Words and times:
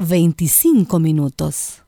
25 0.00 0.98
minutos. 0.98 1.82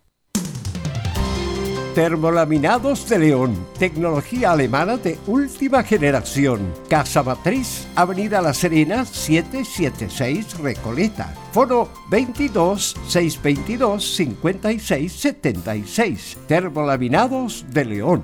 Termolaminados 1.95 3.09
de 3.09 3.19
León, 3.19 3.67
tecnología 3.79 4.53
alemana 4.53 4.99
de 4.99 5.19
última 5.27 5.83
generación. 5.83 6.75
Casa 6.89 7.23
Matriz, 7.23 7.87
Avenida 7.97 8.43
La 8.43 8.53
Serena, 8.53 9.07
776 9.07 10.59
Recoleta. 10.59 11.35
Foro 11.53 11.91
22 12.11 12.97
622 13.09 14.15
56 14.15 15.13
76. 15.13 16.39
Termolaminados 16.47 17.65
de 17.71 17.85
León. 17.85 18.23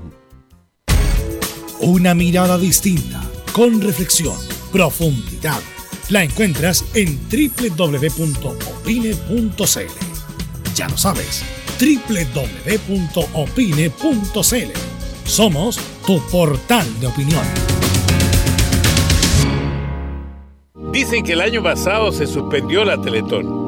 Una 1.80 2.14
mirada 2.14 2.58
distinta, 2.58 3.22
con 3.54 3.80
reflexión, 3.80 4.36
profundidad. 4.70 5.60
La 6.10 6.22
encuentras 6.24 6.84
en 6.94 7.18
www.opine.cl. 7.30 8.34
Ya 10.74 10.88
lo 10.88 10.96
sabes 10.96 11.44
www.opine.cl. 11.78 12.28
Somos 15.24 15.78
tu 16.04 16.20
portal 16.28 17.00
de 17.00 17.06
opinión. 17.06 17.44
Dicen 20.92 21.22
que 21.22 21.34
el 21.34 21.40
año 21.42 21.62
pasado 21.62 22.10
se 22.12 22.26
suspendió 22.26 22.84
la 22.84 23.00
Teletón, 23.00 23.67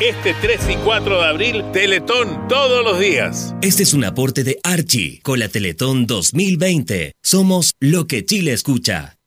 Este 0.00 0.34
3 0.42 0.70
y 0.70 0.76
4 0.78 1.20
de 1.20 1.24
abril, 1.24 1.64
Teletón 1.72 2.48
todos 2.48 2.84
los 2.84 2.98
días. 2.98 3.54
Este 3.62 3.84
es 3.84 3.94
un 3.94 4.02
aporte 4.02 4.42
de 4.42 4.58
Archie 4.64 5.20
con 5.22 5.38
la 5.38 5.48
Teletón 5.48 6.08
2020. 6.08 7.12
Somos 7.22 7.74
lo 7.78 8.08
que 8.08 8.24
Chile 8.24 8.52
escucha. 8.52 9.18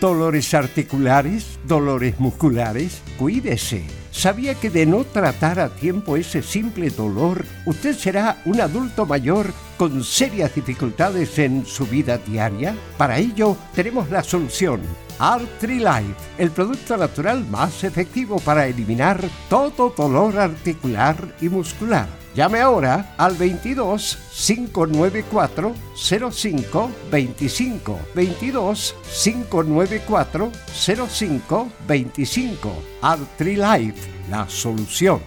Dolores 0.00 0.52
articulares, 0.54 1.60
dolores 1.64 2.18
musculares, 2.18 3.00
cuídese. 3.16 3.84
¿Sabía 4.10 4.54
que 4.54 4.68
de 4.68 4.84
no 4.84 5.04
tratar 5.04 5.60
a 5.60 5.68
tiempo 5.68 6.16
ese 6.16 6.42
simple 6.42 6.90
dolor, 6.90 7.46
usted 7.64 7.96
será 7.96 8.42
un 8.44 8.60
adulto 8.60 9.06
mayor 9.06 9.54
con 9.76 10.02
serias 10.02 10.52
dificultades 10.56 11.38
en 11.38 11.64
su 11.64 11.86
vida 11.86 12.18
diaria? 12.18 12.76
Para 12.98 13.18
ello, 13.20 13.56
tenemos 13.72 14.10
la 14.10 14.24
solución. 14.24 14.80
Artrilife, 15.18 16.14
el 16.38 16.50
producto 16.50 16.96
natural 16.96 17.44
más 17.48 17.84
efectivo 17.84 18.38
para 18.40 18.66
eliminar 18.66 19.22
todo 19.48 19.94
dolor 19.96 20.38
articular 20.38 21.36
y 21.40 21.48
muscular. 21.48 22.08
Llame 22.34 22.60
ahora 22.60 23.14
al 23.18 23.36
22 23.36 24.18
594 24.46 25.74
05 25.94 26.90
25 27.10 28.00
22 28.14 28.94
594 29.22 30.52
05 31.08 31.72
25 31.86 32.82
Artrilife, 33.02 34.10
la 34.30 34.48
solución. 34.48 35.20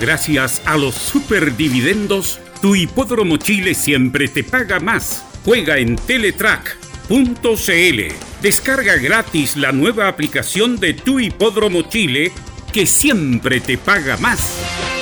Gracias 0.00 0.60
a 0.66 0.76
los 0.76 0.96
superdividendos, 0.96 2.40
tu 2.60 2.74
hipódromo 2.74 3.36
Chile 3.36 3.72
siempre 3.72 4.26
te 4.26 4.42
paga 4.42 4.80
más. 4.80 5.24
Juega 5.44 5.78
en 5.78 5.96
Teletrack.cl. 5.96 8.00
Descarga 8.40 8.96
gratis 8.96 9.56
la 9.56 9.72
nueva 9.72 10.08
aplicación 10.08 10.78
de 10.78 10.94
tu 10.94 11.20
hipódromo 11.20 11.82
Chile 11.82 12.32
que 12.72 12.86
siempre 12.86 13.60
te 13.60 13.76
paga 13.76 14.16
más. 14.16 15.01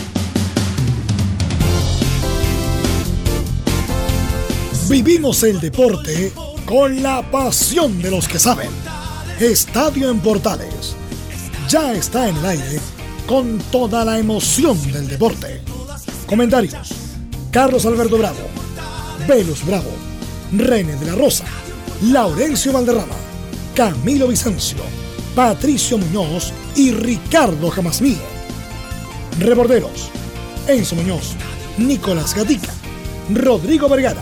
Vivimos 4.91 5.41
el 5.43 5.61
deporte... 5.61 6.33
...con 6.65 7.01
la 7.01 7.21
pasión 7.31 8.01
de 8.01 8.11
los 8.11 8.27
que 8.27 8.39
saben. 8.39 8.69
Estadio 9.39 10.09
en 10.09 10.19
Portales 10.19 10.95
ya 11.67 11.93
está 11.93 12.27
en 12.27 12.35
el 12.35 12.45
aire 12.45 12.79
con 13.25 13.57
toda 13.71 14.03
la 14.03 14.19
emoción 14.19 14.77
del 14.91 15.07
deporte. 15.07 15.61
Comentarios: 16.27 16.89
Carlos 17.51 17.85
Alberto 17.85 18.17
Bravo, 18.17 18.39
Velus 19.27 19.65
Bravo, 19.65 19.91
René 20.51 20.95
de 20.97 21.05
la 21.05 21.15
Rosa, 21.15 21.45
Laurencio 22.03 22.73
Valderrama, 22.73 23.15
Camilo 23.73 24.27
Vicencio, 24.27 24.79
Patricio 25.35 25.97
Muñoz 25.97 26.51
y 26.75 26.91
Ricardo 26.91 27.69
Jamasmí. 27.69 28.17
Reporteros: 29.39 30.09
Enzo 30.67 30.95
Muñoz, 30.95 31.35
Nicolás 31.77 32.35
Gatica, 32.35 32.73
Rodrigo 33.33 33.87
Vergara, 33.87 34.21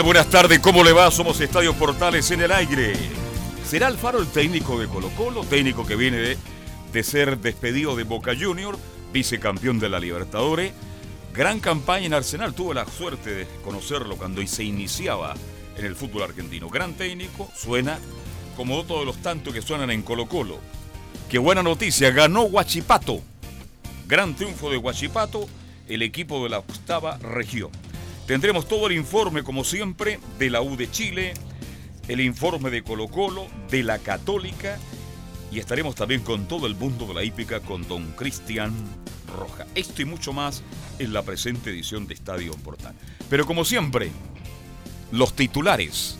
Buenas 0.00 0.30
tardes, 0.30 0.58
¿cómo 0.58 0.82
le 0.82 0.92
va? 0.92 1.10
Somos 1.10 1.38
Estadio 1.40 1.74
Portales 1.74 2.30
en 2.30 2.40
el 2.40 2.50
aire. 2.50 2.94
¿Será 3.64 3.88
Alfaro 3.88 4.20
el 4.20 4.26
técnico 4.26 4.80
de 4.80 4.88
Colo 4.88 5.10
Colo? 5.10 5.44
Técnico 5.44 5.86
que 5.86 5.96
viene 5.96 6.16
de, 6.16 6.38
de 6.92 7.02
ser 7.04 7.38
despedido 7.38 7.94
de 7.94 8.02
Boca 8.02 8.32
Junior, 8.38 8.78
vicecampeón 9.12 9.78
de 9.78 9.90
la 9.90 10.00
Libertadores. 10.00 10.72
Gran 11.34 11.60
campaña 11.60 12.06
en 12.06 12.14
Arsenal, 12.14 12.54
tuve 12.54 12.74
la 12.74 12.86
suerte 12.86 13.32
de 13.32 13.46
conocerlo 13.62 14.16
cuando 14.16 14.44
se 14.46 14.64
iniciaba 14.64 15.34
en 15.76 15.84
el 15.84 15.94
fútbol 15.94 16.22
argentino. 16.22 16.68
Gran 16.68 16.94
técnico, 16.94 17.48
suena 17.54 17.98
como 18.56 18.82
todos 18.84 19.04
los 19.04 19.18
tantos 19.18 19.52
que 19.52 19.62
suenan 19.62 19.90
en 19.90 20.02
Colo 20.02 20.26
Colo. 20.26 20.58
Qué 21.28 21.38
buena 21.38 21.62
noticia, 21.62 22.10
ganó 22.10 22.44
Huachipato. 22.44 23.20
Gran 24.08 24.34
triunfo 24.34 24.70
de 24.70 24.78
Huachipato, 24.78 25.46
el 25.86 26.02
equipo 26.02 26.42
de 26.42 26.48
la 26.48 26.58
octava 26.60 27.18
región. 27.18 27.70
Tendremos 28.26 28.68
todo 28.68 28.86
el 28.86 28.92
informe, 28.92 29.42
como 29.42 29.64
siempre, 29.64 30.20
de 30.38 30.50
la 30.50 30.62
U 30.62 30.76
de 30.76 30.90
Chile, 30.90 31.34
el 32.08 32.20
informe 32.20 32.70
de 32.70 32.82
Colo 32.82 33.08
Colo, 33.08 33.46
de 33.70 33.82
la 33.82 33.98
Católica, 33.98 34.78
y 35.50 35.58
estaremos 35.58 35.94
también 35.94 36.22
con 36.22 36.46
todo 36.46 36.66
el 36.66 36.74
mundo 36.74 37.06
de 37.06 37.14
la 37.14 37.24
hípica 37.24 37.60
con 37.60 37.86
don 37.86 38.12
Cristian 38.12 38.72
Roja. 39.36 39.66
Esto 39.74 40.02
y 40.02 40.04
mucho 40.04 40.32
más 40.32 40.62
en 40.98 41.12
la 41.12 41.22
presente 41.22 41.70
edición 41.70 42.06
de 42.06 42.14
Estadio 42.14 42.52
Portal. 42.52 42.94
Pero 43.28 43.46
como 43.46 43.64
siempre, 43.64 44.10
los 45.10 45.34
titulares 45.34 46.16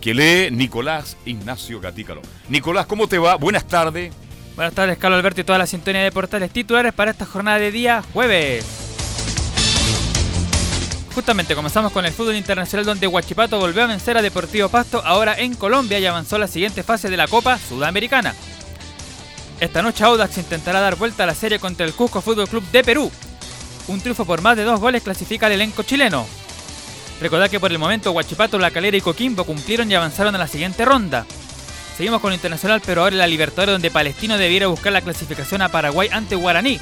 que 0.00 0.14
lee 0.14 0.50
Nicolás 0.50 1.16
Ignacio 1.24 1.80
Gatícalo. 1.80 2.22
Nicolás, 2.48 2.86
¿cómo 2.86 3.08
te 3.08 3.18
va? 3.18 3.36
Buenas 3.36 3.66
tardes. 3.66 4.12
Buenas 4.54 4.74
tardes, 4.74 4.98
Carlos 4.98 5.18
Alberto 5.18 5.40
y 5.40 5.44
toda 5.44 5.58
la 5.58 5.66
sintonía 5.66 6.02
de 6.02 6.12
portales 6.12 6.50
titulares 6.50 6.92
para 6.92 7.10
esta 7.10 7.26
jornada 7.26 7.58
de 7.58 7.70
día 7.70 8.02
jueves. 8.12 8.85
Justamente 11.16 11.54
comenzamos 11.54 11.92
con 11.92 12.04
el 12.04 12.12
fútbol 12.12 12.36
internacional 12.36 12.84
donde 12.84 13.06
Huachipato 13.06 13.58
volvió 13.58 13.82
a 13.82 13.86
vencer 13.86 14.18
a 14.18 14.22
Deportivo 14.22 14.68
Pasto 14.68 15.00
ahora 15.02 15.34
en 15.38 15.54
Colombia 15.54 15.98
y 15.98 16.04
avanzó 16.04 16.36
a 16.36 16.40
la 16.40 16.46
siguiente 16.46 16.82
fase 16.82 17.08
de 17.08 17.16
la 17.16 17.26
Copa 17.26 17.58
Sudamericana. 17.58 18.34
Esta 19.58 19.80
noche 19.80 20.04
Audax 20.04 20.36
intentará 20.36 20.78
dar 20.80 20.96
vuelta 20.96 21.22
a 21.22 21.26
la 21.26 21.34
serie 21.34 21.58
contra 21.58 21.86
el 21.86 21.94
Cusco 21.94 22.20
Fútbol 22.20 22.46
Club 22.46 22.70
de 22.70 22.84
Perú. 22.84 23.10
Un 23.88 23.98
triunfo 24.02 24.26
por 24.26 24.42
más 24.42 24.58
de 24.58 24.64
dos 24.64 24.78
goles 24.78 25.02
clasifica 25.02 25.46
al 25.46 25.52
elenco 25.52 25.84
chileno. 25.84 26.26
Recordad 27.18 27.48
que 27.48 27.60
por 27.60 27.72
el 27.72 27.78
momento 27.78 28.12
Huachipato, 28.12 28.58
La 28.58 28.70
Calera 28.70 28.98
y 28.98 29.00
Coquimbo 29.00 29.44
cumplieron 29.44 29.90
y 29.90 29.94
avanzaron 29.94 30.34
a 30.34 30.38
la 30.38 30.48
siguiente 30.48 30.84
ronda. 30.84 31.24
Seguimos 31.96 32.20
con 32.20 32.28
lo 32.28 32.34
internacional, 32.34 32.82
pero 32.84 33.00
ahora 33.00 33.14
en 33.14 33.20
la 33.20 33.26
Libertadores 33.26 33.72
donde 33.72 33.90
Palestino 33.90 34.36
debiera 34.36 34.66
buscar 34.66 34.92
la 34.92 35.00
clasificación 35.00 35.62
a 35.62 35.70
Paraguay 35.70 36.10
ante 36.12 36.36
Guaraní. 36.36 36.78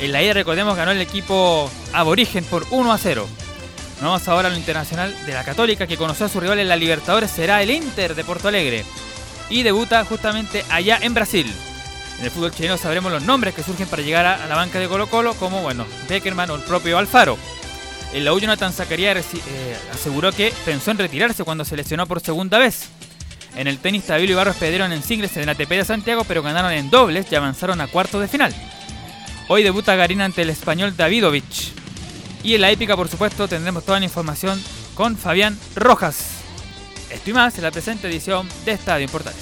En 0.00 0.12
la 0.12 0.22
ida, 0.22 0.34
recordemos, 0.34 0.76
ganó 0.76 0.90
el 0.90 1.00
equipo 1.00 1.70
aborigen 1.94 2.44
por 2.44 2.66
1 2.70 2.92
a 2.92 2.98
0. 2.98 3.26
Vamos 4.00 4.26
ahora 4.28 4.48
a 4.48 4.50
lo 4.50 4.56
internacional 4.56 5.14
de 5.24 5.32
la 5.32 5.44
Católica, 5.44 5.86
que 5.86 5.96
conoció 5.96 6.26
a 6.26 6.28
su 6.28 6.40
rival 6.40 6.58
en 6.58 6.68
la 6.68 6.76
Libertadores, 6.76 7.30
será 7.30 7.62
el 7.62 7.70
Inter 7.70 8.14
de 8.14 8.24
Porto 8.24 8.48
Alegre. 8.48 8.84
Y 9.50 9.62
debuta 9.62 10.04
justamente 10.04 10.64
allá 10.70 10.98
en 11.00 11.14
Brasil. 11.14 11.50
En 12.18 12.24
el 12.24 12.30
fútbol 12.30 12.52
chileno 12.52 12.76
sabremos 12.76 13.10
los 13.10 13.22
nombres 13.22 13.54
que 13.54 13.62
surgen 13.62 13.88
para 13.88 14.02
llegar 14.02 14.26
a 14.26 14.46
la 14.46 14.56
banca 14.56 14.78
de 14.78 14.88
Colo 14.88 15.08
Colo, 15.08 15.34
como 15.34 15.62
bueno, 15.62 15.86
Beckerman 16.08 16.50
o 16.50 16.54
el 16.56 16.62
propio 16.62 16.98
Alfaro. 16.98 17.36
En 18.12 18.24
la 18.24 18.32
U, 18.32 18.38
Jonathan 18.38 18.72
Zacarías 18.72 19.16
eh, 19.16 19.76
aseguró 19.92 20.30
que 20.32 20.52
pensó 20.64 20.92
en 20.92 20.98
retirarse 20.98 21.42
cuando 21.42 21.64
se 21.64 21.76
lesionó 21.76 22.06
por 22.06 22.20
segunda 22.20 22.58
vez. 22.58 22.88
En 23.56 23.66
el 23.66 23.78
tenis, 23.78 24.04
Tabilo 24.04 24.32
y 24.32 24.34
Barros 24.36 24.56
perdieron 24.56 24.92
en 24.92 25.02
singles 25.02 25.36
en 25.36 25.44
el 25.44 25.48
ATP 25.48 25.70
de 25.70 25.84
Santiago, 25.84 26.24
pero 26.24 26.42
ganaron 26.42 26.72
en 26.72 26.90
dobles 26.90 27.26
y 27.30 27.34
avanzaron 27.34 27.80
a 27.80 27.86
cuartos 27.86 28.20
de 28.20 28.28
final. 28.28 28.54
Hoy 29.48 29.62
debuta 29.62 29.96
Garina 29.96 30.24
ante 30.24 30.42
el 30.42 30.50
español 30.50 30.96
Davidovich. 30.96 31.83
Y 32.44 32.54
en 32.54 32.60
la 32.60 32.70
épica, 32.70 32.94
por 32.94 33.08
supuesto, 33.08 33.48
tendremos 33.48 33.84
toda 33.86 33.98
la 33.98 34.04
información 34.04 34.62
con 34.94 35.16
Fabián 35.16 35.58
Rojas. 35.74 36.42
Esto 37.10 37.30
y 37.30 37.32
más 37.32 37.56
en 37.56 37.64
la 37.64 37.70
presente 37.70 38.06
edición 38.06 38.46
de 38.66 38.72
Estadio 38.72 39.08
Portales. 39.08 39.40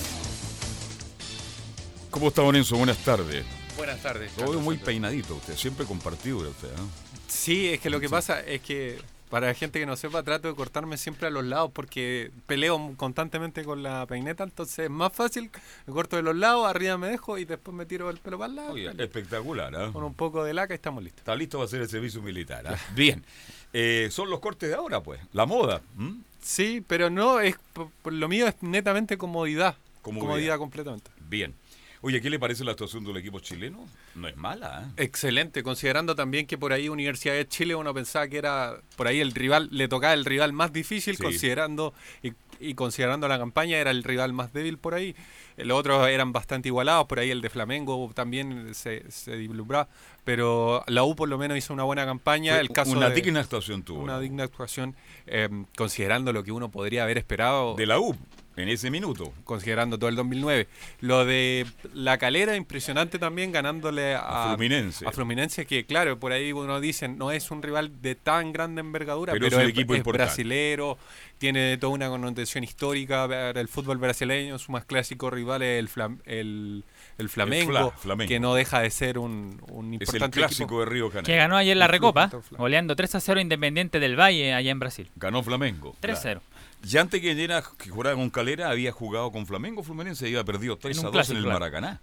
¿Cómo 2.12 2.28
está, 2.28 2.42
Lorenzo? 2.42 2.76
Buenas 2.76 2.98
tardes. 2.98 3.44
Buenas 3.76 4.00
tardes. 4.00 4.30
Veo 4.36 4.60
muy 4.60 4.76
peinadito 4.76 5.34
usted, 5.34 5.56
siempre 5.56 5.84
compartido 5.84 6.38
usted. 6.48 6.68
¿no? 6.76 6.88
Sí, 7.26 7.70
es 7.70 7.80
que 7.80 7.90
lo 7.90 7.98
que 7.98 8.08
pasa 8.08 8.40
es 8.40 8.60
que 8.60 9.00
para 9.32 9.46
la 9.46 9.54
gente 9.54 9.80
que 9.80 9.86
no 9.86 9.96
sepa, 9.96 10.22
trato 10.22 10.48
de 10.48 10.54
cortarme 10.54 10.98
siempre 10.98 11.26
a 11.26 11.30
los 11.30 11.42
lados 11.42 11.70
porque 11.72 12.30
peleo 12.46 12.92
constantemente 12.98 13.64
con 13.64 13.82
la 13.82 14.04
peineta, 14.04 14.44
entonces 14.44 14.80
es 14.80 14.90
más 14.90 15.10
fácil, 15.10 15.50
me 15.86 15.94
corto 15.94 16.16
de 16.16 16.22
los 16.22 16.36
lados, 16.36 16.66
arriba 16.66 16.98
me 16.98 17.08
dejo 17.08 17.38
y 17.38 17.46
después 17.46 17.74
me 17.74 17.86
tiro 17.86 18.10
el 18.10 18.18
pelo 18.18 18.38
para 18.38 18.50
el 18.50 18.56
lado. 18.56 18.72
Oye, 18.72 18.92
espectacular, 18.98 19.74
¿ah? 19.74 19.90
Con 19.90 20.04
un 20.04 20.12
poco 20.12 20.44
de 20.44 20.52
laca 20.52 20.74
y 20.74 20.76
estamos 20.76 21.02
listos. 21.02 21.20
Está 21.20 21.34
listo 21.34 21.56
para 21.56 21.64
hacer 21.64 21.80
el 21.80 21.88
servicio 21.88 22.20
militar. 22.20 22.66
¿ah? 22.66 22.76
Bien. 22.94 23.24
Eh, 23.72 24.08
son 24.10 24.28
los 24.28 24.38
cortes 24.38 24.68
de 24.68 24.74
ahora, 24.74 25.02
pues. 25.02 25.18
La 25.32 25.46
moda. 25.46 25.80
¿m? 25.98 26.16
Sí, 26.42 26.84
pero 26.86 27.08
no, 27.08 27.40
es 27.40 27.56
lo 28.04 28.28
mío 28.28 28.46
es 28.46 28.62
netamente 28.62 29.16
comodidad. 29.16 29.76
Comodidad. 30.02 30.26
Comodidad, 30.26 30.58
completamente. 30.58 31.10
Bien. 31.20 31.54
Oye, 32.04 32.20
¿qué 32.20 32.28
le 32.30 32.38
parece 32.40 32.64
la 32.64 32.72
actuación 32.72 33.04
del 33.04 33.16
equipo 33.16 33.38
chileno? 33.38 33.86
No 34.16 34.26
es 34.26 34.36
mala, 34.36 34.90
¿eh? 34.96 35.04
Excelente, 35.04 35.62
considerando 35.62 36.16
también 36.16 36.46
que 36.48 36.58
por 36.58 36.72
ahí 36.72 36.88
Universidad 36.88 37.34
de 37.34 37.46
Chile 37.46 37.76
uno 37.76 37.94
pensaba 37.94 38.26
que 38.26 38.38
era 38.38 38.74
por 38.96 39.06
ahí 39.06 39.20
el 39.20 39.30
rival, 39.32 39.68
le 39.70 39.86
tocaba 39.86 40.12
el 40.12 40.24
rival 40.24 40.52
más 40.52 40.72
difícil, 40.72 41.16
Sí. 41.16 41.22
considerando 41.22 41.94
y, 42.22 42.32
y 42.58 42.74
considerando 42.74 43.28
la 43.28 43.38
campaña 43.38 43.78
era 43.78 43.92
el 43.92 44.02
rival 44.02 44.32
más 44.32 44.52
débil 44.52 44.78
por 44.78 44.94
ahí. 44.94 45.14
Eh, 45.56 45.64
Los 45.64 45.78
otros 45.78 46.08
eran 46.08 46.32
bastante 46.32 46.68
igualados, 46.70 47.06
por 47.06 47.20
ahí 47.20 47.30
el 47.30 47.40
de 47.40 47.50
Flamengo 47.50 48.10
también 48.14 48.74
se, 48.74 49.08
se 49.08 49.36
dislumbraba, 49.36 49.88
pero 50.24 50.82
la 50.88 51.04
U 51.04 51.14
por 51.14 51.28
lo 51.28 51.38
menos 51.38 51.56
hizo 51.56 51.72
una 51.72 51.84
buena 51.84 52.04
campaña. 52.04 52.54
Fue 52.54 52.62
el 52.62 52.70
caso 52.70 52.90
una 52.90 53.10
de- 53.10 53.14
digna 53.14 53.38
actuación 53.40 53.84
tuvo. 53.84 54.00
una 54.02 54.18
digna 54.18 54.42
actuación, 54.42 54.96
eh, 55.28 55.48
considerando 55.76 56.32
lo 56.32 56.42
que 56.42 56.50
uno 56.50 56.68
podría 56.68 57.04
haber 57.04 57.18
esperado 57.18 57.76
De 57.76 57.86
la 57.86 58.00
U, 58.00 58.16
en 58.56 58.68
ese 58.68 58.90
minuto. 58.90 59.32
considerando 59.44 59.98
todo 59.98 60.08
el 60.10 60.16
2009. 60.16 60.68
Lo 61.00 61.24
de 61.24 61.66
La 61.94 62.18
Calera, 62.18 62.56
impresionante 62.56 63.18
también, 63.18 63.52
ganándole 63.52 64.14
A 64.14 64.44
a, 64.44 64.48
Fluminense. 64.54 65.06
a 65.06 65.12
Fluminense, 65.12 65.66
que 65.66 65.84
claro, 65.86 66.18
por 66.18 66.32
ahí 66.32 66.52
uno 66.52 66.80
dice, 66.80 67.08
no 67.08 67.30
es 67.32 67.50
un 67.50 67.62
rival 67.62 68.02
de 68.02 68.14
tan 68.14 68.52
grande 68.52 68.80
envergadura, 68.80 69.32
Pero 69.32 69.46
pero, 69.46 69.56
es 69.56 69.62
un 69.64 69.68
es, 69.70 69.76
equipo 69.76 69.94
es 69.94 69.98
importante. 69.98 70.26
brasilero, 70.26 70.98
tiene 71.38 71.76
toda 71.78 71.92
una 71.94 72.08
connotación 72.08 72.62
histórica 72.64 73.26
para 73.26 73.60
el 73.60 73.68
fútbol 73.68 73.98
brasileño, 73.98 74.58
su 74.58 74.70
más 74.72 74.84
clásico 74.84 75.30
rival 75.30 75.62
es 75.62 75.78
el, 75.78 75.88
Flam- 75.88 76.20
el, 76.24 76.84
el 77.18 77.28
Flamengo, 77.28 77.72
Fla- 77.72 77.90
Flamengo. 77.98 78.28
que 78.28 78.40
no 78.40 78.54
deja 78.54 78.80
de 78.80 78.90
ser 78.90 79.18
un, 79.18 79.60
un 79.68 79.94
Es 79.94 80.00
el 80.00 80.02
importante 80.06 80.38
clásico 80.38 80.64
equipo. 80.64 80.80
de 80.80 80.86
Río 80.86 81.10
Que 81.10 81.16
Janeiro. 81.18 81.42
ganó 81.42 81.56
ayer 81.56 81.76
la 81.76 81.88
Recopa, 81.88 82.30
goleando 82.52 82.96
3 82.96 83.14
a 83.16 83.20
0 83.20 83.40
Independiente 83.40 84.00
del 84.00 84.18
Valle 84.18 84.54
allá 84.54 84.70
en 84.70 84.78
Brasil. 84.78 85.10
Ganó 85.16 85.42
Flamengo. 85.42 85.94
3 86.00 86.18
a 86.18 86.20
0. 86.22 86.42
Ya 86.82 87.00
antes 87.00 87.20
que 87.20 87.34
Llena 87.34 87.62
que 87.78 87.90
jugara 87.90 88.16
con 88.16 88.28
Calera, 88.30 88.70
había 88.70 88.90
jugado 88.92 89.30
con 89.30 89.46
Flamengo. 89.46 89.82
Fluminense 89.84 90.26
había 90.26 90.42
perdido 90.44 90.76
3 90.76 90.96
En 90.96 91.00
un 91.00 91.06
a 91.06 91.08
2 91.08 91.12
clásico, 91.14 91.32
en 91.32 91.38
el 91.38 91.44
claro. 91.44 91.60
Maracaná. 91.60 92.00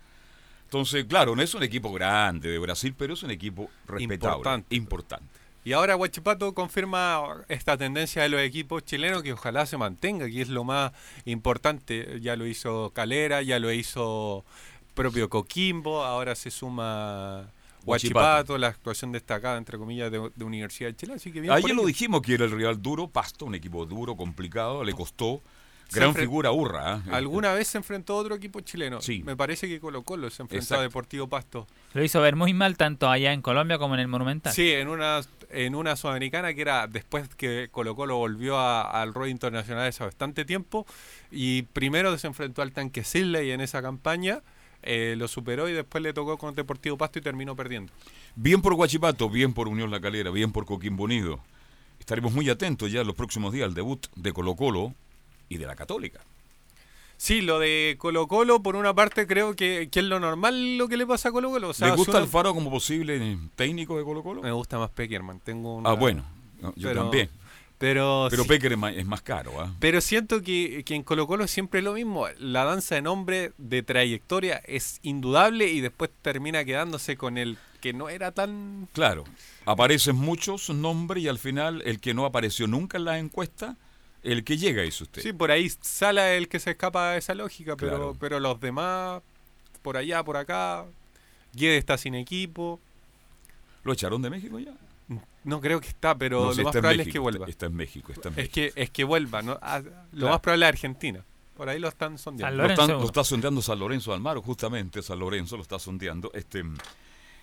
Entonces, 0.65 1.05
claro, 1.05 1.35
no 1.35 1.41
es 1.41 1.53
un 1.55 1.63
equipo 1.63 1.91
grande 1.91 2.47
de 2.49 2.59
Brasil, 2.59 2.93
pero 2.97 3.13
es 3.15 3.23
un 3.23 3.31
equipo 3.31 3.69
respetable. 3.87 4.35
Importante. 4.37 4.75
Importante. 4.75 5.25
Y 5.65 5.73
ahora 5.73 5.97
Huachipato 5.97 6.53
confirma 6.53 7.21
esta 7.49 7.75
tendencia 7.75 8.21
de 8.23 8.29
los 8.29 8.39
equipos 8.39 8.85
chilenos 8.85 9.21
que 9.23 9.33
ojalá 9.33 9.65
se 9.65 9.75
mantenga, 9.77 10.27
que 10.27 10.41
es 10.41 10.47
lo 10.47 10.63
más 10.63 10.93
importante. 11.25 12.19
Ya 12.21 12.35
lo 12.35 12.45
hizo 12.47 12.91
Calera, 12.93 13.41
ya 13.41 13.59
lo 13.59 13.71
hizo 13.71 14.45
propio 15.03 15.29
Coquimbo, 15.29 16.03
ahora 16.03 16.35
se 16.35 16.51
suma 16.51 17.49
Huachipato. 17.85 18.57
La 18.57 18.67
actuación 18.67 19.11
destacada, 19.11 19.57
entre 19.57 19.77
comillas, 19.77 20.11
de, 20.11 20.29
de 20.35 20.43
Universidad 20.45 20.89
de 20.89 20.95
Chile. 20.95 21.13
Así 21.15 21.31
que 21.31 21.41
bien 21.41 21.53
Ayer 21.53 21.75
lo 21.75 21.85
dijimos 21.85 22.21
que 22.21 22.33
era 22.33 22.45
el 22.45 22.51
rival 22.51 22.81
duro, 22.81 23.07
Pasto, 23.07 23.45
un 23.45 23.55
equipo 23.55 23.85
duro, 23.85 24.15
complicado, 24.15 24.83
le 24.83 24.93
costó. 24.93 25.41
Se 25.87 25.99
Gran 25.99 26.13
figura, 26.13 26.51
Urra. 26.51 26.97
¿eh? 26.97 27.09
¿Alguna 27.11 27.51
vez 27.53 27.67
se 27.69 27.79
enfrentó 27.79 28.13
a 28.13 28.17
otro 28.17 28.35
equipo 28.35 28.59
chileno? 28.59 29.01
Sí. 29.01 29.23
Me 29.23 29.35
parece 29.35 29.67
que 29.67 29.79
Colo 29.79 30.03
Colo 30.03 30.29
se 30.29 30.43
enfrentó 30.43 30.63
Exacto. 30.63 30.81
a 30.81 30.83
Deportivo 30.83 31.27
Pasto. 31.27 31.65
Lo 31.95 32.03
hizo 32.03 32.21
ver 32.21 32.35
muy 32.35 32.53
mal 32.53 32.77
tanto 32.77 33.09
allá 33.09 33.33
en 33.33 33.41
Colombia 33.41 33.79
como 33.79 33.95
en 33.95 34.01
el 34.01 34.07
Monumental. 34.07 34.53
Sí, 34.53 34.71
en 34.71 34.87
una, 34.87 35.21
en 35.49 35.73
una 35.73 35.95
sudamericana 35.95 36.53
que 36.53 36.61
era 36.61 36.85
después 36.85 37.27
que 37.35 37.69
Colo 37.71 37.95
Colo 37.95 38.17
volvió 38.17 38.59
a- 38.59 38.83
al 39.01 39.15
rol 39.15 39.29
internacional 39.29 39.87
hace 39.87 40.03
bastante 40.03 40.45
tiempo 40.45 40.85
y 41.31 41.63
primero 41.63 42.15
se 42.19 42.27
enfrentó 42.27 42.61
al 42.61 42.71
tanque 42.71 43.03
Sidley 43.03 43.49
en 43.49 43.59
esa 43.61 43.81
campaña, 43.81 44.41
eh, 44.83 45.15
lo 45.17 45.27
superó 45.27 45.67
y 45.69 45.73
después 45.73 46.01
le 46.03 46.13
tocó 46.13 46.37
con 46.37 46.55
Deportivo 46.55 46.97
Pasto 46.97 47.19
y 47.19 47.21
terminó 47.21 47.55
perdiendo. 47.55 47.91
Bien 48.35 48.61
por 48.61 48.73
Guachipato, 48.75 49.29
bien 49.29 49.53
por 49.53 49.67
Unión 49.67 49.91
La 49.91 49.99
Calera, 49.99 50.31
bien 50.31 50.51
por 50.51 50.65
Coquimbo 50.65 51.03
Unido. 51.03 51.39
Estaremos 51.99 52.31
muy 52.33 52.49
atentos 52.49 52.91
ya 52.91 53.01
en 53.01 53.07
los 53.07 53.15
próximos 53.15 53.51
días 53.53 53.65
al 53.67 53.73
debut 53.73 54.07
de 54.15 54.31
Colo 54.33 54.55
Colo 54.55 54.93
y 55.49 55.57
de 55.57 55.65
la 55.65 55.75
Católica. 55.75 56.21
Sí, 57.17 57.41
lo 57.41 57.59
de 57.59 57.95
Colo 57.99 58.27
Colo, 58.29 58.63
por 58.63 58.77
una 58.77 58.93
parte 58.93 59.27
creo 59.27 59.53
que, 59.53 59.89
que 59.91 59.99
es 59.99 60.05
lo 60.05 60.21
normal 60.21 60.77
lo 60.77 60.87
que 60.87 60.95
le 60.95 61.05
pasa 61.05 61.29
a 61.29 61.31
Colo 61.33 61.49
Colo. 61.49 61.69
O 61.69 61.73
sea, 61.73 61.89
¿Le 61.89 61.95
gusta 61.97 62.11
uno- 62.13 62.19
Alfaro 62.21 62.53
como 62.53 62.71
posible 62.71 63.37
técnico 63.55 63.97
de 63.97 64.05
Colo 64.05 64.23
Colo? 64.23 64.41
Me 64.41 64.51
gusta 64.53 64.79
más 64.79 64.89
Peckerman. 64.91 65.41
Tengo 65.41 65.75
una- 65.75 65.89
Ah, 65.89 65.93
bueno, 65.95 66.23
no, 66.61 66.73
yo 66.77 66.87
pero- 66.87 67.01
también. 67.03 67.29
Pero, 67.79 68.27
Pero 68.29 68.43
sí- 68.43 68.49
Pecker 68.49 68.73
es 68.73 68.77
más, 68.77 68.93
es 68.95 69.05
más 69.05 69.21
caro, 69.21 69.59
¿ah? 69.61 69.73
Pero 69.79 70.01
siento 70.01 70.41
que, 70.43 70.83
que 70.85 70.95
en 70.95 71.01
Colo 71.03 71.25
Colo 71.27 71.47
siempre 71.47 71.79
es 71.79 71.83
lo 71.85 71.93
mismo. 71.93 72.27
La 72.37 72.65
danza 72.65 72.95
de 72.95 73.01
nombre 73.01 73.53
de 73.57 73.81
trayectoria 73.83 74.57
es 74.65 74.99
indudable 75.01 75.67
y 75.69 75.79
después 75.81 76.11
termina 76.21 76.63
quedándose 76.65 77.15
con 77.15 77.37
el 77.37 77.57
que 77.79 77.93
no 77.93 78.09
era 78.09 78.31
tan... 78.33 78.89
Claro, 78.93 79.23
aparecen 79.65 80.17
muchos 80.17 80.69
nombres 80.69 81.23
y 81.23 81.29
al 81.29 81.39
final 81.39 81.81
el 81.85 82.01
que 82.01 82.13
no 82.13 82.25
apareció 82.25 82.67
nunca 82.67 82.97
en 82.97 83.05
las 83.05 83.17
encuestas 83.19 83.77
El 84.23 84.43
que 84.43 84.57
llega 84.57 84.83
es 84.83 84.99
usted. 84.99 85.21
Sí, 85.21 85.31
por 85.31 85.49
ahí 85.49 85.69
sale 85.81 86.35
el 86.35 86.49
que 86.49 86.59
se 86.59 86.71
escapa 86.71 87.11
de 87.11 87.19
esa 87.19 87.33
lógica, 87.33 87.77
pero, 87.77 87.91
Claro. 87.95 88.17
pero 88.19 88.41
los 88.41 88.59
demás, 88.59 89.21
por 89.81 89.95
allá, 89.95 90.21
por 90.25 90.35
acá, 90.35 90.83
Guede 91.53 91.77
está 91.77 91.97
sin 91.97 92.13
equipo. 92.15 92.81
¿Lo 93.85 93.93
echaron 93.93 94.21
de 94.21 94.29
México 94.29 94.59
ya? 94.59 94.73
No 95.43 95.61
creo 95.61 95.79
que 95.79 95.87
está, 95.87 96.15
pero 96.17 96.45
No, 96.45 96.53
lo 96.53 96.63
más 96.63 96.71
probable 96.73 97.03
es 97.03 97.09
que 97.09 97.19
vuelva. 97.19 97.45
Está, 97.45 97.51
está 97.51 97.65
en 97.67 97.75
México, 97.75 98.11
está 98.11 98.27
en 98.29 98.33
Es 98.33 98.37
México. 98.37 98.53
que, 98.75 98.81
es 98.83 98.89
que 98.89 99.03
vuelva, 99.03 99.41
¿no? 99.41 99.57
Ah, 99.61 99.79
lo 99.79 99.91
Claro. 100.11 100.29
más 100.29 100.39
probable 100.41 100.65
es 100.65 100.69
Argentina. 100.69 101.23
Por 101.55 101.69
ahí 101.69 101.79
lo 101.79 101.87
están 101.89 102.17
sondeando. 102.17 102.63
Lo, 102.63 102.69
están- 102.69 102.89
lo 102.89 103.05
está 103.05 103.23
sondeando 103.23 103.61
San 103.61 103.79
Lorenzo 103.79 104.11
de 104.11 104.15
Almaro, 104.15 104.41
justamente 104.41 105.01
San 105.01 105.19
Lorenzo 105.19 105.55
lo 105.57 105.61
está 105.63 105.77
sondeando. 105.79 106.31
Este, 106.33 106.63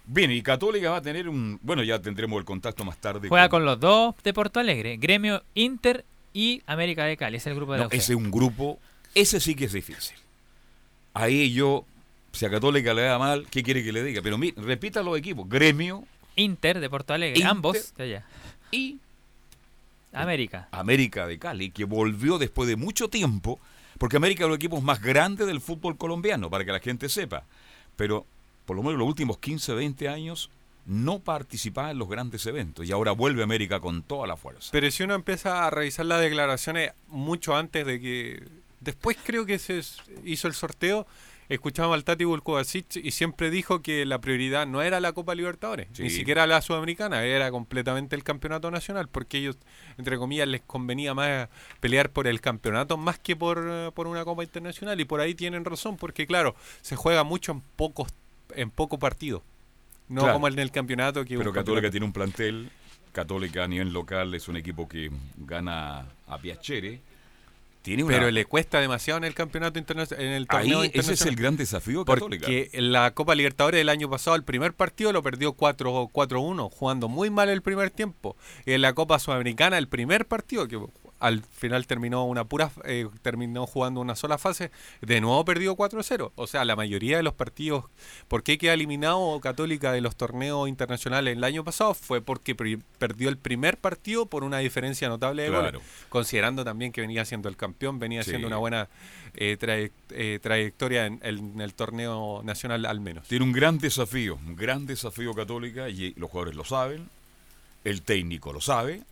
bien, 0.07 0.31
y 0.31 0.43
Católica 0.43 0.91
va 0.91 0.97
a 0.99 1.03
tener 1.03 1.29
un... 1.29 1.59
Bueno, 1.63 1.83
ya 1.83 2.01
tendremos 2.01 2.39
el 2.39 2.45
contacto 2.45 2.85
más 2.85 2.99
tarde. 2.99 3.29
Juega 3.29 3.49
con 3.49 3.65
los 3.65 3.79
dos 3.81 4.15
de 4.25 4.33
Porto 4.33 4.61
Alegre, 4.61 4.97
Gremio 4.99 5.43
Inter 5.55 6.05
y 6.33 6.63
América 6.67 7.05
de 7.05 7.17
Cali. 7.17 7.37
Es 7.39 7.47
el 7.47 7.55
grupo 7.55 7.73
de 7.73 7.79
No, 7.79 7.85
la 7.85 7.89
ese 7.97 8.13
es 8.13 8.17
un 8.19 8.31
grupo, 8.31 8.79
ese 9.15 9.41
sí 9.41 9.55
que 9.55 9.67
es 9.67 9.73
difícil. 9.73 10.17
Ahí 11.15 11.53
yo, 11.53 11.85
si 12.33 12.45
a 12.45 12.51
Católica 12.51 12.93
le 12.95 13.03
da 13.03 13.19
mal, 13.19 13.47
¿qué 13.51 13.63
quiere 13.63 13.83
que 13.83 13.93
le 13.93 14.03
diga? 14.03 14.21
Pero 14.23 14.37
mire, 14.39 14.55
repita 14.61 15.03
los 15.03 15.17
equipos, 15.19 15.49
Gremio, 15.49 16.05
Inter 16.37 16.81
de 16.81 16.89
Porto 16.89 17.15
Alegre, 17.15 17.39
Inter 17.39 17.51
ambos 17.51 17.95
de 17.97 18.05
allá. 18.05 18.25
Y 18.71 18.99
América. 20.13 20.69
América 20.71 21.27
de 21.27 21.39
Cali, 21.39 21.71
que 21.71 21.85
volvió 21.85 22.39
después 22.39 22.69
de 22.69 22.77
mucho 22.77 23.09
tiempo, 23.09 23.61
porque 23.99 24.17
América 24.17 24.41
es 24.41 24.47
uno 24.47 24.55
de 24.55 24.59
los 24.59 24.65
equipos 24.65 24.83
más 24.83 25.03
grandes 25.03 25.47
del 25.47 25.61
fútbol 25.61 25.97
colombiano, 25.97 26.49
para 26.49 26.65
que 26.65 26.73
la 26.73 26.81
gente 26.81 27.09
sepa. 27.09 27.45
Pero 27.97 28.27
por 28.67 28.77
lo 28.77 28.83
menos 28.83 28.99
los 28.99 29.09
últimos 29.09 29.39
15, 29.39 29.75
20 29.75 30.09
años 30.09 30.51
no 30.87 31.19
participaba 31.19 31.91
en 31.91 31.99
los 31.99 32.09
grandes 32.09 32.47
eventos 32.47 32.87
y 32.87 32.93
ahora 32.93 33.13
vuelve 33.13 33.43
América 33.43 33.81
con 33.81 34.03
toda 34.03 34.27
la 34.27 34.37
fuerza. 34.37 34.69
Pero 34.73 34.91
si 34.91 35.03
uno 35.03 35.15
empieza 35.15 35.67
a 35.67 35.71
revisar 35.71 36.07
las 36.07 36.21
declaraciones 36.21 36.93
mucho 37.09 37.57
antes 37.57 37.87
de 37.87 38.01
que... 38.01 38.43
Después 38.81 39.17
creo 39.25 39.47
que 39.47 39.59
se 39.59 39.83
hizo 40.25 40.47
el 40.47 40.55
sorteo, 40.55 41.07
escuchamos 41.49 41.95
al 41.95 42.05
Tati 42.05 42.25
Bulkovacic 42.25 42.97
y 42.97 43.11
siempre 43.11 43.51
dijo 43.51 43.83
que 43.83 44.05
la 44.07 44.21
prioridad 44.21 44.67
no 44.67 44.83
era 44.83 45.01
la 45.01 45.13
Copa 45.13 45.35
Libertadores, 45.35 45.89
ni 45.99 46.11
siquiera 46.11 46.47
la 46.47 46.61
Sudamericana, 46.63 47.25
era 47.25 47.51
completamente 47.51 48.17
el 48.17 48.25
Campeonato 48.25 48.71
Nacional, 48.71 49.09
porque 49.09 49.39
ellos, 49.39 49.57
entre 49.99 50.19
comillas, 50.19 50.49
les 50.49 50.61
convenía 50.63 51.15
más 51.15 51.49
pelear 51.81 52.11
por 52.11 52.27
el 52.27 52.41
campeonato 52.41 52.97
más 52.97 53.19
que 53.19 53.37
por, 53.37 53.93
por 53.95 54.07
una 54.07 54.25
Copa 54.25 54.43
Internacional. 54.45 55.01
Y 55.01 55.05
por 55.05 55.21
ahí 55.21 55.35
tienen 55.35 55.65
razón, 55.65 55.97
porque 55.97 56.27
claro, 56.27 56.55
se 56.83 56.97
juega 56.97 57.25
mucho 57.25 57.53
en 57.53 57.61
pocos 57.77 58.09
en 58.55 58.71
poco 58.71 58.99
partido. 58.99 59.43
No 60.09 60.21
Claro. 60.23 60.35
como 60.35 60.49
en 60.49 60.59
el 60.59 60.71
campeonato 60.71 61.25
que 61.25 61.37
Pero 61.37 61.53
Católica 61.53 61.89
campeonato- 61.89 61.91
tiene 61.91 62.07
un 62.07 62.13
plantel, 62.13 62.71
Católica 63.13 63.65
a 63.65 63.69
nivel 63.69 63.93
local 63.93 64.35
es 64.35 64.47
un 64.47 64.57
equipo 64.57 64.89
que 64.89 65.11
gana 65.37 66.07
a 66.27 66.39
Piacere. 66.39 67.01
Tiene 67.87 68.03
una- 68.03 68.17
Pero 68.17 68.33
le 68.33 68.45
cuesta 68.47 68.81
demasiado 68.81 69.19
en 69.19 69.23
el 69.25 69.33
campeonato 69.33 69.79
internacional, 69.79 70.25
en 70.27 70.33
el 70.33 70.49
torneo 70.49 70.81
Ahí 70.81 70.87
ese 70.89 70.99
es 70.99 71.05
internacional. 71.07 71.33
el 71.35 71.41
gran 71.41 71.57
desafío 71.57 71.99
de 72.01 72.13
Católica. 72.13 72.47
Porque 72.47 72.71
en 72.73 72.91
la 72.91 73.13
Copa 73.13 73.37
Libertadores 73.37 73.79
del 73.79 73.89
año 73.89 74.11
pasado, 74.11 74.35
el 74.35 74.43
primer 74.43 74.75
partido 74.75 75.13
lo 75.13 75.23
perdió 75.23 75.53
4 75.53 76.09
4-1, 76.13 76.69
jugando 76.69 77.07
muy 77.09 77.31
mal 77.31 77.49
el 77.49 77.63
primer 77.63 77.91
tiempo. 77.91 78.37
Y 78.65 78.73
en 78.73 78.83
la 78.83 78.93
Copa 78.93 79.21
Sudamericana, 79.21 79.79
el 79.79 79.87
primer 79.87 80.27
partido, 80.27 80.67
que 80.67 80.81
al 81.19 81.43
final 81.43 81.87
terminó 81.87 82.25
una 82.27 82.45
pura 82.45 82.71
eh, 82.85 83.09
terminó 83.23 83.67
jugando 83.67 84.01
una 84.01 84.17
sola 84.17 84.39
fase, 84.39 84.71
de 85.01 85.21
nuevo 85.21 85.45
perdió 85.45 85.75
4-0. 85.77 86.33
O 86.35 86.47
sea, 86.47 86.65
la 86.65 86.77
mayoría 86.77 87.17
de 87.17 87.23
los 87.23 87.35
partidos, 87.35 87.85
¿por 88.29 88.43
qué 88.43 88.59
queda 88.59 88.75
eliminado 88.75 89.41
Católica 89.41 89.93
de 89.93 90.01
los 90.01 90.17
torneos 90.17 90.69
internacionales 90.69 91.37
el 91.37 91.45
año 91.45 91.65
pasado? 91.65 91.95
Fue 91.95 92.21
porque 92.21 92.55
perdió 92.55 93.29
el 93.29 93.39
primer 93.39 93.79
partido 93.79 94.27
por 94.27 94.45
una 94.45 94.59
diferencia 94.59 95.09
notable 95.09 95.43
de 95.45 95.49
Claro. 95.49 95.79
goles. 95.81 95.83
Considerando 96.09 96.65
también 96.65 96.93
que 96.93 97.01
venía 97.01 97.25
siendo 97.25 97.49
el 97.49 97.57
campeón, 97.57 97.99
venía 97.99 98.23
Sí. 98.23 98.31
siendo 98.31 98.47
una 98.49 98.57
buena 98.59 98.89
eh, 99.39 99.91
eh, 100.11 100.39
trayectoria 100.43 101.07
en 101.07 101.21
el, 101.23 101.39
en 101.39 101.61
el 101.61 101.75
torneo 101.75 102.41
nacional 102.45 102.87
al 102.87 103.01
menos. 103.01 103.27
Tiene 103.29 103.45
un 103.45 103.53
gran 103.53 103.79
desafío, 103.79 104.37
un 104.47 104.57
gran 104.57 104.87
desafío 104.87 105.35
Católica 105.35 105.89
y 105.91 106.15
los 106.17 106.31
jugadores 106.31 106.55
lo 106.57 106.65
saben, 106.65 107.09
el 107.85 108.03
técnico 108.03 108.53
lo 108.53 108.61
sabe 108.61 109.03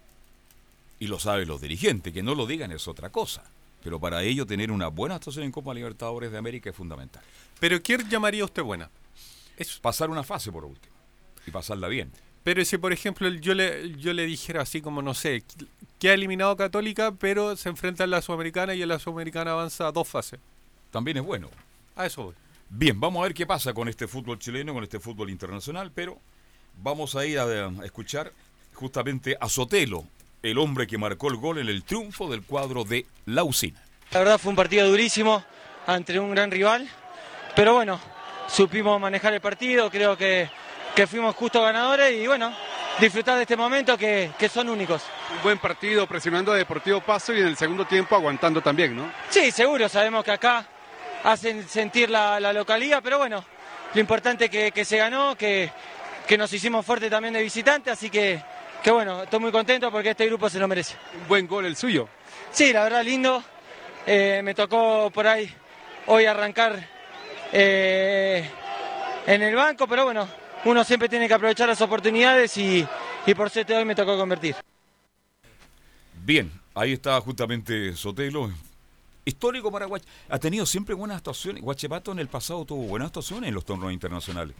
y 1.05 1.07
lo 1.07 1.19
saben 1.19 1.47
los 1.47 1.61
dirigentes, 1.61 2.15
que 2.15 2.23
no 2.23 2.35
lo 2.35 2.47
digan 2.47 2.73
es 2.73 2.89
otra 2.89 3.11
cosa. 3.11 3.45
Pero 3.83 4.01
para 4.01 4.23
ello 4.23 4.47
tener 4.47 4.71
una 4.71 4.89
buena 4.89 5.17
actuación 5.17 5.45
en 5.45 5.53
Copa 5.53 5.75
Libertadores 5.75 6.33
de 6.33 6.39
América 6.39 6.71
es 6.71 6.77
fundamental. 6.77 7.23
Pero 7.61 7.83
¿qué 7.83 7.99
llamaría 8.09 8.43
usted 8.43 8.63
buena? 8.63 8.91
Pasar 9.83 10.09
una 10.09 10.23
fase 10.23 10.51
por 10.51 10.65
último 10.65 10.95
y 11.47 11.51
pasarla 11.51 11.89
bien. 11.89 12.11
Pero 12.43 12.65
si, 12.65 12.79
por 12.79 12.95
ejemplo, 12.95 13.29
yo 13.29 13.53
le, 13.53 13.95
yo 13.99 14.15
le 14.15 14.25
dijera 14.25 14.63
así 14.63 14.81
como, 14.81 15.03
no 15.03 15.13
sé, 15.13 15.45
que 15.99 16.09
ha 16.09 16.15
eliminado 16.15 16.57
Católica, 16.57 17.13
pero 17.13 17.55
se 17.57 17.69
enfrenta 17.69 18.05
a 18.05 18.07
la 18.07 18.23
Sudamericana 18.23 18.75
y 18.75 18.81
en 18.81 18.89
la 18.89 18.99
Sudamericana 18.99 19.53
avanza 19.53 19.87
a 19.87 19.93
dos 19.93 20.09
fases. 20.09 20.41
También 20.91 21.19
es 21.19 21.23
bueno. 21.23 21.51
A 21.97 22.07
eso 22.07 22.25
voy. 22.25 22.35
Bien, 22.71 22.99
vamos 22.99 23.21
a 23.21 23.25
ver 23.25 23.35
qué 23.35 23.47
pasa 23.47 23.75
con 23.75 23.89
este 23.89 24.09
fútbol 24.09 24.39
chileno, 24.39 24.73
con 24.73 24.83
este 24.83 24.99
fútbol 24.99 25.29
internacional, 25.29 25.93
pero 25.95 26.19
vamos 26.83 27.15
a 27.15 27.27
ir 27.27 27.39
a, 27.39 27.45
a 27.45 27.85
escuchar 27.85 28.33
justamente 28.73 29.37
a 29.39 29.49
Sotelo, 29.51 30.07
el 30.45 30.59
hombre 30.59 30.87
que 30.87 30.99
marcó 30.99 31.29
el 31.29 31.37
gol 31.37 31.59
en 31.59 31.69
el 31.69 31.83
triunfo 31.85 32.29
del 32.29 32.43
cuadro 32.43 32.85
de 32.85 33.07
La 33.25 33.45
Usina. 33.45 33.81
La 34.11 34.19
verdad 34.21 34.39
fue 34.39 34.51
un 34.51 34.57
partido 34.57 34.87
durísimo 34.87 35.43
ante 35.87 36.19
un 36.21 36.31
gran 36.33 36.51
rival, 36.51 36.87
pero 37.57 37.75
bueno, 37.75 37.99
supimos 38.47 39.01
manejar 39.01 39.33
el 39.33 39.41
partido, 39.41 39.91
creo 39.91 40.17
que, 40.17 40.49
que 40.95 41.07
fuimos 41.07 41.35
justos 41.35 41.63
ganadores 41.63 42.13
y 42.13 42.27
bueno, 42.27 42.55
disfrutar 43.01 43.37
de 43.37 43.43
este 43.43 43.57
momento 43.57 43.97
que, 43.97 44.33
que 44.39 44.49
son 44.51 44.69
únicos. 44.69 45.03
Un 45.35 45.43
buen 45.43 45.59
partido 45.59 46.07
presionando 46.07 46.53
a 46.53 46.57
Deportivo 46.57 47.01
Paso 47.01 47.33
y 47.33 47.41
en 47.41 47.47
el 47.47 47.57
segundo 47.57 47.87
tiempo 47.87 48.15
aguantando 48.15 48.61
también, 48.61 48.95
¿no? 48.95 49.11
Sí, 49.31 49.51
seguro, 49.51 49.89
sabemos 49.89 50.23
que 50.25 50.33
acá 50.33 50.67
hacen 51.25 51.67
sentir 51.67 52.11
la, 52.11 52.39
la 52.39 52.53
localidad, 52.53 53.01
pero 53.03 53.17
bueno, 53.17 53.43
lo 53.95 54.01
importante 54.01 54.45
es 54.45 54.51
que, 54.51 54.73
que 54.73 54.85
se 54.85 54.99
ganó, 54.99 55.37
que, 55.37 55.71
que 56.29 56.37
nos 56.37 56.53
hicimos 56.53 56.85
fuerte 56.85 57.09
también 57.09 57.33
de 57.33 57.43
visitante, 57.43 57.91
así 57.91 58.11
que, 58.11 58.43
que 58.85 58.91
bueno, 58.91 59.23
estoy 59.23 59.41
muy 59.41 59.51
contento 59.51 59.91
porque 59.91 60.11
este 60.11 60.27
grupo 60.27 60.51
se 60.51 60.59
lo 60.59 60.69
merece. 60.69 60.95
Un 61.23 61.27
buen 61.27 61.47
gol 61.47 61.65
el 61.65 61.75
suyo. 61.75 62.07
Sí, 62.53 62.71
la 62.71 62.85
verdad 62.85 63.03
lindo. 63.03 63.43
Eh, 64.07 64.43
me 64.45 64.55
tocó 64.55 65.11
por 65.11 65.27
ahí 65.27 65.51
hoy 66.07 66.27
arrancar 66.27 66.87
eh, 67.51 68.47
en 69.27 69.43
el 69.43 69.55
banco, 69.55 69.87
pero 69.89 70.05
bueno, 70.05 70.29
uno 70.67 70.85
siempre 70.85 71.09
tiene 71.09 71.27
que 71.27 71.33
aprovechar 71.33 71.67
las 71.67 71.81
oportunidades 71.81 72.59
y, 72.59 72.87
y 73.25 73.35
por 73.35 73.49
suerte 73.49 73.75
hoy 73.75 73.87
me 73.87 73.95
tocó 73.95 74.19
convertir. 74.19 74.55
Bien, 76.23 76.53
ahí 76.75 76.93
está 76.93 77.19
justamente 77.23 77.97
Sotelo. 77.97 78.51
Histórico 79.25 79.73
para 79.73 79.87
Guach. 79.87 80.03
Ha 80.29 80.39
tenido 80.39 80.67
siempre 80.67 80.95
buenas 80.95 81.17
actuaciones. 81.17 81.63
Guachipato 81.63 82.13
en 82.13 82.19
el 82.19 82.29
pasado 82.29 82.67
tuvo 82.67 82.83
buenas 82.83 83.07
actuaciones 83.07 83.49
en 83.49 83.55
los 83.55 83.65
torneos 83.65 83.95
internacionales. 83.95 84.55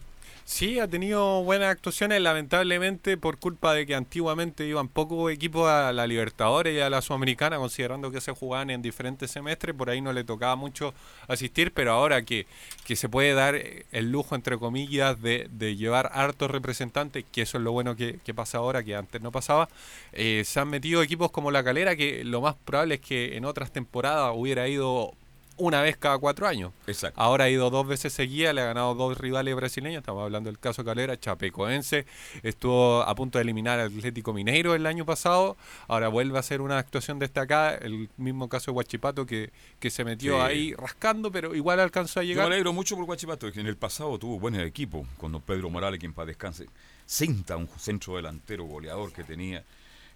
Sí, 0.47 0.77
ha 0.79 0.87
tenido 0.87 1.43
buenas 1.43 1.69
actuaciones, 1.69 2.21
lamentablemente 2.21 3.17
por 3.17 3.39
culpa 3.39 3.73
de 3.73 3.87
que 3.87 3.95
antiguamente 3.95 4.63
iban 4.67 4.87
pocos 4.87 5.31
equipos 5.31 5.67
a 5.67 5.91
la 5.91 6.05
Libertadores 6.05 6.75
y 6.75 6.79
a 6.79 6.89
la 6.91 7.01
Sudamericana, 7.01 7.57
considerando 7.57 8.11
que 8.11 8.21
se 8.21 8.31
jugaban 8.31 8.69
en 8.69 8.83
diferentes 8.83 9.31
semestres, 9.31 9.75
por 9.75 9.89
ahí 9.89 10.01
no 10.01 10.13
le 10.13 10.23
tocaba 10.23 10.55
mucho 10.55 10.93
asistir, 11.27 11.71
pero 11.73 11.93
ahora 11.93 12.21
que, 12.21 12.45
que 12.85 12.95
se 12.95 13.09
puede 13.09 13.33
dar 13.33 13.55
el 13.91 14.11
lujo, 14.11 14.35
entre 14.35 14.59
comillas, 14.59 15.19
de, 15.19 15.47
de 15.49 15.75
llevar 15.75 16.11
hartos 16.13 16.51
representantes, 16.51 17.25
que 17.31 17.41
eso 17.41 17.57
es 17.57 17.63
lo 17.63 17.71
bueno 17.71 17.95
que, 17.95 18.19
que 18.23 18.35
pasa 18.35 18.59
ahora, 18.59 18.83
que 18.83 18.95
antes 18.95 19.23
no 19.23 19.31
pasaba, 19.31 19.67
eh, 20.13 20.43
se 20.45 20.59
han 20.59 20.69
metido 20.69 21.01
equipos 21.01 21.31
como 21.31 21.49
la 21.49 21.63
Calera, 21.63 21.95
que 21.95 22.23
lo 22.23 22.41
más 22.41 22.53
probable 22.53 22.95
es 22.95 23.01
que 23.01 23.35
en 23.35 23.45
otras 23.45 23.71
temporadas 23.71 24.31
hubiera 24.35 24.67
ido 24.67 25.15
una 25.57 25.81
vez 25.81 25.95
cada 25.97 26.17
cuatro 26.17 26.47
años. 26.47 26.71
Exacto. 26.87 27.19
Ahora 27.19 27.45
ha 27.45 27.49
ido 27.49 27.69
dos 27.69 27.87
veces 27.87 28.11
seguidas, 28.13 28.53
le 28.53 28.61
ha 28.61 28.65
ganado 28.65 28.93
dos 28.95 29.17
rivales 29.17 29.55
brasileños. 29.55 29.99
Estamos 29.99 30.23
hablando 30.23 30.49
del 30.49 30.59
caso 30.59 30.83
Calera, 30.83 31.19
Chapecoense. 31.19 32.05
Estuvo 32.43 33.01
a 33.01 33.15
punto 33.15 33.37
de 33.37 33.43
eliminar 33.43 33.79
al 33.79 33.87
Atlético 33.97 34.33
Mineiro 34.33 34.75
el 34.75 34.85
año 34.85 35.05
pasado. 35.05 35.55
Ahora 35.87 36.07
vuelve 36.09 36.37
a 36.39 36.43
ser 36.43 36.61
una 36.61 36.77
actuación 36.77 37.19
destacada. 37.19 37.75
El 37.75 38.09
mismo 38.17 38.49
caso 38.49 38.71
de 38.71 38.77
Huachipato 38.77 39.25
que, 39.25 39.51
que 39.79 39.89
se 39.89 40.03
metió 40.03 40.35
Sí. 40.35 40.41
ahí 40.41 40.73
rascando, 40.73 41.31
pero 41.31 41.55
igual 41.55 41.79
alcanzó 41.79 42.19
a 42.19 42.23
Yo 42.23 42.27
me 42.27 42.33
llegar. 42.33 42.45
alegro 42.47 42.73
mucho 42.73 42.95
por 42.95 43.05
Guachipato, 43.05 43.51
que 43.51 43.59
en 43.61 43.67
el 43.67 43.77
pasado 43.77 44.17
tuvo 44.19 44.39
buen 44.39 44.55
equipo, 44.59 45.05
con 45.17 45.31
don 45.31 45.41
Pedro 45.41 45.69
Morales, 45.69 45.99
quien 45.99 46.13
para 46.13 46.27
descanse. 46.27 46.65
Cinta, 47.05 47.55
un 47.55 47.69
centro 47.77 48.15
delantero 48.15 48.65
goleador 48.65 49.11
que 49.13 49.23
tenía. 49.23 49.63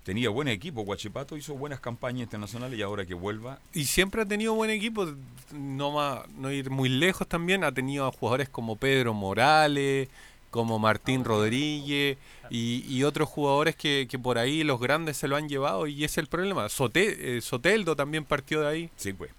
Tenía 0.03 0.29
buen 0.29 0.47
equipo, 0.47 0.81
Guachipato 0.83 1.37
hizo 1.37 1.53
buenas 1.55 1.79
campañas 1.79 2.21
internacionales 2.23 2.79
y 2.79 2.81
ahora 2.81 3.05
que 3.05 3.13
vuelva, 3.13 3.59
Y 3.73 3.85
siempre 3.85 4.21
ha 4.21 4.25
tenido 4.25 4.53
buen 4.55 4.71
equipo, 4.71 5.07
no, 5.51 5.91
ma- 5.91 6.23
no 6.37 6.51
ir 6.51 6.69
muy 6.69 6.89
lejos 6.89 7.27
también. 7.27 7.63
Ha 7.63 7.71
tenido 7.71 8.07
a 8.07 8.11
jugadores 8.11 8.49
como 8.49 8.75
Pedro 8.75 9.13
Morales, 9.13 10.07
como 10.49 10.79
Martín 10.79 11.23
Rodríguez 11.25 12.17
y, 12.49 12.83
y 12.87 13.03
otros 13.03 13.29
jugadores 13.29 13.75
que, 13.75 14.07
que 14.09 14.17
por 14.17 14.39
ahí 14.39 14.63
los 14.63 14.79
grandes 14.79 15.17
se 15.17 15.27
lo 15.27 15.35
han 15.35 15.47
llevado 15.47 15.85
y 15.85 15.97
ese 16.03 16.05
es 16.05 16.17
el 16.19 16.27
problema. 16.27 16.65
Sote- 16.69 17.15
eh, 17.37 17.41
Soteldo 17.41 17.95
también 17.95 18.25
partió 18.25 18.61
de 18.61 18.67
ahí. 18.67 18.89
Sí, 18.95 19.13
pues. 19.13 19.29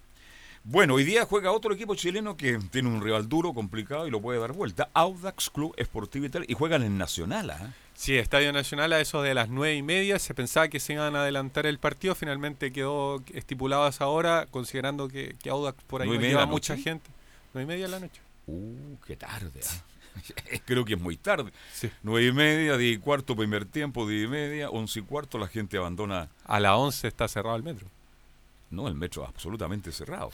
Bueno, 0.62 0.94
hoy 0.94 1.04
día 1.04 1.24
juega 1.24 1.52
otro 1.52 1.72
equipo 1.72 1.94
chileno 1.94 2.36
que 2.36 2.58
tiene 2.70 2.88
un 2.88 3.02
rival 3.02 3.28
duro, 3.28 3.54
complicado 3.54 4.06
y 4.06 4.10
lo 4.10 4.20
puede 4.20 4.38
dar 4.38 4.52
vuelta. 4.52 4.90
Audax 4.92 5.48
Club 5.48 5.74
Esportivo 5.78 6.26
Italia 6.26 6.46
y 6.48 6.54
juegan 6.54 6.82
en 6.82 6.98
Nacional. 6.98 7.50
¿ah? 7.50 7.72
Sí, 7.94 8.16
Estadio 8.18 8.52
Nacional 8.52 8.92
a 8.92 9.00
eso 9.00 9.22
de 9.22 9.32
las 9.32 9.48
nueve 9.48 9.74
y 9.74 9.82
media. 9.82 10.18
Se 10.18 10.34
pensaba 10.34 10.68
que 10.68 10.78
se 10.78 10.92
iban 10.92 11.16
a 11.16 11.22
adelantar 11.22 11.64
el 11.64 11.78
partido. 11.78 12.14
Finalmente 12.14 12.72
quedó 12.72 13.22
estipulado 13.32 13.84
a 13.84 13.88
esa 13.88 14.06
hora, 14.08 14.46
considerando 14.50 15.08
que, 15.08 15.34
que 15.42 15.48
Audax 15.48 15.82
por 15.84 16.02
ahí 16.02 16.08
¿Nueve 16.08 16.24
y 16.24 16.26
no 16.26 16.32
lleva 16.32 16.46
mucha 16.46 16.76
gente. 16.76 17.10
Nueve 17.54 17.64
y 17.64 17.74
media 17.74 17.86
de 17.86 17.92
la 17.92 18.00
noche. 18.00 18.20
Uh, 18.46 18.96
qué 19.06 19.16
tarde. 19.16 19.60
¿ah? 19.66 19.84
Creo 20.66 20.84
que 20.84 20.94
es 20.94 21.00
muy 21.00 21.16
tarde. 21.16 21.52
Nueve 22.02 22.26
y 22.26 22.32
media, 22.32 22.76
diez 22.76 22.96
y 22.96 23.00
cuarto, 23.00 23.34
primer 23.34 23.64
tiempo, 23.64 24.06
diez 24.06 24.26
y 24.26 24.28
media, 24.28 24.68
once 24.68 25.00
y 25.00 25.02
cuarto, 25.02 25.38
la 25.38 25.48
gente 25.48 25.78
abandona. 25.78 26.28
A 26.44 26.60
las 26.60 26.72
once 26.72 27.08
está 27.08 27.28
cerrado 27.28 27.56
el 27.56 27.62
metro. 27.62 27.86
No, 28.70 28.88
el 28.88 28.94
metro 28.94 29.24
absolutamente 29.26 29.92
cerrado. 29.92 30.30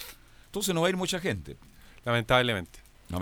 Entonces 0.46 0.74
no 0.74 0.82
va 0.82 0.86
a 0.88 0.90
ir 0.90 0.96
mucha 0.96 1.18
gente. 1.20 1.56
Lamentablemente. 2.04 2.80
Yo- 3.08 3.16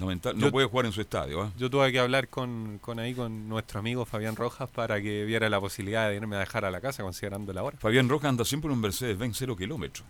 lamental- 0.00 0.34
no 0.34 0.46
yo- 0.46 0.50
puede 0.50 0.66
jugar 0.66 0.86
en 0.86 0.92
su 0.92 1.00
estadio. 1.00 1.42
¿ah? 1.42 1.52
Yo 1.56 1.70
tuve 1.70 1.92
que 1.92 2.00
hablar 2.00 2.28
con, 2.28 2.78
con 2.80 2.98
ahí 2.98 3.14
con 3.14 3.48
nuestro 3.48 3.78
amigo 3.78 4.04
Fabián 4.04 4.34
Rojas 4.34 4.68
para 4.68 5.00
que 5.00 5.24
viera 5.24 5.48
la 5.48 5.60
posibilidad 5.60 6.08
de 6.08 6.16
irme 6.16 6.34
a 6.36 6.40
dejar 6.40 6.64
a 6.64 6.70
la 6.70 6.80
casa 6.80 7.02
considerando 7.04 7.52
la 7.52 7.62
hora. 7.62 7.76
Fabián 7.78 8.08
Roca 8.08 8.28
anda 8.28 8.44
siempre 8.44 8.68
en 8.68 8.74
un 8.74 8.80
Mercedes-Benz 8.80 9.36
cero 9.38 9.56
kilómetros. 9.56 10.04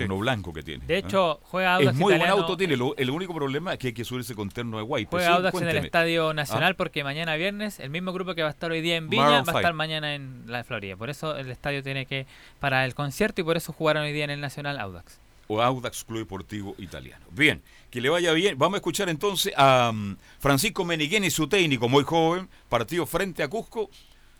Uno 0.00 0.18
blanco 0.18 0.52
que 0.52 0.62
tiene. 0.62 0.84
De 0.86 0.96
¿ah? 0.96 0.98
hecho, 0.98 1.40
juega 1.44 1.76
Audax 1.76 1.90
Es 1.90 1.94
muy 1.94 2.02
buen 2.04 2.16
Italiano- 2.16 2.42
auto, 2.42 2.56
tiene. 2.56 2.76
Lo- 2.76 2.96
el 2.96 3.10
único 3.10 3.34
problema 3.34 3.72
es 3.74 3.78
que 3.78 3.86
hay 3.88 3.92
que 3.92 4.04
subirse 4.04 4.34
con 4.34 4.48
terno 4.48 4.76
de 4.78 4.82
guay. 4.82 5.06
Juega 5.08 5.34
Audax 5.34 5.60
en 5.60 5.68
el 5.68 5.76
Estadio 5.76 6.30
Ah. 6.30 6.34
Nacional 6.34 6.74
porque 6.74 7.04
mañana 7.04 7.36
viernes 7.36 7.78
el 7.78 7.90
mismo 7.90 8.12
grupo 8.12 8.34
que 8.34 8.42
va 8.42 8.48
a 8.48 8.50
estar 8.50 8.70
hoy 8.70 8.80
día 8.80 8.96
en 8.96 9.08
Viña 9.08 9.22
Maroon 9.24 9.44
va 9.48 9.52
a 9.52 9.56
estar 9.56 9.72
mañana 9.74 10.14
en 10.14 10.44
la 10.46 10.64
Florida. 10.64 10.96
Por 10.96 11.10
eso 11.10 11.36
el 11.36 11.50
estadio 11.50 11.82
tiene 11.82 12.06
que 12.06 12.26
para 12.60 12.84
el 12.84 12.94
concierto 12.94 13.40
y 13.40 13.44
por 13.44 13.56
eso 13.56 13.72
jugaron 13.72 14.02
hoy 14.02 14.12
día 14.12 14.24
en 14.24 14.30
el 14.30 14.40
Nacional 14.40 14.78
Audax. 14.80 15.20
o 15.46 15.60
Audax 15.60 16.04
Club 16.04 16.20
Deportivo 16.20 16.74
Italiano. 16.78 17.24
Bien, 17.30 17.60
que 17.90 18.00
le 18.00 18.08
vaya 18.08 18.32
bien. 18.32 18.56
Vamos 18.58 18.76
a 18.76 18.78
escuchar 18.78 19.10
entonces 19.10 19.52
a 19.56 19.92
mm, 19.92 20.16
Francisco 20.40 20.86
Menigueni, 20.86 21.28
su 21.30 21.46
técnico, 21.48 21.86
muy 21.86 22.02
joven, 22.02 22.48
partido 22.70 23.04
frente 23.04 23.42
a 23.42 23.48
Cusco. 23.48 23.90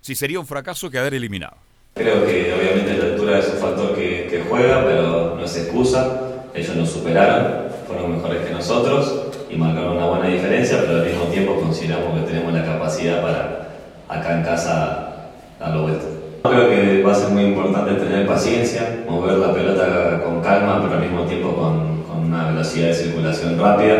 Si 0.01 0.15
sería 0.15 0.41
un 0.41 0.47
fracaso 0.47 0.91
quedar 0.91 1.13
eliminado. 1.13 1.57
Creo 1.97 2.27
que 2.27 2.53
obviamente 2.53 2.99
la 2.99 3.05
altura 3.13 3.39
es 3.39 3.51
un 3.51 3.59
factor 3.59 3.95
que, 3.95 4.43
juega, 4.51 4.85
pero 4.85 5.37
no 5.37 5.45
es 5.45 5.57
excusa. 5.57 6.23
Ellos 6.53 6.75
nos 6.75 6.91
superaron, 6.91 7.69
fueron 7.87 8.17
mejores 8.17 8.45
que 8.45 8.53
nosotros 8.53 9.27
y 9.49 9.55
marcaron 9.55 9.99
una 9.99 10.07
buena 10.07 10.27
diferencia, 10.27 10.79
pero 10.81 10.99
al 10.99 11.07
mismo 11.07 11.27
tiempo 11.27 11.55
consideramos 11.61 12.19
que 12.19 12.27
tenemos 12.27 12.53
la 12.53 12.65
capacidad 12.65 13.23
para 13.23 13.69
acá 14.09 14.39
en 14.39 14.43
casa 14.43 15.31
darlo 15.61 15.83
vuelta. 15.83 16.05
Creo 16.43 16.69
que 16.69 17.03
va 17.05 17.13
a 17.13 17.15
ser 17.15 17.29
muy 17.29 17.45
importante 17.45 17.95
tener 17.95 18.27
paciencia, 18.27 19.05
mover 19.09 19.39
la 19.39 19.55
pelota 19.55 20.21
con 20.25 20.41
calma, 20.41 20.81
pero 20.83 20.95
al 20.95 21.01
mismo 21.01 21.23
tiempo 21.27 21.55
con, 21.55 22.03
con 22.03 22.25
una 22.25 22.51
velocidad 22.51 22.89
de 22.89 22.95
circulación 22.95 23.57
rápida, 23.57 23.99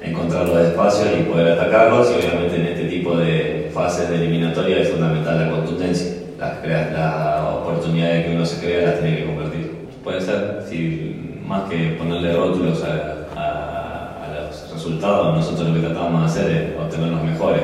encontrar 0.00 0.46
los 0.46 0.58
espacios 0.58 1.08
y 1.18 1.24
poder 1.24 1.58
atacarlos. 1.58 2.08
Y 2.08 2.24
obviamente 2.24 2.54
en 2.54 2.66
este 2.66 2.84
tipo 2.84 3.16
de 3.16 3.68
fases 3.74 4.08
de 4.10 4.14
eliminatoria 4.14 4.78
es 4.78 4.90
fundamental 4.90 5.44
la 5.44 5.50
contundencia. 5.50 6.25
Las, 6.38 6.58
crea- 6.58 6.90
las 6.92 7.54
oportunidades 7.54 8.26
que 8.26 8.34
uno 8.36 8.44
se 8.44 8.60
crea 8.64 8.90
las 8.90 9.00
tiene 9.00 9.16
que 9.18 9.24
convertir. 9.26 9.72
Puede 10.04 10.20
ser, 10.20 10.62
si 10.68 11.40
más 11.46 11.62
que 11.70 11.96
ponerle 11.98 12.36
rótulos 12.36 12.82
a, 12.84 13.12
los 14.34 14.72
resultados, 14.72 15.34
nosotros 15.36 15.68
lo 15.68 15.74
que 15.74 15.80
tratamos 15.88 16.20
de 16.20 16.26
hacer 16.26 16.50
es 16.56 16.78
obtener 16.80 17.08
los 17.10 17.22
mejores. 17.22 17.62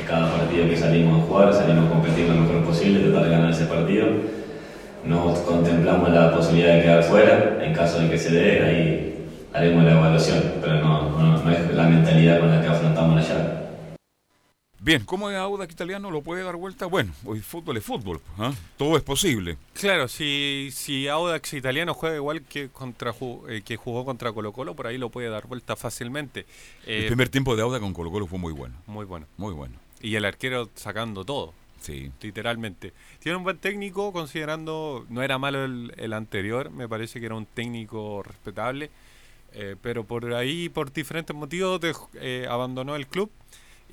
En 0.00 0.06
cada 0.06 0.30
partido 0.30 0.68
que 0.68 0.76
salimos 0.76 1.22
a 1.22 1.26
jugar, 1.26 1.52
salimos 1.54 1.86
a 1.86 1.90
competir 1.90 2.28
lo 2.28 2.34
mejor 2.42 2.62
posible, 2.64 3.00
tratar 3.08 3.24
de 3.24 3.30
ganar 3.30 3.50
ese 3.50 3.64
partido. 3.64 4.06
No 5.04 5.34
contemplamos 5.46 6.10
la 6.10 6.32
posibilidad 6.34 6.74
de 6.76 6.82
quedar 6.82 7.02
fuera, 7.02 7.58
en 7.62 7.72
caso 7.72 7.98
de 8.00 8.10
que 8.10 8.18
se 8.18 8.30
dé, 8.30 8.62
ahí 8.62 9.26
haremos 9.52 9.84
la 9.84 9.92
evaluación, 9.92 10.42
pero 10.60 10.74
no, 10.80 11.10
no, 11.18 11.42
no 11.42 11.50
es 11.50 11.74
la 11.74 11.84
mentalidad 11.84 12.40
con 12.40 12.50
la 12.50 12.60
que 12.60 12.68
afrontamos 12.68 13.16
la 13.16 13.22
llave. 13.22 13.63
Bien, 14.84 15.02
¿cómo 15.06 15.30
es 15.30 15.36
Audax 15.38 15.72
Italiano? 15.72 16.10
¿Lo 16.10 16.20
puede 16.20 16.42
dar 16.42 16.56
vuelta? 16.56 16.84
Bueno, 16.84 17.10
hoy 17.24 17.40
fútbol 17.40 17.78
es 17.78 17.84
fútbol. 17.84 18.20
¿ah? 18.36 18.52
Todo 18.76 18.98
es 18.98 19.02
posible. 19.02 19.56
Claro, 19.72 20.08
si, 20.08 20.68
si 20.72 21.08
Audax 21.08 21.54
italiano 21.54 21.94
juega 21.94 22.16
igual 22.16 22.42
que 22.42 22.68
contra 22.68 23.14
eh, 23.48 23.62
que 23.64 23.76
jugó 23.76 24.04
contra 24.04 24.30
Colo 24.32 24.52
Colo, 24.52 24.74
por 24.76 24.86
ahí 24.86 24.98
lo 24.98 25.08
puede 25.08 25.30
dar 25.30 25.46
vuelta 25.46 25.74
fácilmente. 25.74 26.40
El 26.84 27.04
Eh, 27.04 27.06
primer 27.06 27.30
tiempo 27.30 27.56
de 27.56 27.62
Audax 27.62 27.80
con 27.80 27.94
Colo 27.94 28.10
Colo 28.10 28.26
fue 28.26 28.38
muy 28.38 28.52
bueno. 28.52 28.74
Muy 28.86 29.06
bueno. 29.06 29.26
Muy 29.38 29.54
bueno. 29.54 29.74
Y 30.02 30.16
el 30.16 30.26
arquero 30.26 30.68
sacando 30.74 31.24
todo. 31.24 31.54
Sí. 31.80 32.12
Literalmente. 32.20 32.92
Tiene 33.20 33.38
un 33.38 33.44
buen 33.44 33.56
técnico, 33.56 34.12
considerando. 34.12 35.06
No 35.08 35.22
era 35.22 35.38
malo 35.38 35.64
el, 35.64 35.94
el 35.96 36.12
anterior, 36.12 36.68
me 36.70 36.86
parece 36.90 37.20
que 37.20 37.26
era 37.26 37.36
un 37.36 37.46
técnico 37.46 38.22
respetable. 38.22 38.90
eh, 39.54 39.76
pero 39.80 40.04
por 40.04 40.34
ahí, 40.34 40.68
por 40.68 40.92
diferentes 40.92 41.34
motivos, 41.34 41.80
abandonó 42.50 42.96
el 42.96 43.06
club 43.06 43.30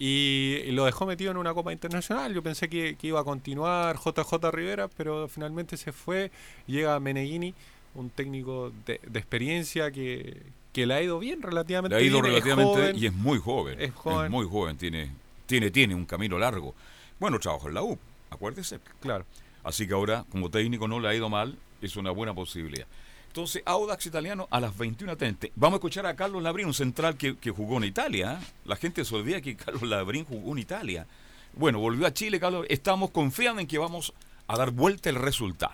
y, 0.03 0.63
y 0.65 0.71
lo 0.71 0.85
dejó 0.85 1.05
metido 1.05 1.29
en 1.29 1.37
una 1.37 1.53
Copa 1.53 1.71
Internacional. 1.71 2.33
Yo 2.33 2.41
pensé 2.41 2.67
que, 2.67 2.95
que 2.95 3.05
iba 3.05 3.19
a 3.19 3.23
continuar 3.23 3.99
JJ 3.99 4.49
Rivera, 4.51 4.87
pero 4.87 5.27
finalmente 5.27 5.77
se 5.77 5.91
fue. 5.91 6.31
Llega 6.65 6.99
Meneghini, 6.99 7.53
un 7.93 8.09
técnico 8.09 8.71
de, 8.87 8.99
de 9.07 9.19
experiencia 9.19 9.91
que, 9.91 10.41
que 10.73 10.87
le 10.87 10.95
ha 10.95 11.03
ido 11.03 11.19
bien 11.19 11.43
relativamente. 11.43 11.95
Le 11.95 12.01
ha 12.01 12.03
ido 12.03 12.19
bien, 12.19 12.33
es 12.33 12.43
relativamente 12.43 12.81
joven. 12.81 12.95
y 12.97 13.05
es 13.05 13.13
muy 13.13 13.37
joven. 13.37 13.79
Es 13.79 13.93
joven. 13.93 14.31
muy 14.31 14.47
joven, 14.47 14.75
tiene, 14.75 15.11
tiene, 15.45 15.69
tiene 15.69 15.93
un 15.93 16.07
camino 16.07 16.39
largo. 16.39 16.73
Bueno, 17.19 17.37
trabajó 17.37 17.67
en 17.67 17.75
la 17.75 17.83
U, 17.83 17.99
acuérdese. 18.31 18.79
Claro. 19.01 19.27
Así 19.63 19.87
que 19.87 19.93
ahora, 19.93 20.25
como 20.31 20.49
técnico, 20.49 20.87
no 20.87 20.99
le 20.99 21.09
ha 21.09 21.13
ido 21.13 21.29
mal, 21.29 21.59
es 21.79 21.95
una 21.95 22.09
buena 22.09 22.33
posibilidad. 22.33 22.87
Entonces, 23.31 23.63
Audax 23.65 24.05
Italiano 24.07 24.45
a 24.51 24.59
las 24.59 24.75
21.30. 24.77 25.51
Vamos 25.55 25.75
a 25.75 25.77
escuchar 25.77 26.05
a 26.05 26.17
Carlos 26.17 26.43
Labrín, 26.43 26.67
un 26.67 26.73
central 26.73 27.15
que, 27.15 27.37
que 27.37 27.49
jugó 27.49 27.77
en 27.77 27.85
Italia. 27.85 28.39
¿eh? 28.41 28.45
La 28.65 28.75
gente 28.75 29.05
se 29.05 29.15
olvida 29.15 29.39
que 29.39 29.55
Carlos 29.55 29.83
Labrín 29.83 30.25
jugó 30.25 30.51
en 30.51 30.57
Italia. 30.59 31.07
Bueno, 31.53 31.79
volvió 31.79 32.05
a 32.07 32.13
Chile, 32.13 32.41
Carlos. 32.41 32.65
Estamos 32.67 33.11
confiando 33.11 33.61
en 33.61 33.67
que 33.67 33.77
vamos 33.77 34.13
a 34.47 34.57
dar 34.57 34.71
vuelta 34.71 35.09
el 35.09 35.15
resultado. 35.15 35.71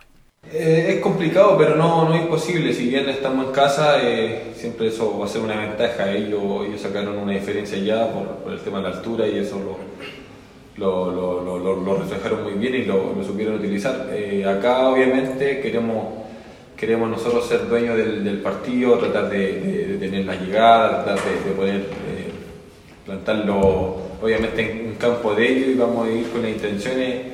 Eh, 0.51 0.93
es 0.95 1.01
complicado, 1.01 1.57
pero 1.57 1.75
no, 1.75 2.07
no 2.07 2.13
es 2.13 2.21
imposible. 2.21 2.71
Si 2.75 2.87
bien 2.89 3.09
estamos 3.09 3.47
en 3.47 3.51
casa, 3.53 4.03
eh, 4.03 4.53
siempre 4.55 4.89
eso 4.89 5.17
va 5.17 5.25
a 5.25 5.27
ser 5.27 5.41
una 5.41 5.55
ventaja. 5.59 6.11
Ellos, 6.11 6.67
ellos 6.67 6.79
sacaron 6.79 7.17
una 7.17 7.31
diferencia 7.33 7.79
ya 7.79 8.13
por, 8.13 8.53
el 8.53 8.59
tema 8.59 8.77
de 8.77 8.89
la 8.89 8.95
altura 8.97 9.27
y 9.27 9.39
eso 9.39 9.57
lo, 10.77 11.11
lo, 11.11 11.41
lo- 11.41 11.75
lo- 11.83 11.97
reflejaron 11.97 12.43
muy 12.43 12.53
bien 12.53 12.75
y 12.75 12.85
lo, 12.85 13.15
lo 13.15 13.23
supieron 13.23 13.55
utilizar. 13.55 14.09
Eh, 14.11 14.45
acá, 14.45 14.87
obviamente, 14.89 15.59
queremos, 15.59 16.26
queremos 16.77 17.09
nosotros 17.09 17.47
ser 17.47 17.67
dueños 17.67 17.97
del, 17.97 18.23
del 18.23 18.37
partido, 18.39 18.97
tratar 18.99 19.29
de, 19.29 19.37
de- 19.59 19.85
de 19.87 19.97
tener 19.97 20.25
la 20.25 20.35
llegada, 20.35 21.03
tratar 21.03 21.25
de, 21.25 21.49
de 21.49 21.55
poder 21.55 21.75
eh, 21.75 22.31
plantarlo, 23.05 23.97
obviamente, 24.21 24.71
en 24.71 24.87
un 24.89 24.95
campo 24.95 25.33
de 25.33 25.47
ellos 25.51 25.69
y 25.69 25.73
vamos 25.75 26.07
a 26.07 26.11
ir 26.11 26.29
con 26.29 26.41
las 26.41 26.51
intenciones 26.51 27.25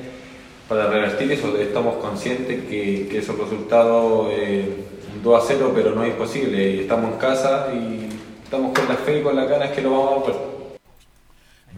para 0.68 0.86
revertir 0.88 1.30
eso, 1.30 1.56
estamos 1.58 1.96
conscientes 1.96 2.64
que, 2.64 3.06
que 3.10 3.18
esos 3.18 3.38
resultados, 3.38 4.28
eh, 4.32 4.64
un 5.14 5.22
2 5.22 5.42
a 5.44 5.46
0, 5.46 5.72
pero 5.74 5.94
no 5.94 6.02
es 6.04 6.10
imposible. 6.12 6.70
Y 6.70 6.80
Estamos 6.80 7.12
en 7.12 7.18
casa 7.18 7.68
y 7.74 8.08
estamos 8.42 8.76
con 8.78 8.88
la 8.88 8.94
fe 8.96 9.20
y 9.20 9.22
con 9.22 9.36
las 9.36 9.48
ganas 9.48 9.70
que 9.72 9.82
lo 9.82 9.90
vamos 9.90 10.18
a 10.18 10.22
poder. 10.24 10.38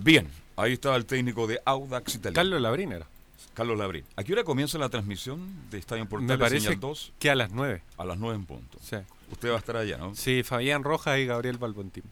Bien, 0.00 0.28
ahí 0.56 0.74
estaba 0.74 0.94
el 0.96 1.04
técnico 1.04 1.46
de 1.48 1.58
Audax 1.64 2.14
Italiano. 2.14 2.34
Carlos 2.36 2.60
Labrín 2.62 2.92
era. 2.92 3.06
Carlos 3.54 3.78
Labrín. 3.78 4.04
¿A 4.16 4.24
qué 4.24 4.32
hora 4.32 4.44
comienza 4.44 4.78
la 4.78 4.88
transmisión 4.88 5.68
de 5.70 5.78
Estadio 5.78 6.02
en 6.02 6.08
Portales 6.08 6.28
Me 6.28 6.38
parece 6.38 6.66
Señal 6.66 6.80
2? 6.80 7.12
que 7.18 7.30
a 7.30 7.34
las 7.34 7.50
9. 7.50 7.82
A 7.96 8.04
las 8.04 8.18
9 8.18 8.36
en 8.36 8.44
punto. 8.46 8.78
Sí. 8.82 8.96
Usted 9.30 9.50
va 9.50 9.56
a 9.56 9.58
estar 9.58 9.76
allá, 9.76 9.98
¿no? 9.98 10.14
Sí, 10.14 10.42
Fabián 10.42 10.84
Rojas 10.84 11.18
y 11.18 11.26
Gabriel 11.26 11.58
Balbontín. 11.58 12.04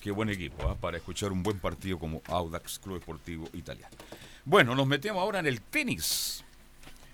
Qué 0.00 0.10
buen 0.10 0.30
equipo 0.30 0.68
¿ah? 0.68 0.74
para 0.74 0.96
escuchar 0.96 1.30
un 1.32 1.42
buen 1.42 1.58
partido 1.58 1.98
como 1.98 2.22
Audax 2.26 2.78
Club 2.78 2.98
Deportivo 2.98 3.48
Italiano. 3.52 3.94
Bueno, 4.44 4.74
nos 4.74 4.86
metemos 4.86 5.20
ahora 5.22 5.38
en 5.38 5.46
el 5.46 5.60
tenis. 5.60 6.42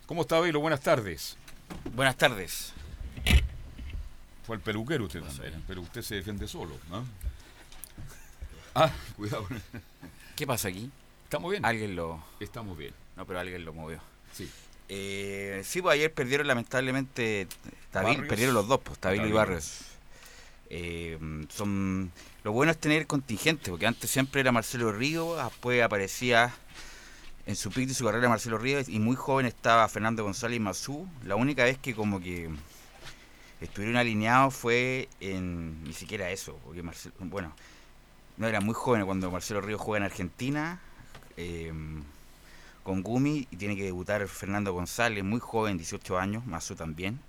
¿Cómo 0.07 0.23
está, 0.23 0.41
Belo? 0.41 0.61
Buenas 0.61 0.81
tardes. 0.81 1.37
Buenas 1.95 2.17
tardes. 2.17 2.73
Fue 4.47 4.57
el 4.57 4.63
peluquero 4.63 5.05
usted 5.05 5.23
también, 5.23 5.63
pero 5.67 5.83
usted 5.83 6.01
se 6.01 6.15
defiende 6.15 6.49
solo, 6.49 6.77
¿no? 6.91 7.05
Ah, 8.75 8.93
cuidado. 9.17 9.47
¿Qué 10.37 10.47
pasa 10.47 10.69
aquí? 10.69 10.89
¿Estamos 11.25 11.51
bien? 11.51 11.65
Alguien 11.65 11.97
lo... 11.97 12.23
Estamos 12.39 12.79
bien. 12.79 12.95
No, 13.19 13.27
pero 13.27 13.41
alguien 13.41 13.65
lo 13.65 13.75
movió. 13.75 13.99
Sí. 14.33 14.49
Eh, 14.89 15.61
sí, 15.65 15.83
pues 15.83 15.95
ayer 15.95 16.15
perdieron 16.15 16.47
lamentablemente... 16.47 17.49
Perdieron 17.93 18.55
los 18.55 18.69
dos, 18.69 18.81
pues, 18.81 18.97
Tavilo 19.01 19.27
y. 19.27 19.33
Barrios. 19.33 19.81
Eh, 20.71 21.19
son... 21.49 22.13
Lo 22.45 22.53
bueno 22.53 22.71
es 22.71 22.79
tener 22.79 23.09
contingente, 23.09 23.71
porque 23.71 23.89
antes 23.89 24.09
siempre 24.09 24.41
era 24.41 24.53
Marcelo 24.53 24.93
Río, 24.93 25.35
después 25.35 25.83
aparecía 25.83 26.55
en 27.47 27.57
su 27.57 27.73
pick 27.73 27.89
de 27.89 27.95
su 27.95 28.05
carrera 28.05 28.29
Marcelo 28.29 28.57
Ríos 28.57 28.89
y 28.89 29.01
muy 29.01 29.17
joven 29.17 29.47
estaba 29.47 29.89
Fernando 29.89 30.23
González 30.23 30.59
y 30.59 30.61
Mazú. 30.61 31.09
La 31.25 31.35
única 31.35 31.65
vez 31.65 31.77
que 31.77 31.97
como 31.97 32.21
que 32.21 32.49
estuvieron 33.61 33.97
alineados 33.97 34.55
fue 34.55 35.09
en 35.19 35.83
ni 35.83 35.93
siquiera 35.93 36.31
eso, 36.31 36.57
porque 36.65 36.85
Marcelo, 36.85 37.17
bueno, 37.19 37.53
no 38.37 38.47
era 38.47 38.61
muy 38.61 38.75
joven 38.75 39.05
cuando 39.07 39.29
Marcelo 39.33 39.61
Ríos 39.61 39.81
juega 39.81 40.05
en 40.05 40.11
Argentina 40.13 40.81
eh, 41.37 41.73
con 42.88 43.03
Gumi 43.03 43.46
y 43.51 43.57
tiene 43.59 43.77
que 43.77 43.85
debutar 43.85 44.27
Fernando 44.29 44.72
González, 44.72 45.22
muy 45.22 45.40
joven, 45.40 45.77
18 45.77 46.18
años, 46.18 46.46
Mazú 46.46 46.74
también. 46.74 47.20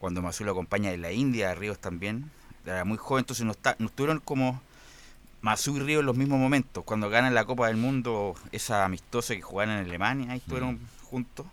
cuando 0.00 0.22
Masu 0.22 0.42
lo 0.42 0.50
acompaña 0.50 0.90
de 0.90 0.98
la 0.98 1.12
India, 1.12 1.54
Ríos 1.54 1.78
también. 1.78 2.32
Era 2.66 2.84
muy 2.84 2.98
joven, 2.98 3.20
entonces 3.22 3.46
no, 3.46 3.52
está, 3.52 3.76
no 3.78 3.86
estuvieron 3.86 4.18
como 4.18 4.60
Masu 5.40 5.76
y 5.76 5.80
Ríos 5.80 6.00
en 6.00 6.06
los 6.06 6.16
mismos 6.16 6.40
momentos. 6.40 6.82
Cuando 6.82 7.10
ganan 7.10 7.32
la 7.32 7.44
Copa 7.44 7.68
del 7.68 7.76
Mundo, 7.76 8.34
esa 8.50 8.84
amistosa 8.84 9.36
que 9.36 9.40
jugaron 9.40 9.74
en 9.74 9.84
Alemania, 9.84 10.32
ahí 10.32 10.38
estuvieron 10.38 10.80
juntos. 11.04 11.46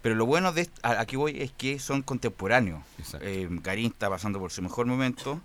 Pero 0.00 0.14
lo 0.14 0.24
bueno 0.24 0.54
de 0.54 0.70
aquí 0.80 1.16
voy 1.16 1.42
es 1.42 1.52
que 1.52 1.78
son 1.80 2.00
contemporáneos. 2.00 2.80
Eh, 3.20 3.48
Garín 3.50 3.88
está 3.88 4.08
pasando 4.08 4.38
por 4.38 4.50
su 4.50 4.62
mejor 4.62 4.86
momento. 4.86 5.42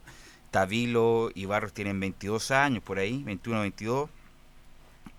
Tavilo 0.50 1.30
y 1.36 1.44
Barros 1.44 1.74
tienen 1.74 2.00
22 2.00 2.52
años 2.52 2.82
por 2.82 3.00
ahí, 3.00 3.22
21, 3.22 3.60
22. 3.60 4.10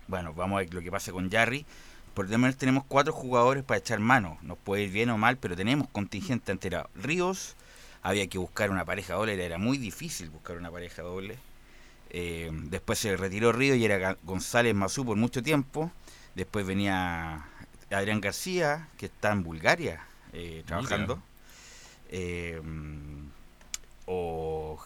Bueno, 0.07 0.33
vamos 0.33 0.55
a 0.55 0.59
ver 0.61 0.73
lo 0.73 0.81
que 0.81 0.89
pasa 0.89 1.11
con 1.11 1.29
Jarry. 1.29 1.67
Por 2.15 2.29
lo 2.29 2.37
menos 2.37 2.55
tenemos 2.55 2.85
cuatro 2.87 3.11
jugadores 3.13 3.63
para 3.63 3.77
echar 3.77 3.99
mano. 3.99 4.39
Nos 4.41 4.57
puede 4.57 4.83
ir 4.83 4.91
bien 4.91 5.09
o 5.09 5.17
mal, 5.17 5.37
pero 5.37 5.55
tenemos 5.55 5.89
contingente 5.89 6.53
entera. 6.53 6.89
Ríos, 6.95 7.55
había 8.01 8.25
que 8.27 8.37
buscar 8.37 8.71
una 8.71 8.85
pareja 8.85 9.15
doble, 9.15 9.45
era 9.45 9.57
muy 9.57 9.77
difícil 9.77 10.29
buscar 10.29 10.55
una 10.55 10.71
pareja 10.71 11.01
doble. 11.01 11.37
Eh, 12.11 12.49
después 12.53 12.99
se 12.99 13.17
retiró 13.17 13.51
Ríos 13.51 13.77
y 13.77 13.83
era 13.83 14.17
González 14.23 14.73
Mazú 14.73 15.05
por 15.05 15.17
mucho 15.17 15.43
tiempo. 15.43 15.91
Después 16.35 16.65
venía 16.65 17.45
Adrián 17.91 18.21
García, 18.21 18.87
que 18.97 19.07
está 19.07 19.33
en 19.33 19.43
Bulgaria 19.43 20.01
eh, 20.31 20.63
trabajando. 20.65 21.21
Eh, 22.09 22.61
o 24.05 24.79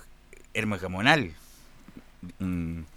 Hermes 0.54 0.82
Gamonal, 0.82 1.34
un, 2.40 2.88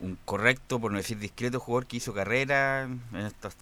un 0.00 0.16
correcto, 0.24 0.80
por 0.80 0.90
no 0.92 0.98
decir 0.98 1.18
discreto, 1.18 1.60
jugador 1.60 1.86
que 1.86 1.98
hizo 1.98 2.12
carrera 2.14 2.82
en 2.84 3.00
estas. 3.16 3.56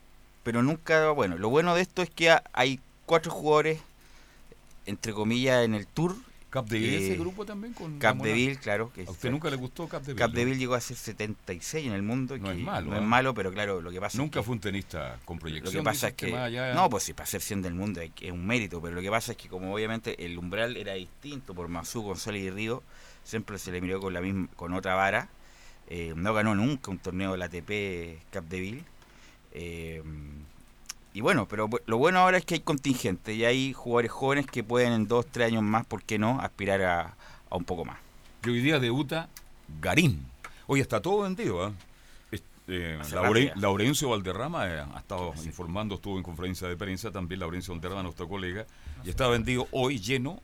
Pero 0.44 0.62
nunca, 0.62 1.10
bueno, 1.10 1.36
lo 1.36 1.48
bueno 1.50 1.74
de 1.74 1.82
esto 1.82 2.00
es 2.02 2.10
que 2.10 2.30
ha- 2.30 2.42
hay 2.52 2.80
cuatro 3.06 3.30
jugadores, 3.32 3.80
entre 4.86 5.12
comillas, 5.12 5.64
en 5.64 5.74
el 5.74 5.86
tour. 5.86 6.14
Capdeville, 6.50 6.96
Eh, 6.96 7.06
ese 7.08 7.16
grupo 7.18 7.44
también 7.44 7.74
con 7.74 7.98
Capdeville, 7.98 8.56
claro. 8.56 8.90
Que 8.94 9.02
¿A 9.06 9.10
usted 9.10 9.30
nunca 9.30 9.50
le 9.50 9.56
gustó 9.56 9.86
Capdeville? 9.86 10.18
Capdeville 10.18 10.56
llegó 10.58 10.74
a 10.74 10.80
ser 10.80 10.96
76 10.96 11.86
en 11.86 11.92
el 11.92 12.02
mundo. 12.02 12.38
No 12.38 12.44
que 12.46 12.52
es 12.52 12.58
malo, 12.60 12.90
No 12.90 12.96
¿eh? 12.96 13.00
es 13.00 13.04
malo, 13.04 13.34
pero 13.34 13.52
claro, 13.52 13.82
lo 13.82 13.90
que 13.90 14.00
pasa 14.00 14.16
Nunca 14.16 14.38
es 14.38 14.42
que, 14.42 14.46
fue 14.46 14.54
un 14.54 14.60
tenista 14.60 15.18
con 15.26 15.36
lo 15.36 15.40
proyección. 15.42 15.74
que 15.74 15.82
pasa 15.82 16.06
dicen 16.06 16.28
es 16.28 16.32
que, 16.32 16.38
allá- 16.38 16.72
no, 16.72 16.88
pues 16.88 17.02
sí, 17.04 17.12
para 17.12 17.26
ser 17.26 17.42
100 17.42 17.60
del 17.60 17.74
mundo 17.74 18.00
es 18.00 18.32
un 18.32 18.46
mérito, 18.46 18.80
pero 18.80 18.94
lo 18.94 19.02
que 19.02 19.10
pasa 19.10 19.32
es 19.32 19.38
que 19.38 19.48
como 19.50 19.74
obviamente 19.74 20.24
el 20.24 20.38
umbral 20.38 20.78
era 20.78 20.94
distinto 20.94 21.52
por 21.52 21.68
Mazú, 21.68 22.00
González 22.00 22.42
y 22.42 22.48
Río, 22.50 22.82
siempre 23.24 23.58
se 23.58 23.70
le 23.70 23.82
miró 23.82 24.00
con 24.00 24.14
la 24.14 24.22
misma, 24.22 24.48
con 24.56 24.72
otra 24.72 24.94
vara. 24.94 25.28
Eh, 25.88 26.12
no 26.16 26.34
ganó 26.34 26.54
nunca 26.54 26.90
un 26.90 26.98
torneo 26.98 27.32
de 27.32 27.38
la 27.38 27.46
ATP 27.46 28.22
Capdeville. 28.30 28.84
Eh, 29.52 30.02
y 31.14 31.20
bueno, 31.20 31.48
pero 31.48 31.68
lo 31.86 31.96
bueno 31.98 32.18
ahora 32.20 32.36
es 32.38 32.44
que 32.44 32.54
hay 32.54 32.60
contingente 32.60 33.34
y 33.34 33.44
hay 33.44 33.72
jugadores 33.72 34.10
jóvenes 34.10 34.46
que 34.46 34.62
pueden 34.62 34.92
en 34.92 35.08
dos, 35.08 35.26
tres 35.26 35.48
años 35.48 35.62
más, 35.62 35.86
¿por 35.86 36.02
qué 36.02 36.18
no?, 36.18 36.40
aspirar 36.40 36.82
a, 36.82 37.14
a 37.50 37.56
un 37.56 37.64
poco 37.64 37.84
más. 37.84 37.98
que 38.42 38.50
hoy 38.50 38.60
día 38.60 38.78
debuta 38.78 39.28
Garín. 39.80 40.26
Hoy 40.66 40.80
está 40.80 41.00
todo 41.00 41.22
vendido. 41.22 41.72
eh, 42.68 42.98
Laure- 43.10 43.46
ya. 43.46 43.54
Laurencio 43.56 44.10
Valderrama 44.10 44.68
eh, 44.68 44.80
ha 44.94 44.98
estado 44.98 45.32
informando, 45.44 45.94
estuvo 45.94 46.18
en 46.18 46.22
conferencia 46.22 46.68
de 46.68 46.76
prensa 46.76 47.10
también 47.10 47.40
Laurencio 47.40 47.72
Valderrama, 47.72 48.02
nuestro 48.02 48.28
colega, 48.28 48.66
y 49.02 49.08
está 49.08 49.26
vendido 49.28 49.66
hoy 49.72 49.98
lleno, 49.98 50.40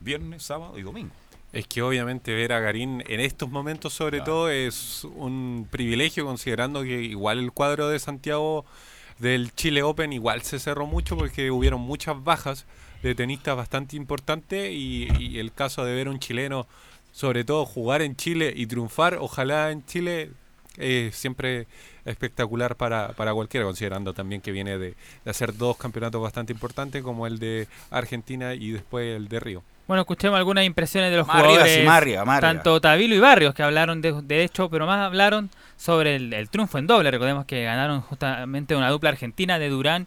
viernes, 0.00 0.42
sábado 0.42 0.78
y 0.78 0.82
domingo. 0.82 1.12
Es 1.52 1.66
que 1.66 1.82
obviamente 1.82 2.32
ver 2.34 2.52
a 2.52 2.60
Garín 2.60 3.02
en 3.08 3.18
estos 3.20 3.50
momentos 3.50 3.92
sobre 3.92 4.18
Claro. 4.18 4.32
todo 4.32 4.50
es 4.50 5.04
un 5.04 5.66
privilegio 5.70 6.24
considerando 6.24 6.82
que 6.82 7.02
igual 7.02 7.38
el 7.40 7.50
cuadro 7.52 7.88
de 7.88 7.98
Santiago 7.98 8.64
del 9.18 9.52
Chile 9.54 9.82
Open 9.82 10.12
igual 10.12 10.42
se 10.42 10.58
cerró 10.60 10.86
mucho 10.86 11.16
porque 11.16 11.50
hubieron 11.50 11.80
muchas 11.80 12.22
bajas 12.22 12.66
de 13.02 13.14
tenistas 13.14 13.56
bastante 13.56 13.96
importantes 13.96 14.70
y, 14.72 15.08
y 15.18 15.38
el 15.38 15.52
caso 15.52 15.84
de 15.84 15.94
ver 15.94 16.08
un 16.08 16.20
chileno 16.20 16.66
sobre 17.12 17.42
todo 17.44 17.66
jugar 17.66 18.00
en 18.02 18.14
Chile 18.14 18.52
y 18.54 18.66
triunfar 18.66 19.16
ojalá 19.20 19.72
en 19.72 19.84
Chile 19.84 20.30
es 20.76 21.16
siempre 21.16 21.66
espectacular 22.04 22.76
para, 22.76 23.08
para 23.12 23.34
cualquiera 23.34 23.66
considerando 23.66 24.14
también 24.14 24.40
que 24.40 24.52
viene 24.52 24.78
de, 24.78 24.94
de 25.24 25.30
hacer 25.30 25.56
dos 25.56 25.76
campeonatos 25.76 26.22
bastante 26.22 26.52
importantes 26.52 27.02
como 27.02 27.26
el 27.26 27.38
de 27.40 27.66
Argentina 27.90 28.54
y 28.54 28.70
después 28.70 29.16
el 29.16 29.28
de 29.28 29.40
Río. 29.40 29.62
Bueno, 29.90 30.02
escuchemos 30.02 30.38
algunas 30.38 30.64
impresiones 30.64 31.10
de 31.10 31.16
los 31.16 31.26
Más 31.26 31.34
arriba, 31.34 31.48
jugadores, 31.50 31.74
sí, 31.74 31.82
más 31.82 31.96
arriba, 31.96 32.24
más 32.24 32.36
arriba. 32.36 32.52
tanto 32.52 32.80
Tavilo 32.80 33.12
y 33.16 33.18
Barrios, 33.18 33.54
que 33.54 33.64
hablaron 33.64 34.00
de, 34.00 34.12
de 34.22 34.44
hecho, 34.44 34.70
pero 34.70 34.86
más 34.86 35.00
hablaron 35.04 35.50
sobre 35.76 36.14
el, 36.14 36.32
el 36.32 36.48
triunfo 36.48 36.78
en 36.78 36.86
doble. 36.86 37.10
Recordemos 37.10 37.44
que 37.44 37.64
ganaron 37.64 38.00
justamente 38.02 38.76
una 38.76 38.88
dupla 38.88 39.10
argentina 39.10 39.58
de 39.58 39.68
Durán 39.68 40.06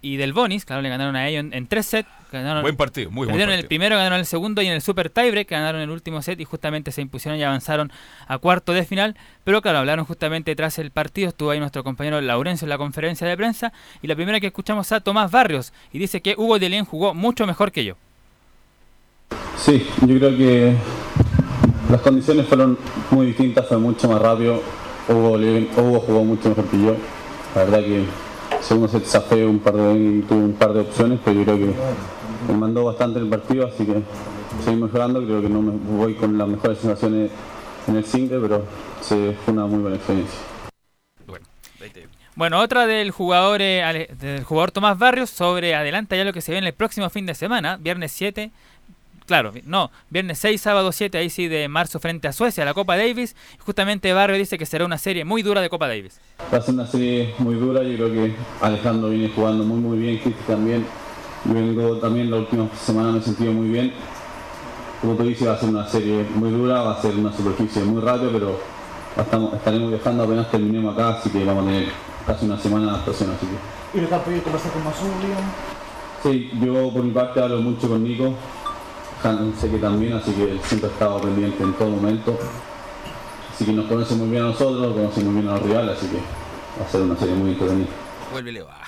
y 0.00 0.16
del 0.16 0.32
Bonis, 0.32 0.64
claro, 0.64 0.82
le 0.82 0.88
ganaron 0.88 1.14
a 1.14 1.28
ellos 1.28 1.38
en, 1.38 1.54
en 1.54 1.68
tres 1.68 1.86
sets. 1.86 2.08
Ganaron, 2.32 2.62
Buen 2.62 2.76
partido, 2.76 3.12
muy 3.12 3.26
buen 3.26 3.28
perdieron 3.34 3.52
el 3.52 3.58
partido. 3.60 3.68
primero, 3.68 3.96
ganaron 3.96 4.18
el 4.18 4.26
segundo 4.26 4.60
y 4.60 4.66
en 4.66 4.72
el 4.72 4.82
Super 4.82 5.08
Tiebreak 5.08 5.48
ganaron 5.48 5.80
el 5.82 5.90
último 5.90 6.20
set 6.20 6.40
y 6.40 6.44
justamente 6.44 6.90
se 6.90 7.00
impusieron 7.00 7.38
y 7.38 7.44
avanzaron 7.44 7.92
a 8.26 8.38
cuarto 8.38 8.72
de 8.72 8.84
final. 8.84 9.14
Pero 9.44 9.62
claro, 9.62 9.78
hablaron 9.78 10.04
justamente 10.04 10.56
tras 10.56 10.80
el 10.80 10.90
partido, 10.90 11.28
estuvo 11.28 11.50
ahí 11.50 11.60
nuestro 11.60 11.84
compañero 11.84 12.20
Laurencio 12.20 12.64
en 12.64 12.70
la 12.70 12.78
conferencia 12.78 13.24
de 13.28 13.36
prensa 13.36 13.72
y 14.02 14.08
la 14.08 14.16
primera 14.16 14.40
que 14.40 14.48
escuchamos 14.48 14.90
a 14.90 14.98
Tomás 14.98 15.30
Barrios 15.30 15.72
y 15.92 16.00
dice 16.00 16.20
que 16.22 16.34
Hugo 16.36 16.58
Delien 16.58 16.84
jugó 16.86 17.14
mucho 17.14 17.46
mejor 17.46 17.70
que 17.70 17.84
yo. 17.84 17.94
Sí, 19.56 19.86
yo 20.06 20.18
creo 20.18 20.36
que 20.36 20.74
las 21.90 22.00
condiciones 22.00 22.46
fueron 22.46 22.78
muy 23.10 23.26
distintas, 23.26 23.66
fue 23.66 23.78
mucho 23.78 24.08
más 24.08 24.20
rápido. 24.20 24.60
Hugo, 25.08 25.32
Hugo 25.32 26.00
jugó 26.00 26.24
mucho 26.24 26.48
mejor 26.48 26.64
que 26.66 26.82
yo. 26.82 26.96
La 27.54 27.64
verdad 27.64 27.80
que 27.80 28.04
segundo 28.60 28.88
set 28.88 29.04
zafé 29.04 29.44
un 29.44 29.58
par 29.58 29.74
de 29.74 30.22
tuve 30.28 30.38
un 30.38 30.54
par 30.54 30.72
de 30.72 30.80
opciones, 30.80 31.20
pero 31.24 31.38
yo 31.38 31.44
creo 31.44 31.58
que 31.58 31.74
me 32.48 32.58
mandó 32.58 32.84
bastante 32.84 33.18
el 33.18 33.28
partido, 33.28 33.66
así 33.66 33.84
que 33.84 34.02
seguí 34.64 34.76
mejorando. 34.76 35.24
Creo 35.24 35.42
que 35.42 35.48
no 35.48 35.60
me 35.60 35.72
voy 35.72 36.14
con 36.14 36.38
las 36.38 36.48
mejores 36.48 36.78
sensaciones 36.78 37.30
en 37.86 37.96
el 37.96 38.04
single, 38.04 38.40
pero 38.40 38.64
sí, 39.00 39.34
fue 39.44 39.54
una 39.54 39.66
muy 39.66 39.80
buena 39.80 39.96
experiencia. 39.96 40.38
Bueno, 42.34 42.60
otra 42.60 42.86
del 42.86 43.10
jugador, 43.10 43.60
eh, 43.60 44.08
del 44.18 44.42
jugador 44.44 44.70
Tomás 44.70 44.98
Barrios 44.98 45.28
sobre 45.28 45.74
adelanta 45.74 46.16
ya 46.16 46.24
lo 46.24 46.32
que 46.32 46.40
se 46.40 46.52
ve 46.52 46.58
en 46.58 46.64
el 46.64 46.72
próximo 46.72 47.10
fin 47.10 47.26
de 47.26 47.34
semana, 47.34 47.76
viernes 47.76 48.12
7. 48.12 48.50
Claro, 49.26 49.52
no, 49.64 49.90
viernes 50.10 50.38
6, 50.38 50.60
sábado 50.60 50.90
7, 50.92 51.16
ahí 51.18 51.30
sí 51.30 51.46
de 51.48 51.68
marzo 51.68 52.00
frente 52.00 52.26
a 52.28 52.32
Suecia, 52.32 52.64
la 52.64 52.74
Copa 52.74 52.96
Davis. 52.96 53.36
Justamente 53.60 54.12
Barrios 54.12 54.38
dice 54.38 54.58
que 54.58 54.66
será 54.66 54.84
una 54.84 54.98
serie 54.98 55.24
muy 55.24 55.42
dura 55.42 55.60
de 55.60 55.68
Copa 55.70 55.86
Davis. 55.88 56.18
Va 56.52 56.58
a 56.58 56.60
ser 56.60 56.74
una 56.74 56.86
serie 56.86 57.34
muy 57.38 57.54
dura, 57.54 57.82
yo 57.82 57.94
creo 57.96 58.12
que 58.12 58.34
Alejandro 58.60 59.10
viene 59.10 59.30
jugando 59.34 59.64
muy 59.64 59.78
muy 59.78 59.98
bien, 59.98 60.18
Cristi 60.18 60.42
también. 60.46 60.84
Yo 61.44 61.54
vengo 61.54 61.96
también 61.98 62.30
la 62.30 62.38
última 62.38 62.68
semana 62.76 63.12
me 63.12 63.18
he 63.18 63.22
sentido 63.22 63.52
muy 63.52 63.68
bien. 63.68 63.92
Como 65.00 65.14
tú 65.14 65.24
dices, 65.24 65.46
va 65.48 65.54
a 65.54 65.58
ser 65.58 65.68
una 65.68 65.88
serie 65.88 66.24
muy 66.34 66.50
dura, 66.50 66.82
va 66.82 66.92
a 66.98 67.02
ser 67.02 67.14
una 67.16 67.32
superficie 67.32 67.82
muy 67.82 68.00
rápida, 68.00 68.30
pero 68.32 68.60
estamos- 69.16 69.54
estaremos 69.54 69.90
viajando 69.90 70.22
apenas 70.24 70.50
terminemos 70.50 70.94
acá, 70.94 71.18
así 71.18 71.30
que 71.30 71.44
vamos 71.44 71.64
a 71.64 71.66
tener 71.68 71.88
casi 72.26 72.46
una 72.46 72.58
semana 72.58 72.84
de 72.86 72.90
adaptación, 72.92 73.30
así 73.30 73.46
que. 73.46 73.98
¿Y 73.98 74.00
le 74.00 74.04
está 74.04 74.22
pedido 74.24 74.42
conversar 74.44 74.72
con 74.72 74.82
Leon? 74.82 75.44
Sí, 76.22 76.50
yo 76.64 76.92
por 76.92 77.02
mi 77.02 77.10
parte 77.10 77.40
hablo 77.40 77.60
mucho 77.60 77.88
con 77.88 78.04
Nico, 78.04 78.32
sé 79.60 79.70
que 79.70 79.78
también, 79.78 80.14
así 80.14 80.32
que 80.32 80.58
siempre 80.64 80.88
ha 80.88 80.92
estado 80.92 81.20
pendiente 81.20 81.62
en 81.62 81.72
todo 81.74 81.88
momento. 81.90 82.38
Así 83.54 83.64
que 83.64 83.72
nos 83.72 83.86
conoce 83.86 84.14
muy 84.14 84.28
bien 84.30 84.42
a 84.42 84.46
nosotros, 84.46 84.94
conoce 84.94 85.20
muy 85.20 85.34
bien 85.34 85.48
a 85.48 85.52
los 85.54 85.62
rivales, 85.62 85.98
así 85.98 86.06
que 86.08 86.16
va 86.16 86.86
a 86.86 86.88
ser 86.90 87.02
una 87.02 87.16
serie 87.16 87.34
muy 87.34 87.50
entretenida. 87.50 87.88
Vuélvele, 88.32 88.62
va. 88.62 88.78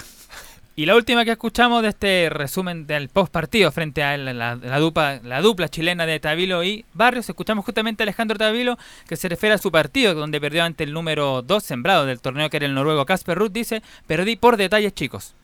Y 0.77 0.87
la 0.87 0.97
última 0.97 1.25
que 1.25 1.31
escuchamos 1.31 1.83
de 1.83 1.90
este 1.90 2.29
resumen 2.31 2.87
del 2.88 3.09
post 3.09 3.31
partido 3.31 3.70
frente 3.70 4.03
a 4.03 4.16
la, 4.16 4.33
la- 4.33 4.57
la 4.57 4.79
dupla, 4.81 5.20
la 5.23 5.40
dupla 5.40 5.68
chilena 5.68 6.05
de 6.05 6.18
Tavilo 6.18 6.64
y 6.64 6.85
Barrios, 6.94 7.29
escuchamos 7.29 7.64
justamente 7.64 8.03
a 8.03 8.05
Alejandro 8.05 8.37
Tavilo 8.37 8.77
que 9.09 9.14
se 9.14 9.29
refiere 9.29 9.55
a 9.55 9.59
su 9.59 9.70
partido 9.70 10.14
donde 10.14 10.40
perdió 10.40 10.64
ante 10.64 10.83
el 10.83 10.92
número 10.92 11.42
2 11.42 11.62
sembrado 11.62 12.07
del 12.07 12.20
torneo 12.20 12.51
que 12.51 12.57
era 12.57 12.66
el 12.66 12.75
noruego 12.75 13.07
Casper 13.07 13.38
Ruth, 13.38 13.53
dice, 13.53 13.83
perdí 14.09 14.35
por 14.35 14.57
detalles 14.57 14.92
chicos. 14.94 15.35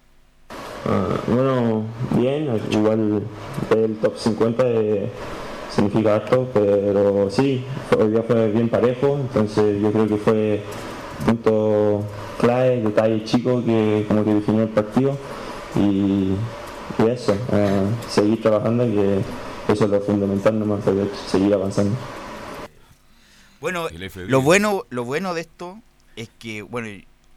Ah, 0.87 1.07
bueno, 1.27 1.85
bien, 2.13 2.61
igual 2.71 3.23
el 3.71 3.97
top 3.99 4.17
50 4.17 4.63
eh, 4.67 5.11
significa 5.71 6.17
harto, 6.17 6.49
pero 6.55 7.31
sí, 7.31 7.65
hoy 7.99 8.11
día 8.11 8.23
fue 8.23 8.49
bien 8.49 8.69
parejo, 8.69 9.19
entonces 9.21 9.81
yo 9.81 9.93
creo 9.93 10.09
que 10.09 10.17
fue 10.17 10.63
punto 11.27 12.03
clave, 12.39 12.81
detalle 12.81 13.25
chico 13.25 13.63
que 13.65 14.05
como 14.09 14.25
que 14.25 14.35
definió 14.35 14.63
el 14.63 14.71
partido 14.71 15.17
y, 15.77 16.33
y 16.99 17.07
eso, 17.09 17.37
ah, 17.53 17.85
seguir 18.09 18.41
trabajando 18.41 18.85
que 18.85 19.21
eso 19.73 19.85
es 19.85 19.91
lo 19.91 20.01
fundamental 20.01 20.59
nomás, 20.59 20.83
para 20.83 20.97
seguir 21.27 21.53
avanzando. 21.53 21.95
Bueno, 23.61 23.89
lo 24.27 24.41
bueno, 24.41 24.87
lo 24.89 25.05
bueno 25.05 25.35
de 25.35 25.43
esto 25.43 25.79
es 26.17 26.31
que, 26.39 26.63
bueno, 26.63 26.89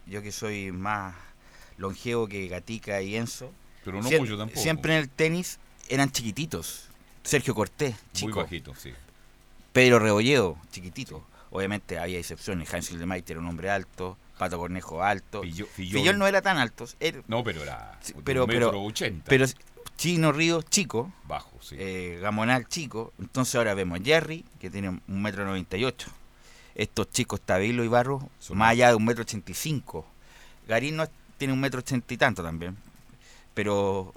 yo 0.06 0.22
que 0.22 0.32
soy 0.32 0.72
más 0.72 1.14
longevo 1.78 2.26
que 2.26 2.46
Gatica 2.48 3.00
y 3.02 3.16
Enzo, 3.16 3.52
Pero 3.84 4.00
no 4.02 4.10
mucho 4.10 4.36
tampoco. 4.38 4.60
siempre 4.60 4.94
en 4.94 5.00
el 5.00 5.08
tenis 5.08 5.58
eran 5.88 6.10
chiquititos. 6.10 6.88
Sergio 7.22 7.54
Cortés, 7.54 7.92
Muy 7.94 8.12
chico. 8.12 8.40
bajito, 8.40 8.74
sí. 8.74 8.92
Pedro 9.72 9.98
Rebolledo, 9.98 10.56
chiquitito. 10.70 11.24
Obviamente 11.50 11.98
había 11.98 12.18
excepciones. 12.18 12.72
Hans 12.72 12.90
Hildemeyer 12.90 13.30
era 13.32 13.40
un 13.40 13.46
hombre 13.46 13.70
alto, 13.70 14.16
Pato 14.38 14.58
Cornejo 14.58 15.02
alto. 15.02 15.42
Fillol- 15.42 15.66
Fillol 15.68 16.18
no 16.18 16.26
era 16.26 16.42
tan 16.42 16.58
alto. 16.58 16.86
era- 17.00 17.22
No, 17.28 17.42
pero 17.44 17.62
era 17.62 17.98
de 18.04 18.14
pero, 18.24 18.44
un 18.44 18.48
pero, 18.50 18.66
metro 18.66 18.82
ochenta. 18.82 19.24
pero 19.28 19.46
Chino 19.96 20.32
Ríos 20.32 20.64
chico. 20.66 21.12
Bajo, 21.24 21.56
sí. 21.62 21.76
eh, 21.78 22.18
Gamonal 22.20 22.66
chico. 22.68 23.12
Entonces 23.20 23.54
ahora 23.54 23.74
vemos 23.74 24.00
a 24.00 24.02
Jerry, 24.04 24.44
que 24.60 24.70
tiene 24.70 24.88
un 24.88 25.22
metro 25.22 25.44
noventa 25.44 25.76
y 25.76 25.84
ocho. 25.84 26.10
Estos 26.74 27.10
chicos 27.10 27.40
Tabilo 27.40 27.84
y 27.84 27.88
Barro, 27.88 28.28
más 28.50 28.70
allá 28.72 28.88
de 28.88 28.96
un 28.96 29.04
metro 29.04 29.22
ochenta 29.22 29.52
y 29.52 29.54
cinco. 29.54 30.04
Garín 30.66 30.96
no 30.96 31.06
tiene 31.38 31.52
un 31.52 31.60
metro 31.60 31.80
ochenta 31.80 32.12
y 32.14 32.16
tanto 32.16 32.42
también. 32.42 32.76
Pero 33.54 34.14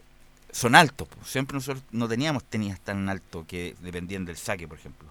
son 0.52 0.76
altos. 0.76 1.08
Siempre 1.24 1.56
nosotros 1.56 1.84
no 1.92 2.08
teníamos 2.08 2.44
tenis 2.44 2.80
tan 2.80 3.08
altos 3.10 3.46
que 3.48 3.76
dependían 3.82 4.26
del 4.26 4.38
saque, 4.38 4.68
por 4.68 4.78
ejemplo. 4.78 5.08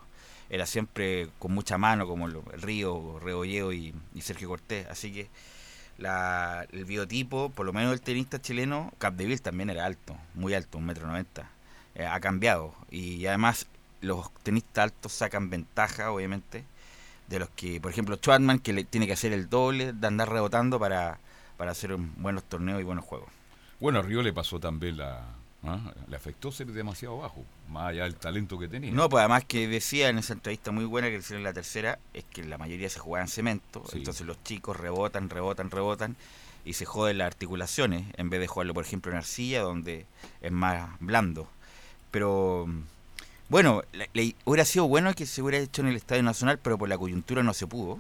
Era 0.49 0.66
siempre 0.66 1.29
con 1.38 1.53
mucha 1.53 1.79
mano, 1.79 2.07
como 2.07 2.27
el 2.27 2.42
Río, 2.62 3.19
Rebolleo 3.21 3.73
y, 3.73 3.95
Sergio 4.21 4.49
Cortés. 4.49 4.87
Así 4.88 5.12
que 5.12 5.29
la, 5.99 6.66
el 6.71 6.85
biotipo, 6.85 7.51
por 7.51 7.66
lo 7.66 7.73
menos 7.73 7.92
el 7.92 8.01
tenista 8.01 8.40
chileno, 8.40 8.92
Capdeville 8.99 9.40
también 9.40 9.71
era 9.71 9.87
alto, 9.87 10.16
muy 10.35 10.55
alto, 10.55 10.79
un 10.79 10.87
metro 10.87 11.07
noventa. 11.07 11.51
Eh, 11.95 12.07
ha 12.07 12.21
cambiado. 12.21 12.75
Y 12.90 13.27
además 13.27 13.66
los 14.01 14.33
tenistas 14.42 14.85
altos 14.85 15.12
sacan 15.12 15.51
ventaja, 15.51 16.12
obviamente, 16.12 16.64
de 17.29 17.38
los 17.38 17.49
que, 17.51 17.81
por 17.81 17.90
ejemplo, 17.90 18.16
Schwartzman, 18.16 18.59
que 18.61 18.73
le 18.73 18.85
tiene 18.85 19.07
que 19.07 19.14
hacer 19.14 19.33
el 19.33 19.49
doble 19.49 19.92
de 19.92 20.07
andar 20.07 20.31
rebotando 20.31 20.79
para, 20.79 21.19
para 21.57 21.71
hacer 21.73 21.97
buenos 21.97 22.45
torneos 22.45 22.81
y 22.81 22.85
buenos 22.85 23.05
juegos. 23.05 23.29
Bueno, 23.81 23.99
a 23.99 24.03
Río 24.03 24.23
le 24.23 24.33
pasó 24.33 24.59
también 24.61 24.97
la. 24.97 25.23
¿ah? 25.64 25.92
Le 26.09 26.16
afectó 26.16 26.51
ser 26.53 26.69
demasiado 26.69 27.19
bajo, 27.19 27.45
más 27.69 27.88
allá 27.88 28.05
del 28.05 28.14
talento 28.16 28.59
que 28.59 28.69
tenía. 28.69 28.90
No, 28.92 29.09
pues 29.09 29.21
además 29.21 29.45
que 29.45 29.69
decía 29.69 30.09
en 30.09 30.19
esa 30.19 30.33
entrevista 30.35 30.71
muy 30.71 30.85
buena 30.85 31.09
que 31.09 31.14
le 31.14 31.19
hicieron 31.19 31.40
en 31.40 31.45
la 31.45 31.53
tercera, 31.53 31.99
es 32.14 32.25
que 32.25 32.45
la 32.45 32.57
mayoría 32.59 32.88
se 32.88 32.99
jugaba 33.01 33.23
en 33.25 33.29
cemento, 33.29 33.83
Sí. 33.90 33.99
entonces 33.99 34.27
los 34.27 34.42
chicos 34.45 34.77
rebotan, 34.77 35.29
rebotan, 35.29 35.71
rebotan 35.71 36.16
y 36.64 36.73
se 36.73 36.85
joden 36.85 37.19
las 37.19 37.27
articulaciones 37.27 38.05
en 38.16 38.29
vez 38.31 38.40
de 38.40 38.47
jugarlo, 38.49 38.75
por 38.75 38.85
ejemplo, 38.85 39.12
en 39.12 39.19
arcilla, 39.19 39.62
donde 39.62 40.05
es 40.40 40.53
más 40.53 40.88
blando. 41.01 41.49
Pero 42.11 42.64
mm, 42.66 42.81
bueno, 43.49 43.83
le- 43.92 44.11
le- 44.14 44.35
hubiera 44.45 44.64
sido 44.64 44.88
bueno 44.88 45.12
que 45.14 45.27
se 45.27 45.42
hubiera 45.42 45.59
hecho 45.62 45.83
en 45.83 45.88
el 45.88 45.97
Estadio 45.97 46.23
Nacional, 46.23 46.59
pero 46.62 46.79
por 46.79 46.88
la 46.88 46.99
coyuntura 46.99 47.42
no 47.42 47.53
se 47.55 47.66
pudo, 47.66 47.99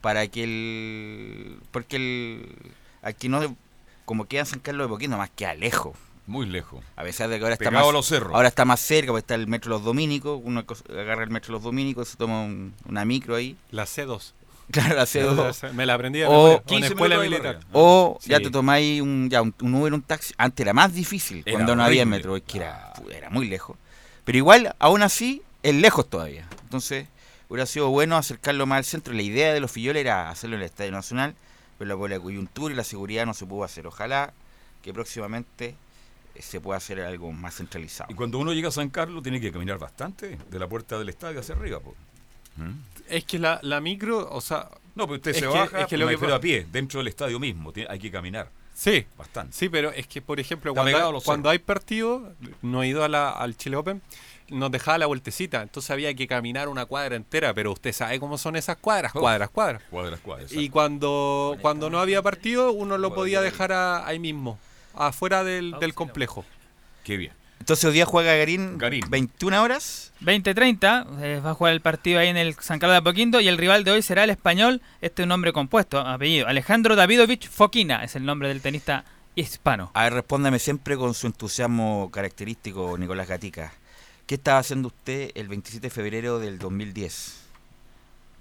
para 0.00 0.26
que 0.28 0.44
el... 0.44 1.58
porque 1.70 1.96
el... 1.96 2.56
aquí 3.02 3.28
no... 3.28 3.56
Como 4.04 4.24
queda 4.26 4.40
en 4.40 4.46
San 4.46 4.60
Carlos 4.60 4.86
de 4.86 4.88
Poquito, 4.88 5.16
más 5.18 5.30
queda 5.30 5.54
lejos. 5.54 5.96
Muy 6.26 6.46
lejos. 6.46 6.82
A 6.96 7.02
pesar 7.02 7.28
de 7.28 7.36
que 7.38 7.42
ahora 7.44 7.54
está 7.54 7.66
Pegado 7.70 7.84
más, 7.86 7.90
a 7.90 7.92
los 7.92 8.06
cerros. 8.06 8.34
ahora 8.34 8.48
está 8.48 8.64
más 8.64 8.80
cerca, 8.80 9.08
porque 9.12 9.20
está 9.20 9.34
el 9.34 9.46
metro 9.46 9.70
Los 9.70 9.82
Dominicos, 9.84 10.40
uno 10.44 10.64
agarra 10.90 11.24
el 11.24 11.30
metro 11.30 11.52
Los 11.52 11.62
Dominicos, 11.62 12.08
se 12.08 12.16
toma 12.16 12.42
un- 12.42 12.74
una 12.86 13.04
micro 13.04 13.34
ahí. 13.34 13.56
La 13.70 13.84
C2. 13.84 14.32
Claro, 14.70 14.96
la 14.96 15.04
C2. 15.04 15.72
Me 15.72 15.86
la 15.86 15.94
aprendí 15.94 16.18
de 16.18 16.26
o, 16.26 16.30
memoria, 16.30 16.62
en 16.68 16.84
escuela 16.84 17.18
militar. 17.18 17.60
O 17.72 18.18
ya 18.26 18.38
te 18.38 18.50
tomáis 18.50 19.00
un, 19.00 19.30
ya 19.30 19.40
un, 19.40 19.54
un 19.62 19.74
Uber, 19.74 19.94
un 19.94 20.02
taxi. 20.02 20.34
Antes 20.36 20.62
era 20.62 20.74
más 20.74 20.92
difícil, 20.92 21.42
Era 21.46 21.52
cuando 21.56 21.74
no 21.74 21.82
había 21.82 22.04
metro, 22.04 22.36
es 22.36 22.42
que 22.42 22.58
era, 22.58 22.92
pu- 22.92 23.10
era 23.10 23.30
muy 23.30 23.48
lejos. 23.48 23.78
Pero 24.26 24.36
igual, 24.36 24.74
aún 24.78 25.00
así, 25.00 25.40
es 25.62 25.74
lejos 25.74 26.06
todavía. 26.10 26.46
Entonces, 26.64 27.06
hubiera 27.48 27.64
sido 27.64 27.88
bueno 27.88 28.18
acercarlo 28.18 28.66
más 28.66 28.76
al 28.78 28.84
centro. 28.84 29.14
La 29.14 29.22
idea 29.22 29.54
de 29.54 29.60
los 29.60 29.70
Filloles 29.70 30.00
era 30.02 30.28
hacerlo 30.28 30.56
en 30.56 30.60
el 30.62 30.66
Estadio 30.66 30.92
Nacional, 30.92 31.34
pero 31.78 31.96
por 31.98 32.10
la 32.10 32.18
coyuntura 32.20 32.72
y 32.74 32.76
la 32.76 32.84
seguridad 32.84 33.24
no 33.26 33.34
se 33.34 33.46
pudo 33.46 33.64
hacer. 33.64 33.86
Ojalá 33.86 34.32
que 34.82 34.92
próximamente 34.92 35.74
eh, 36.34 36.42
se 36.42 36.60
pueda 36.60 36.76
hacer 36.78 37.00
algo 37.00 37.32
más 37.32 37.56
centralizado. 37.56 38.10
Y 38.12 38.14
cuando 38.14 38.38
uno 38.38 38.52
llega 38.52 38.68
a 38.68 38.72
San 38.72 38.90
Carlos 38.90 39.22
tiene 39.22 39.40
que 39.40 39.50
caminar 39.52 39.78
bastante 39.78 40.38
de 40.50 40.58
la 40.58 40.68
puerta 40.68 40.98
del 40.98 41.08
estadio 41.08 41.40
hacia 41.40 41.54
arriba. 41.54 41.80
¿Mm? 42.56 42.70
Es 43.08 43.24
que 43.24 43.38
la, 43.38 43.58
la 43.62 43.80
micro, 43.80 44.28
o 44.30 44.40
sea... 44.40 44.68
No, 44.94 45.06
pero 45.06 45.16
usted 45.16 45.30
es 45.30 45.36
se 45.36 45.42
que- 45.42 45.46
baja, 45.48 45.80
es 45.82 45.86
que 45.86 45.96
lo 45.96 46.08
que 46.08 46.32
a 46.32 46.40
pie, 46.40 46.66
dentro 46.70 46.98
del 46.98 47.08
estadio 47.08 47.38
mismo. 47.38 47.72
tiene- 47.72 47.88
hay 47.90 47.98
que 48.00 48.10
caminar. 48.10 48.50
Sí, 48.74 49.06
Bastante. 49.16 49.52
Sí, 49.56 49.68
pero 49.68 49.90
es 49.90 50.06
que, 50.06 50.22
por 50.22 50.38
ejemplo, 50.38 50.70
Está 50.72 50.82
cuando, 50.82 51.20
cuando 51.22 51.50
hay 51.50 51.58
partido, 51.58 52.32
no 52.62 52.82
he 52.82 52.88
ido 52.88 53.02
a 53.04 53.08
la- 53.08 53.30
al 53.30 53.56
Chile 53.56 53.76
Open, 53.76 54.00
nos 54.50 54.70
dejaba 54.70 54.98
la 54.98 55.06
vueltecita. 55.06 55.62
Entonces 55.62 55.90
había 55.90 56.12
que 56.14 56.26
caminar 56.26 56.68
una 56.68 56.86
cuadra 56.86 57.16
entera, 57.16 57.54
pero 57.54 57.72
usted 57.72 57.92
sabe 57.92 58.18
cómo 58.20 58.38
son 58.38 58.56
esas 58.56 58.76
cuadras, 58.76 59.12
Oh. 59.14 59.20
cuadras, 59.20 59.50
cuadras. 59.50 59.82
Cuadras, 59.90 60.20
cuadras. 60.20 60.52
Y 60.52 60.68
cuando, 60.70 61.56
cuando 61.60 61.90
no 61.90 61.98
había 62.00 62.22
partido, 62.22 62.72
uno 62.72 62.98
lo 62.98 63.14
podía 63.14 63.40
dejar 63.40 63.72
a- 63.72 64.06
ahí 64.06 64.18
mismo, 64.18 64.58
afuera 64.94 65.44
del, 65.44 65.74
del 65.80 65.94
complejo. 65.94 66.44
Qué 67.04 67.16
bien. 67.16 67.32
Entonces 67.60 67.84
hoy 67.86 67.92
día 67.92 68.06
juega 68.06 68.34
Garín, 68.36 68.78
Garín. 68.78 69.04
21 69.10 69.60
horas. 69.62 70.12
20-30, 70.20 71.06
eh, 71.20 71.40
va 71.44 71.50
a 71.50 71.54
jugar 71.54 71.72
el 71.72 71.80
partido 71.80 72.20
ahí 72.20 72.28
en 72.28 72.36
el 72.36 72.54
San 72.54 72.78
Carlos 72.78 72.94
de 72.94 72.98
Apoquindo 72.98 73.40
y 73.40 73.48
el 73.48 73.58
rival 73.58 73.82
de 73.84 73.90
hoy 73.90 74.02
será 74.02 74.24
el 74.24 74.30
español, 74.30 74.80
este 75.00 75.22
es 75.22 75.24
un 75.24 75.30
nombre 75.30 75.52
compuesto, 75.52 75.98
apellido, 75.98 76.46
Alejandro 76.46 76.94
Davidovich 76.96 77.48
Foquina, 77.48 78.04
es 78.04 78.14
el 78.16 78.24
nombre 78.24 78.48
del 78.48 78.60
tenista 78.62 79.04
hispano. 79.34 79.90
A 79.94 80.04
ver, 80.04 80.14
respóndame 80.14 80.58
siempre 80.60 80.96
con 80.96 81.14
su 81.14 81.26
entusiasmo 81.26 82.10
característico, 82.12 82.96
Nicolás 82.96 83.28
Gatica. 83.28 83.72
¿Qué 84.28 84.34
estaba 84.34 84.58
haciendo 84.58 84.88
usted 84.88 85.30
el 85.34 85.48
27 85.48 85.86
de 85.86 85.90
febrero 85.90 86.38
del 86.38 86.58
2010? 86.58 87.46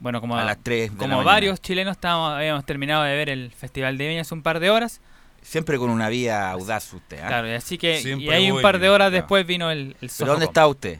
Bueno, 0.01 0.19
como, 0.19 0.35
A 0.35 0.43
las 0.43 0.57
3 0.61 0.89
de 0.89 0.95
la 0.95 0.99
como 0.99 1.07
mañana. 1.11 1.23
varios 1.31 1.61
chilenos 1.61 1.93
estábamos, 1.93 2.33
habíamos 2.33 2.65
terminado 2.65 3.03
de 3.03 3.15
ver 3.15 3.29
el 3.29 3.53
Festival 3.53 3.97
de 3.97 4.09
Viña 4.09 4.21
hace 4.23 4.33
un 4.33 4.43
par 4.43 4.59
de 4.59 4.69
horas. 4.69 4.99
Siempre 5.41 5.77
con 5.77 5.89
una 5.89 6.09
vía 6.09 6.51
audaz 6.51 6.91
usted, 6.91 7.21
¿ah? 7.21 7.27
Claro, 7.27 7.47
y 7.47 7.53
así 7.53 7.77
que 7.77 8.01
y 8.01 8.29
ahí 8.29 8.51
un 8.51 8.61
par 8.61 8.79
de 8.79 8.89
horas 8.89 9.13
después 9.13 9.47
vino 9.47 9.71
el, 9.71 9.95
el 10.01 10.11
¿Pero 10.17 10.31
dónde 10.31 10.47
está 10.47 10.67
usted? 10.67 10.99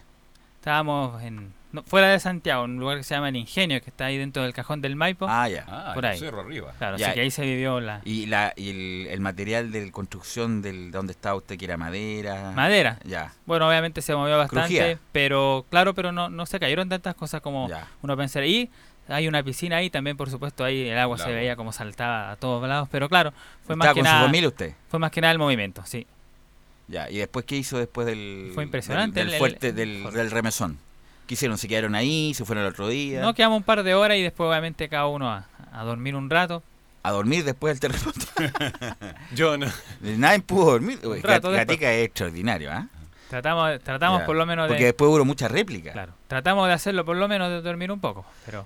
Estábamos 0.55 1.21
en, 1.21 1.51
no, 1.77 1.83
fuera 1.83 2.09
de 2.09 2.19
Santiago, 2.19 2.65
en 2.65 2.71
un 2.71 2.79
lugar 2.79 2.97
que 2.97 3.03
se 3.03 3.15
llama 3.15 3.29
El 3.29 3.35
Ingenio, 3.37 3.81
que 3.81 3.89
está 3.89 4.05
ahí 4.05 4.17
dentro 4.17 4.43
del 4.43 4.53
cajón 4.53 4.81
del 4.81 4.95
Maipo. 4.95 5.25
Ah, 5.29 5.47
ya. 5.49 5.65
Ah, 5.67 5.91
por 5.93 6.05
ahí. 6.05 6.19
cerro 6.19 6.41
arriba. 6.41 6.73
Claro, 6.77 6.97
Ya, 6.97 7.07
así 7.07 7.15
que 7.15 7.21
ahí 7.21 7.31
se 7.31 7.43
vivió 7.43 7.79
la 7.79 8.01
Y, 8.05 8.25
la, 8.27 8.53
y 8.55 8.69
el, 8.69 9.07
el 9.09 9.19
material 9.21 9.71
de 9.71 9.91
construcción 9.91 10.61
del, 10.61 10.91
de 10.91 10.97
dónde 10.97 11.11
estaba 11.13 11.35
usted, 11.35 11.57
que 11.57 11.65
era 11.65 11.77
madera. 11.77 12.51
madera. 12.51 12.99
Ya. 13.05 13.33
Bueno, 13.45 13.67
obviamente 13.67 14.01
se 14.01 14.15
movió 14.15 14.37
bastante, 14.37 14.75
Crujía. 14.77 14.99
pero 15.11 15.65
claro, 15.69 15.93
pero 15.93 16.11
no, 16.11 16.29
no 16.29 16.45
se 16.45 16.59
cayeron 16.59 16.89
tantas 16.89 17.15
cosas 17.15 17.41
como 17.41 17.69
Ya. 17.69 17.87
uno 18.01 18.15
pensaría. 18.17 18.61
Y 18.61 18.69
hay 19.09 19.27
una 19.29 19.41
piscina 19.41 19.77
ahí 19.77 19.89
también, 19.89 20.17
por 20.17 20.29
supuesto, 20.29 20.63
ahí 20.65 20.89
el 20.89 20.97
agua 20.97 21.17
se 21.17 21.31
veía 21.31 21.55
como 21.55 21.71
saltaba 21.71 22.31
a 22.31 22.35
todos 22.35 22.67
lados, 22.67 22.89
pero 22.91 23.07
claro, 23.07 23.31
fue 23.65 23.75
más 23.77 23.85
¿Estaba 23.85 23.93
que 23.93 23.99
con 24.01 24.05
su 24.07 24.13
nada 24.13 24.25
familia 24.25 24.47
usted? 24.49 24.73
fue 24.89 24.99
más 24.99 25.11
que 25.11 25.21
nada 25.21 25.31
el 25.31 25.39
movimiento, 25.39 25.81
sí. 25.85 26.05
Ya. 26.89 27.09
¿Y 27.09 27.17
después 27.17 27.45
qué 27.45 27.55
hizo 27.57 27.77
después 27.77 28.05
del. 28.07 28.51
Fue 28.53 28.63
impresionante 28.63 29.19
Del, 29.19 29.27
del 29.27 29.33
el- 29.35 29.39
fuerte, 29.39 29.67
el- 29.69 29.75
del, 29.75 30.03
del 30.13 30.31
remesón. 30.31 30.77
¿Qué 31.27 31.33
hicieron? 31.35 31.57
¿Se 31.57 31.67
quedaron 31.67 31.93
ahí? 31.93 32.33
¿Se 32.33 32.45
fueron 32.45 32.63
el 32.65 32.71
otro 32.71 32.87
día? 32.87 33.21
No, 33.21 33.33
quedamos 33.33 33.57
un 33.57 33.63
par 33.63 33.83
de 33.83 33.93
horas 33.93 34.17
y 34.17 34.21
después 34.23 34.47
obviamente 34.49 34.87
cada 34.89 35.07
uno 35.07 35.29
a, 35.29 35.45
a 35.71 35.83
dormir 35.83 36.15
un 36.15 36.29
rato. 36.29 36.63
¿A 37.03 37.11
dormir 37.11 37.43
después 37.43 37.79
del 37.79 37.91
terremoto? 37.91 38.19
Yo 39.35 39.57
no. 39.57 39.67
Nadie 40.01 40.39
pudo 40.41 40.71
dormir. 40.71 40.99
Uy, 41.03 41.21
rato 41.21 41.49
Gat- 41.49 41.51
después. 41.51 41.55
Gatica 41.67 41.93
es 41.93 42.05
extraordinario, 42.05 42.71
¿ah? 42.71 42.87
Tratamos, 43.29 43.79
tratamos 43.83 44.21
Ya. 44.21 44.25
por 44.25 44.35
lo 44.37 44.45
menos 44.45 44.67
Porque 44.67 44.83
de 44.83 44.87
después 44.87 45.09
hubo 45.11 45.25
mucha 45.25 45.47
réplica. 45.49 45.91
Claro, 45.91 46.13
tratamos 46.27 46.65
de 46.67 46.73
hacerlo 46.73 47.03
por 47.05 47.17
lo 47.17 47.27
menos 47.27 47.49
de 47.49 47.61
dormir 47.61 47.91
un 47.91 47.99
poco, 47.99 48.25
pero 48.45 48.65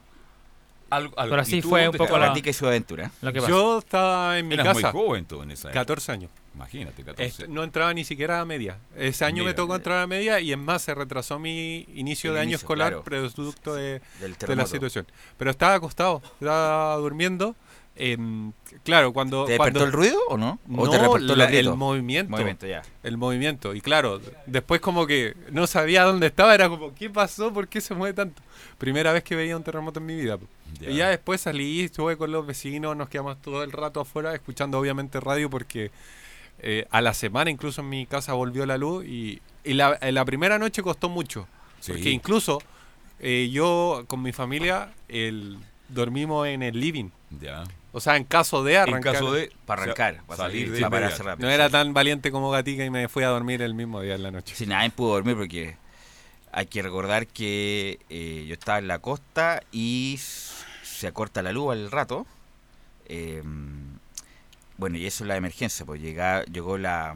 Algo- 0.92 1.14
algo- 1.18 1.32
pero 1.32 1.38
¿y 1.38 1.42
así 1.42 1.62
tú 1.62 1.70
fue 1.70 1.90
un 1.90 1.96
poco 1.98 2.18
la 2.20 2.28
Gatica 2.28 2.52
y 2.52 2.54
su 2.54 2.68
aventura. 2.68 3.10
lo 3.22 3.34
que 3.34 3.40
pasó. 3.42 3.50
Yo 3.52 3.80
estaba 3.80 4.38
en 4.38 4.48
mi 4.48 4.54
Eras 4.54 4.74
muy 4.74 4.84
casa. 4.84 4.92
joven 4.92 5.26
tú 5.26 5.42
en 5.42 5.52
esa 5.52 5.70
época. 5.70 5.80
14 5.82 6.12
años. 6.12 6.32
Imagínate, 6.54 7.04
14. 7.04 7.24
Este, 7.26 7.48
no 7.48 7.64
entraba 7.64 7.94
ni 7.94 8.04
siquiera 8.04 8.42
a 8.42 8.46
media. 8.46 8.78
Ese 8.98 9.24
año 9.26 9.44
me 9.46 9.54
tocó 9.54 9.68
mira. 9.70 9.78
entrar 9.78 10.00
a 10.00 10.08
media 10.08 10.40
y 10.42 10.52
es 10.52 10.58
más, 10.58 10.82
se 10.82 10.94
retrasó 10.94 11.40
mi 11.40 11.88
inicio 11.96 12.32
El 12.32 12.36
de 12.36 12.40
año 12.42 12.50
inicio, 12.50 12.66
escolar 12.66 12.90
claro. 12.90 13.04
producto 13.04 13.74
de, 13.74 14.02
la 14.48 14.66
situación. 14.66 15.08
Pero 15.38 15.50
estaba 15.52 15.76
acostado, 15.76 16.22
estaba 16.40 16.96
durmiendo. 16.98 17.56
em, 17.96 18.52
claro, 18.84 19.12
cuando... 19.14 19.46
¿Te 19.46 19.58
cuando- 19.58 19.80
despertó 19.80 19.86
el 19.86 19.92
ruido 19.94 20.20
o 20.30 20.38
no? 20.38 20.60
¿O 20.76 20.86
No, 20.86 20.90
te 20.90 20.98
despertó 20.98 21.36
la- 21.36 21.50
el 21.50 21.74
movimiento. 21.76 22.32
Movimiento, 22.32 22.66
ya. 22.68 22.82
El 23.04 23.18
movimiento. 23.18 23.74
Y 23.76 23.82
claro, 23.82 24.20
después 24.46 24.82
como 24.82 25.06
que 25.08 25.36
no 25.52 25.68
sabía 25.68 26.04
dónde 26.04 26.28
estaba, 26.28 26.54
era 26.56 26.68
como, 26.70 26.94
¿qué 26.96 27.10
pasó? 27.10 27.54
¿Por 27.54 27.68
qué 27.68 27.80
se 27.82 27.94
mueve 27.94 28.14
tanto? 28.14 28.42
Primera 28.78 29.12
vez 29.14 29.24
que 29.24 29.36
veía 29.36 29.56
un 29.58 29.64
terremoto 29.64 30.00
en 30.00 30.06
mi 30.06 30.16
vida. 30.16 30.38
Ya. 30.80 30.90
Y 30.90 30.96
ya 30.98 31.10
después 31.10 31.42
salí, 31.42 31.82
estuve 31.82 32.18
con 32.18 32.32
los 32.32 32.46
vecinos, 32.48 32.96
nos 32.96 33.10
quedamos 33.10 33.42
todo 33.42 33.62
el 33.64 33.72
rato 33.72 34.00
afuera 34.00 34.34
escuchando 34.34 34.80
obviamente 34.80 35.20
radio 35.20 35.50
porque 35.50 35.92
eh, 36.62 36.88
a 36.92 37.02
la 37.02 37.14
semana 37.14 37.50
incluso 37.52 37.82
en 37.82 37.90
mi 37.90 38.06
casa 38.06 38.34
volvió 38.34 38.66
la 38.66 38.78
luz 38.78 39.06
y, 39.06 39.42
y 39.64 39.74
la, 39.74 39.98
en 40.02 40.16
la 40.16 40.24
primera 40.26 40.58
noche 40.60 40.82
costó 40.82 41.10
mucho. 41.10 41.48
Sí. 41.80 41.92
Porque 41.94 42.10
incluso 42.12 42.62
eh, 43.20 43.50
yo 43.52 44.06
con 44.08 44.22
mi 44.22 44.32
familia 44.32 44.94
el, 45.08 45.58
dormimos 45.90 46.48
en 46.48 46.64
el 46.64 46.80
living. 46.80 47.10
Ya. 47.40 47.64
O 47.94 48.00
sea, 48.00 48.16
en 48.16 48.24
caso 48.24 48.64
de 48.64 48.78
arrancar. 48.78 49.14
caso 49.14 49.34
de- 49.34 49.52
Para 49.66 49.84
arrancar, 49.84 50.22
para 50.26 50.38
salir 50.38 50.68
salir, 50.68 50.84
de 50.84 50.90
para 50.90 51.10
rápido. 51.10 51.48
No 51.48 51.54
era 51.54 51.70
tan 51.70 51.94
valiente 51.94 52.32
como 52.32 52.50
Gatica 52.52 52.86
y 52.86 52.90
me 52.90 53.10
fui 53.10 53.24
a 53.24 53.28
dormir 53.28 53.62
el 53.62 53.74
mismo 53.74 54.00
día 54.02 54.16
en 54.16 54.24
la 54.24 54.32
noche. 54.32 54.56
Si 54.56 54.66
nadie 54.66 54.90
pudo 54.92 55.14
dormir 55.14 55.36
porque 55.36 55.76
hay 56.54 56.68
que 56.68 56.82
recordar 56.82 57.28
que 57.28 58.00
eh, 58.10 58.46
yo 58.48 58.54
estaba 58.54 58.78
en 58.80 58.88
la 58.88 59.00
costa 59.00 59.62
y 59.72 60.20
se 60.84 61.08
acorta 61.08 61.42
la 61.42 61.52
luz 61.52 61.72
al 61.72 61.92
rato. 61.92 62.26
Eh, 63.08 63.42
bueno, 64.82 64.98
y 64.98 65.06
eso 65.06 65.24
es 65.24 65.28
la 65.28 65.38
emergencia, 65.38 65.86
pues 65.86 66.02
llega, 66.02 66.44
llegó 66.46 66.76
la... 66.80 67.16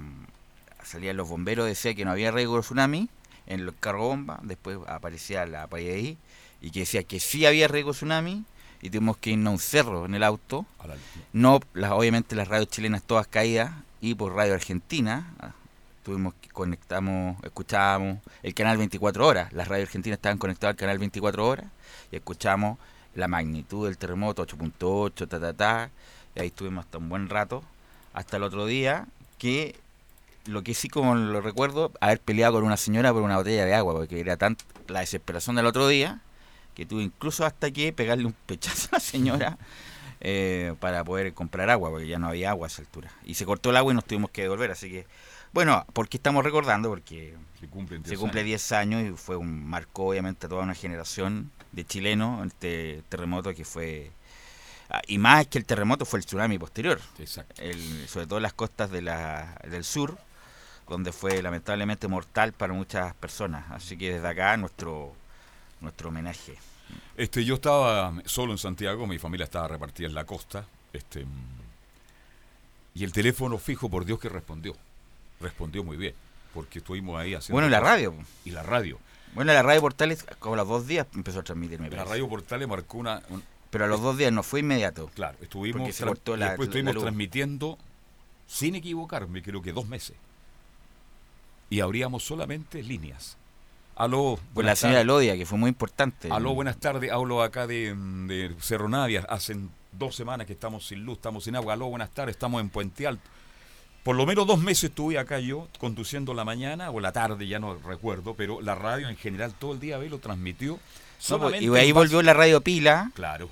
Salían 0.84 1.17
los 1.17 1.28
bomberos, 1.28 1.65
decía 1.65 1.95
que 1.95 2.06
no 2.06 2.12
había 2.12 2.30
riesgo 2.30 2.58
de 2.58 2.62
tsunami 2.62 3.10
en 3.47 3.62
el 3.62 3.73
carro 3.80 4.04
bomba, 4.08 4.39
después 4.43 4.78
aparecía 4.88 5.43
la 5.47 5.67
ahí 5.71 6.15
y 6.62 6.69
que 6.69 6.82
decía 6.82 7.01
que 7.01 7.19
sí 7.19 7.47
había 7.47 7.67
riesgo 7.67 7.91
de 7.91 7.95
tsunami 7.97 8.45
y 8.84 8.91
tuvimos 8.91 9.17
que 9.17 9.32
irnos 9.32 9.47
a 9.49 9.51
un 9.54 9.60
cerro 9.60 10.06
en 10.06 10.13
el 10.13 10.21
auto. 10.23 10.67
La- 10.88 10.93
No, 11.34 11.60
las, 11.73 11.91
obviamente 11.91 12.36
las 12.36 12.47
radios 12.47 12.69
chilenas 12.69 13.01
todas 13.01 13.25
caídas 13.25 13.71
y 13.99 14.13
por 14.13 14.36
Radio 14.36 14.54
Argentina, 14.54 15.34
ah, 15.39 15.54
tuvimos 16.04 16.36
conectamos, 16.54 17.43
escuchábamos 17.43 18.19
el 18.43 18.54
canal 18.54 18.78
24 18.78 19.25
horas, 19.25 19.51
las 19.54 19.67
radios 19.67 19.88
argentinas 19.88 20.17
estaban 20.17 20.38
conectadas 20.38 20.73
al 20.75 20.78
canal 20.80 20.99
24 20.99 21.47
horas 21.47 21.65
y 22.12 22.15
escuchamos 22.17 22.78
la 23.15 23.28
magnitud 23.28 23.88
del 23.88 23.97
terremoto 23.97 24.45
8.8, 24.45 25.28
ta 25.28 25.39
ta 25.39 25.51
ta, 25.54 25.89
y 26.36 26.39
ahí 26.39 26.48
estuvimos 26.48 26.86
hasta 26.86 26.98
un 26.98 27.10
buen 27.10 27.30
rato, 27.30 27.63
hasta 28.13 28.38
el 28.38 28.43
otro 28.43 28.65
día 28.65 29.08
que 29.38 29.76
lo 30.45 30.63
que 30.63 30.74
sí 30.74 30.89
como 30.89 31.15
lo 31.15 31.41
recuerdo, 31.41 31.91
haber 32.00 32.19
peleado 32.19 32.54
con 32.54 32.63
una 32.63 32.78
señora 32.78 33.12
por 33.13 33.24
una 33.24 33.38
botella 33.38 33.65
de 33.65 33.74
agua, 33.74 33.93
porque 33.93 34.19
era 34.19 34.38
tan 34.38 34.58
la 34.88 35.00
desesperación 35.00 35.56
del 35.56 35.65
otro 35.65 35.88
día 35.88 36.21
que 36.76 36.86
tuve 36.86 37.04
incluso 37.04 37.45
hasta 37.45 37.71
que 37.71 37.93
pegarle 37.93 38.26
un 38.26 38.36
pechazo 38.45 38.89
a 38.91 38.95
la 38.95 39.00
señora 39.00 39.58
eh, 40.21 40.76
para 40.80 41.04
poder 41.04 41.34
comprar 41.34 41.69
agua, 41.69 41.89
porque 41.89 42.08
ya 42.08 42.19
no 42.19 42.28
había 42.28 42.52
agua 42.52 42.67
a 42.67 42.69
esa 42.69 42.82
altura. 42.82 43.12
Y 43.24 43.36
se 43.36 43.45
cortó 43.45 43.69
el 43.69 43.78
agua 43.78 43.93
y 43.93 43.95
nos 43.95 44.06
tuvimos 44.06 44.30
que 44.30 44.43
devolver, 44.43 44.71
así 44.71 44.89
que, 44.89 45.08
bueno, 45.54 45.86
porque 45.93 46.17
estamos 46.17 46.43
recordando? 46.43 46.89
Porque 46.89 47.34
se 47.60 47.67
cumple 47.67 47.98
10 47.98 48.10
se 48.10 48.17
cumple 48.17 48.43
10 48.43 48.71
años 48.74 49.04
y 49.04 49.17
fue 49.17 49.38
un 49.38 49.65
marcó 49.67 50.10
obviamente 50.10 50.45
a 50.45 50.50
toda 50.50 50.63
una 50.63 50.76
generación 50.76 51.50
de 51.71 51.86
chilenos 51.86 52.45
este 52.45 53.04
terremoto 53.10 53.54
que 53.54 53.63
fue 53.63 54.12
y 55.08 55.17
más 55.17 55.48
que 55.48 55.58
el 55.58 55.65
terremoto 55.65 56.06
fue 56.06 56.19
el 56.19 56.26
tsunami 56.26 56.58
posterior. 56.58 57.00
El- 57.58 58.08
sobre 58.08 58.28
todo 58.28 58.38
en 58.38 58.43
las 58.43 58.54
costas 58.54 58.91
de 58.91 59.02
la, 59.02 59.60
del 59.69 59.84
sur 59.84 60.17
donde 60.88 61.12
fue 61.12 61.41
lamentablemente 61.41 62.08
mortal 62.08 62.54
para 62.54 62.71
muchas 62.74 63.13
personas. 63.15 63.65
Así 63.71 63.98
que 63.98 64.13
desde 64.13 64.28
acá 64.28 64.56
nuestro 64.58 65.13
nuestro 65.82 66.10
homenaje. 66.10 66.56
Este, 67.17 67.43
yo 67.43 67.56
estaba 67.56 68.13
solo 68.26 68.52
en 68.52 68.58
Santiago, 68.60 69.06
mi 69.08 69.17
familia 69.17 69.43
estaba 69.45 69.67
repartida 69.67 70.08
en 70.08 70.13
la 70.13 70.24
costa, 70.26 70.65
este, 70.93 71.26
y 72.93 73.04
el 73.04 73.12
teléfono 73.12 73.58
fijo, 73.58 73.89
por 73.89 74.06
Dios 74.06 74.19
que 74.19 74.30
respondió, 74.30 74.76
respondió 75.41 75.84
muy 75.84 75.98
bien, 75.98 76.13
porque 76.54 76.80
estuvimos 76.80 77.19
ahí 77.19 77.34
haciendo... 77.34 77.56
bueno 77.56 77.67
y 77.67 77.71
la 77.71 77.80
radio 77.82 78.13
Y 78.45 78.52
la 78.52 78.63
radio. 78.63 79.00
bueno 79.34 79.52
la 79.54 79.63
radio 79.63 79.82
Portales 79.82 80.26
como 80.39 80.56
los 80.56 80.67
dos 80.67 80.88
días 80.88 81.08
empezó 81.15 81.39
a 81.39 81.43
transmitir 81.43 81.80
me 81.80 81.89
La 81.89 82.06
radio 82.06 82.30
Portales 82.30 82.67
marcó 82.67 82.98
una... 83.00 83.21
un- 83.30 83.43
pero 83.75 83.83
a 83.83 83.88
los 83.89 84.01
dos 84.01 84.17
días 84.17 84.31
no 84.31 84.41
fue 84.41 84.61
inmediato 84.61 85.11
Claro, 85.15 85.38
estuvimos 85.41 85.93
se 85.93 86.05
cortó 86.05 86.38
la, 86.38 86.47
después 86.47 86.67
la 86.67 86.71
estuvimos 86.71 86.93
luz. 86.95 87.03
transmitiendo, 87.03 87.77
sin 88.47 88.73
equivocarme, 88.75 89.41
creo 89.41 89.61
que 89.61 89.73
dos 89.73 89.85
meses. 89.85 90.15
Y 91.69 91.81
abríamos 91.81 92.23
solamente 92.23 92.81
líneas. 92.81 93.35
Aló, 93.97 94.39
Pues 94.53 94.65
la 94.65 94.77
señora 94.77 94.99
tardes. 94.99 95.07
Lodia, 95.07 95.35
que 95.35 95.45
fue 95.45 95.57
muy 95.57 95.67
importante. 95.67 96.29
Aló, 96.31 96.53
buenas 96.53 96.77
tardes. 96.77 97.11
Hablo 97.11 97.43
acá 97.43 97.67
de, 97.67 97.93
mm, 97.93 98.27
de 98.27 98.55
Cerro 98.61 98.88
Navia. 98.88 99.25
Hacen 99.27 99.69
dos 99.91 100.15
semanas 100.15 100.47
que 100.47 100.53
estamos 100.53 100.88
sin 100.88 101.03
luz, 101.03 101.17
estamos 101.17 101.43
sin 101.43 101.57
agua. 101.57 101.73
Aló, 101.73 101.88
buenas 101.88 102.11
tardes. 102.11 102.38
Estamos 102.38 102.61
en 102.61 102.69
Puente 102.69 103.05
Alto. 103.05 103.29
Por 104.03 104.15
lo 104.15 104.25
menos 104.25 104.47
dos 104.47 104.59
meses 104.59 104.85
estuve 104.85 105.19
acá 105.19 105.39
yo 105.39 105.67
conduciendo 105.79 106.33
la 106.33 106.45
mañana 106.45 106.91
o 106.91 107.01
la 107.01 107.11
tarde, 107.11 107.45
ya 107.45 107.59
no 107.59 107.75
recuerdo, 107.75 108.35
pero 108.35 108.61
la 108.61 108.75
radio 108.75 109.09
en 109.09 109.17
general 109.17 109.53
todo 109.53 109.73
el 109.73 109.81
día 109.81 109.97
lo 109.97 110.19
transmitió. 110.19 110.79
No, 111.29 111.39
pues, 111.41 111.61
y 111.61 111.67
ahí 111.75 111.91
volvió 111.91 112.21
la 112.21 112.33
radio 112.33 112.61
pila. 112.61 113.11
Claro. 113.15 113.49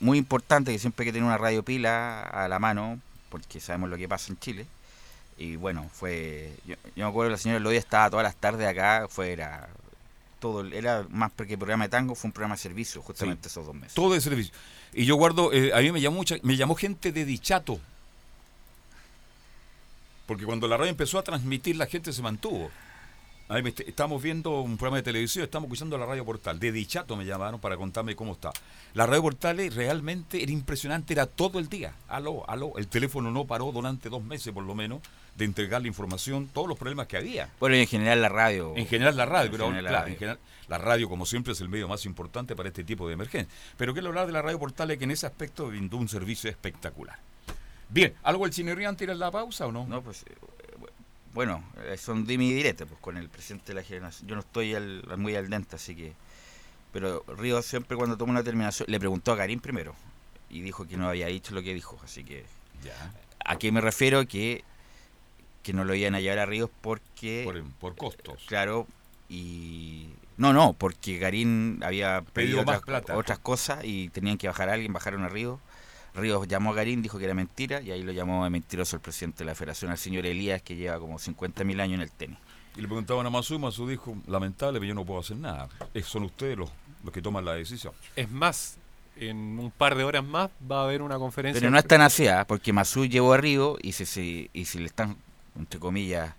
Muy 0.00 0.18
importante 0.18 0.72
que 0.72 0.78
siempre 0.78 1.02
hay 1.02 1.08
que 1.08 1.12
tener 1.12 1.26
una 1.26 1.38
radio 1.38 1.62
pila 1.62 2.22
a 2.22 2.48
la 2.48 2.58
mano, 2.58 3.00
porque 3.30 3.60
sabemos 3.60 3.88
lo 3.88 3.96
que 3.96 4.08
pasa 4.08 4.30
en 4.30 4.38
Chile. 4.38 4.66
Y 5.38 5.56
bueno, 5.56 5.88
fue. 5.92 6.52
Yo, 6.66 6.74
yo 6.94 7.04
me 7.04 7.10
acuerdo 7.10 7.30
que 7.30 7.32
la 7.32 7.38
señora 7.38 7.60
Lodia 7.60 7.78
estaba 7.78 8.10
todas 8.10 8.24
las 8.24 8.36
tardes 8.36 8.66
acá, 8.66 9.06
fue, 9.08 9.32
era. 9.32 9.68
Todo, 10.40 10.66
era 10.66 11.06
más 11.10 11.32
que 11.32 11.56
programa 11.56 11.84
de 11.84 11.88
tango, 11.90 12.14
fue 12.14 12.28
un 12.28 12.32
programa 12.32 12.56
de 12.56 12.60
servicio, 12.60 13.00
justamente 13.00 13.48
esos 13.48 13.64
dos 13.64 13.74
meses. 13.74 13.94
Todo 13.94 14.12
de 14.12 14.20
servicio. 14.20 14.54
Y 14.92 15.04
yo 15.04 15.16
guardo, 15.16 15.52
eh, 15.52 15.72
a 15.74 15.80
mí 15.80 15.90
me 15.92 16.00
llamó, 16.00 16.16
mucha, 16.16 16.36
me 16.42 16.56
llamó 16.56 16.74
gente 16.74 17.10
de 17.10 17.24
Dichato. 17.24 17.80
Porque 20.26 20.44
cuando 20.44 20.68
la 20.68 20.76
radio 20.76 20.90
empezó 20.90 21.18
a 21.18 21.22
transmitir, 21.22 21.76
la 21.76 21.86
gente 21.86 22.12
se 22.12 22.20
mantuvo. 22.20 22.70
Ahí 23.48 23.62
me 23.62 23.68
est- 23.68 23.80
estamos 23.86 24.20
viendo 24.20 24.60
un 24.60 24.76
programa 24.76 24.96
de 24.96 25.04
televisión, 25.04 25.44
estamos 25.44 25.68
escuchando 25.68 25.96
la 25.96 26.04
radio 26.04 26.24
portal. 26.24 26.58
De 26.58 26.72
Dichato 26.72 27.16
me 27.16 27.24
llamaron 27.24 27.60
para 27.60 27.76
contarme 27.76 28.16
cómo 28.16 28.32
está. 28.32 28.50
La 28.94 29.06
radio 29.06 29.22
portal 29.22 29.58
realmente 29.72 30.42
era 30.42 30.50
impresionante, 30.50 31.12
era 31.12 31.26
todo 31.26 31.60
el 31.60 31.68
día. 31.68 31.94
Aló, 32.08 32.48
aló. 32.50 32.72
El 32.76 32.88
teléfono 32.88 33.30
no 33.30 33.44
paró 33.44 33.70
durante 33.70 34.08
dos 34.08 34.24
meses 34.24 34.52
por 34.52 34.64
lo 34.64 34.74
menos 34.74 35.00
de 35.36 35.44
entregar 35.44 35.80
la 35.82 35.86
información, 35.88 36.48
todos 36.52 36.66
los 36.66 36.76
problemas 36.76 37.06
que 37.06 37.18
había. 37.18 37.48
Bueno, 37.60 37.76
y 37.76 37.80
en 37.80 37.86
general 37.86 38.20
la 38.20 38.28
radio. 38.30 38.72
En 38.74 38.86
general 38.86 39.16
la 39.16 39.26
radio, 39.26 39.46
En 39.46 39.52
pero 39.52 39.64
general 39.66 39.84
la 39.84 39.90
claro, 39.90 40.02
radio. 40.02 40.12
en 40.14 40.18
general, 40.18 40.38
la 40.68 40.78
radio 40.78 41.08
como 41.08 41.24
siempre 41.24 41.52
es 41.52 41.60
el 41.60 41.68
medio 41.68 41.86
más 41.86 42.04
importante 42.04 42.56
para 42.56 42.68
este 42.70 42.82
tipo 42.82 43.06
de 43.06 43.14
emergencia. 43.14 43.54
Pero 43.76 43.92
quiero 43.92 44.08
hablar 44.08 44.26
de 44.26 44.32
la 44.32 44.42
radio 44.42 44.58
Portales 44.58 44.98
que 44.98 45.04
en 45.04 45.12
ese 45.12 45.26
aspecto 45.26 45.68
brindó 45.68 45.98
un 45.98 46.08
servicio 46.08 46.50
espectacular. 46.50 47.18
Bien, 47.88 48.14
¿algo 48.24 48.44
el 48.46 48.50
chinerrío 48.50 48.88
antes 48.88 49.06
de 49.06 49.12
ir 49.12 49.16
a 49.16 49.26
la 49.26 49.30
pausa 49.30 49.66
o 49.68 49.70
no? 49.72 49.86
No, 49.86 50.02
pues, 50.02 50.24
eh, 50.24 50.34
bueno, 51.36 51.62
eh, 51.84 51.96
son 51.96 52.26
dimi 52.26 52.52
direte, 52.52 52.84
pues 52.86 52.98
con 53.00 53.16
el 53.16 53.28
presidente 53.28 53.68
de 53.68 53.74
la 53.74 53.82
generación. 53.84 54.28
Yo 54.28 54.34
no 54.34 54.40
estoy 54.40 54.74
al- 54.74 55.04
muy 55.18 55.36
al 55.36 55.48
dente, 55.48 55.76
así 55.76 55.94
que. 55.94 56.12
Pero 56.92 57.22
Río 57.38 57.62
siempre 57.62 57.96
cuando 57.96 58.16
toma 58.16 58.30
una 58.32 58.40
determinación, 58.40 58.86
le 58.90 58.98
preguntó 58.98 59.30
a 59.32 59.36
Karim 59.36 59.60
primero 59.60 59.94
y 60.50 60.62
dijo 60.62 60.88
que 60.88 60.96
no 60.96 61.08
había 61.08 61.26
dicho 61.26 61.54
lo 61.54 61.62
que 61.62 61.74
dijo, 61.74 61.96
así 62.02 62.24
que. 62.24 62.44
Ya. 62.82 63.12
¿A 63.44 63.56
qué 63.58 63.70
me 63.70 63.80
refiero? 63.80 64.26
Que, 64.26 64.64
que 65.62 65.72
no 65.72 65.84
lo 65.84 65.94
iban 65.94 66.14
a 66.14 66.20
llevar 66.20 66.38
a 66.40 66.46
Ríos 66.46 66.70
porque. 66.80 67.42
Por, 67.44 67.62
por 67.74 67.96
costos. 67.96 68.42
Claro, 68.48 68.86
y. 69.28 70.08
No, 70.38 70.52
no, 70.52 70.72
porque 70.74 71.18
Karim 71.20 71.82
había 71.82 72.22
pedido 72.32 72.58
más 72.58 72.78
otras, 72.78 72.82
plata. 72.82 73.16
otras 73.16 73.38
cosas 73.38 73.84
y 73.84 74.08
tenían 74.10 74.36
que 74.38 74.48
bajar 74.48 74.68
a 74.68 74.74
alguien, 74.74 74.92
bajaron 74.92 75.22
a 75.22 75.28
Ríos. 75.28 75.60
Ríos 76.16 76.46
llamó 76.48 76.70
a 76.72 76.74
Garín, 76.74 77.02
dijo 77.02 77.18
que 77.18 77.24
era 77.24 77.34
mentira, 77.34 77.80
y 77.80 77.90
ahí 77.92 78.02
lo 78.02 78.12
llamó 78.12 78.44
de 78.44 78.50
mentiroso 78.50 78.96
el 78.96 79.02
presidente 79.02 79.38
de 79.40 79.44
la 79.46 79.54
federación, 79.54 79.90
al 79.90 79.98
señor 79.98 80.26
Elías, 80.26 80.62
que 80.62 80.74
lleva 80.76 80.98
como 80.98 81.18
50.000 81.18 81.80
años 81.80 81.94
en 81.96 82.00
el 82.00 82.10
tenis. 82.10 82.38
Y 82.76 82.80
le 82.80 82.88
preguntaban 82.88 83.24
a 83.26 83.30
Masu, 83.30 83.58
Masu 83.58 83.86
dijo, 83.88 84.16
lamentable, 84.26 84.78
pero 84.78 84.88
yo 84.88 84.94
no 84.94 85.04
puedo 85.04 85.20
hacer 85.20 85.36
nada. 85.36 85.68
Son 86.04 86.24
ustedes 86.24 86.58
los, 86.58 86.70
los 87.04 87.12
que 87.12 87.22
toman 87.22 87.44
la 87.44 87.54
decisión. 87.54 87.92
Es 88.16 88.30
más, 88.30 88.76
en 89.16 89.58
un 89.58 89.70
par 89.70 89.94
de 89.94 90.04
horas 90.04 90.22
más 90.24 90.50
va 90.70 90.80
a 90.80 90.84
haber 90.84 91.00
una 91.00 91.18
conferencia. 91.18 91.58
Pero 91.60 91.70
no 91.70 91.78
es 91.78 91.86
tan 91.86 92.02
así, 92.02 92.26
¿ah? 92.28 92.44
porque 92.46 92.72
Masú 92.74 93.06
llevó 93.06 93.32
a 93.32 93.38
Río 93.38 93.78
y 93.80 93.92
si, 93.92 94.04
si- 94.04 94.50
y 94.52 94.66
si 94.66 94.78
le 94.78 94.86
están, 94.86 95.16
entre 95.56 95.80
comillas, 95.80 96.34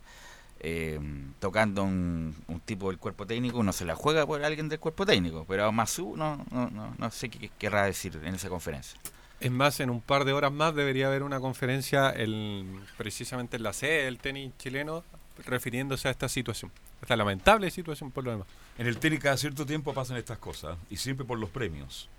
eh, 0.59 0.99
tocando 1.39 1.83
un, 1.83 2.35
un 2.47 2.59
tipo 2.61 2.89
del 2.89 2.97
cuerpo 2.99 3.25
técnico, 3.25 3.59
uno 3.59 3.71
se 3.73 3.85
la 3.85 3.95
juega 3.95 4.25
por 4.27 4.43
alguien 4.43 4.69
del 4.69 4.79
cuerpo 4.79 5.05
técnico. 5.05 5.45
Pero 5.47 5.65
a 5.65 5.71
Masú 5.71 6.15
no, 6.17 6.43
no, 6.51 6.69
no, 6.69 6.93
no 6.97 7.11
sé 7.11 7.29
qué 7.29 7.49
querrá 7.57 7.85
decir 7.85 8.19
en 8.23 8.35
esa 8.35 8.49
conferencia. 8.49 8.99
Es 9.39 9.51
más, 9.51 9.79
en 9.79 9.89
un 9.89 10.01
par 10.01 10.25
de 10.25 10.33
horas 10.33 10.51
más 10.51 10.73
debería 10.73 11.07
haber 11.07 11.21
una 11.21 11.39
conferencia 11.39 12.09
el, 12.09 12.65
precisamente 12.97 13.57
en 13.57 13.63
la 13.63 13.73
sede 13.73 14.05
del 14.05 14.17
tenis 14.17 14.51
chileno 14.57 15.03
refiriéndose 15.45 16.07
a 16.07 16.11
esta 16.11 16.27
situación. 16.27 16.71
Esta 17.01 17.15
lamentable 17.15 17.69
situación 17.69 18.09
por 18.09 18.23
lo 18.23 18.31
demás. 18.31 18.47
En 18.79 18.87
el 18.87 18.97
tenis 18.97 19.19
cada 19.19 19.37
cierto 19.37 19.65
tiempo 19.65 19.93
pasan 19.93 20.17
estas 20.17 20.39
cosas 20.39 20.77
y 20.89 20.97
siempre 20.97 21.25
por 21.25 21.37
los 21.37 21.51
premios. 21.51 22.09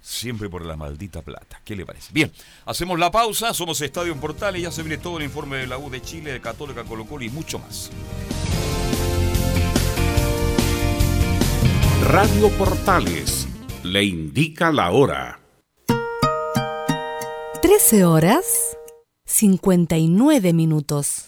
Siempre 0.00 0.48
por 0.48 0.64
la 0.64 0.76
maldita 0.76 1.22
plata. 1.22 1.60
¿Qué 1.64 1.76
le 1.76 1.86
parece? 1.86 2.12
Bien, 2.12 2.32
hacemos 2.66 2.98
la 2.98 3.10
pausa, 3.10 3.54
somos 3.54 3.80
Estadio 3.80 4.12
en 4.12 4.20
Portales, 4.20 4.62
ya 4.62 4.72
se 4.72 4.82
viene 4.82 4.98
todo 4.98 5.18
el 5.18 5.24
informe 5.24 5.58
de 5.58 5.66
la 5.66 5.78
U 5.78 5.90
de 5.90 6.02
Chile, 6.02 6.32
de 6.32 6.40
Católica, 6.40 6.84
Colo 6.84 7.04
Colo 7.04 7.24
y 7.24 7.30
mucho 7.30 7.58
más. 7.58 7.90
Radio 12.04 12.48
Portales 12.50 13.46
le 13.82 14.04
indica 14.04 14.72
la 14.72 14.90
hora. 14.90 15.40
13 17.60 18.04
horas 18.04 18.76
59 19.24 20.52
minutos. 20.52 21.27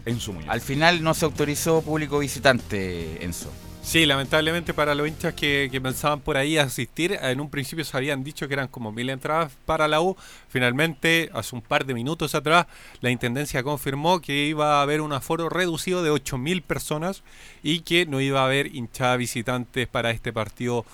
Enzo 0.04 0.32
Muñoz. 0.32 0.50
Al 0.50 0.60
final 0.60 1.00
no 1.00 1.14
se 1.14 1.24
autorizó 1.26 1.80
público 1.80 2.18
visitante, 2.18 3.24
Enzo. 3.24 3.48
Sí, 3.80 4.04
lamentablemente 4.04 4.74
para 4.74 4.96
los 4.96 5.06
hinchas 5.06 5.34
que, 5.34 5.68
que 5.70 5.80
pensaban 5.80 6.20
por 6.20 6.36
ahí 6.36 6.58
asistir, 6.58 7.16
en 7.22 7.40
un 7.40 7.50
principio 7.50 7.84
se 7.84 7.96
habían 7.96 8.24
dicho 8.24 8.48
que 8.48 8.54
eran 8.54 8.66
como 8.66 8.90
mil 8.90 9.08
entradas 9.10 9.52
para 9.64 9.86
la 9.86 10.00
U. 10.00 10.16
Finalmente, 10.48 11.30
hace 11.32 11.54
un 11.54 11.62
par 11.62 11.86
de 11.86 11.94
minutos 11.94 12.34
atrás, 12.34 12.66
la 13.00 13.10
Intendencia 13.10 13.62
confirmó 13.62 14.20
que 14.20 14.44
iba 14.44 14.80
a 14.80 14.82
haber 14.82 15.00
un 15.00 15.12
aforo 15.12 15.48
reducido 15.48 16.02
de 16.02 16.10
8.000 16.10 16.62
personas 16.62 17.22
y 17.62 17.80
que 17.80 18.06
no 18.06 18.20
iba 18.20 18.40
a 18.40 18.46
haber 18.46 18.74
hinchada 18.74 19.16
visitantes 19.16 19.86
para 19.86 20.10
este 20.10 20.32
partido 20.32 20.84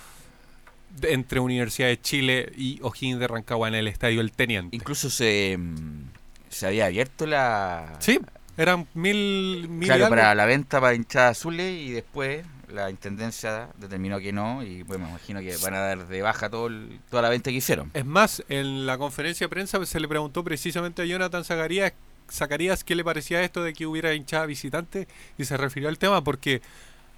entre 1.03 1.41
Universidad 1.41 1.89
de 1.89 2.01
Chile 2.01 2.53
y 2.57 2.79
O'Higgins 2.83 3.19
de 3.21 3.29
Rancagua 3.29 3.69
en 3.69 3.75
el 3.75 3.89
Estadio 3.89 4.21
El 4.21 4.33
Teniente. 4.33 4.77
Incluso 4.77 5.11
se, 5.11 5.57
mm, 5.59 6.09
se 6.49 6.67
había 6.67 6.87
abierto 6.87 7.27
la... 7.27 7.97
Sí, 8.01 8.21
eran 8.57 8.87
mil... 8.95 9.67
mil 9.69 9.89
Claro, 9.89 10.05
algo. 10.07 10.17
para 10.17 10.35
la 10.35 10.45
venta 10.47 10.81
para 10.81 10.95
hinchadas 10.95 11.39
azules 11.39 11.81
y 11.81 11.91
después 11.91 12.45
la 12.73 12.91
intendencia 12.91 13.69
determinó 13.79 14.19
que 14.19 14.33
no 14.33 14.63
y 14.65 14.83
pues 14.85 14.99
me 14.99 15.09
imagino 15.09 15.39
que 15.41 15.57
van 15.63 15.75
a 15.75 15.79
dar 15.79 16.07
de 16.09 16.23
baja 16.23 16.49
todo 16.51 16.67
el- 16.69 16.99
toda 17.11 17.23
la 17.23 17.29
venta 17.29 17.51
que 17.51 17.57
hicieron. 17.57 17.91
Es 17.95 18.05
más, 18.05 18.43
en 18.49 18.87
la 18.87 18.99
conferencia 18.99 19.45
de 19.45 19.49
prensa 19.49 19.85
se 19.87 20.01
le 20.01 20.09
preguntó 20.09 20.43
precisamente 20.43 21.03
a 21.03 21.05
Jonathan 21.05 21.45
Zacarías, 21.45 21.93
Zacarías 22.33 22.83
qué 22.85 22.95
le 22.95 23.05
parecía 23.05 23.43
esto 23.43 23.63
de 23.63 23.75
que 23.75 23.87
hubiera 23.87 24.15
hinchada 24.15 24.47
visitante 24.47 25.07
y 25.39 25.45
se 25.45 25.57
refirió 25.57 25.89
al 25.89 25.99
tema 25.99 26.25
porque 26.25 26.63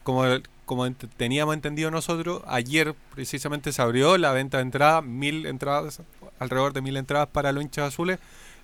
como, 0.03 0.25
como 0.67 0.87
ent- 0.87 1.09
teníamos 1.17 1.55
entendido 1.55 1.91
nosotros, 1.91 2.43
ayer 2.47 2.95
precisamente 3.15 3.73
se 3.73 3.81
abrió 3.81 4.19
la 4.19 4.33
venta 4.33 4.59
de 4.59 4.65
entradas, 4.65 5.03
mil 5.03 5.47
entradas, 5.47 6.03
alrededor 6.39 6.75
de 6.75 6.83
mil 6.83 6.97
entradas 6.99 7.29
para 7.29 7.53
los 7.53 7.63
hinchas 7.63 7.89
azules 7.89 8.19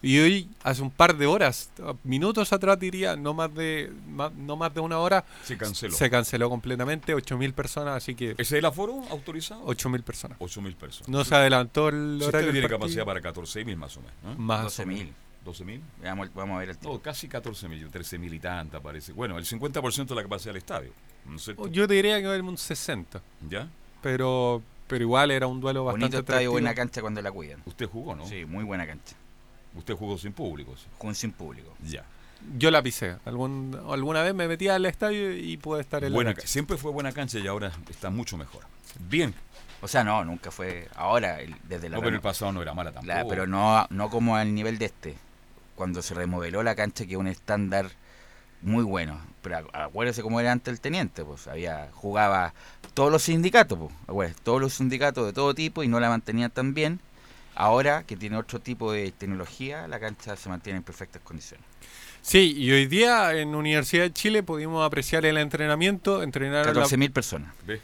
y 0.05 0.18
hoy, 0.18 0.48
hace 0.64 0.82
un 0.82 0.90
par 0.90 1.16
de 1.16 1.26
horas, 1.26 1.70
minutos 2.03 2.53
atrás 2.53 2.76
diría, 2.80 3.14
no 3.14 3.34
más 3.34 3.55
de 3.55 3.92
más- 4.09 4.32
no 4.34 4.57
más 4.57 4.74
de 4.74 4.80
una 4.80 4.98
hora, 4.98 5.24
Se 5.44 5.57
canceló. 5.57 5.94
Se 5.94 6.11
canceló 6.11 6.50
completamente, 6.50 7.14
8.000 7.14 7.53
personas, 7.55 7.98
así 7.98 8.16
que... 8.16 8.32
¿Ese 8.32 8.42
es 8.42 8.53
el 8.53 8.64
aforo 8.64 9.00
autorizado? 9.11 9.64
8.000 9.64 10.03
personas. 10.03 10.38
8.000 10.40 10.74
personas. 10.74 11.09
No 11.09 11.24
se 11.24 11.36
adelantó 11.36 11.88
el 11.88 12.18
Si 12.20 12.26
horario 12.26 12.50
tiene 12.50 12.68
capacidad 12.68 13.05
para 13.05 13.20
14.000 13.20 13.76
más 13.76 13.96
o 13.96 14.00
menos. 14.00 14.16
¿no? 14.24 14.34
Más 14.42 14.76
o 14.76 14.82
12.000. 14.82 15.12
12.000. 15.44 15.80
Vamos, 16.03 16.30
vamos 16.34 16.57
a 16.57 16.59
ver 16.61 16.70
el 16.70 16.76
No, 16.82 16.98
casi 17.00 17.28
14.000, 17.28 17.88
13.000 17.90 18.34
y 18.34 18.38
tanta 18.40 18.80
parece. 18.80 19.12
Bueno, 19.12 19.38
el 19.38 19.44
50% 19.44 20.07
de 20.07 20.14
la 20.16 20.22
capacidad 20.22 20.50
del 20.53 20.59
estadio. 20.59 20.92
¿No 21.26 21.36
es 21.36 21.42
cierto? 21.44 21.66
Yo 21.68 21.86
diría 21.86 22.18
que 22.20 22.26
era 22.26 22.42
un 22.42 22.58
60. 22.58 23.20
¿Ya? 23.48 23.68
Pero, 24.02 24.62
pero 24.86 25.02
igual 25.04 25.30
era 25.30 25.46
un 25.46 25.60
duelo 25.60 25.84
bastante 25.84 26.04
Bonito 26.06 26.18
estadio, 26.18 26.34
atractivo. 26.36 26.52
buena 26.52 26.74
cancha 26.74 27.00
cuando 27.00 27.22
la 27.22 27.30
cuidan. 27.32 27.62
Usted 27.66 27.88
jugó, 27.88 28.14
¿no? 28.14 28.26
Sí, 28.26 28.44
muy 28.44 28.64
buena 28.64 28.86
cancha. 28.86 29.14
Usted 29.74 29.94
jugó 29.94 30.18
sin 30.18 30.32
público. 30.32 30.74
sí. 30.76 30.86
Jugó 30.98 31.14
sin 31.14 31.32
público. 31.32 31.72
Ya. 31.88 32.04
Yo 32.58 32.70
la 32.72 32.82
pisé. 32.82 33.16
Algún, 33.24 33.78
alguna 33.88 34.22
vez 34.22 34.34
me 34.34 34.48
metí 34.48 34.68
al 34.68 34.84
estadio 34.86 35.32
y 35.36 35.56
pude 35.56 35.80
estar 35.80 36.02
en 36.04 36.12
Buena 36.12 36.30
la 36.30 36.34
ca- 36.34 36.40
cancha. 36.40 36.52
siempre 36.52 36.76
fue 36.76 36.90
buena 36.90 37.12
cancha 37.12 37.38
y 37.38 37.46
ahora 37.46 37.70
está 37.88 38.10
mucho 38.10 38.36
mejor. 38.36 38.62
Bien. 39.08 39.32
O 39.80 39.88
sea, 39.88 40.02
no, 40.04 40.24
nunca 40.24 40.50
fue. 40.50 40.88
Ahora, 40.96 41.40
el- 41.40 41.54
desde 41.68 41.88
la. 41.88 41.96
No, 41.96 42.02
pero 42.02 42.16
el 42.16 42.20
pasado 42.22 42.52
no 42.52 42.60
era 42.62 42.74
mala 42.74 42.90
la- 42.90 43.00
tampoco. 43.00 43.28
pero 43.28 43.46
no, 43.46 43.86
no 43.90 44.10
como 44.10 44.36
al 44.36 44.52
nivel 44.54 44.78
de 44.78 44.86
este. 44.86 45.14
Cuando 45.76 46.02
se 46.02 46.14
remodeló 46.14 46.62
la 46.62 46.74
cancha, 46.74 47.06
que 47.06 47.12
es 47.12 47.16
un 47.18 47.28
estándar 47.28 47.90
muy 48.62 48.84
bueno. 48.84 49.20
Pero 49.42 49.56
acu- 49.58 49.70
acuérdese 49.72 50.22
cómo 50.22 50.40
era 50.40 50.52
antes 50.52 50.72
el 50.72 50.80
teniente, 50.80 51.24
pues 51.24 51.46
había 51.48 51.88
jugaba 51.92 52.54
todos 52.94 53.10
los 53.10 53.22
sindicatos, 53.22 53.78
pues, 53.78 53.92
acuérdese, 54.06 54.40
todos 54.44 54.60
los 54.60 54.74
sindicatos 54.74 55.26
de 55.26 55.32
todo 55.32 55.54
tipo 55.54 55.82
y 55.82 55.88
no 55.88 55.98
la 56.00 56.08
mantenían 56.08 56.50
tan 56.50 56.72
bien. 56.74 57.00
Ahora 57.54 58.04
que 58.04 58.16
tiene 58.16 58.36
otro 58.38 58.60
tipo 58.60 58.92
de 58.92 59.10
tecnología, 59.12 59.86
la 59.88 60.00
cancha 60.00 60.36
se 60.36 60.48
mantiene 60.48 60.78
en 60.78 60.82
perfectas 60.84 61.20
condiciones. 61.22 61.66
Sí, 62.22 62.54
y 62.56 62.70
hoy 62.70 62.86
día 62.86 63.34
en 63.34 63.54
Universidad 63.54 64.04
de 64.04 64.12
Chile 64.12 64.42
pudimos 64.42 64.86
apreciar 64.86 65.26
el 65.26 65.36
entrenamiento. 65.36 66.22
Entrenaron 66.22 66.66
la- 66.74 66.82
14.000 66.82 67.10
personas. 67.12 67.52
Ve. 67.66 67.80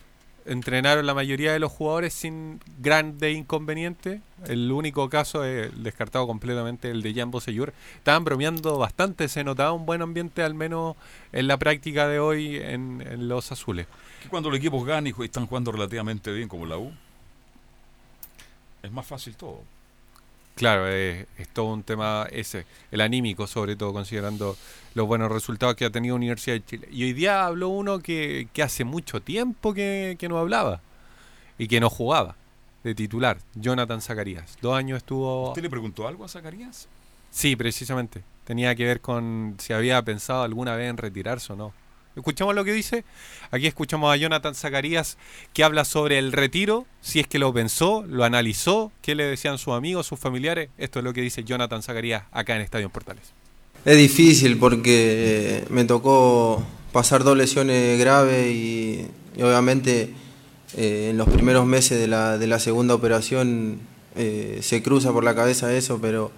Entrenaron 0.49 1.07
la 1.07 1.15
mayoría 1.15 1.53
de 1.53 1.59
los 1.59 1.71
jugadores 1.71 2.15
sin 2.15 2.61
grande 2.79 3.33
inconveniente. 3.33 4.21
El 4.47 4.71
único 4.73 5.09
caso 5.09 5.45
es 5.45 5.71
descartado 5.83 6.27
completamente 6.27 6.91
el 6.91 7.03
de 7.03 7.15
Jan 7.15 7.31
Bosellur. 7.31 7.73
Estaban 7.97 8.25
bromeando 8.25 8.79
bastante, 8.79 9.29
se 9.29 9.45
notaba 9.45 9.73
un 9.73 9.87
buen 9.87 10.03
ambiente 10.03 10.43
al 10.43 10.55
menos 10.55 10.97
en 11.33 11.47
la 11.47 11.57
práctica 11.59 12.09
de 12.09 12.19
hoy 12.19 12.57
en, 12.57 13.05
en 13.07 13.29
los 13.29 13.53
azules. 13.53 13.87
Cuando 14.31 14.51
los 14.51 14.59
equipos 14.59 14.85
ganan 14.85 15.07
y 15.07 15.25
están 15.25 15.47
jugando 15.47 15.73
relativamente 15.73 16.33
bien 16.33 16.49
como 16.49 16.67
la 16.67 16.79
U, 16.79 16.93
es 18.83 18.91
más 18.91 19.07
fácil 19.07 19.37
todo. 19.37 19.63
Claro, 20.59 20.89
es, 20.89 21.27
es 21.39 21.49
todo 21.49 21.67
un 21.67 21.85
tema 21.85 22.27
ese, 22.33 22.67
el 22.91 23.01
anímico 23.01 23.47
sobre 23.47 23.77
todo, 23.77 23.93
considerando 23.93 24.57
los 24.95 25.07
buenos 25.07 25.31
resultados 25.31 25.77
que 25.77 25.85
ha 25.85 25.91
tenido 25.91 26.17
Universidad 26.17 26.57
de 26.57 26.65
Chile. 26.65 26.89
Y 26.91 27.05
hoy 27.05 27.13
día 27.13 27.47
habló 27.47 27.69
uno 27.69 28.01
que, 28.01 28.49
que 28.53 28.65
hace 28.65 28.85
mucho 28.85 29.23
tiempo 29.23 29.73
que, 29.73 30.17
que 30.19 30.29
no 30.29 30.37
hablaba 30.37 30.81
y 31.59 31.69
que 31.69 31.79
no 31.79 31.89
jugaba 31.89 32.35
de 32.83 32.95
titular, 32.95 33.39
Jonathan 33.55 34.01
Zacarías. 34.01 34.59
Dos 34.61 34.77
años 34.77 34.99
estuvo... 34.99 35.49
¿Usted 35.49 35.63
le 35.63 35.71
preguntó 35.71 36.09
algo 36.09 36.25
a 36.25 36.29
Zacarías? 36.29 36.89
Sí, 37.31 37.55
precisamente. 37.55 38.25
Tenía 38.45 38.75
que 38.75 38.85
ver 38.85 39.01
con 39.01 39.55
si 39.59 39.73
había 39.73 40.03
pensado 40.03 40.43
alguna 40.43 40.75
vez 40.75 40.91
en 40.91 40.97
retirarse 40.97 41.53
o 41.53 41.57
no. 41.57 41.73
Escuchamos 42.19 42.53
lo 42.57 42.65
que 42.65 42.73
dice. 42.73 43.05
Aquí 43.53 43.69
escuchamos 43.69 44.13
a 44.13 44.17
Jonathan 44.17 44.53
Zacarías 44.53 45.17
que 45.53 45.63
habla 45.63 45.85
sobre 45.85 46.19
el 46.19 46.33
retiro, 46.33 46.85
si 47.01 47.21
es 47.21 47.29
que 47.29 47.39
lo 47.39 47.53
pensó, 47.53 48.05
lo 48.09 48.25
analizó, 48.25 48.91
qué 49.03 49.15
le 49.15 49.25
decían 49.25 49.57
sus 49.57 49.75
amigos, 49.75 50.09
sus 50.09 50.19
familiares. 50.19 50.69
Esto 50.79 50.99
es 50.99 51.05
lo 51.05 51.13
que 51.13 51.21
dice 51.21 51.45
Jonathan 51.45 51.81
Zacarías 51.81 52.25
acá 52.33 52.57
en 52.57 52.63
Estadio 52.63 52.91
Portales. 52.91 53.23
Es 53.85 53.97
difícil 53.97 54.59
porque 54.59 55.65
me 55.71 55.85
tocó 55.85 56.61
pasar 56.91 57.23
dos 57.23 57.37
lesiones 57.37 57.99
graves 58.01 58.53
y, 58.53 59.07
obviamente 59.41 60.13
eh, 60.77 61.11
en 61.11 61.19
los 61.19 61.29
primeros 61.29 61.67
meses 61.67 62.01
de 62.01 62.09
la, 62.09 62.37
de 62.37 62.59
segunda 62.59 62.95
operación 62.95 63.79
eh, 64.17 64.59
se 64.61 64.83
cruza 64.83 65.13
por 65.13 65.23
la 65.23 65.37
cabeza 65.37 65.73
eso, 65.73 66.01
pero 66.01 66.33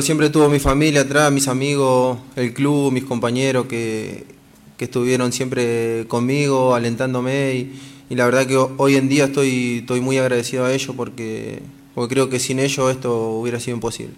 siempre 0.00 0.30
tuvo 0.30 0.48
mi 0.48 0.60
familia 0.60 1.00
atrás, 1.00 1.32
mis 1.32 1.48
amigos, 1.48 2.18
el 2.36 2.54
club, 2.54 2.92
mis 2.92 3.04
compañeros 3.04 3.66
que, 3.66 4.37
que 4.78 4.86
estuvieron 4.86 5.32
siempre 5.32 6.06
conmigo, 6.08 6.74
alentándome 6.74 7.54
y, 7.56 7.80
y 8.10 8.14
la 8.16 8.24
verdad 8.26 8.46
que 8.46 8.56
ho- 8.56 8.74
hoy 8.78 8.96
en 8.96 9.08
día 9.10 9.26
estoy, 9.26 9.78
estoy 9.80 10.00
muy 10.00 10.18
agradecido 10.18 10.64
a 10.64 10.72
ellos 10.72 10.94
porque, 10.96 11.60
porque 11.94 12.14
creo 12.14 12.30
que 12.30 12.38
sin 12.38 12.58
ellos 12.60 12.90
esto 12.90 13.30
hubiera 13.32 13.60
sido 13.60 13.76
imposible. 13.76 14.14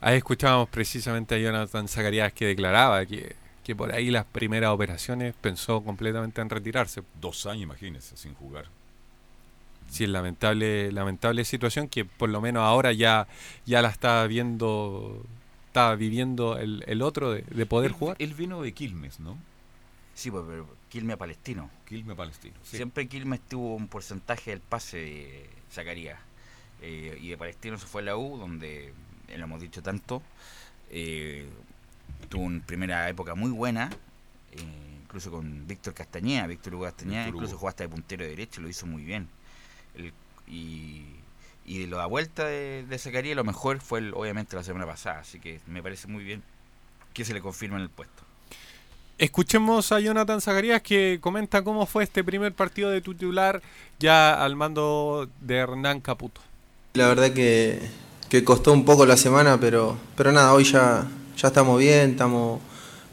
Ahí 0.00 0.18
escuchábamos 0.18 0.68
precisamente 0.68 1.34
a 1.34 1.38
Jonathan 1.38 1.88
Zacarías 1.88 2.32
que 2.32 2.46
declaraba 2.46 3.06
que, 3.06 3.36
que 3.64 3.74
por 3.74 3.92
ahí 3.92 4.10
las 4.10 4.26
primeras 4.26 4.70
operaciones 4.70 5.34
pensó 5.40 5.82
completamente 5.82 6.40
en 6.42 6.50
retirarse. 6.50 7.02
Dos 7.20 7.46
años, 7.46 7.62
imagínese, 7.64 8.16
sin 8.16 8.34
jugar. 8.34 8.66
Sí, 9.88 10.04
es 10.04 10.10
lamentable, 10.10 10.90
lamentable 10.92 11.44
situación 11.44 11.88
que 11.88 12.04
por 12.04 12.28
lo 12.28 12.40
menos 12.40 12.62
ahora 12.62 12.92
ya, 12.92 13.28
ya 13.64 13.80
la 13.82 13.88
está 13.90 14.26
viendo 14.26 15.22
está 15.74 15.92
viviendo 15.96 16.56
el, 16.56 16.84
el 16.86 17.02
otro 17.02 17.32
de, 17.32 17.42
de 17.42 17.66
poder 17.66 17.90
Él- 17.90 17.96
jugar. 17.96 18.16
Él 18.20 18.32
vino 18.34 18.62
de 18.62 18.72
Quilmes, 18.72 19.18
¿no? 19.18 19.36
Sí, 20.14 20.30
pues, 20.30 20.44
pero 20.48 20.68
Quilmes 20.88 21.16
Palestino. 21.16 21.68
Quilmes 21.88 22.16
Palestino. 22.16 22.54
sí. 22.62 22.76
Siempre 22.76 23.08
Quilmes 23.08 23.40
tuvo 23.40 23.74
un 23.74 23.88
porcentaje 23.88 24.52
del 24.52 24.60
pase 24.60 24.98
de 24.98 25.50
Zacarías. 25.72 26.20
Eh, 26.80 27.18
y 27.20 27.28
de 27.30 27.36
Palestino 27.36 27.76
se 27.76 27.86
fue 27.86 28.02
a 28.02 28.04
la 28.04 28.16
U, 28.16 28.36
donde, 28.38 28.92
eh, 29.28 29.36
lo 29.38 29.44
hemos 29.44 29.60
dicho 29.60 29.82
tanto, 29.82 30.22
eh, 30.90 31.48
tuvo 32.28 32.42
una 32.44 32.64
primera 32.64 33.08
época 33.08 33.34
muy 33.34 33.50
buena, 33.50 33.90
eh, 34.52 34.58
incluso 35.02 35.32
con 35.32 35.66
Víctor 35.66 35.92
Castañeda. 35.94 36.46
Víctor 36.46 36.76
Hugo 36.76 36.84
Castañeda 36.84 37.24
Víctor 37.24 37.34
incluso 37.34 37.52
Hugo. 37.54 37.58
jugó 37.58 37.68
hasta 37.70 37.82
de 37.82 37.88
puntero 37.88 38.24
derecho, 38.24 38.60
lo 38.60 38.68
hizo 38.68 38.86
muy 38.86 39.02
bien. 39.02 39.26
El- 39.96 40.12
y, 40.46 41.04
y 41.66 41.80
de 41.80 41.86
la 41.86 42.06
vuelta 42.06 42.44
de, 42.46 42.84
de 42.88 42.98
Zacarías, 42.98 43.36
lo 43.36 43.44
mejor 43.44 43.80
fue 43.80 44.00
el- 44.00 44.14
obviamente 44.14 44.56
la 44.56 44.62
semana 44.64 44.86
pasada, 44.86 45.20
así 45.20 45.40
que 45.40 45.60
me 45.66 45.82
parece 45.82 46.06
muy 46.08 46.24
bien 46.24 46.42
que 47.12 47.24
se 47.24 47.32
le 47.32 47.40
confirme 47.40 47.76
en 47.76 47.82
el 47.82 47.88
puesto. 47.90 48.22
Escuchemos 49.16 49.92
a 49.92 50.00
Jonathan 50.00 50.40
Zacarías 50.40 50.82
que 50.82 51.18
comenta 51.20 51.62
cómo 51.62 51.86
fue 51.86 52.02
este 52.02 52.24
primer 52.24 52.52
partido 52.52 52.90
de 52.90 53.00
titular 53.00 53.62
ya 54.00 54.42
al 54.44 54.56
mando 54.56 55.28
de 55.40 55.54
Hernán 55.54 56.00
Caputo. 56.00 56.40
La 56.94 57.06
verdad 57.06 57.32
que, 57.32 57.80
que 58.28 58.42
costó 58.42 58.72
un 58.72 58.84
poco 58.84 59.06
la 59.06 59.16
semana, 59.16 59.58
pero, 59.60 59.96
pero 60.16 60.32
nada, 60.32 60.52
hoy 60.52 60.64
ya, 60.64 61.06
ya 61.36 61.48
estamos 61.48 61.78
bien, 61.78 62.10
estamos 62.10 62.60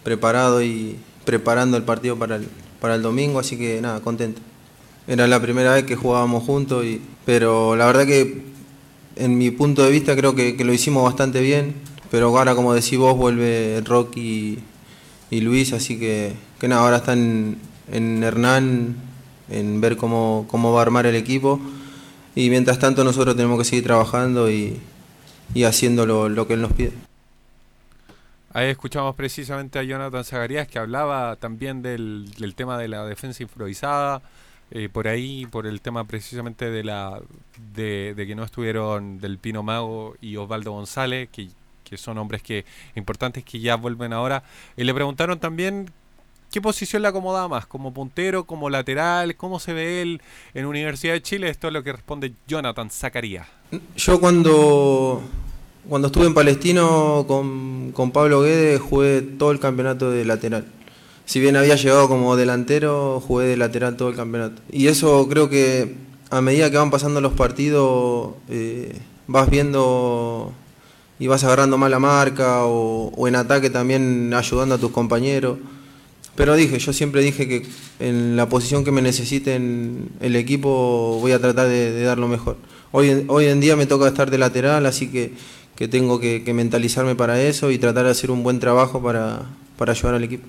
preparados 0.03 0.63
y 0.63 0.97
preparando 1.23 1.77
el 1.77 1.83
partido 1.83 2.17
para 2.17 2.37
el, 2.37 2.47
para 2.79 2.95
el 2.95 3.03
domingo, 3.03 3.39
así 3.39 3.55
que 3.57 3.79
nada, 3.79 4.01
contento. 4.01 4.41
Era 5.07 5.27
la 5.27 5.39
primera 5.39 5.73
vez 5.73 5.83
que 5.83 5.95
jugábamos 5.95 6.43
juntos, 6.43 6.83
y, 6.83 6.99
pero 7.25 7.75
la 7.75 7.85
verdad 7.85 8.05
que 8.05 8.43
en 9.15 9.37
mi 9.37 9.51
punto 9.51 9.83
de 9.83 9.91
vista 9.91 10.15
creo 10.15 10.35
que, 10.35 10.55
lo 10.63 10.73
hicimos 10.73 11.03
bastante 11.03 11.41
bien, 11.41 11.75
pero 12.09 12.27
ahora 12.27 12.55
como 12.55 12.73
decís 12.73 12.97
vos 12.97 13.15
vuelve 13.17 13.81
Rocky 13.85 14.59
y 15.29 15.41
Luis, 15.41 15.73
así 15.73 15.99
que, 15.99 16.33
que 16.59 16.67
nada, 16.67 16.83
ahora 16.83 16.97
está 16.97 17.13
en, 17.13 17.57
Hernán, 17.91 18.95
en 19.49 19.81
ver 19.81 19.97
cómo, 19.97 20.45
cómo 20.49 20.73
va 20.73 20.79
a 20.79 20.81
armar 20.83 21.05
el 21.05 21.15
equipo. 21.15 21.59
Y 22.33 22.49
mientras 22.49 22.79
tanto 22.79 23.03
nosotros 23.03 23.35
tenemos 23.35 23.59
que 23.59 23.65
seguir 23.65 23.83
trabajando 23.83 24.49
y, 24.49 24.79
y 25.53 25.63
haciendo 25.63 26.05
lo, 26.05 26.47
que 26.47 26.53
él 26.53 26.61
nos 26.61 26.73
pide. 26.73 26.93
Ahí 28.53 28.69
escuchamos 28.69 29.15
precisamente 29.15 29.79
a 29.79 29.83
Jonathan 29.83 30.23
Zacarías 30.23 30.67
que 30.67 30.79
hablaba 30.79 31.35
también 31.37 31.81
del 31.81 32.53
tema 32.55 32.77
de 32.77 32.87
la 32.87 33.05
defensa 33.05 33.43
improvisada, 33.43 34.21
eh, 34.71 34.89
por 34.89 35.07
ahí, 35.07 35.45
por 35.45 35.67
el 35.67 35.81
tema 35.81 36.05
precisamente 36.05 36.69
de 36.69 36.83
la 36.83 37.21
de, 37.75 38.13
de 38.15 38.27
que 38.27 38.35
no 38.35 38.43
estuvieron 38.43 39.19
del 39.19 39.37
Pino 39.37 39.63
Mago 39.63 40.15
y 40.21 40.37
Osvaldo 40.37 40.71
González, 40.71 41.29
que, 41.29 41.49
que 41.83 41.97
son 41.97 42.17
hombres 42.17 42.41
que 42.41 42.63
importantes 42.95 43.43
que 43.43 43.59
ya 43.59 43.75
vuelven 43.75 44.13
ahora. 44.13 44.43
Y 44.77 44.85
le 44.85 44.93
preguntaron 44.93 45.39
también 45.39 45.91
qué 46.51 46.61
posición 46.61 47.01
le 47.01 47.09
acomodaba 47.09 47.49
más, 47.49 47.65
como 47.65 47.93
puntero, 47.93 48.45
como 48.45 48.69
lateral, 48.69 49.35
cómo 49.35 49.59
se 49.59 49.73
ve 49.73 50.01
él 50.01 50.21
en 50.53 50.65
Universidad 50.65 51.13
de 51.13 51.21
Chile. 51.21 51.49
Esto 51.49 51.67
es 51.67 51.73
lo 51.73 51.83
que 51.83 51.91
responde 51.91 52.33
Jonathan 52.47 52.89
Zacarías. 52.89 53.47
Yo 53.97 54.21
cuando, 54.21 55.21
cuando 55.87 56.07
estuve 56.07 56.27
en 56.27 56.33
Palestino 56.33 57.25
con, 57.27 57.91
con 57.91 58.11
Pablo 58.11 58.41
Guedes 58.41 58.79
jugué 58.79 59.21
todo 59.21 59.51
el 59.51 59.59
campeonato 59.59 60.11
de 60.11 60.23
lateral. 60.23 60.65
Si 61.31 61.39
bien 61.39 61.55
había 61.55 61.77
llegado 61.77 62.09
como 62.09 62.35
delantero, 62.35 63.23
jugué 63.25 63.45
de 63.45 63.55
lateral 63.55 63.95
todo 63.95 64.09
el 64.09 64.17
campeonato. 64.17 64.61
Y 64.69 64.87
eso 64.87 65.29
creo 65.29 65.49
que 65.49 65.95
a 66.29 66.41
medida 66.41 66.69
que 66.69 66.75
van 66.75 66.91
pasando 66.91 67.21
los 67.21 67.31
partidos 67.31 68.31
eh, 68.49 68.97
vas 69.27 69.49
viendo 69.49 70.51
y 71.19 71.27
vas 71.27 71.45
agarrando 71.45 71.77
más 71.77 71.89
la 71.89 71.99
marca 71.99 72.65
o, 72.65 73.29
en 73.29 73.37
ataque 73.37 73.69
también 73.69 74.33
ayudando 74.33 74.75
a 74.75 74.77
tus 74.77 74.91
compañeros. 74.91 75.59
Pero 76.35 76.53
dije, 76.55 76.79
yo 76.79 76.91
siempre 76.91 77.21
dije 77.21 77.47
que 77.47 77.65
en 78.01 78.35
la 78.35 78.49
posición 78.49 78.83
que 78.83 78.91
me 78.91 79.01
necesiten 79.01 80.09
el 80.19 80.35
equipo 80.35 81.17
voy 81.21 81.31
a 81.31 81.39
tratar 81.39 81.69
de, 81.69 82.03
dar 82.03 82.17
lo 82.17 82.27
mejor. 82.27 82.57
Hoy 82.91 83.45
en 83.45 83.61
día 83.61 83.77
me 83.77 83.85
toca 83.85 84.05
estar 84.05 84.29
de 84.29 84.37
lateral, 84.37 84.85
así 84.85 85.07
que, 85.09 85.31
que 85.77 85.87
tengo 85.87 86.19
que, 86.19 86.43
que 86.43 86.53
mentalizarme 86.53 87.15
para 87.15 87.41
eso 87.41 87.71
y 87.71 87.77
tratar 87.77 88.03
de 88.03 88.11
hacer 88.11 88.31
un 88.31 88.43
buen 88.43 88.59
trabajo 88.59 89.01
para, 89.01 89.43
para 89.77 89.93
ayudar 89.93 90.15
al 90.15 90.25
equipo. 90.25 90.45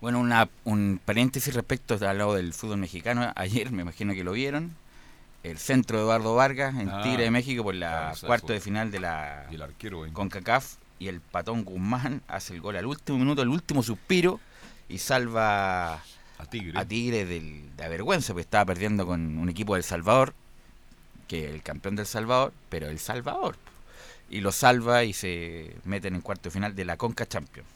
Bueno, 0.00 0.20
una, 0.20 0.48
un 0.64 1.00
paréntesis 1.04 1.54
respecto 1.54 1.94
al 2.06 2.18
lado 2.18 2.34
del 2.34 2.52
fútbol 2.54 2.78
mexicano. 2.78 3.32
Ayer, 3.36 3.70
me 3.72 3.82
imagino 3.82 4.14
que 4.14 4.24
lo 4.24 4.32
vieron, 4.32 4.76
el 5.42 5.58
centro 5.58 5.98
de 5.98 6.04
Eduardo 6.04 6.34
Vargas 6.34 6.76
en 6.78 6.88
Ah, 6.88 7.00
Tigre 7.02 7.24
de 7.24 7.30
México 7.30 7.62
por 7.64 7.74
la 7.74 8.10
claro, 8.12 8.26
cuarto 8.26 8.52
de 8.52 8.60
final 8.60 8.90
de 8.90 9.00
la 9.00 9.46
Y 9.50 9.54
el 9.56 9.62
arquero 9.62 10.06
en- 10.06 10.12
CONCACAF 10.12 10.76
y 11.00 11.08
el 11.08 11.20
patón 11.20 11.64
Guzmán 11.64 12.22
hace 12.28 12.54
el 12.54 12.60
gol 12.60 12.76
al 12.76 12.86
último 12.86 13.18
minuto, 13.18 13.42
el 13.42 13.48
último 13.48 13.82
suspiro 13.82 14.40
y 14.88 14.98
salva 14.98 15.94
a 15.94 16.46
Tigre, 16.50 16.78
a 16.78 16.84
Tigre 16.84 17.24
del- 17.24 17.76
de 17.76 17.82
la 17.82 17.88
vergüenza, 17.88 18.32
porque 18.32 18.42
estaba 18.42 18.64
perdiendo 18.66 19.06
con 19.06 19.38
un 19.38 19.48
equipo 19.48 19.74
del 19.74 19.84
Salvador, 19.84 20.34
que 21.28 21.50
el 21.50 21.62
campeón 21.62 21.94
del 21.96 22.06
Salvador, 22.06 22.52
pero 22.68 22.88
el 22.88 22.98
Salvador. 22.98 23.56
Y 24.30 24.40
lo 24.40 24.50
salva 24.52 25.04
y 25.04 25.12
se 25.12 25.74
meten 25.84 26.14
en 26.14 26.20
cuarto 26.20 26.48
de 26.48 26.50
final 26.52 26.74
de 26.74 26.84
la 26.84 26.96
Conca 26.96 27.26
Champions. 27.26 27.68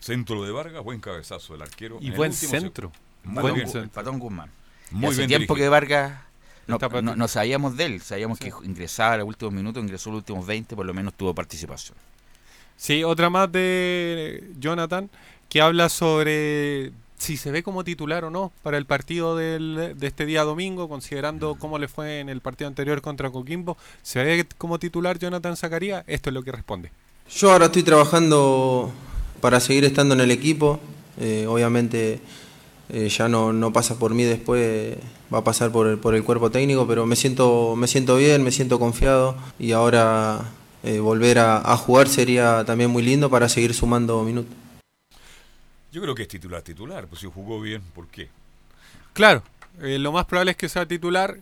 Centro 0.00 0.44
de 0.44 0.52
Vargas, 0.52 0.82
buen 0.84 1.00
cabezazo 1.00 1.52
del 1.54 1.62
arquero. 1.62 1.98
Y 2.00 2.08
en 2.08 2.16
buen 2.16 2.32
centro. 2.32 2.92
Muy 3.24 3.42
Patón, 3.42 3.54
bien. 3.54 3.76
El 3.76 3.88
Patón 3.88 4.18
Guzmán. 4.18 4.50
Muy 4.90 5.08
hace 5.10 5.16
bien 5.18 5.28
tiempo 5.28 5.54
dirigido. 5.54 5.66
que 5.66 5.68
Vargas 5.70 6.20
no 6.66 7.28
sabíamos 7.28 7.76
de 7.76 7.84
él, 7.86 8.00
sabíamos 8.02 8.38
que 8.38 8.52
ingresaba 8.62 9.14
a 9.14 9.16
los 9.18 9.26
últimos 9.28 9.54
minutos, 9.54 9.82
ingresó 9.82 10.10
los 10.10 10.18
últimos 10.18 10.46
20, 10.46 10.76
por 10.76 10.84
lo 10.86 10.94
menos 10.94 11.14
tuvo 11.14 11.34
participación. 11.34 11.96
Sí, 12.76 13.02
otra 13.04 13.28
más 13.30 13.50
de 13.50 14.50
Jonathan 14.58 15.10
que 15.48 15.60
habla 15.62 15.88
sobre 15.88 16.92
si 17.16 17.36
se 17.36 17.50
ve 17.50 17.62
como 17.64 17.82
titular 17.84 18.24
o 18.24 18.30
no 18.30 18.52
para 18.62 18.78
el 18.78 18.86
partido 18.86 19.34
del- 19.36 19.94
de 19.96 20.06
este 20.06 20.24
día 20.26 20.44
domingo, 20.44 20.88
considerando 20.88 21.56
cómo 21.56 21.78
le 21.78 21.88
fue 21.88 22.20
en 22.20 22.28
el 22.28 22.40
partido 22.40 22.68
anterior 22.68 23.00
contra 23.02 23.30
Coquimbo. 23.30 23.76
¿Se 24.02 24.22
ve 24.22 24.46
como 24.58 24.78
titular 24.78 25.18
Jonathan 25.18 25.56
Zacarías? 25.56 26.04
Esto 26.06 26.30
es 26.30 26.34
lo 26.34 26.42
que 26.44 26.52
responde. 26.52 26.92
Yo 27.30 27.50
ahora 27.50 27.66
estoy 27.66 27.82
trabajando 27.82 28.92
para 29.40 29.60
seguir 29.60 29.84
estando 29.84 30.14
en 30.14 30.20
el 30.20 30.30
equipo. 30.30 30.80
Eh, 31.20 31.46
obviamente 31.48 32.20
eh, 32.90 33.08
ya 33.08 33.28
no, 33.28 33.52
no 33.52 33.72
pasa 33.72 33.98
por 33.98 34.14
mí 34.14 34.22
después, 34.24 34.96
va 35.32 35.38
a 35.38 35.44
pasar 35.44 35.72
por 35.72 35.88
el, 35.88 35.98
por 35.98 36.14
el 36.14 36.24
cuerpo 36.24 36.50
técnico, 36.50 36.86
pero 36.86 37.06
me 37.06 37.16
siento, 37.16 37.74
me 37.76 37.86
siento 37.86 38.16
bien, 38.16 38.42
me 38.42 38.52
siento 38.52 38.78
confiado 38.78 39.36
y 39.58 39.72
ahora 39.72 40.44
eh, 40.84 41.00
volver 41.00 41.38
a, 41.38 41.58
a 41.58 41.76
jugar 41.76 42.08
sería 42.08 42.64
también 42.64 42.90
muy 42.90 43.02
lindo 43.02 43.28
para 43.28 43.48
seguir 43.48 43.74
sumando 43.74 44.22
minutos. 44.22 44.54
Yo 45.90 46.02
creo 46.02 46.14
que 46.14 46.22
es 46.22 46.28
titular, 46.28 46.62
titular. 46.62 47.06
Pues 47.06 47.20
si 47.20 47.26
jugó 47.26 47.60
bien, 47.60 47.82
¿por 47.94 48.06
qué? 48.08 48.28
Claro, 49.12 49.42
eh, 49.82 49.98
lo 49.98 50.12
más 50.12 50.26
probable 50.26 50.52
es 50.52 50.56
que 50.56 50.68
sea 50.68 50.86
titular. 50.86 51.36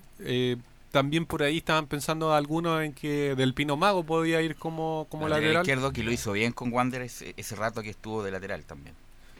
También 0.91 1.27
por 1.27 1.43
ahí 1.43 1.59
estaban 1.59 1.87
pensando 1.87 2.33
algunos 2.35 2.83
en 2.83 2.93
que 2.93 3.35
Del 3.37 3.53
Pino 3.55 3.77
Mago 3.77 4.05
podía 4.05 4.41
ir 4.43 4.57
como, 4.57 5.07
como 5.11 5.29
lateral 5.29 5.45
lateral. 5.55 5.63
izquierdo 5.65 5.93
que 5.93 6.03
lo 6.03 6.11
hizo 6.13 6.33
bien 6.33 6.53
con 6.53 6.73
Wander 6.73 7.03
ese, 7.03 7.35
ese 7.37 7.55
rato 7.57 7.83
que 7.83 7.91
estuvo 7.91 8.23
de 8.23 8.31
lateral 8.31 8.65
también. 8.65 8.95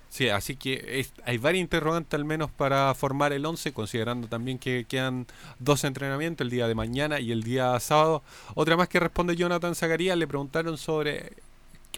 Sí, 0.09 0.29
así 0.29 0.57
que 0.57 1.01
es- 1.01 1.13
hay 1.25 1.37
varias 1.39 1.63
interrogantes 1.63 2.15
al 2.15 2.25
menos 2.25 2.51
para 2.51 2.95
formar 2.95 3.33
el 3.33 3.45
11, 3.45 3.73
considerando 3.73 4.29
también 4.29 4.59
que 4.59 4.87
quedan 4.89 5.27
dos 5.59 5.85
entrenamientos, 5.85 6.45
el 6.45 6.51
día 6.51 6.69
de 6.69 6.75
mañana 6.75 7.21
y 7.21 7.33
el 7.33 7.43
día 7.43 7.79
sábado. 7.81 8.23
Otra 8.55 8.77
más 8.77 8.89
que 8.89 9.01
responde 9.01 9.37
Jonathan 9.37 9.75
Zacarías, 9.75 10.17
le 10.17 10.27
preguntaron 10.27 10.79
sobre 10.79 11.33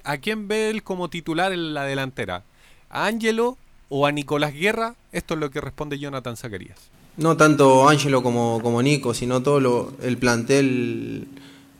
a 0.04 0.16
quién 0.18 0.48
ve 0.48 0.70
él 0.70 0.82
como 0.82 1.08
titular 1.10 1.52
en 1.52 1.74
la 1.74 1.84
delantera, 1.84 2.42
a 2.90 3.06
Ángelo 3.06 3.56
o 3.88 4.06
a 4.06 4.12
Nicolás 4.12 4.52
Guerra. 4.54 4.94
Esto 5.12 5.34
es 5.34 5.40
lo 5.40 5.50
que 5.50 5.60
responde 5.60 5.98
Jonathan 5.98 6.36
Zacarías. 6.36 6.78
No 7.18 7.36
tanto 7.36 7.88
Ángelo 7.88 8.22
como, 8.22 8.60
como 8.62 8.80
Nico, 8.82 9.12
sino 9.12 9.42
todo 9.42 9.58
lo- 9.60 9.92
el 10.02 10.16
plantel 10.18 11.26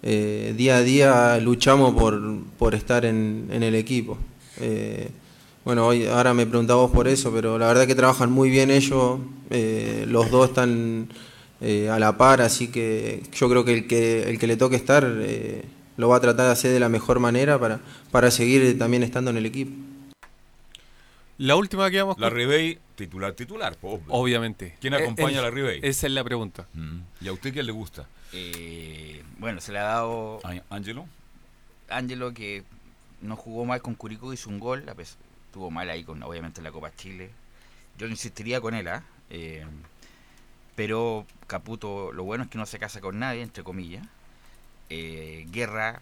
eh, 0.02 0.52
día 0.56 0.76
a 0.78 0.82
día 0.82 1.38
luchamos 1.38 1.94
por, 1.94 2.20
por 2.58 2.74
estar 2.74 3.04
en, 3.04 3.48
en 3.52 3.62
el 3.62 3.74
equipo. 3.76 4.18
Eh, 4.60 5.08
bueno, 5.64 5.86
hoy 5.86 6.06
ahora 6.06 6.34
me 6.34 6.46
preguntabas 6.46 6.90
por 6.90 7.06
eso, 7.08 7.30
pero 7.32 7.58
la 7.58 7.68
verdad 7.68 7.86
que 7.86 7.94
trabajan 7.94 8.32
muy 8.32 8.50
bien 8.50 8.70
ellos, 8.70 9.20
eh, 9.50 10.06
los 10.08 10.30
dos 10.30 10.48
están 10.50 11.08
a 11.90 11.98
la 11.98 12.16
par, 12.16 12.40
así 12.40 12.68
que 12.68 13.22
yo 13.34 13.48
creo 13.48 13.64
que 13.64 13.74
el 13.74 13.86
que, 13.88 14.22
el 14.30 14.38
que 14.38 14.46
le 14.46 14.56
toque 14.56 14.76
estar 14.76 15.04
lo 15.96 16.08
va 16.08 16.16
a 16.16 16.20
tratar 16.20 16.46
de 16.46 16.52
hacer 16.52 16.72
de 16.72 16.78
la 16.78 16.88
mejor 16.88 17.18
manera 17.18 17.58
para, 17.58 17.80
para 18.12 18.30
seguir 18.30 18.78
también 18.78 19.02
estando 19.02 19.30
en 19.32 19.36
el 19.38 19.46
equipo. 19.46 19.72
La 21.38 21.54
última 21.54 21.88
que 21.90 22.00
vamos 22.00 22.18
La 22.18 22.30
Ribey, 22.30 22.78
titular, 22.96 23.32
titular. 23.32 23.76
po, 23.76 24.00
Obviamente. 24.08 24.76
¿Quién 24.80 24.94
acompaña 24.94 25.36
eh, 25.36 25.38
a 25.38 25.42
la 25.42 25.50
Ribey? 25.50 25.80
Esa 25.82 26.06
es 26.08 26.12
la 26.12 26.24
pregunta. 26.24 26.66
Mm. 26.74 26.98
¿Y 27.20 27.28
a 27.28 27.32
usted 27.32 27.52
quién 27.52 27.64
le 27.66 27.72
gusta? 27.72 28.08
Eh, 28.32 29.22
bueno, 29.38 29.60
se 29.60 29.72
le 29.72 29.78
ha 29.78 29.84
dado 29.84 30.40
¿A 30.44 30.54
Ángelo? 30.74 31.06
Ángelo 31.88 32.34
que 32.34 32.64
no 33.22 33.36
jugó 33.36 33.64
mal 33.64 33.80
con 33.82 33.94
Curicó, 33.94 34.32
hizo 34.32 34.50
un 34.50 34.58
gol, 34.58 34.84
estuvo 34.98 35.70
mal 35.70 35.88
ahí 35.90 36.02
con 36.04 36.22
obviamente 36.24 36.60
la 36.60 36.72
Copa 36.72 36.90
Chile. 36.96 37.30
Yo 37.96 38.06
insistiría 38.08 38.60
con 38.60 38.74
él, 38.74 38.88
¿ah? 38.88 39.04
Eh, 39.30 39.64
pero 40.74 41.24
Caputo, 41.46 42.12
lo 42.12 42.24
bueno 42.24 42.44
es 42.44 42.50
que 42.50 42.58
no 42.58 42.66
se 42.66 42.78
casa 42.78 43.00
con 43.00 43.18
nadie, 43.18 43.42
entre 43.42 43.62
comillas. 43.64 44.04
Eh, 44.90 45.46
Guerra, 45.50 46.00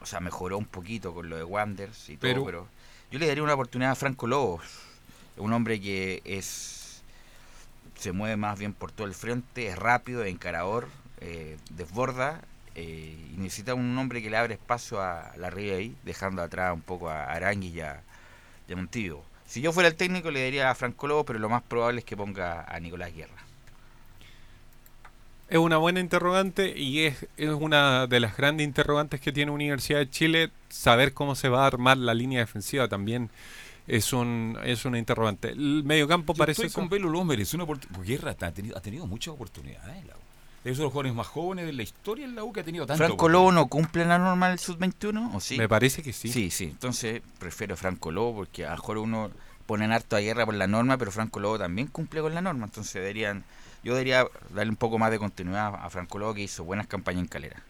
o 0.00 0.06
sea, 0.06 0.20
mejoró 0.20 0.58
un 0.58 0.64
poquito 0.66 1.14
con 1.14 1.28
lo 1.30 1.36
de 1.36 1.44
Wanders 1.44 2.10
y 2.10 2.16
Pero- 2.18 2.34
todo, 2.36 2.44
pero 2.46 2.68
yo 3.14 3.20
le 3.20 3.28
daría 3.28 3.44
una 3.44 3.54
oportunidad 3.54 3.92
a 3.92 3.94
Franco 3.94 4.26
Lobos, 4.26 4.64
un 5.36 5.52
hombre 5.52 5.80
que 5.80 6.20
es 6.24 7.00
se 7.94 8.10
mueve 8.10 8.36
más 8.36 8.58
bien 8.58 8.72
por 8.72 8.90
todo 8.90 9.06
el 9.06 9.14
frente, 9.14 9.68
es 9.68 9.78
rápido, 9.78 10.24
es 10.24 10.32
encarador, 10.32 10.88
eh, 11.20 11.56
desborda 11.70 12.40
eh, 12.74 13.16
y 13.32 13.36
necesita 13.36 13.74
un 13.74 13.96
hombre 13.96 14.20
que 14.20 14.30
le 14.30 14.36
abre 14.36 14.54
espacio 14.54 15.00
a 15.00 15.30
la 15.36 15.46
ahí, 15.46 15.94
dejando 16.02 16.42
atrás 16.42 16.74
un 16.74 16.80
poco 16.80 17.08
a 17.08 17.26
Arangui 17.26 17.68
y 17.68 17.82
a, 17.82 18.02
Montillo. 18.74 19.22
Si 19.46 19.60
yo 19.60 19.72
fuera 19.72 19.88
el 19.88 19.94
técnico 19.94 20.32
le 20.32 20.42
daría 20.42 20.68
a 20.68 20.74
Franco 20.74 21.06
Lobos, 21.06 21.24
pero 21.24 21.38
lo 21.38 21.48
más 21.48 21.62
probable 21.62 22.00
es 22.00 22.04
que 22.04 22.16
ponga 22.16 22.64
a 22.64 22.80
Nicolás 22.80 23.14
Guerra. 23.14 23.43
Es 25.48 25.58
una 25.58 25.76
buena 25.76 26.00
interrogante 26.00 26.76
y 26.76 27.00
es, 27.00 27.26
es 27.36 27.50
una 27.50 28.06
de 28.06 28.20
las 28.20 28.36
grandes 28.36 28.66
interrogantes 28.66 29.20
que 29.20 29.32
tiene 29.32 29.50
Universidad 29.50 29.98
de 29.98 30.10
Chile. 30.10 30.50
Saber 30.68 31.12
cómo 31.12 31.34
se 31.34 31.48
va 31.48 31.64
a 31.64 31.66
armar 31.66 31.98
la 31.98 32.14
línea 32.14 32.40
defensiva 32.40 32.88
también 32.88 33.30
es 33.86 34.12
un 34.12 34.58
es 34.64 34.84
una 34.84 34.98
interrogante. 34.98 35.50
El 35.50 35.82
mediocampo 35.84 36.32
Yo 36.32 36.38
parece 36.38 36.66
estoy 36.66 36.82
con 36.82 36.88
Velo 36.88 37.24
merece 37.24 37.56
una 37.56 37.64
oportunidad. 37.64 38.02
Guerra 38.04 38.36
ha 38.40 38.52
tenido, 38.52 38.76
ha 38.76 38.80
tenido 38.80 39.06
muchas 39.06 39.34
oportunidades 39.34 39.96
en 40.00 40.08
la 40.08 40.14
U. 40.14 40.18
Es 40.64 40.78
de 40.78 40.82
los 40.82 40.92
jugadores 40.92 41.14
más 41.14 41.26
jóvenes 41.26 41.66
de 41.66 41.74
la 41.74 41.82
historia 41.82 42.24
en 42.24 42.34
la 42.34 42.42
U 42.42 42.52
que 42.52 42.60
ha 42.60 42.64
tenido 42.64 42.86
tanto. 42.86 43.04
¿Franco 43.04 43.28
Lobo 43.28 43.52
no 43.52 43.66
cumple 43.66 44.06
la 44.06 44.18
norma 44.18 44.48
del 44.48 44.58
sub-21 44.58 45.34
o 45.34 45.40
sí? 45.40 45.58
Me 45.58 45.68
parece 45.68 46.02
que 46.02 46.14
sí. 46.14 46.30
Sí, 46.30 46.50
sí. 46.50 46.64
Entonces 46.64 47.20
prefiero 47.38 47.76
Franco 47.76 48.10
Lobo 48.10 48.36
porque 48.36 48.64
a 48.64 48.70
lo 48.70 48.76
mejor 48.76 48.98
uno 48.98 49.30
pone 49.66 49.84
en 49.84 49.92
harto 49.92 50.16
a 50.16 50.20
guerra 50.20 50.46
por 50.46 50.54
la 50.54 50.66
norma, 50.66 50.96
pero 50.96 51.10
Franco 51.10 51.38
Lobo 51.40 51.58
también 51.58 51.88
cumple 51.88 52.22
con 52.22 52.34
la 52.34 52.40
norma. 52.40 52.64
Entonces 52.64 52.94
deberían, 52.94 53.44
yo 53.84 53.92
debería 53.94 54.26
darle 54.54 54.70
un 54.70 54.76
poco 54.76 54.98
más 54.98 55.10
de 55.10 55.18
continuidad 55.18 55.74
a 55.74 55.90
Franco 55.90 56.18
Lobo 56.18 56.34
que 56.34 56.42
hizo 56.42 56.64
buenas 56.64 56.86
campañas 56.86 57.22
en 57.22 57.28
Calera. 57.28 57.62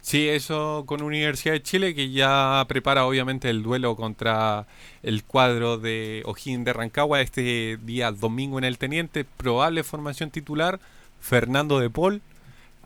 Sí, 0.00 0.28
eso 0.28 0.84
con 0.86 1.02
Universidad 1.02 1.54
de 1.54 1.62
Chile 1.62 1.94
que 1.94 2.10
ya 2.10 2.64
prepara 2.68 3.04
obviamente 3.04 3.50
el 3.50 3.62
duelo 3.62 3.96
contra 3.96 4.66
el 5.02 5.24
cuadro 5.24 5.76
de 5.76 6.22
O'Higgins 6.24 6.64
de 6.64 6.72
Rancagua 6.72 7.20
este 7.20 7.78
día 7.82 8.12
domingo 8.12 8.58
en 8.58 8.64
el 8.64 8.78
Teniente. 8.78 9.24
Probable 9.24 9.82
formación 9.82 10.30
titular, 10.30 10.78
Fernando 11.20 11.78
de 11.80 11.90
Paul. 11.90 12.22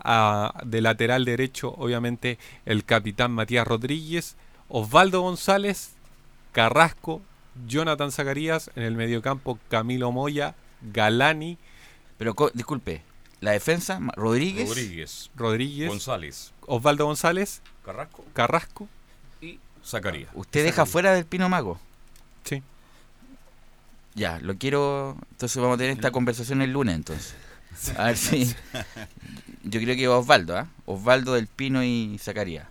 a- 0.04 0.60
de 0.64 0.80
lateral 0.80 1.24
derecho, 1.24 1.74
obviamente, 1.78 2.36
el 2.66 2.84
capitán 2.84 3.30
Matías 3.30 3.64
Rodríguez. 3.64 4.34
Osvaldo 4.68 5.20
González, 5.20 5.92
Carrasco, 6.50 7.22
Jonathan 7.68 8.10
Zacarías. 8.10 8.70
En 8.74 8.82
el 8.82 8.96
mediocampo, 8.96 9.60
Camilo 9.68 10.10
Moya, 10.10 10.56
Galani. 10.92 11.56
Pero 12.22 12.36
disculpe, 12.54 13.02
la 13.40 13.50
defensa, 13.50 13.98
Rodríguez. 14.14 14.68
Rodríguez. 14.68 15.30
Rodríguez. 15.34 15.88
González. 15.88 16.52
Osvaldo 16.68 17.04
González. 17.04 17.62
Carrasco. 17.84 18.24
Carrasco. 18.32 18.88
Y 19.40 19.58
Zacarías. 19.84 20.30
¿Usted 20.34 20.62
deja 20.62 20.86
fuera 20.86 21.14
del 21.14 21.24
Pino 21.24 21.48
Mago? 21.48 21.80
Sí. 22.44 22.62
Ya, 24.14 24.38
lo 24.38 24.54
quiero. 24.54 25.16
Entonces 25.32 25.60
vamos 25.60 25.74
a 25.74 25.78
tener 25.78 25.94
esta 25.94 26.12
conversación 26.12 26.62
el 26.62 26.70
lunes, 26.70 26.94
entonces. 26.94 27.34
A 27.98 28.04
ver 28.04 28.16
si. 28.16 28.54
Yo 29.64 29.80
creo 29.80 29.96
que 29.96 30.06
Osvaldo, 30.06 30.56
¿ah? 30.56 30.68
Osvaldo 30.86 31.34
del 31.34 31.48
Pino 31.48 31.82
y 31.82 32.18
Zacarías. 32.20 32.68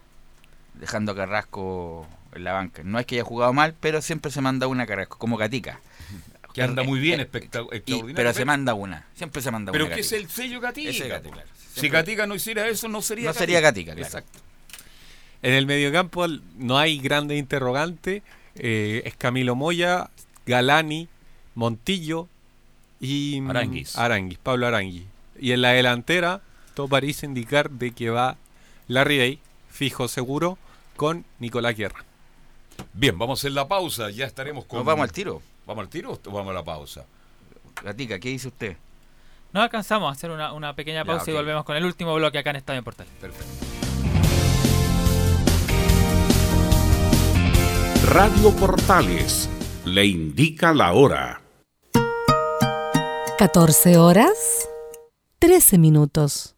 Dejando 0.75 1.11
a 1.11 1.15
Carrasco 1.15 2.07
en 2.31 2.45
la 2.45 2.53
banca. 2.53 2.83
No 2.85 2.99
es 2.99 3.05
que 3.05 3.15
haya 3.15 3.25
jugado 3.25 3.51
mal, 3.51 3.75
pero 3.81 4.01
siempre 4.01 4.31
se 4.31 4.39
manda 4.39 4.67
una 4.67 4.87
Carrasco, 4.87 5.17
como 5.17 5.35
Gatica. 5.35 5.81
Que 6.53 6.61
anda 6.63 6.83
muy 6.83 6.99
bien, 6.99 7.19
espectac- 7.21 7.67
y- 7.71 7.75
extraordinario. 7.77 8.15
pero 8.15 8.33
se 8.33 8.45
manda 8.45 8.73
una. 8.73 9.05
Siempre 9.15 9.41
se 9.41 9.51
manda 9.51 9.71
Pero 9.71 9.85
una. 9.85 9.95
que 9.95 10.01
es 10.01 10.11
el 10.11 10.29
sello 10.29 10.59
Gatica. 10.59 10.89
Ese 10.89 10.99
es 10.99 11.03
po. 11.05 11.09
Gatica, 11.09 11.33
claro. 11.35 11.49
Si 11.75 11.89
Gatica 11.89 12.27
no 12.27 12.35
hiciera 12.35 12.67
eso, 12.67 12.87
no 12.87 13.01
sería 13.01 13.27
No 13.29 13.33
sería 13.33 13.59
Gatica, 13.61 13.93
claro. 13.93 14.05
Exacto. 14.05 14.39
En 15.41 15.53
el 15.53 15.65
mediocampo 15.65 16.27
no 16.57 16.77
hay 16.77 16.99
grande 16.99 17.37
interrogante. 17.37 18.21
eh, 18.55 19.01
es 19.05 19.15
Camilo 19.15 19.55
Moya, 19.55 20.09
Galani, 20.45 21.07
Montillo 21.55 22.27
y 22.99 23.39
mm, 23.41 23.49
Aranguis. 23.49 23.97
Aranguis, 23.97 24.37
Pablo 24.37 24.67
Arangui. 24.67 25.05
Y 25.39 25.53
en 25.53 25.61
la 25.61 25.69
delantera, 25.69 26.41
todo 26.75 26.87
parece 26.89 27.25
indicar 27.25 27.69
de 27.71 27.91
que 27.91 28.09
va 28.09 28.37
Larry 28.87 29.17
Day, 29.17 29.39
fijo 29.71 30.07
seguro, 30.09 30.57
con 30.97 31.23
Nicolás 31.39 31.75
Guerra. 31.77 32.03
Bien, 32.93 33.17
vamos 33.17 33.39
a 33.39 33.41
hacer 33.41 33.53
la 33.53 33.67
pausa. 33.67 34.09
Ya 34.09 34.25
estaremos 34.25 34.65
con. 34.65 34.77
¿Nos 34.79 34.85
vamos 34.85 35.03
al 35.03 35.11
tiro? 35.11 35.41
¿Vamos 35.71 35.83
al 35.83 35.89
tiro 35.89 36.11
o 36.11 36.31
vamos 36.31 36.51
a 36.51 36.53
la 36.53 36.65
pausa? 36.65 37.05
Gatica, 37.81 38.19
¿qué 38.19 38.27
dice 38.27 38.49
usted? 38.49 38.75
No 39.53 39.61
alcanzamos 39.61 40.09
a 40.09 40.11
hacer 40.11 40.29
una, 40.29 40.51
una 40.51 40.75
pequeña 40.75 41.03
Ya, 41.03 41.05
pausa 41.05 41.31
y 41.31 41.33
volvemos 41.33 41.63
con 41.63 41.77
el 41.77 41.85
último 41.85 42.13
bloque 42.13 42.39
acá 42.39 42.49
en 42.49 42.57
Estadio 42.57 42.79
en 42.79 42.83
Portal. 42.83 43.07
Perfecto. 43.21 43.45
Radio 48.05 48.51
Portales 48.57 49.49
le 49.85 50.05
indica 50.07 50.73
la 50.73 50.91
hora. 50.91 51.41
14 53.37 53.97
horas, 53.97 54.67
13 55.39 55.77
minutos. 55.77 56.57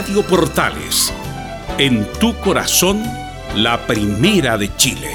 Radio 0.00 0.22
Portales, 0.26 1.12
en 1.76 2.10
tu 2.14 2.34
corazón, 2.40 3.02
la 3.54 3.86
primera 3.86 4.56
de 4.56 4.74
Chile. 4.76 5.10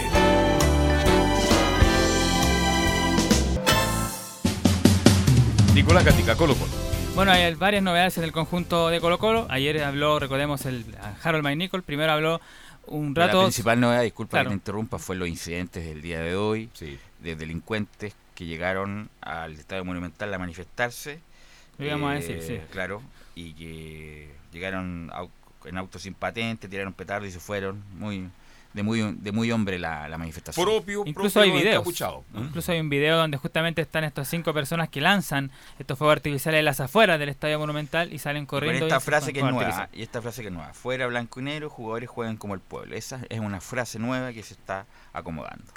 Nicolás 5.74 6.06
Gatica, 6.06 6.36
Colo 6.36 6.54
Colo. 6.54 6.72
Bueno, 7.16 7.32
hay 7.32 7.54
varias 7.56 7.82
novedades 7.82 8.18
en 8.20 8.26
el 8.26 8.32
conjunto 8.32 8.90
de 8.90 9.02
Colo 9.02 9.18
Colo. 9.18 9.48
Ayer 9.50 9.84
habló, 9.84 10.20
recordemos, 10.20 10.66
el 10.68 10.86
Harold 11.24 11.44
McNichol. 11.44 11.82
Primero 11.82 12.12
habló 12.12 12.40
un 12.86 13.16
rato... 13.16 13.38
La 13.40 13.44
principal 13.46 13.80
novedad, 13.80 14.04
disculpa 14.04 14.32
Claro. 14.38 14.50
que 14.50 14.54
te 14.54 14.56
interrumpa, 14.60 15.00
fue 15.00 15.16
los 15.16 15.28
incidentes 15.28 15.84
del 15.84 16.04
día 16.04 16.20
de 16.20 16.36
hoy 16.36 16.70
de 17.22 17.36
delincuentes 17.36 18.14
que 18.36 18.46
llegaron 18.46 19.10
al 19.22 19.54
Estadio 19.54 19.84
Monumental 19.84 20.32
a 20.32 20.38
manifestarse. 20.38 21.14
Eh, 21.14 21.20
Lo 21.80 21.86
íbamos 21.88 22.12
a 22.12 22.14
decir, 22.14 22.44
sí. 22.46 22.60
Claro, 22.72 23.02
y 23.34 23.54
que 23.54 24.30
llegaron 24.56 25.12
en 25.66 25.78
autos 25.78 26.02
sin 26.02 26.14
patente, 26.14 26.68
tiraron 26.68 26.94
petardos 26.94 27.30
y 27.30 27.32
se 27.32 27.40
fueron. 27.40 27.84
Muy 27.98 28.30
de 28.74 28.84
muy 28.84 29.16
de 29.18 29.32
muy 29.32 29.52
hombre 29.54 29.80
la, 29.80 30.10
la 30.10 30.18
manifestación. 30.18 30.68
Incluso 31.06 31.40
hay 31.40 31.50
videos. 31.52 31.88
Incluso 32.34 32.72
hay 32.74 32.80
un 32.82 32.90
video 32.90 33.18
donde 33.18 33.38
justamente 33.38 33.82
están 33.82 34.04
estas 34.04 34.28
cinco 34.28 34.54
personas 34.54 34.90
que 34.90 35.00
lanzan 35.00 35.50
estos 35.80 35.98
fuegos 35.98 36.18
artificiales 36.18 36.60
en 36.60 36.66
las 36.66 36.82
afueras 36.82 37.18
del 37.18 37.30
Estadio 37.30 37.58
Monumental 37.58 38.12
y 38.12 38.20
salen 38.20 38.44
Y 38.44 38.46
con 38.46 38.60
corriendo. 38.60 38.86
esta 38.88 38.98
y 38.98 39.00
se 39.00 39.06
frase 39.06 39.34
que 39.34 39.40
es 39.40 39.46
nueva, 39.46 39.90
y 39.94 40.02
esta 40.04 40.22
frase 40.22 40.42
que 40.42 40.50
es 40.50 40.54
nueva, 40.54 40.74
fuera 40.74 41.08
blanco 41.08 41.40
y 41.40 41.44
negro, 41.44 41.70
jugadores 41.70 42.10
juegan 42.10 42.36
como 42.36 42.54
el 42.54 42.60
pueblo. 42.60 42.96
Esa 42.98 43.22
es 43.30 43.40
una 43.40 43.62
frase 43.62 43.98
nueva 43.98 44.34
que 44.34 44.44
se 44.44 44.54
está 44.54 44.86
acomodando. 45.14 45.72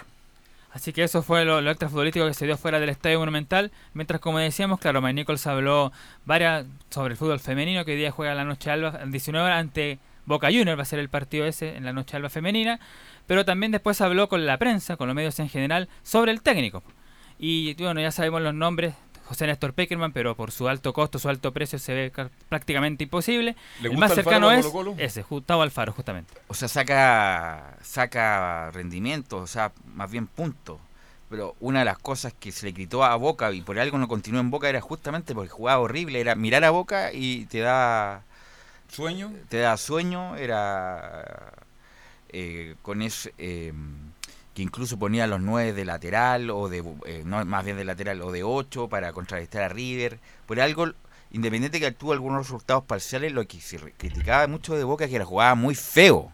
Así 0.72 0.92
que 0.92 1.02
eso 1.02 1.22
fue 1.22 1.44
lo, 1.44 1.60
lo 1.60 1.70
extrafutbolístico 1.70 2.26
que 2.26 2.34
se 2.34 2.46
dio 2.46 2.56
fuera 2.56 2.78
del 2.78 2.90
Estadio 2.90 3.18
Monumental. 3.18 3.72
Mientras, 3.94 4.20
como 4.20 4.38
decíamos, 4.38 4.78
claro, 4.80 5.00
Mike 5.00 5.14
Nichols 5.14 5.46
habló 5.46 5.92
varias 6.24 6.66
sobre 6.90 7.12
el 7.12 7.16
fútbol 7.16 7.40
femenino 7.40 7.84
que 7.84 7.92
hoy 7.92 7.98
día 7.98 8.10
juega 8.10 8.34
la 8.34 8.44
Noche 8.44 8.70
Alba 8.70 8.98
a 9.00 9.06
19 9.06 9.44
horas 9.44 9.60
ante 9.60 9.98
Boca 10.26 10.48
Juniors, 10.48 10.78
va 10.78 10.82
a 10.82 10.86
ser 10.86 10.98
el 10.98 11.08
partido 11.08 11.46
ese 11.46 11.76
en 11.76 11.84
la 11.84 11.92
Noche 11.94 12.16
Alba 12.16 12.28
femenina. 12.28 12.80
Pero 13.26 13.44
también 13.44 13.72
después 13.72 14.00
habló 14.00 14.28
con 14.28 14.44
la 14.46 14.58
prensa, 14.58 14.96
con 14.96 15.06
los 15.08 15.16
medios 15.16 15.38
en 15.40 15.48
general, 15.48 15.88
sobre 16.02 16.32
el 16.32 16.42
técnico. 16.42 16.82
Y 17.38 17.74
bueno, 17.74 18.00
ya 18.00 18.10
sabemos 18.10 18.42
los 18.42 18.54
nombres. 18.54 18.94
José 19.28 19.46
Néstor 19.46 19.74
Peckerman, 19.74 20.12
pero 20.12 20.34
por 20.36 20.50
su 20.52 20.68
alto 20.68 20.92
costo, 20.92 21.18
su 21.18 21.28
alto 21.28 21.52
precio, 21.52 21.78
se 21.78 21.94
ve 21.94 22.10
ca- 22.10 22.30
prácticamente 22.48 23.04
imposible. 23.04 23.56
¿Le 23.80 23.88
el 23.88 23.90
gusta 23.90 24.00
más 24.00 24.18
Alfaro 24.18 24.24
cercano 24.24 24.48
a 24.48 24.54
es 24.54 24.64
Colo-Colo? 24.64 24.94
ese, 24.96 25.22
Gustavo 25.22 25.62
Alfaro, 25.62 25.92
justamente. 25.92 26.32
O 26.48 26.54
sea, 26.54 26.68
saca, 26.68 27.76
saca 27.82 28.70
rendimiento, 28.72 29.36
o 29.38 29.46
sea, 29.46 29.72
más 29.94 30.10
bien 30.10 30.26
puntos. 30.26 30.78
Pero 31.30 31.54
una 31.60 31.80
de 31.80 31.84
las 31.84 31.98
cosas 31.98 32.32
que 32.32 32.52
se 32.52 32.64
le 32.66 32.72
gritó 32.72 33.04
a 33.04 33.14
Boca 33.16 33.52
y 33.52 33.60
por 33.60 33.78
algo 33.78 33.98
no 33.98 34.08
continuó 34.08 34.40
en 34.40 34.50
Boca 34.50 34.68
era 34.68 34.80
justamente 34.80 35.34
porque 35.34 35.50
jugaba 35.50 35.80
horrible, 35.80 36.20
era 36.20 36.34
mirar 36.34 36.64
a 36.64 36.70
Boca 36.70 37.12
y 37.12 37.44
te 37.46 37.58
da 37.60 38.22
sueño, 38.88 39.32
te 39.50 39.58
da 39.58 39.76
sueño, 39.76 40.36
era 40.36 41.52
eh, 42.30 42.76
con 42.82 43.02
ese 43.02 43.34
eh, 43.38 43.72
que 44.58 44.62
incluso 44.64 44.98
ponía 44.98 45.28
los 45.28 45.40
nueve 45.40 45.72
de 45.72 45.84
lateral 45.84 46.50
o 46.50 46.68
de 46.68 46.82
eh, 47.06 47.22
no 47.24 47.44
más 47.44 47.64
bien 47.64 47.76
de 47.76 47.84
lateral 47.84 48.20
o 48.22 48.32
de 48.32 48.42
8 48.42 48.88
para 48.88 49.12
contrarrestar 49.12 49.62
a 49.62 49.68
River, 49.68 50.18
por 50.46 50.58
algo 50.60 50.90
independiente 51.30 51.78
que 51.78 51.92
tuvo 51.92 52.10
algunos 52.12 52.40
resultados 52.44 52.82
parciales, 52.82 53.32
lo 53.32 53.46
que 53.46 53.60
se 53.60 53.78
criticaba 53.92 54.48
mucho 54.48 54.74
de 54.74 54.82
Boca 54.82 55.04
es 55.04 55.10
que 55.12 55.18
la 55.20 55.24
jugaba 55.24 55.54
muy 55.54 55.76
feo 55.76 56.32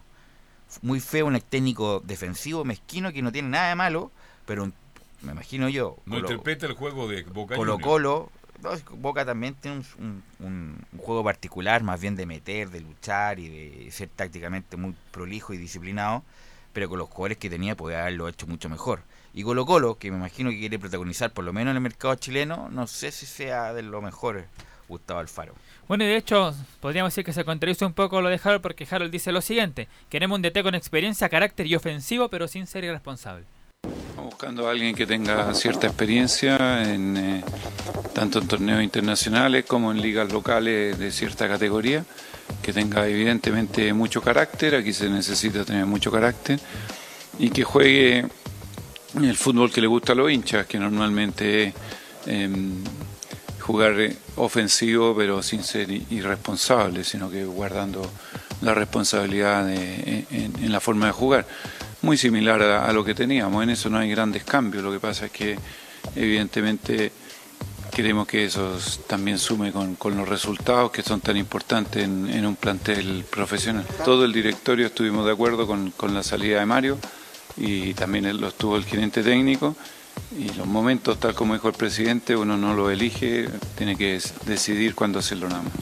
muy 0.80 1.00
feo, 1.00 1.26
un 1.26 1.38
técnico 1.38 2.00
defensivo, 2.00 2.64
mezquino, 2.64 3.12
que 3.12 3.20
no 3.20 3.30
tiene 3.30 3.50
nada 3.50 3.68
de 3.68 3.74
malo, 3.74 4.10
pero 4.46 4.64
un- 4.64 4.74
me 5.20 5.32
imagino 5.32 5.68
yo. 5.68 5.98
No 6.06 6.16
Colo- 6.16 6.30
interpreta 6.30 6.64
el 6.66 6.72
juego 6.72 7.06
de 7.06 7.24
Boca 7.24 7.54
Colo. 7.56 7.78
Colo, 7.78 8.32
no, 8.62 8.70
Boca 8.96 9.24
también 9.26 9.54
tiene 9.54 9.76
un, 9.76 9.84
un- 9.98 10.22
un- 10.46 10.78
un 10.94 10.98
juego 10.98 11.22
particular, 11.22 11.82
más 11.82 12.00
bien 12.00 12.16
de 12.16 12.24
meter, 12.24 12.70
de 12.70 12.80
luchar 12.80 13.38
y 13.38 13.48
de 13.84 13.90
ser 13.92 14.08
tácticamente 14.08 14.76
muy 14.78 14.94
prolijo 15.12 15.52
y 15.52 15.58
disciplinado, 15.58 16.24
pero 16.74 16.90
con 16.90 16.98
los 16.98 17.08
jugadores 17.08 17.38
que 17.38 17.48
tenía 17.48 17.74
podía 17.74 18.02
haberlo 18.02 18.28
hecho 18.28 18.46
mucho 18.46 18.68
mejor. 18.68 19.00
Y 19.32 19.42
Colo 19.42 19.64
Colo, 19.64 19.96
que 19.96 20.10
me 20.10 20.18
imagino 20.18 20.50
que 20.50 20.58
quiere 20.58 20.78
protagonizar 20.78 21.32
por 21.32 21.44
lo 21.44 21.54
menos 21.54 21.70
en 21.70 21.76
el 21.76 21.82
mercado 21.82 22.14
chileno, 22.16 22.68
no 22.70 22.86
sé 22.86 23.10
si 23.10 23.24
sea 23.24 23.72
de 23.72 23.82
lo 23.82 24.02
mejor 24.02 24.44
Gustavo 24.88 25.20
Alfaro. 25.20 25.54
Bueno, 25.88 26.04
y 26.04 26.08
de 26.08 26.16
hecho, 26.16 26.54
podríamos 26.80 27.12
decir 27.12 27.24
que 27.24 27.32
se 27.32 27.44
contradice 27.44 27.84
un 27.84 27.94
poco 27.94 28.20
lo 28.20 28.28
de 28.28 28.40
Harold 28.42 28.60
porque 28.60 28.86
Harold 28.90 29.10
dice 29.10 29.32
lo 29.32 29.40
siguiente: 29.40 29.88
Queremos 30.08 30.36
un 30.36 30.42
DT 30.42 30.62
con 30.62 30.74
experiencia, 30.74 31.28
carácter 31.28 31.66
y 31.66 31.74
ofensivo, 31.74 32.28
pero 32.28 32.48
sin 32.48 32.66
ser 32.66 32.84
irresponsable. 32.84 33.46
Estamos 34.08 34.30
buscando 34.30 34.66
a 34.66 34.70
alguien 34.70 34.94
que 34.94 35.06
tenga 35.06 35.52
cierta 35.54 35.86
experiencia 35.86 36.82
en 36.92 37.16
eh, 37.16 37.44
tanto 38.14 38.38
en 38.38 38.48
torneos 38.48 38.82
internacionales 38.82 39.64
como 39.66 39.90
en 39.90 40.00
ligas 40.00 40.32
locales 40.32 40.98
de 40.98 41.10
cierta 41.10 41.48
categoría, 41.48 42.04
que 42.62 42.72
tenga 42.72 43.06
evidentemente 43.06 43.92
mucho 43.92 44.22
carácter, 44.22 44.74
aquí 44.74 44.92
se 44.92 45.08
necesita 45.08 45.64
tener 45.64 45.86
mucho 45.86 46.10
carácter, 46.10 46.58
y 47.38 47.50
que 47.50 47.64
juegue 47.64 48.26
el 49.20 49.36
fútbol 49.36 49.70
que 49.72 49.80
le 49.80 49.86
gusta 49.86 50.12
a 50.12 50.16
los 50.16 50.30
hinchas, 50.30 50.66
que 50.66 50.78
normalmente 50.78 51.64
es 51.68 51.74
em, 52.26 52.82
jugar 53.60 53.94
ofensivo 54.36 55.14
pero 55.16 55.42
sin 55.42 55.62
ser 55.62 55.90
irresponsable, 55.90 57.04
sino 57.04 57.30
que 57.30 57.44
guardando 57.44 58.10
la 58.62 58.72
responsabilidad 58.74 59.66
de- 59.66 60.24
en, 60.30 60.52
en 60.64 60.72
la 60.72 60.80
forma 60.80 61.06
de 61.06 61.12
jugar. 61.12 61.46
Muy 62.02 62.16
similar 62.18 62.60
a, 62.62 62.86
a 62.86 62.92
lo 62.92 63.04
que 63.04 63.14
teníamos, 63.14 63.62
en 63.62 63.70
eso 63.70 63.88
no 63.90 63.98
hay 63.98 64.10
grandes 64.10 64.44
cambios, 64.44 64.82
lo 64.84 64.92
que 64.92 65.00
pasa 65.00 65.26
es 65.26 65.32
que 65.32 65.58
evidentemente 66.16 67.12
queremos 67.94 68.26
que 68.26 68.44
eso 68.44 68.76
también 69.06 69.38
sume 69.38 69.72
con, 69.72 69.94
con 69.94 70.16
los 70.16 70.28
resultados 70.28 70.90
que 70.90 71.02
son 71.02 71.20
tan 71.20 71.36
importantes 71.36 72.02
en, 72.04 72.28
en 72.28 72.44
un 72.44 72.56
plantel 72.56 73.24
profesional. 73.30 73.86
Todo 74.04 74.24
el 74.24 74.32
directorio 74.32 74.86
estuvimos 74.86 75.24
de 75.24 75.32
acuerdo 75.32 75.66
con, 75.66 75.90
con 75.92 76.12
la 76.12 76.22
salida 76.22 76.58
de 76.60 76.66
Mario 76.66 76.98
y 77.56 77.94
también 77.94 78.40
lo 78.40 78.48
estuvo 78.48 78.76
el 78.76 78.84
gerente 78.84 79.22
técnico 79.22 79.76
y 80.36 80.48
los 80.54 80.66
momentos, 80.66 81.18
tal 81.18 81.34
como 81.34 81.54
dijo 81.54 81.68
el 81.68 81.74
presidente, 81.74 82.36
uno 82.36 82.56
no 82.56 82.74
lo 82.74 82.90
elige, 82.90 83.48
tiene 83.76 83.96
que 83.96 84.20
decidir 84.46 84.94
cuándo 84.94 85.18
hacerlo 85.20 85.48
nada 85.48 85.62
más. 85.62 85.72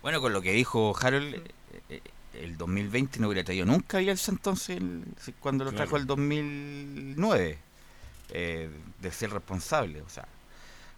Bueno, 0.00 0.20
con 0.20 0.32
lo 0.32 0.40
que 0.42 0.52
dijo 0.52 0.94
Harold, 1.00 1.34
eh, 1.34 1.42
eh, 1.90 2.00
el 2.34 2.56
2020 2.56 3.18
no 3.20 3.28
hubiera 3.28 3.44
traído 3.44 3.66
nunca 3.66 3.98
a 3.98 4.00
Bielsa 4.00 4.32
entonces 4.32 4.80
cuando 5.40 5.64
lo 5.64 5.70
trajo 5.72 5.90
Claro. 5.90 6.02
el 6.02 6.06
2009, 6.06 7.58
eh, 8.30 8.70
de 9.00 9.10
ser 9.12 9.30
responsable. 9.30 10.02
O 10.02 10.08
sea, 10.08 10.26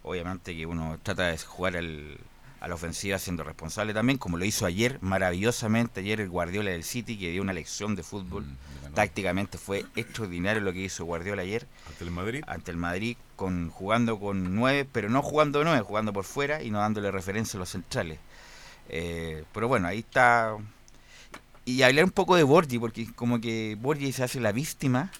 obviamente 0.05 0.55
que 0.55 0.65
uno 0.65 0.97
trata 1.03 1.27
de 1.27 1.37
jugar 1.37 1.75
al- 1.77 2.17
a 2.61 2.67
la 2.67 2.75
ofensiva 2.75 3.19
siendo 3.19 3.43
responsable 3.43 3.93
también, 3.93 4.17
como 4.17 4.37
lo 4.37 4.45
hizo 4.45 4.65
ayer, 4.65 4.97
maravillosamente 5.01 5.99
ayer 5.99 6.19
el 6.21 6.29
Guardiola 6.29 6.71
del 6.71 6.83
City, 6.83 7.17
que 7.17 7.29
dio 7.31 7.41
una 7.41 7.53
lección 7.53 7.95
de 7.95 8.01
fútbol. 8.03 8.43
Mm, 8.45 8.93
Tácticamente 8.95 9.57
fue 9.57 9.85
extraordinario 9.97 10.61
lo 10.61 10.71
que 10.71 10.79
hizo 10.79 11.03
Guardiola 11.05 11.41
ayer. 11.41 11.67
Ante 11.89 12.03
el 12.05 12.11
Madrid. 12.11 12.43
Ante 12.47 12.71
el 12.71 12.77
Madrid, 12.77 13.17
con, 13.35 13.69
jugando 13.69 14.17
con 14.19 14.55
nueve, 14.55 14.87
pero 14.91 15.09
no 15.09 15.21
jugando 15.21 15.63
nueve, 15.65 15.81
jugando 15.81 16.13
por 16.13 16.23
fuera 16.23 16.63
y 16.63 16.71
no 16.71 16.79
dándole 16.79 17.11
referencia 17.11 17.57
a 17.57 17.59
los 17.59 17.69
centrales. 17.69 18.19
Eh, 18.89 19.43
pero 19.53 19.67
bueno, 19.67 19.87
ahí 19.89 19.99
está. 19.99 20.55
Y 21.65 21.81
hablar 21.81 22.05
un 22.05 22.11
poco 22.11 22.35
de 22.35 22.43
Borgi, 22.43 22.79
porque 22.79 23.11
como 23.13 23.41
que 23.41 23.75
Borgi 23.79 24.11
se 24.13 24.23
hace 24.23 24.39
la 24.39 24.51
víctima 24.53 25.11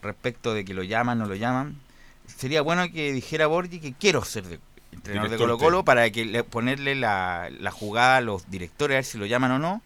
respecto 0.00 0.54
de 0.54 0.64
que 0.64 0.72
lo 0.74 0.82
llaman 0.82 1.20
o 1.20 1.24
no 1.24 1.28
lo 1.28 1.34
llaman. 1.34 1.76
Sería 2.38 2.62
bueno 2.62 2.90
que 2.92 3.12
dijera 3.12 3.48
Borgi 3.48 3.80
que 3.80 3.92
quiero 3.94 4.24
ser 4.24 4.44
de- 4.44 4.60
entrenador 4.92 5.30
de 5.30 5.36
Colo 5.36 5.58
Colo 5.58 5.84
para 5.84 6.08
que 6.10 6.24
le- 6.24 6.44
ponerle 6.44 6.94
la, 6.94 7.48
la 7.58 7.70
jugada 7.72 8.18
a 8.18 8.20
los 8.20 8.48
directores 8.50 8.94
a 8.94 8.98
ver 8.98 9.04
si 9.04 9.18
lo 9.18 9.26
llaman 9.26 9.50
o 9.52 9.58
no. 9.58 9.82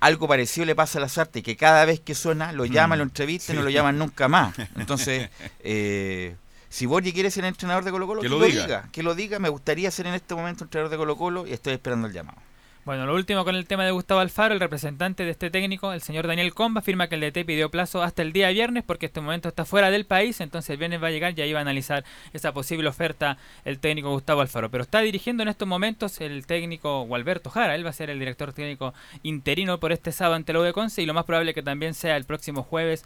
Algo 0.00 0.28
parecido 0.28 0.66
le 0.66 0.74
pasa 0.74 0.98
a 0.98 1.00
Lazarte, 1.02 1.42
que 1.42 1.56
cada 1.56 1.84
vez 1.84 2.00
que 2.00 2.14
suena 2.14 2.52
lo 2.52 2.64
llaman, 2.66 2.98
lo 2.98 3.04
entrevistan 3.04 3.54
y 3.54 3.58
no 3.58 3.62
lo 3.62 3.68
Mm. 3.68 3.70
Sí. 3.70 3.74
llaman 3.74 3.98
nunca 3.98 4.28
más. 4.28 4.54
Entonces, 4.76 5.30
eh, 5.60 6.34
si 6.68 6.86
Borgi 6.86 7.12
quiere 7.12 7.30
ser 7.30 7.44
entrenador 7.44 7.84
de 7.84 7.90
Colo 7.90 8.06
Colo, 8.06 8.20
Que 8.20 8.26
que, 8.26 8.30
lo 8.30 8.38
lo 8.40 8.46
diga. 8.46 8.62
diga. 8.64 8.88
Que 8.92 9.02
lo 9.02 9.14
diga, 9.14 9.38
me 9.38 9.48
gustaría 9.48 9.90
ser 9.90 10.06
en 10.08 10.14
este 10.14 10.34
momento 10.34 10.64
entrenador 10.64 10.90
de 10.90 10.96
Colo 10.98 11.16
Colo 11.16 11.46
y 11.46 11.52
estoy 11.52 11.72
esperando 11.74 12.06
el 12.08 12.12
llamado. 12.12 12.38
Bueno, 12.84 13.06
lo 13.06 13.14
último 13.14 13.44
con 13.44 13.54
el 13.54 13.64
tema 13.66 13.84
de 13.84 13.92
Gustavo 13.92 14.18
Alfaro, 14.18 14.54
el 14.54 14.58
representante 14.58 15.24
de 15.24 15.30
este 15.30 15.50
técnico, 15.50 15.92
el 15.92 16.02
señor 16.02 16.26
Daniel 16.26 16.52
Comba, 16.52 16.80
afirma 16.80 17.06
que 17.06 17.14
el 17.14 17.20
DT 17.20 17.46
pidió 17.46 17.70
plazo 17.70 18.02
hasta 18.02 18.22
el 18.22 18.32
día 18.32 18.48
viernes 18.48 18.82
porque 18.82 19.06
este 19.06 19.20
momento 19.20 19.48
está 19.48 19.64
fuera 19.64 19.92
del 19.92 20.04
país, 20.04 20.40
entonces 20.40 20.70
el 20.70 20.78
viernes 20.78 21.00
va 21.00 21.06
a 21.06 21.10
llegar 21.12 21.32
y 21.38 21.42
ahí 21.42 21.52
va 21.52 21.60
a 21.60 21.62
analizar 21.62 22.04
esa 22.32 22.52
posible 22.52 22.88
oferta 22.88 23.38
el 23.64 23.78
técnico 23.78 24.10
Gustavo 24.10 24.40
Alfaro. 24.40 24.68
Pero 24.68 24.82
está 24.82 24.98
dirigiendo 24.98 25.44
en 25.44 25.48
estos 25.48 25.68
momentos 25.68 26.20
el 26.20 26.44
técnico 26.44 27.02
Gualberto 27.02 27.50
Jara, 27.50 27.76
él 27.76 27.86
va 27.86 27.90
a 27.90 27.92
ser 27.92 28.10
el 28.10 28.18
director 28.18 28.52
técnico 28.52 28.94
interino 29.22 29.78
por 29.78 29.92
este 29.92 30.10
sábado 30.10 30.34
ante 30.34 30.52
la 30.52 30.58
U 30.58 30.62
de 30.62 30.72
Conce 30.72 31.02
y 31.02 31.06
lo 31.06 31.14
más 31.14 31.24
probable 31.24 31.54
que 31.54 31.62
también 31.62 31.94
sea 31.94 32.16
el 32.16 32.24
próximo 32.24 32.64
jueves 32.64 33.04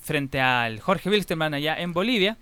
frente 0.00 0.40
al 0.40 0.80
Jorge 0.80 1.10
Wilstermann 1.10 1.52
allá 1.52 1.78
en 1.78 1.92
Bolivia. 1.92 2.38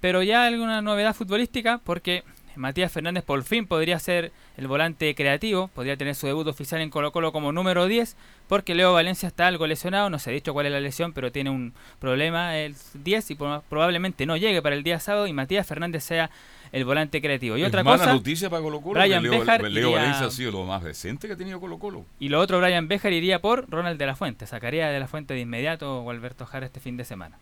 Pero 0.00 0.24
ya 0.24 0.44
alguna 0.46 0.82
novedad 0.82 1.14
futbolística 1.14 1.78
porque 1.78 2.24
Matías 2.56 2.90
Fernández 2.92 3.24
por 3.24 3.42
fin 3.44 3.66
podría 3.66 3.98
ser 3.98 4.32
el 4.56 4.66
volante 4.66 5.14
creativo, 5.14 5.68
podría 5.68 5.96
tener 5.96 6.14
su 6.14 6.26
debut 6.26 6.46
oficial 6.46 6.80
en 6.80 6.90
Colo 6.90 7.12
Colo 7.12 7.32
como 7.32 7.52
número 7.52 7.86
10, 7.86 8.16
porque 8.48 8.74
Leo 8.74 8.92
Valencia 8.92 9.26
está 9.28 9.46
algo 9.46 9.66
lesionado, 9.66 10.10
no 10.10 10.18
se 10.18 10.30
ha 10.30 10.32
dicho 10.32 10.52
cuál 10.52 10.66
es 10.66 10.72
la 10.72 10.80
lesión, 10.80 11.12
pero 11.12 11.30
tiene 11.32 11.50
un 11.50 11.72
problema 12.00 12.56
el 12.58 12.74
10 12.94 13.30
y 13.30 13.34
pro- 13.36 13.62
probablemente 13.68 14.26
no 14.26 14.36
llegue 14.36 14.60
para 14.62 14.74
el 14.74 14.82
día 14.82 14.98
sábado 15.00 15.26
y 15.26 15.32
Matías 15.32 15.66
Fernández 15.66 16.02
sea 16.04 16.30
el 16.72 16.84
volante 16.84 17.20
creativo. 17.20 17.56
Y 17.56 17.62
Es 17.62 17.68
otra 17.68 17.82
mala 17.82 17.98
cosa, 17.98 18.12
noticia 18.12 18.48
para 18.50 18.62
Colo 18.62 18.80
Colo. 18.80 19.00
Brian 19.00 19.22
Leo, 19.22 19.32
Béjar 19.40 19.62
Leo 19.62 19.88
iría- 19.88 19.98
Valencia 19.98 20.26
ha 20.26 20.30
sido 20.30 20.52
lo 20.52 20.64
más 20.64 20.82
decente 20.84 21.26
que 21.26 21.34
ha 21.34 21.36
tenido 21.36 21.58
Colo 21.60 21.78
Colo. 21.78 22.04
y 22.18 22.28
lo 22.28 22.38
otro, 22.40 22.60
Brian 22.60 22.86
Bejar 22.88 23.12
iría 23.12 23.40
por 23.40 23.68
Ronald 23.70 23.98
de 23.98 24.06
la 24.06 24.14
Fuente, 24.16 24.46
sacaría 24.46 24.88
de 24.88 25.00
la 25.00 25.06
Fuente 25.08 25.34
de 25.34 25.40
inmediato 25.40 26.00
o 26.02 26.10
Alberto 26.10 26.46
Jara 26.46 26.66
este 26.66 26.80
fin 26.80 26.96
de 26.96 27.04
semana. 27.04 27.38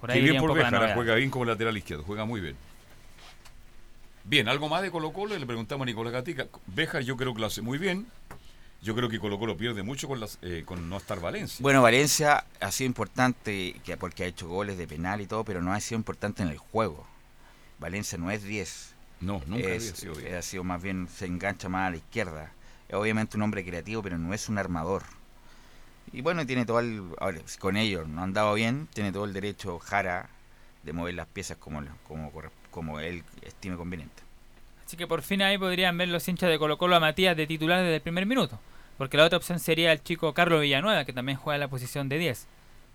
Por 0.00 0.10
ahí 0.10 0.20
Qué 0.20 0.30
bien 0.30 0.40
por 0.40 0.50
novedad. 0.50 0.94
juega 0.94 1.14
bien 1.16 1.28
como 1.30 1.44
lateral 1.44 1.76
izquierdo, 1.76 2.04
juega 2.04 2.24
muy 2.24 2.40
bien. 2.40 2.56
Bien, 4.28 4.48
algo 4.48 4.68
más 4.68 4.82
de 4.82 4.90
Colo 4.90 5.12
Colo, 5.12 5.38
le 5.38 5.46
preguntamos 5.46 5.84
a 5.84 5.86
Nicolás 5.86 6.12
Gatica. 6.12 6.46
Béjar 6.66 7.02
yo 7.02 7.16
creo 7.16 7.32
que 7.34 7.40
lo 7.40 7.46
hace 7.46 7.62
muy 7.62 7.78
bien. 7.78 8.06
Yo 8.82 8.94
creo 8.94 9.08
que 9.08 9.18
Colo 9.18 9.38
Colo 9.38 9.56
pierde 9.56 9.82
mucho 9.82 10.06
con, 10.06 10.20
las, 10.20 10.38
eh, 10.42 10.62
con 10.64 10.88
no 10.88 10.98
estar 10.98 11.18
Valencia. 11.20 11.56
Bueno, 11.60 11.82
Valencia 11.82 12.44
ha 12.60 12.70
sido 12.70 12.86
importante 12.86 13.80
que 13.84 13.96
porque 13.96 14.24
ha 14.24 14.26
hecho 14.26 14.46
goles 14.48 14.76
de 14.78 14.86
penal 14.86 15.20
y 15.20 15.26
todo, 15.26 15.44
pero 15.44 15.62
no 15.62 15.72
ha 15.72 15.80
sido 15.80 15.98
importante 15.98 16.42
en 16.42 16.48
el 16.50 16.58
juego. 16.58 17.06
Valencia 17.78 18.18
no 18.18 18.30
es 18.30 18.42
10. 18.44 18.94
No, 19.20 19.42
nunca 19.46 19.68
Es- 19.68 19.82
había 19.84 19.96
sido 19.96 20.14
10. 20.14 20.34
Ha 20.34 20.42
sido 20.42 20.62
más 20.64 20.80
bien, 20.82 21.08
se 21.08 21.26
engancha 21.26 21.68
más 21.68 21.88
a 21.88 21.90
la 21.90 21.96
izquierda. 21.96 22.52
Es 22.88 22.94
obviamente 22.94 23.36
un 23.36 23.42
hombre 23.42 23.64
creativo, 23.64 24.02
pero 24.02 24.18
no 24.18 24.32
es 24.34 24.48
un 24.48 24.58
armador. 24.58 25.02
Y 26.12 26.20
bueno, 26.20 26.46
tiene 26.46 26.64
todo 26.66 26.80
el. 26.80 27.02
Ahora, 27.18 27.38
si 27.46 27.58
con 27.58 27.76
ellos 27.76 28.06
no 28.08 28.22
han 28.22 28.32
dado 28.32 28.54
bien, 28.54 28.88
tiene 28.94 29.10
todo 29.10 29.24
el 29.24 29.32
derecho 29.32 29.78
Jara 29.78 30.28
de 30.84 30.92
mover 30.92 31.14
las 31.14 31.26
piezas 31.26 31.56
como, 31.58 31.82
como, 32.06 32.30
corre- 32.32 32.50
como 32.70 33.00
él 33.00 33.22
estime 33.42 33.76
conveniente. 33.76 34.22
Así 34.86 34.96
que 34.96 35.06
por 35.06 35.22
fin 35.22 35.42
ahí 35.42 35.58
podrían 35.58 35.96
ver 35.98 36.08
los 36.08 36.26
hinchas 36.28 36.48
de 36.48 36.58
Colo 36.58 36.78
Colo 36.78 36.96
a 36.96 37.00
Matías 37.00 37.36
de 37.36 37.46
titular 37.46 37.80
desde 37.82 37.96
el 37.96 38.00
primer 38.00 38.24
minuto. 38.26 38.58
Porque 38.96 39.16
la 39.16 39.24
otra 39.26 39.36
opción 39.38 39.58
sería 39.60 39.92
el 39.92 40.02
chico 40.02 40.32
Carlos 40.34 40.60
Villanueva, 40.60 41.04
que 41.04 41.12
también 41.12 41.38
juega 41.38 41.56
en 41.56 41.60
la 41.60 41.68
posición 41.68 42.08
de 42.08 42.18
10. 42.18 42.46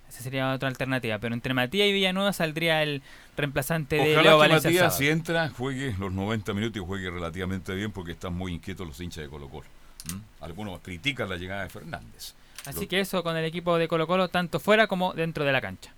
Esa 0.09 0.21
sería 0.21 0.51
otra 0.53 0.67
alternativa. 0.67 1.17
Pero 1.19 1.33
entre 1.33 1.53
Matías 1.53 1.87
y 1.87 1.93
Villanueva 1.93 2.33
saldría 2.33 2.83
el 2.83 3.01
reemplazante 3.37 3.95
de 3.95 4.01
Ojalá 4.13 4.21
Leo 4.23 4.31
que 4.33 4.37
Valencia. 4.39 4.69
Matías, 4.69 4.81
sábado. 4.81 4.97
si 4.97 5.07
entra, 5.09 5.49
juegue 5.49 5.95
los 5.99 6.11
90 6.11 6.53
minutos 6.53 6.81
y 6.81 6.85
juegue 6.85 7.09
relativamente 7.09 7.73
bien 7.73 7.91
porque 7.91 8.11
están 8.13 8.33
muy 8.33 8.53
inquietos 8.53 8.85
los 8.85 8.99
hinchas 8.99 9.23
de 9.23 9.29
Colo 9.29 9.47
Colo. 9.49 9.65
¿Mm? 10.13 10.43
Algunos 10.43 10.79
critican 10.81 11.29
la 11.29 11.37
llegada 11.37 11.63
de 11.63 11.69
Fernández. 11.69 12.33
Así 12.65 12.81
Lo- 12.81 12.87
que 12.87 12.99
eso 12.99 13.23
con 13.23 13.37
el 13.37 13.45
equipo 13.45 13.77
de 13.77 13.87
Colo 13.87 14.05
Colo, 14.07 14.27
tanto 14.29 14.59
fuera 14.59 14.87
como 14.87 15.13
dentro 15.13 15.45
de 15.45 15.51
la 15.53 15.61
cancha. 15.61 15.93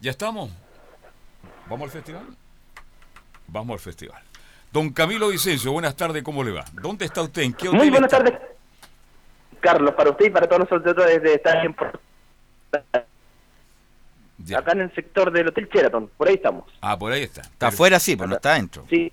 ¿Ya 0.00 0.12
estamos? 0.12 0.50
¿Vamos 1.68 1.86
al 1.86 1.90
festival? 1.90 2.24
Vamos 3.52 3.74
al 3.74 3.80
festival. 3.80 4.22
Don 4.72 4.90
Camilo 4.90 5.28
Vicencio, 5.28 5.72
buenas 5.72 5.96
tardes, 5.96 6.22
¿cómo 6.22 6.44
le 6.44 6.52
va? 6.52 6.64
¿Dónde 6.72 7.04
está 7.04 7.22
usted? 7.22 7.42
¿En 7.42 7.52
qué 7.52 7.68
hotel 7.68 7.80
Muy 7.80 7.90
buenas 7.90 8.12
está? 8.12 8.22
tardes, 8.24 8.40
Carlos, 9.60 9.94
para 9.94 10.10
usted 10.10 10.26
y 10.26 10.30
para 10.30 10.46
todos 10.48 10.70
nosotros 10.70 11.06
desde 11.06 11.34
estar 11.34 11.64
en 11.64 11.74
acá 14.56 14.72
en 14.72 14.80
el 14.80 14.94
sector 14.94 15.30
del 15.32 15.48
Hotel 15.48 15.68
Sheraton, 15.72 16.08
por 16.16 16.28
ahí 16.28 16.34
estamos. 16.34 16.64
Ah, 16.80 16.98
por 16.98 17.12
ahí 17.12 17.22
está. 17.22 17.42
Está 17.42 17.68
afuera, 17.68 17.98
sí, 18.00 18.16
pero 18.16 18.28
no 18.28 18.36
está 18.36 18.52
adentro. 18.52 18.84
Sí. 18.88 19.12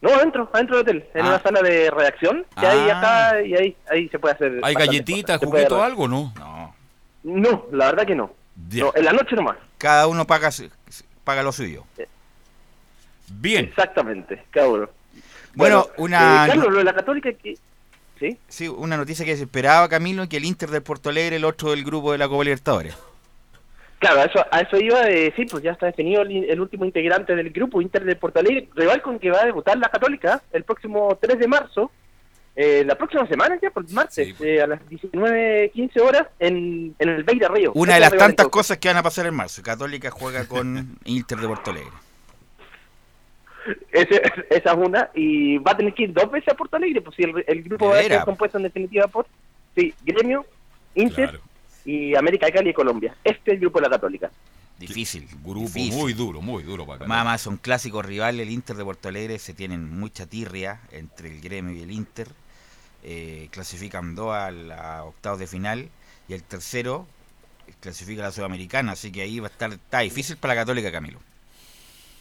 No, 0.00 0.10
adentro, 0.14 0.48
adentro 0.52 0.82
del 0.82 0.98
hotel, 0.98 1.08
en 1.14 1.26
Ah. 1.26 1.28
una 1.28 1.42
sala 1.42 1.60
de 1.62 1.90
redacción 1.90 2.46
que 2.58 2.66
hay 2.66 2.88
Ah. 2.90 2.98
acá 2.98 3.42
y 3.42 3.54
ahí, 3.54 3.76
ahí 3.90 4.08
se 4.08 4.18
puede 4.18 4.34
hacer. 4.34 4.60
¿Hay 4.62 4.74
galletitas, 4.74 5.38
juguito, 5.38 5.76
re- 5.78 5.84
algo, 5.84 6.08
no? 6.08 6.32
No. 6.36 6.74
No, 7.22 7.66
la 7.72 7.86
verdad 7.86 8.06
que 8.06 8.14
no. 8.14 8.32
No, 8.72 8.92
en 8.94 9.04
la 9.04 9.12
noche 9.12 9.36
nomás. 9.36 9.56
Cada 9.76 10.06
uno 10.06 10.26
paga, 10.26 10.50
paga 11.24 11.42
lo 11.42 11.52
suyo. 11.52 11.84
Bien. 13.30 13.66
Exactamente, 13.66 14.42
uno. 14.66 14.88
Bueno, 15.54 15.86
una- 15.96 16.46
eh, 16.46 16.48
Carlos, 16.48 16.68
lo 16.72 16.78
de 16.78 16.84
la 16.84 16.94
Católica 16.94 17.32
que... 17.32 17.54
¿Sí? 18.18 18.36
Sí, 18.48 18.68
una 18.68 18.96
noticia 18.98 19.24
que 19.24 19.34
se 19.36 19.44
esperaba, 19.44 19.88
Camilo, 19.88 20.28
que 20.28 20.36
el 20.36 20.44
Inter 20.44 20.68
del 20.70 20.82
Porto 20.82 21.08
Alegre, 21.08 21.36
el 21.36 21.44
otro 21.44 21.70
del 21.70 21.84
grupo 21.84 22.12
de 22.12 22.18
la 22.18 22.28
Copa 22.28 22.44
Libertadores. 22.44 22.94
Claro, 23.98 24.20
a 24.20 24.24
eso, 24.24 24.44
a 24.50 24.60
eso 24.60 24.76
iba, 24.78 25.08
eh, 25.08 25.32
sí, 25.36 25.46
pues 25.46 25.62
ya 25.62 25.72
está 25.72 25.86
definido 25.86 26.22
el, 26.22 26.44
el 26.50 26.60
último 26.60 26.84
integrante 26.84 27.34
del 27.34 27.50
grupo 27.50 27.80
Inter 27.82 28.04
de 28.04 28.16
Porto 28.16 28.40
Alegre, 28.40 28.68
rival 28.74 29.00
con 29.02 29.18
que 29.18 29.30
va 29.30 29.40
a 29.42 29.46
debutar 29.46 29.78
la 29.78 29.88
Católica 29.88 30.42
el 30.52 30.64
próximo 30.64 31.18
3 31.20 31.38
de 31.38 31.48
marzo, 31.48 31.90
eh, 32.56 32.82
la 32.86 32.94
próxima 32.94 33.26
semana 33.26 33.58
ya, 33.62 33.70
por 33.70 33.90
martes, 33.92 34.34
eh, 34.40 34.60
a 34.60 34.66
las 34.66 34.80
19.15 34.88 36.00
horas 36.00 36.26
en, 36.38 36.94
en 36.98 37.08
el 37.08 37.24
Beira 37.24 37.48
Río. 37.48 37.72
Una 37.74 37.94
de 37.94 38.00
las 38.00 38.16
tantas 38.16 38.48
cosas 38.48 38.76
que 38.78 38.88
van 38.88 38.96
a 38.98 39.02
pasar 39.02 39.26
en 39.26 39.34
marzo. 39.34 39.62
Católica 39.62 40.10
juega 40.10 40.46
con 40.46 40.98
Inter 41.04 41.38
de 41.38 41.46
Porto 41.48 41.70
Alegre. 41.70 41.90
Ese- 43.92 44.22
esa 44.50 44.72
es 44.72 44.76
una, 44.76 45.10
y 45.14 45.58
va 45.58 45.72
a 45.72 45.76
tener 45.76 45.94
que 45.94 46.04
ir 46.04 46.12
dos 46.12 46.30
veces 46.30 46.48
a 46.52 46.56
Porto 46.56 46.76
Alegre, 46.76 47.00
pues 47.00 47.16
si 47.16 47.22
el, 47.22 47.44
el 47.46 47.62
grupo 47.62 47.86
¿De 47.88 47.92
va 47.94 47.98
a 48.00 48.02
ser 48.02 48.24
compuesto 48.24 48.56
en 48.58 48.64
definitiva 48.64 49.06
por, 49.08 49.26
sí, 49.76 49.94
Gremio, 50.04 50.44
Inter 50.94 51.40
y 51.84 52.14
América 52.14 52.46
de 52.46 52.52
Cali 52.52 52.70
y 52.70 52.74
Colombia. 52.74 53.14
Este 53.24 53.50
es 53.50 53.54
el 53.54 53.60
grupo 53.60 53.78
de 53.78 53.84
la 53.84 53.90
Católica. 53.90 54.30
Difícil. 54.78 55.28
Grupo 55.44 55.66
difícil. 55.66 55.92
muy 55.92 56.12
duro, 56.14 56.40
muy 56.40 56.62
duro 56.62 56.86
para 56.86 56.96
acá. 56.96 57.06
Más, 57.06 57.24
más 57.24 57.40
son 57.42 57.58
clásicos 57.58 58.04
rivales. 58.04 58.46
El 58.46 58.52
Inter 58.52 58.76
de 58.76 58.84
Porto 58.84 59.08
Alegre 59.08 59.38
se 59.38 59.52
tienen 59.52 59.90
mucha 59.98 60.26
tirria 60.26 60.80
entre 60.90 61.28
el 61.30 61.40
gremio 61.42 61.76
y 61.76 61.82
el 61.82 61.90
Inter. 61.90 62.28
Eh, 63.02 63.48
clasifican 63.50 64.14
dos 64.14 64.34
a 64.34 64.50
la 64.50 65.04
octavos 65.04 65.38
de 65.38 65.46
final 65.46 65.88
y 66.28 66.32
el 66.34 66.42
tercero 66.42 67.06
clasifica 67.80 68.22
a 68.22 68.26
la 68.26 68.32
Sudamericana. 68.32 68.92
Así 68.92 69.12
que 69.12 69.20
ahí 69.22 69.38
va 69.38 69.48
a 69.48 69.50
estar 69.50 69.70
está 69.70 70.00
difícil 70.00 70.38
para 70.38 70.54
la 70.54 70.62
Católica, 70.62 70.90
Camilo. 70.90 71.18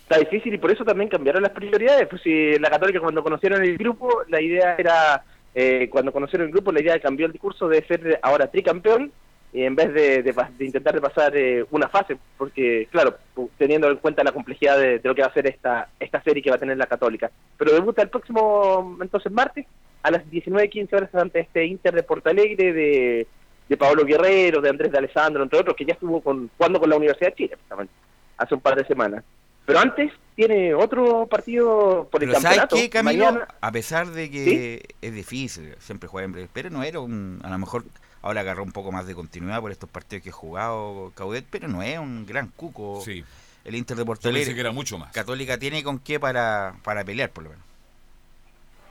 Está 0.10 0.18
difícil 0.18 0.56
y 0.56 0.58
por 0.58 0.72
eso 0.72 0.84
también 0.84 1.10
cambiaron 1.10 1.44
las 1.44 1.52
prioridades. 1.52 2.08
Pues 2.08 2.24
si 2.24 2.58
la 2.58 2.70
Católica 2.70 3.00
cuando 3.00 3.24
conocieron 3.24 3.64
el 3.64 3.78
grupo, 3.78 4.24
la 4.28 4.42
idea 4.42 4.76
era, 4.78 5.24
eh, 5.54 5.88
cuando 5.92 6.12
conocieron 6.12 6.48
el 6.48 6.54
grupo, 6.54 6.72
la 6.72 6.82
idea 6.82 7.00
cambió 7.00 7.28
el 7.28 7.32
discurso 7.32 7.68
de 7.68 7.86
ser 7.86 8.20
ahora 8.24 8.50
tricampeón 8.50 9.12
y 9.54 9.64
en 9.64 9.76
vez 9.76 9.94
de, 9.94 10.22
de 10.22 10.66
intentar 10.66 10.94
de 10.94 11.02
pasar 11.02 11.36
eh, 11.36 11.66
una 11.72 11.90
fase, 11.90 12.18
porque 12.38 12.88
claro, 12.92 13.18
teniendo 13.58 13.90
en 13.90 13.98
cuenta 13.98 14.24
la 14.24 14.32
complejidad 14.32 14.80
de, 14.80 15.00
de 15.00 15.10
lo 15.10 15.16
que 15.16 15.22
va 15.22 15.28
a 15.28 15.34
ser 15.34 15.48
esta, 15.48 15.90
esta 16.00 16.22
serie 16.22 16.42
que 16.42 16.52
va 16.52 16.56
a 16.56 16.60
tener 16.60 16.78
la 16.78 16.86
Católica. 16.86 17.32
Pero 17.58 17.74
debuta 17.74 18.02
el 18.02 18.10
próximo, 18.10 18.98
entonces 19.02 19.32
martes, 19.32 19.66
a 20.02 20.12
las 20.12 20.24
19.15 20.26 20.94
horas 20.94 21.16
ante 21.16 21.40
este 21.40 21.66
Inter 21.66 21.94
de 21.94 22.04
Porto 22.04 22.30
Alegre 22.30 22.74
de, 22.74 23.28
de 23.68 23.78
Pablo 23.78 24.06
Guerrero, 24.06 24.62
de 24.62 24.70
Andrés 24.70 24.92
de 24.92 24.98
Alessandro, 25.00 25.44
entre 25.44 25.60
otros, 25.60 25.76
que 25.76 25.86
ya 25.86 25.94
estuvo 25.94 26.22
con, 26.22 26.50
jugando 26.58 26.80
con 26.80 26.90
la 26.90 26.98
Universidad 26.98 27.30
de 27.30 27.36
Chile, 27.36 27.56
justamente, 27.58 27.94
hace 28.38 28.56
un 28.56 28.62
par 28.62 28.76
de 28.76 28.86
semanas. 28.86 29.24
Pero 29.66 29.80
antes 29.80 30.12
tiene 30.36 30.74
otro 30.74 31.28
partido 31.28 32.08
por 32.12 32.24
el 32.24 32.30
Pero 32.30 32.42
¿sabes 32.42 32.58
campeonato. 32.60 32.76
qué, 32.76 32.90
Camilo? 32.90 33.26
mañana. 33.26 33.48
A 33.62 33.72
pesar 33.72 34.08
de 34.08 34.32
que 34.32 34.96
es 35.02 35.14
difícil, 35.14 35.76
siempre 35.80 36.08
juega 36.10 36.26
en 36.26 36.32
breve, 36.32 36.50
pero 36.52 36.70
no 36.70 36.82
era 36.84 37.00
un... 37.00 37.40
A 37.44 37.50
lo 37.50 37.58
mejor 37.58 37.84
ahora 38.22 38.42
agarró 38.42 38.64
un 38.64 38.72
poco 38.72 38.92
más 38.92 39.06
de 39.06 39.16
continuidad 39.16 39.62
por 39.62 39.72
estos 39.72 39.90
partidos 39.90 40.24
que 40.24 40.30
ha 40.30 40.34
jugado 40.34 41.12
Caudet, 41.16 41.46
pero 41.50 41.68
no 41.68 41.84
es 41.84 41.98
un 42.00 42.26
gran 42.26 42.48
cuco 42.56 43.02
Sí. 43.04 43.24
el 43.66 43.76
Inter 43.76 43.98
de 43.98 44.06
Porto 44.06 44.30
Alegre. 44.30 44.54
que 44.54 44.60
era 44.62 44.72
mucho 44.72 44.98
más. 44.98 45.12
Católica 45.14 45.58
tiene 45.58 45.84
con 45.84 46.00
qué 46.00 46.20
para, 46.20 46.76
para 46.84 47.04
pelear, 47.04 47.30
por 47.30 47.44
lo 47.44 47.50
menos. 47.52 47.66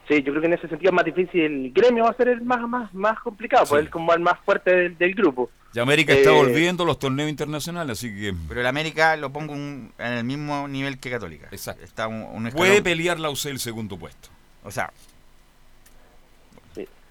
Sí, 0.06 0.22
yo 0.22 0.32
creo 0.32 0.40
que 0.40 0.46
en 0.46 0.54
ese 0.54 0.68
sentido 0.68 0.90
es 0.90 0.94
más 0.94 1.04
difícil. 1.04 1.42
El 1.42 1.72
gremio 1.72 2.04
va 2.04 2.10
a 2.10 2.14
ser 2.16 2.28
el 2.28 2.40
más 2.40 2.60
más 2.66 2.92
más 2.94 3.18
complicado, 3.20 3.66
pues 3.68 3.82
el 3.84 3.90
como 3.90 4.14
el 4.14 4.20
más 4.20 4.38
fuerte 4.44 4.74
del, 4.74 4.96
del 4.96 5.14
grupo. 5.14 5.50
Ya 5.74 5.82
América 5.82 6.12
está 6.14 6.30
Eh, 6.30 6.34
volviendo 6.34 6.84
los 6.84 6.98
torneos 6.98 7.28
internacionales, 7.28 7.98
así 7.98 8.08
que 8.08 8.34
Pero 8.48 8.60
el 8.60 8.66
América 8.66 9.16
lo 9.16 9.30
pongo 9.32 9.52
un- 9.52 9.92
en 9.98 10.12
el 10.12 10.24
mismo 10.24 10.66
nivel 10.66 10.98
que 10.98 11.10
Católica. 11.10 11.48
Exacto. 11.50 11.84
Está 11.84 12.08
un, 12.08 12.22
un 12.22 12.50
puede 12.52 12.80
pelear 12.82 13.20
la 13.20 13.28
UC 13.30 13.46
el 13.50 13.60
segundo 13.60 13.98
puesto. 13.98 14.28
O 14.64 14.70
sea, 14.70 14.90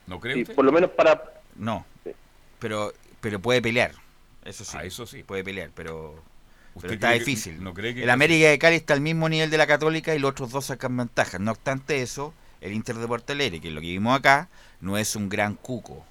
¿No 0.07 0.19
cree 0.21 0.35
Sí, 0.35 0.45
por 0.53 0.63
lo 0.63 0.71
menos 0.71 0.89
para 0.91 1.21
no. 1.55 1.85
Pero 2.59 2.93
pero 3.19 3.39
puede 3.39 3.61
pelear. 3.61 3.91
Eso 4.45 4.63
sí. 4.63 4.77
Ah, 4.79 4.85
eso 4.85 5.05
sí. 5.05 5.21
Puede 5.23 5.43
pelear, 5.43 5.69
pero, 5.75 6.11
¿Usted 6.75 6.81
pero 6.89 6.93
está 6.93 7.13
que- 7.13 7.19
difícil. 7.19 7.61
no 7.61 7.73
cree 7.73 7.93
que- 7.93 8.03
el 8.03 8.09
América 8.09 8.47
de 8.47 8.57
Cali 8.57 8.77
está 8.77 8.93
al 8.93 9.01
mismo 9.01 9.27
nivel 9.27 9.49
de 9.49 9.57
la 9.57 9.67
Católica 9.67 10.15
y 10.15 10.19
los 10.19 10.31
otros 10.31 10.51
dos 10.51 10.65
sacan 10.65 10.95
ventajas. 10.95 11.41
No 11.41 11.51
obstante 11.51 12.01
eso, 12.01 12.33
el 12.61 12.71
Inter 12.71 12.95
de 12.95 13.05
que 13.59 13.67
es 13.67 13.73
lo 13.73 13.81
que 13.81 13.87
vimos 13.87 14.17
acá, 14.17 14.47
no 14.79 14.97
es 14.97 15.15
un 15.17 15.27
gran 15.27 15.55
cuco. 15.55 16.05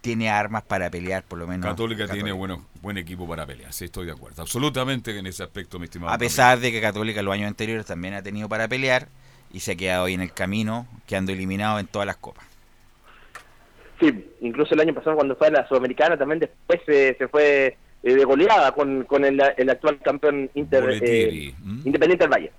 Tiene 0.00 0.30
armas 0.30 0.62
para 0.62 0.90
pelear, 0.90 1.22
por 1.24 1.38
lo 1.38 1.46
menos. 1.46 1.66
Católica, 1.66 2.08
tiene 2.08 2.32
bueno, 2.32 2.64
buen 2.80 2.96
equipo 2.96 3.28
para 3.28 3.46
pelear, 3.46 3.72
sí, 3.72 3.84
estoy 3.84 4.06
de 4.06 4.12
acuerdo. 4.12 4.42
Absolutamente 4.42 5.16
en 5.18 5.26
ese 5.26 5.42
aspecto, 5.42 5.78
mi 5.78 5.84
estimado. 5.84 6.12
A 6.12 6.18
pesar 6.18 6.58
de 6.58 6.72
que 6.72 6.80
Católica 6.80 7.22
los 7.22 7.34
años 7.34 7.48
anteriores 7.48 7.84
también 7.84 8.14
ha 8.14 8.22
tenido 8.22 8.48
para 8.48 8.66
pelear 8.66 9.08
y 9.52 9.60
se 9.60 9.72
ha 9.72 9.76
quedado 9.76 10.04
ahí 10.06 10.14
en 10.14 10.22
el 10.22 10.32
camino, 10.32 10.86
quedando 11.06 11.32
eliminado 11.32 11.78
en 11.78 11.86
todas 11.86 12.06
las 12.06 12.16
copas. 12.16 12.44
Sí, 14.00 14.32
incluso 14.40 14.72
el 14.74 14.80
año 14.80 14.94
pasado 14.94 15.16
cuando 15.16 15.36
fue 15.36 15.48
a 15.48 15.50
la 15.50 15.68
Sudamericana 15.68 16.16
también 16.16 16.40
después 16.40 16.80
se, 16.86 17.14
se 17.18 17.28
fue 17.28 17.76
eh, 18.02 18.14
de 18.14 18.24
goleada 18.24 18.72
con, 18.72 19.04
con 19.04 19.24
el, 19.26 19.40
el 19.58 19.70
actual 19.70 19.98
campeón 19.98 20.50
Inter, 20.54 20.98
eh, 21.02 21.54
Independiente 21.84 22.24
del 22.24 22.32
Valle. 22.32 22.52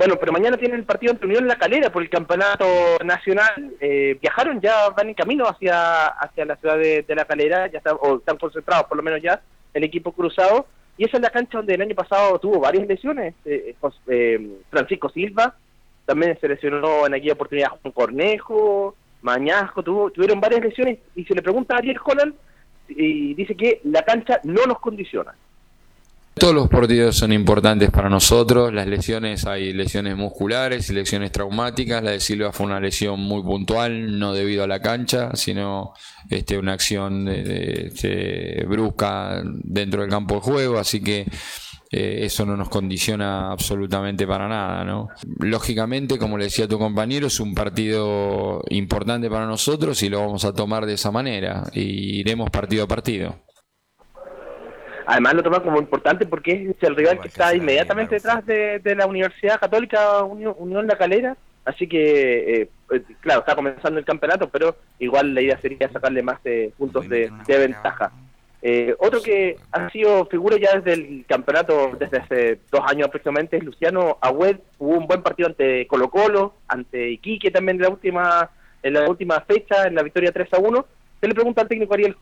Bueno, 0.00 0.16
pero 0.18 0.32
mañana 0.32 0.56
tienen 0.56 0.78
el 0.78 0.86
partido 0.86 1.12
entre 1.12 1.26
Unión 1.26 1.46
La 1.46 1.56
Calera 1.58 1.92
por 1.92 2.00
el 2.00 2.08
campeonato 2.08 2.64
nacional. 3.04 3.72
Eh, 3.82 4.16
viajaron, 4.18 4.58
ya 4.58 4.88
van 4.96 5.08
en 5.10 5.14
camino 5.14 5.44
hacia 5.44 6.06
hacia 6.06 6.46
la 6.46 6.56
ciudad 6.56 6.78
de, 6.78 7.04
La 7.08 7.26
Calera, 7.26 7.66
ya 7.66 7.76
están, 7.76 7.96
o 8.00 8.16
están 8.16 8.38
concentrados 8.38 8.86
por 8.86 8.96
lo 8.96 9.02
menos 9.02 9.20
ya 9.20 9.42
el 9.74 9.84
equipo 9.84 10.12
cruzado. 10.12 10.64
Y 10.96 11.04
esa 11.04 11.18
es 11.18 11.22
la 11.22 11.28
cancha 11.28 11.58
donde 11.58 11.74
el 11.74 11.82
año 11.82 11.94
pasado 11.94 12.38
tuvo 12.38 12.60
varias 12.60 12.86
lesiones. 12.86 13.34
eh, 13.44 13.74
Jos- 13.78 14.00
eh, 14.06 14.40
Francisco 14.70 15.10
Silva, 15.10 15.54
también 16.06 16.38
se 16.40 16.48
lesionó 16.48 17.04
en 17.06 17.12
aquella 17.12 17.34
oportunidad 17.34 17.68
Juan 17.82 17.92
Cornejo, 17.92 18.96
Mañasco, 19.20 19.82
tuvo, 19.82 20.10
tuvieron 20.10 20.40
varias 20.40 20.62
lesiones. 20.62 20.98
Y 21.14 21.26
se 21.26 21.34
le 21.34 21.42
pregunta 21.42 21.74
a 21.74 21.78
Ariel 21.78 22.00
Holland 22.02 22.32
y 22.88 23.34
dice 23.34 23.54
que 23.54 23.82
la 23.84 24.00
cancha 24.02 24.40
no 24.44 24.64
nos 24.64 24.80
condiciona. 24.80 25.34
Todos 26.40 26.54
los 26.54 26.68
partidos 26.70 27.16
son 27.16 27.34
importantes 27.34 27.90
para 27.90 28.08
nosotros. 28.08 28.72
Las 28.72 28.86
lesiones, 28.86 29.44
hay 29.46 29.74
lesiones 29.74 30.16
musculares 30.16 30.88
y 30.88 30.94
lesiones 30.94 31.32
traumáticas. 31.32 32.02
La 32.02 32.12
de 32.12 32.20
Silva 32.20 32.50
fue 32.50 32.64
una 32.64 32.80
lesión 32.80 33.20
muy 33.20 33.42
puntual, 33.42 34.18
no 34.18 34.32
debido 34.32 34.64
a 34.64 34.66
la 34.66 34.80
cancha, 34.80 35.32
sino 35.34 35.92
este, 36.30 36.56
una 36.56 36.72
acción 36.72 37.26
de- 37.26 37.88
este, 37.88 38.64
brusca 38.66 39.42
dentro 39.44 40.00
del 40.00 40.08
campo 40.08 40.36
de 40.36 40.40
juego. 40.40 40.78
Así 40.78 41.02
que 41.02 41.26
eh, 41.90 42.20
eso 42.22 42.46
no 42.46 42.56
nos 42.56 42.70
condiciona 42.70 43.52
absolutamente 43.52 44.26
para 44.26 44.48
nada. 44.48 44.82
¿no? 44.82 45.08
Lógicamente, 45.40 46.16
como 46.16 46.38
le 46.38 46.44
decía 46.44 46.66
tu 46.66 46.78
compañero, 46.78 47.26
es 47.26 47.38
un 47.38 47.54
partido 47.54 48.62
importante 48.70 49.28
para 49.28 49.44
nosotros 49.44 50.02
y 50.02 50.08
lo 50.08 50.20
vamos 50.20 50.46
a 50.46 50.54
tomar 50.54 50.86
de 50.86 50.94
esa 50.94 51.10
manera. 51.10 51.64
Y 51.74 52.18
iremos 52.20 52.48
partido 52.48 52.84
a 52.84 52.88
partido. 52.88 53.36
Además 55.10 55.34
lo 55.34 55.42
toma 55.42 55.60
como 55.60 55.80
importante 55.80 56.24
porque 56.24 56.70
es 56.70 56.82
el 56.82 56.94
rival 56.94 57.20
que 57.20 57.26
está 57.26 57.52
inmediatamente 57.52 58.14
detrás 58.14 58.46
de, 58.46 58.78
de 58.78 58.94
la 58.94 59.06
Universidad 59.06 59.58
Católica 59.58 60.22
Unión, 60.22 60.54
Unión 60.56 60.86
La 60.86 60.96
Calera. 60.96 61.36
Así 61.64 61.88
que, 61.88 62.62
eh, 62.62 62.68
eh, 62.92 63.02
claro, 63.18 63.40
está 63.40 63.56
comenzando 63.56 63.98
el 63.98 64.04
campeonato, 64.04 64.48
pero 64.48 64.76
igual 65.00 65.34
la 65.34 65.40
idea 65.40 65.60
sería 65.60 65.90
sacarle 65.90 66.22
más 66.22 66.38
eh, 66.44 66.72
puntos 66.78 67.08
de, 67.08 67.28
de 67.44 67.58
ventaja. 67.58 68.12
Eh, 68.62 68.94
otro 69.00 69.20
que 69.20 69.56
ha 69.72 69.90
sido 69.90 70.26
figura 70.26 70.56
ya 70.58 70.78
desde 70.78 70.92
el 70.92 71.24
campeonato, 71.26 71.96
desde 71.98 72.18
hace 72.18 72.60
dos 72.70 72.82
años 72.86 73.08
aproximadamente, 73.08 73.56
es 73.56 73.64
Luciano 73.64 74.16
Agüed. 74.20 74.58
Hubo 74.78 74.96
un 74.96 75.08
buen 75.08 75.24
partido 75.24 75.48
ante 75.48 75.88
Colo 75.88 76.08
Colo, 76.08 76.54
ante 76.68 77.10
Iquique 77.10 77.50
también 77.50 77.78
en 77.78 77.82
la 77.82 77.88
última 77.88 78.50
en 78.84 78.94
la 78.94 79.10
última 79.10 79.40
fecha, 79.40 79.88
en 79.88 79.96
la 79.96 80.04
victoria 80.04 80.30
3 80.30 80.54
a 80.54 80.58
1. 80.58 80.86
Se 81.20 81.26
le 81.26 81.34
pregunta 81.34 81.62
al 81.62 81.68
técnico 81.68 81.94
Ariel 81.94 82.16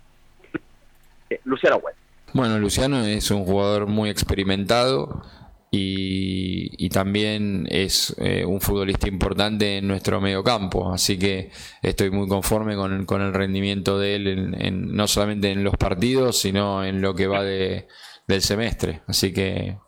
eh, 1.29 1.39
Luciano 1.45 1.77
Agüed. 1.77 1.95
Bueno, 2.35 2.59
Luciano 2.59 3.05
es 3.05 3.31
un 3.31 3.45
jugador 3.45 3.87
muy 3.87 4.11
experimentado 4.11 5.23
y, 5.71 6.89
también 6.91 7.67
es 7.71 8.15
eh, 8.19 8.45
un 8.45 8.61
futbolista 8.61 9.09
importante 9.09 9.79
en 9.79 9.87
nuestro 9.87 10.21
mediocampo, 10.21 10.93
así 10.93 11.19
que 11.19 11.51
estoy 11.83 12.11
muy 12.11 12.27
conforme 12.29 12.75
con, 12.77 13.05
con 13.07 13.23
el 13.23 13.33
rendimiento 13.35 13.99
de 13.99 14.17
él, 14.17 14.55
en- 14.59 14.95
no 14.95 15.07
solamente 15.07 15.51
en 15.53 15.63
los 15.65 15.77
partidos, 15.77 16.39
sino 16.39 16.85
en 16.85 17.01
lo 17.03 17.15
que 17.15 17.27
va 17.27 17.43
de, 17.45 17.87
del 18.27 18.43
semestre. 18.43 19.03
Así 19.07 19.33
que 19.33 19.79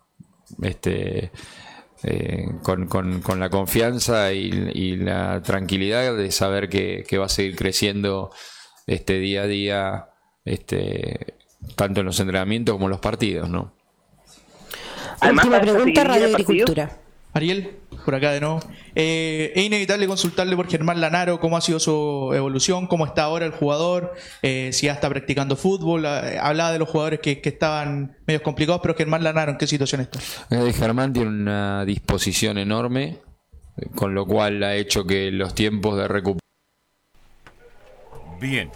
este, 0.63 1.33
eh, 2.03 2.47
con, 2.63 2.87
con- 2.87 3.21
con 3.23 3.41
la 3.41 3.49
confianza 3.51 4.33
y, 4.33 4.51
y 4.75 4.97
la 4.97 5.43
tranquilidad 5.43 6.17
de 6.17 6.31
saber 6.31 6.69
que, 6.69 7.05
que 7.09 7.19
va 7.19 7.27
a 7.27 7.29
seguir 7.31 7.57
creciendo 7.57 8.31
este 8.87 9.19
día 9.19 9.43
a 9.43 9.47
día, 9.47 10.07
este, 10.45 11.39
tanto 11.77 12.01
en 12.01 12.07
los 12.07 12.19
entrenamientos 12.21 12.75
como 12.75 12.87
en 12.87 12.91
los 12.91 13.01
partidos, 13.01 13.49
¿no? 13.49 13.73
Última 15.23 15.61
pregunta, 15.61 16.05
Radio 16.05 16.27
Agricultura. 16.27 16.91
Ariel, 17.33 17.77
por 18.05 18.15
acá 18.15 18.33
de 18.33 18.41
nuevo. 18.41 18.61
Eh, 18.95 19.53
es 19.55 19.65
inevitable 19.65 20.07
consultarle 20.09 20.57
por 20.57 20.69
Germán 20.69 21.01
Lanaro 21.01 21.39
cómo 21.39 21.57
ha 21.57 21.61
sido 21.61 21.79
su 21.79 22.33
evolución, 22.35 22.89
cómo 22.89 23.07
está 23.07 23.23
ahora 23.23 23.47
el 23.47 23.53
jugador, 23.53 24.15
eh, 24.43 24.71
si 24.73 24.87
ya 24.87 24.93
está 24.95 25.09
practicando 25.09 25.55
fútbol. 25.55 26.05
eh, 26.07 26.39
hablaba 26.41 26.73
de 26.73 26.81
los 26.81 26.89
jugadores 26.89 27.21
que, 27.21 27.41
que 27.41 27.51
estaban 27.51 28.17
medio 28.27 28.43
complicados, 28.43 28.81
pero 28.83 28.97
Germán 28.97 29.23
Lanaro, 29.23 29.53
¿en 29.53 29.59
qué 29.59 29.69
situación 29.69 30.01
está? 30.01 30.19
Eh, 30.51 30.73
Germán 30.73 31.13
tiene 31.13 31.29
una 31.29 31.85
disposición 31.85 32.59
enorme, 32.59 33.19
con 33.95 34.13
lo 34.13 34.27
cual 34.27 34.63
ha 34.65 34.75
hecho 34.75 35.07
que 35.07 35.31
los 35.31 35.55
tiempos 35.55 35.97
de 35.97 36.09
recuperación 36.09 36.41
Bien. 38.41 38.71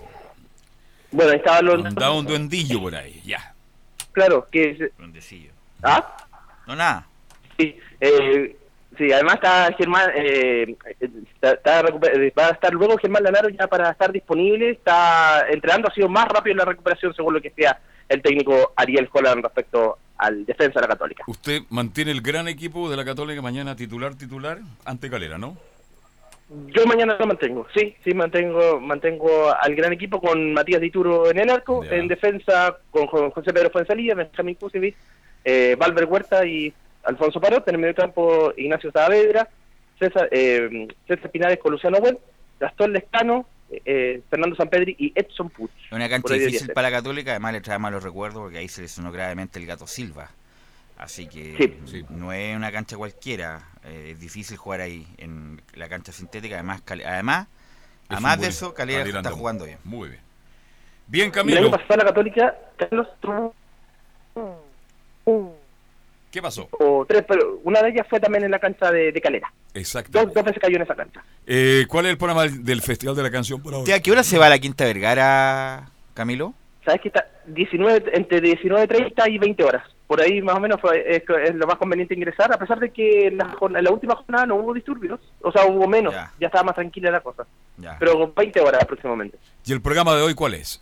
Bueno, 1.14 1.30
ahí 1.30 1.36
estaba 1.38 1.62
lo... 1.62 1.74
Andaba 1.74 2.12
un 2.12 2.26
duendillo 2.26 2.80
por 2.80 2.94
ahí, 2.96 3.22
ya. 3.24 3.54
Claro, 4.10 4.48
que... 4.50 4.90
Duendecillo. 4.98 5.50
¿Ah? 5.82 6.16
No, 6.66 6.74
nada. 6.74 7.06
Sí, 7.56 7.76
eh, 8.00 8.56
sí, 8.98 9.12
además 9.12 9.36
está 9.36 9.72
Germán, 9.78 10.10
eh, 10.16 10.74
está- 11.40 11.80
eh, 11.82 12.32
va 12.36 12.46
a 12.48 12.50
estar 12.50 12.72
luego 12.72 12.98
Germán 12.98 13.22
Lanaro 13.22 13.48
ya 13.48 13.68
para 13.68 13.90
estar 13.90 14.10
disponible, 14.10 14.70
está 14.70 15.46
entrenando, 15.48 15.86
ha 15.88 15.94
sido 15.94 16.08
más 16.08 16.26
rápido 16.26 16.52
en 16.52 16.58
la 16.58 16.64
recuperación 16.64 17.14
según 17.14 17.34
lo 17.34 17.40
que 17.40 17.50
sea 17.50 17.78
el 18.08 18.20
técnico 18.20 18.72
Ariel 18.74 19.08
Holland 19.12 19.44
respecto 19.44 19.98
al 20.18 20.44
defensa 20.44 20.80
de 20.80 20.86
la 20.86 20.88
Católica. 20.94 21.22
Usted 21.28 21.62
mantiene 21.70 22.10
el 22.10 22.22
gran 22.22 22.48
equipo 22.48 22.90
de 22.90 22.96
la 22.96 23.04
Católica 23.04 23.40
mañana 23.40 23.76
titular, 23.76 24.16
titular, 24.16 24.58
ante 24.84 25.08
Calera, 25.08 25.38
¿no? 25.38 25.56
Yo 26.48 26.86
mañana 26.86 27.16
lo 27.18 27.26
mantengo, 27.26 27.66
sí, 27.74 27.96
sí, 28.04 28.12
mantengo 28.12 28.78
mantengo 28.78 29.50
al 29.54 29.74
gran 29.74 29.92
equipo 29.94 30.20
con 30.20 30.52
Matías 30.52 30.80
Dituro 30.80 31.30
en 31.30 31.38
el 31.38 31.48
arco, 31.50 31.82
en 31.96 32.06
defensa 32.08 32.76
con 32.90 33.06
Jo- 33.06 33.30
José 33.30 33.52
Pedro 33.52 33.70
Fuenzalía, 33.70 34.14
Benjamín 34.14 34.54
Kusevich, 34.56 34.94
eh, 35.44 35.74
Valver 35.78 36.04
Huerta 36.04 36.44
y 36.46 36.72
Alfonso 37.04 37.40
Parot, 37.40 37.66
en 37.68 37.74
el 37.76 37.80
medio 37.80 37.94
campo 37.94 38.52
Ignacio 38.56 38.92
Saavedra, 38.92 39.48
César, 39.98 40.28
eh, 40.30 40.86
César 41.08 41.30
Pinares 41.30 41.58
con 41.58 41.72
Luciano 41.72 41.98
Buen, 41.98 42.18
Gastón 42.60 42.92
Lescano, 42.92 43.46
eh, 43.70 44.20
Fernando 44.28 44.54
Sampedri 44.54 44.94
y 44.98 45.12
Edson 45.14 45.48
Puch. 45.48 45.70
Una 45.92 46.08
cancha 46.10 46.34
difícil 46.34 46.72
para 46.74 46.90
la 46.90 46.98
Católica, 46.98 47.30
además 47.30 47.54
le 47.54 47.60
trae 47.62 47.78
malos 47.78 48.02
recuerdos 48.04 48.42
porque 48.42 48.58
ahí 48.58 48.68
se 48.68 48.82
lesionó 48.82 49.10
gravemente 49.10 49.58
el 49.58 49.66
gato 49.66 49.86
Silva. 49.86 50.30
Así 51.04 51.26
que 51.26 51.76
Sí. 51.84 52.02
no 52.08 52.32
es 52.32 52.56
una 52.56 52.72
cancha 52.72 52.96
cualquiera, 52.96 53.68
eh, 53.84 54.10
es 54.12 54.20
difícil 54.20 54.56
jugar 54.56 54.80
ahí 54.80 55.06
en 55.18 55.60
la 55.74 55.86
cancha 55.90 56.12
sintética. 56.12 56.54
Además, 56.54 56.80
Cale- 56.82 57.04
además, 57.04 57.46
Es 58.04 58.10
además 58.12 58.40
de 58.40 58.46
eso, 58.48 58.72
Calera 58.72 59.02
está 59.04 59.30
jugando 59.30 59.66
bien. 59.66 59.78
Muy 59.84 60.08
bien. 60.08 60.20
Bien, 61.06 61.26
El 61.26 61.32
Camilo. 61.32 61.58
año 61.58 61.70
pasado 61.70 61.96
la 61.98 62.04
Católica, 62.04 62.54
Carlos 62.78 63.06
tuvo 63.20 63.54
¿Qué 66.30 66.40
pasó? 66.42 66.68
o 66.72 67.04
tres, 67.06 67.22
pero 67.28 67.60
una 67.64 67.82
de 67.82 67.90
ellas 67.90 68.06
fue 68.08 68.18
también 68.18 68.44
en 68.44 68.50
la 68.50 68.58
cancha 68.58 68.90
de, 68.90 69.12
de 69.12 69.20
Calera. 69.20 69.52
Exacto. 69.74 70.18
Dos, 70.24 70.32
dos 70.34 70.44
veces 70.44 70.60
cayó 70.60 70.76
en 70.76 70.82
esa 70.82 70.94
cancha. 70.94 71.22
Eh, 71.46 71.84
¿Cuál 71.88 72.06
es 72.06 72.12
el 72.12 72.18
programa 72.18 72.46
del- 72.46 72.80
Festival 72.82 73.14
de 73.14 73.22
la 73.22 73.30
Canción 73.30 73.62
por 73.62 73.74
ahora? 73.74 73.94
¿A 73.94 74.00
qué 74.00 74.10
hora 74.10 74.22
se 74.24 74.38
va 74.38 74.48
la 74.48 74.58
Quinta 74.58 74.84
Vergara, 74.84 75.90
Camilo? 76.14 76.54
¿Sabes 76.84 77.02
que 77.02 77.08
está 77.08 77.26
19, 77.46 78.10
entre 78.14 78.40
19.30 78.40 79.28
y 79.30 79.38
20 79.38 79.64
horas? 79.64 79.84
Por 80.06 80.20
ahí 80.20 80.42
más 80.42 80.56
o 80.56 80.60
menos 80.60 80.80
fue, 80.80 81.02
es, 81.16 81.22
es 81.44 81.54
lo 81.54 81.66
más 81.66 81.76
conveniente 81.76 82.14
ingresar, 82.14 82.52
a 82.52 82.58
pesar 82.58 82.78
de 82.78 82.90
que 82.90 83.28
en 83.28 83.38
la, 83.38 83.56
en 83.60 83.84
la 83.84 83.90
última 83.90 84.14
jornada 84.16 84.44
no 84.46 84.56
hubo 84.56 84.74
disturbios, 84.74 85.18
o 85.40 85.50
sea, 85.50 85.64
hubo 85.64 85.88
menos, 85.88 86.12
ya, 86.14 86.30
estaba 86.40 86.64
más 86.64 86.74
tranquila 86.74 87.10
la 87.10 87.20
cosa. 87.20 87.46
Ya. 87.78 87.96
Pero 87.98 88.12
con 88.18 88.34
20 88.34 88.60
horas 88.60 88.82
aproximadamente. 88.82 89.38
¿Y 89.64 89.72
el 89.72 89.80
programa 89.80 90.14
de 90.14 90.22
hoy 90.22 90.34
cuál 90.34 90.54
es? 90.54 90.80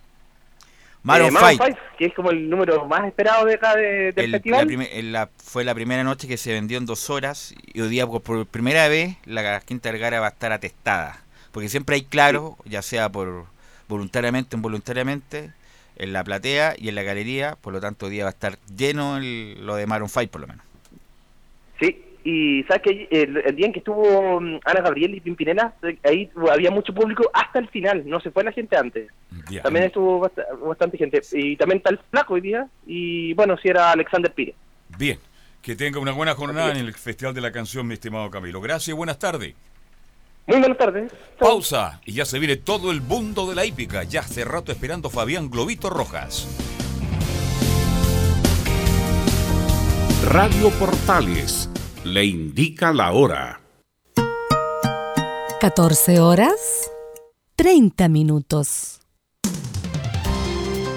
Maroon 1.04 1.28
Eh, 1.30 1.32
Maroon 1.32 1.50
5. 1.52 1.64
5, 1.66 1.78
que 1.98 2.04
es 2.06 2.14
como 2.14 2.30
el 2.30 2.48
número 2.50 2.84
más 2.86 3.04
esperado 3.06 3.44
de 3.46 3.54
acá 3.54 3.74
de- 3.76 4.12
del 4.12 4.24
El- 4.26 4.30
la 4.32 4.36
festival. 4.38 4.66
prime- 4.66 4.98
en 4.98 5.12
la- 5.12 5.28
fue 5.36 5.64
la 5.64 5.74
primera 5.74 6.04
noche 6.04 6.28
que 6.28 6.36
se 6.36 6.52
vendió 6.52 6.78
en 6.78 6.86
dos 6.86 7.10
horas 7.10 7.54
y 7.74 7.80
hoy 7.80 7.88
día 7.88 8.06
por, 8.06 8.46
primera 8.46 8.86
vez 8.88 9.16
la 9.24 9.60
Quinta 9.60 9.90
Vergara 9.90 10.20
va 10.20 10.26
a 10.26 10.30
estar 10.30 10.52
atestada. 10.52 11.20
Porque 11.50 11.68
siempre 11.68 11.96
hay 11.96 12.02
claro, 12.04 12.56
ya 12.64 12.82
sea 12.82 13.08
por 13.08 13.46
voluntariamente 13.88 14.54
o 14.54 14.58
involuntariamente, 14.58 15.50
en 15.96 16.12
la 16.12 16.24
platea 16.24 16.74
y 16.78 16.88
en 16.88 16.94
la 16.94 17.02
galería, 17.02 17.56
por 17.60 17.72
lo 17.72 17.80
tanto 17.80 18.06
hoy 18.06 18.12
día 18.12 18.24
va 18.24 18.30
a 18.30 18.32
estar 18.32 18.58
lleno 18.76 19.16
el- 19.18 19.64
lo 19.64 19.76
de 19.76 19.86
Maroon 19.86 20.08
5 20.08 20.30
por 20.30 20.40
lo 20.42 20.46
menos. 20.48 20.64
Sí, 21.80 22.00
y 22.24 22.62
sabes 22.64 22.82
que 22.82 23.08
el, 23.10 23.36
el 23.38 23.56
día 23.56 23.66
en 23.66 23.72
que 23.72 23.80
estuvo 23.80 24.40
mm, 24.40 24.60
Ana 24.64 24.80
Gabriel 24.82 25.14
y 25.14 25.20
Pimpinela, 25.20 25.74
ahí 26.04 26.30
había 26.50 26.70
mucho 26.70 26.94
público 26.94 27.28
hasta 27.34 27.58
el 27.58 27.68
final, 27.68 28.02
no 28.06 28.20
se 28.20 28.30
fue 28.30 28.44
la 28.44 28.52
gente 28.52 28.76
antes. 28.76 29.10
También 29.62 29.86
estuvo 29.86 30.20
bast- 30.20 30.58
bastante 30.66 30.98
gente. 30.98 31.20
Y 31.32 31.56
también 31.56 31.78
está 31.78 31.90
el 31.90 31.98
flaco 32.10 32.34
hoy 32.34 32.40
día, 32.42 32.68
y 32.86 33.32
bueno, 33.34 33.56
si 33.58 33.68
era 33.68 33.90
Alexander 33.92 34.32
Pires. 34.32 34.54
Bien. 34.98 35.18
Que 35.62 35.76
tenga 35.76 36.00
una 36.00 36.10
buena 36.10 36.34
jornada 36.34 36.72
en 36.72 36.78
el 36.78 36.92
Festival 36.92 37.34
de 37.34 37.40
la 37.40 37.52
Canción, 37.52 37.86
mi 37.86 37.94
estimado 37.94 38.28
Camilo. 38.30 38.60
Gracias 38.60 38.88
y 38.88 38.92
buenas 38.92 39.18
tardes. 39.20 39.54
Muy 40.46 40.58
buenas 40.58 40.78
tardes. 40.78 41.12
Pausa 41.38 42.00
y 42.04 42.14
ya 42.14 42.24
se 42.24 42.38
viene 42.38 42.56
todo 42.56 42.90
el 42.90 43.00
mundo 43.00 43.48
de 43.48 43.54
la 43.54 43.64
hípica. 43.64 44.02
Ya 44.02 44.20
hace 44.20 44.44
rato 44.44 44.72
esperando 44.72 45.08
Fabián 45.10 45.50
Globito 45.50 45.88
Rojas. 45.88 46.46
Radio 50.24 50.70
Portales 50.70 51.68
le 52.04 52.24
indica 52.24 52.92
la 52.92 53.12
hora. 53.12 53.60
14 55.60 56.20
horas, 56.20 56.90
30 57.56 58.08
minutos. 58.08 59.01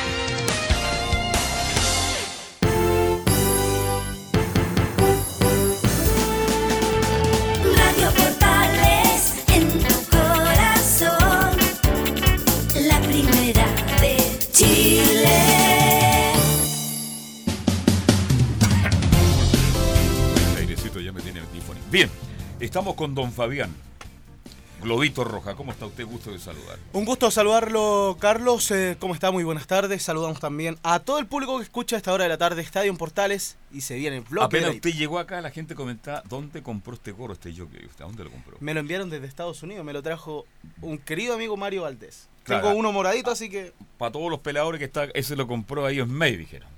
Bien, 21.91 22.09
estamos 22.61 22.95
con 22.95 23.13
don 23.13 23.33
Fabián. 23.33 23.69
Globito 24.81 25.25
Roja, 25.25 25.55
¿cómo 25.55 25.73
está 25.73 25.85
usted? 25.85 26.05
Gusto 26.05 26.31
de 26.31 26.39
saludar. 26.39 26.79
Un 26.93 27.03
gusto 27.03 27.29
saludarlo, 27.29 28.15
Carlos. 28.17 28.71
Eh, 28.71 28.95
¿Cómo 28.97 29.13
está? 29.13 29.29
Muy 29.29 29.43
buenas 29.43 29.67
tardes. 29.67 30.01
Saludamos 30.01 30.39
también 30.39 30.77
a 30.83 31.01
todo 31.01 31.19
el 31.19 31.27
público 31.27 31.57
que 31.57 31.63
escucha 31.63 31.97
a 31.97 31.99
esta 31.99 32.13
hora 32.13 32.23
de 32.23 32.29
la 32.29 32.37
tarde 32.37 32.61
Estadio 32.61 32.89
en 32.89 32.97
Portales 32.97 33.57
y 33.73 33.81
se 33.81 33.95
viene 33.97 34.17
el 34.17 34.23
bloque. 34.23 34.45
Apenas 34.45 34.75
usted 34.75 34.91
llegó 34.91 35.19
acá, 35.19 35.41
la 35.41 35.51
gente 35.51 35.75
comentaba, 35.75 36.23
¿dónde 36.29 36.63
compró 36.63 36.93
este 36.93 37.11
gorro, 37.11 37.33
este 37.33 37.53
jockey? 37.53 37.85
¿Usted 37.85 38.05
¿A 38.05 38.07
dónde 38.07 38.23
lo 38.23 38.31
compró? 38.31 38.55
Me 38.61 38.73
lo 38.73 38.79
enviaron 38.79 39.09
desde 39.09 39.27
Estados 39.27 39.61
Unidos, 39.61 39.83
me 39.83 39.91
lo 39.91 40.01
trajo 40.01 40.45
un 40.81 40.97
querido 40.97 41.33
amigo 41.33 41.57
Mario 41.57 41.81
Valdés. 41.81 42.29
Claro. 42.45 42.69
Tengo 42.69 42.79
uno 42.79 42.93
moradito, 42.93 43.31
así 43.31 43.49
que 43.49 43.73
Para 43.97 44.13
todos 44.13 44.31
los 44.31 44.39
peladores 44.39 44.79
que 44.79 44.85
está, 44.85 45.09
ese 45.13 45.35
lo 45.35 45.45
compró 45.45 45.85
ahí 45.85 45.99
en 45.99 46.11
May, 46.11 46.37
dijeron. 46.37 46.69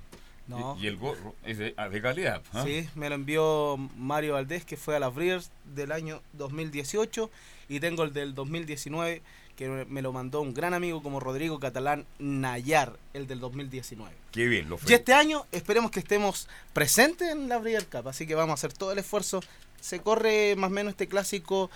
No. 0.47 0.75
Y, 0.79 0.83
y 0.83 0.87
el 0.87 0.97
gorro 0.97 1.35
es 1.43 1.57
de, 1.57 1.73
ah, 1.77 1.87
de 1.89 2.01
calidad. 2.01 2.41
¿ah? 2.53 2.63
sí, 2.65 2.87
me 2.95 3.07
lo 3.09 3.15
envió 3.15 3.77
Mario 3.97 4.33
Valdés, 4.33 4.65
que 4.65 4.75
fue 4.77 4.95
a 4.95 4.99
las 4.99 5.13
Breeders 5.15 5.51
del 5.73 5.91
año 5.91 6.21
2018 6.33 7.29
y 7.69 7.79
tengo 7.79 8.03
el 8.03 8.11
del 8.13 8.33
2019 8.35 9.21
que 9.55 9.67
me- 9.87 10.01
lo 10.01 10.11
mandó 10.11 10.41
un 10.41 10.53
gran 10.53 10.73
amigo 10.73 11.01
como 11.03 11.19
Rodrigo 11.19 11.59
Catalán 11.59 12.05
Nayar, 12.19 12.97
el 13.13 13.27
del 13.27 13.39
2019. 13.39 14.11
Qué 14.31 14.47
bien, 14.47 14.67
lo 14.67 14.79
Y 14.87 14.93
este 14.93 15.13
año 15.13 15.45
esperemos 15.51 15.91
que 15.91 15.99
estemos 15.99 16.47
presentes 16.73 17.29
en 17.29 17.47
la 17.47 17.59
Breeder 17.59 17.85
Cup, 17.85 18.07
así 18.07 18.25
que 18.25 18.33
vamos 18.35 18.51
a 18.51 18.53
hacer 18.55 18.73
todo 18.73 18.91
el 18.91 18.97
esfuerzo. 18.97 19.41
Se 19.79 19.99
corre 19.99 20.55
más 20.55 20.71
o 20.71 20.73
menos 20.73 20.91
este 20.91 21.07
clásico 21.07 21.69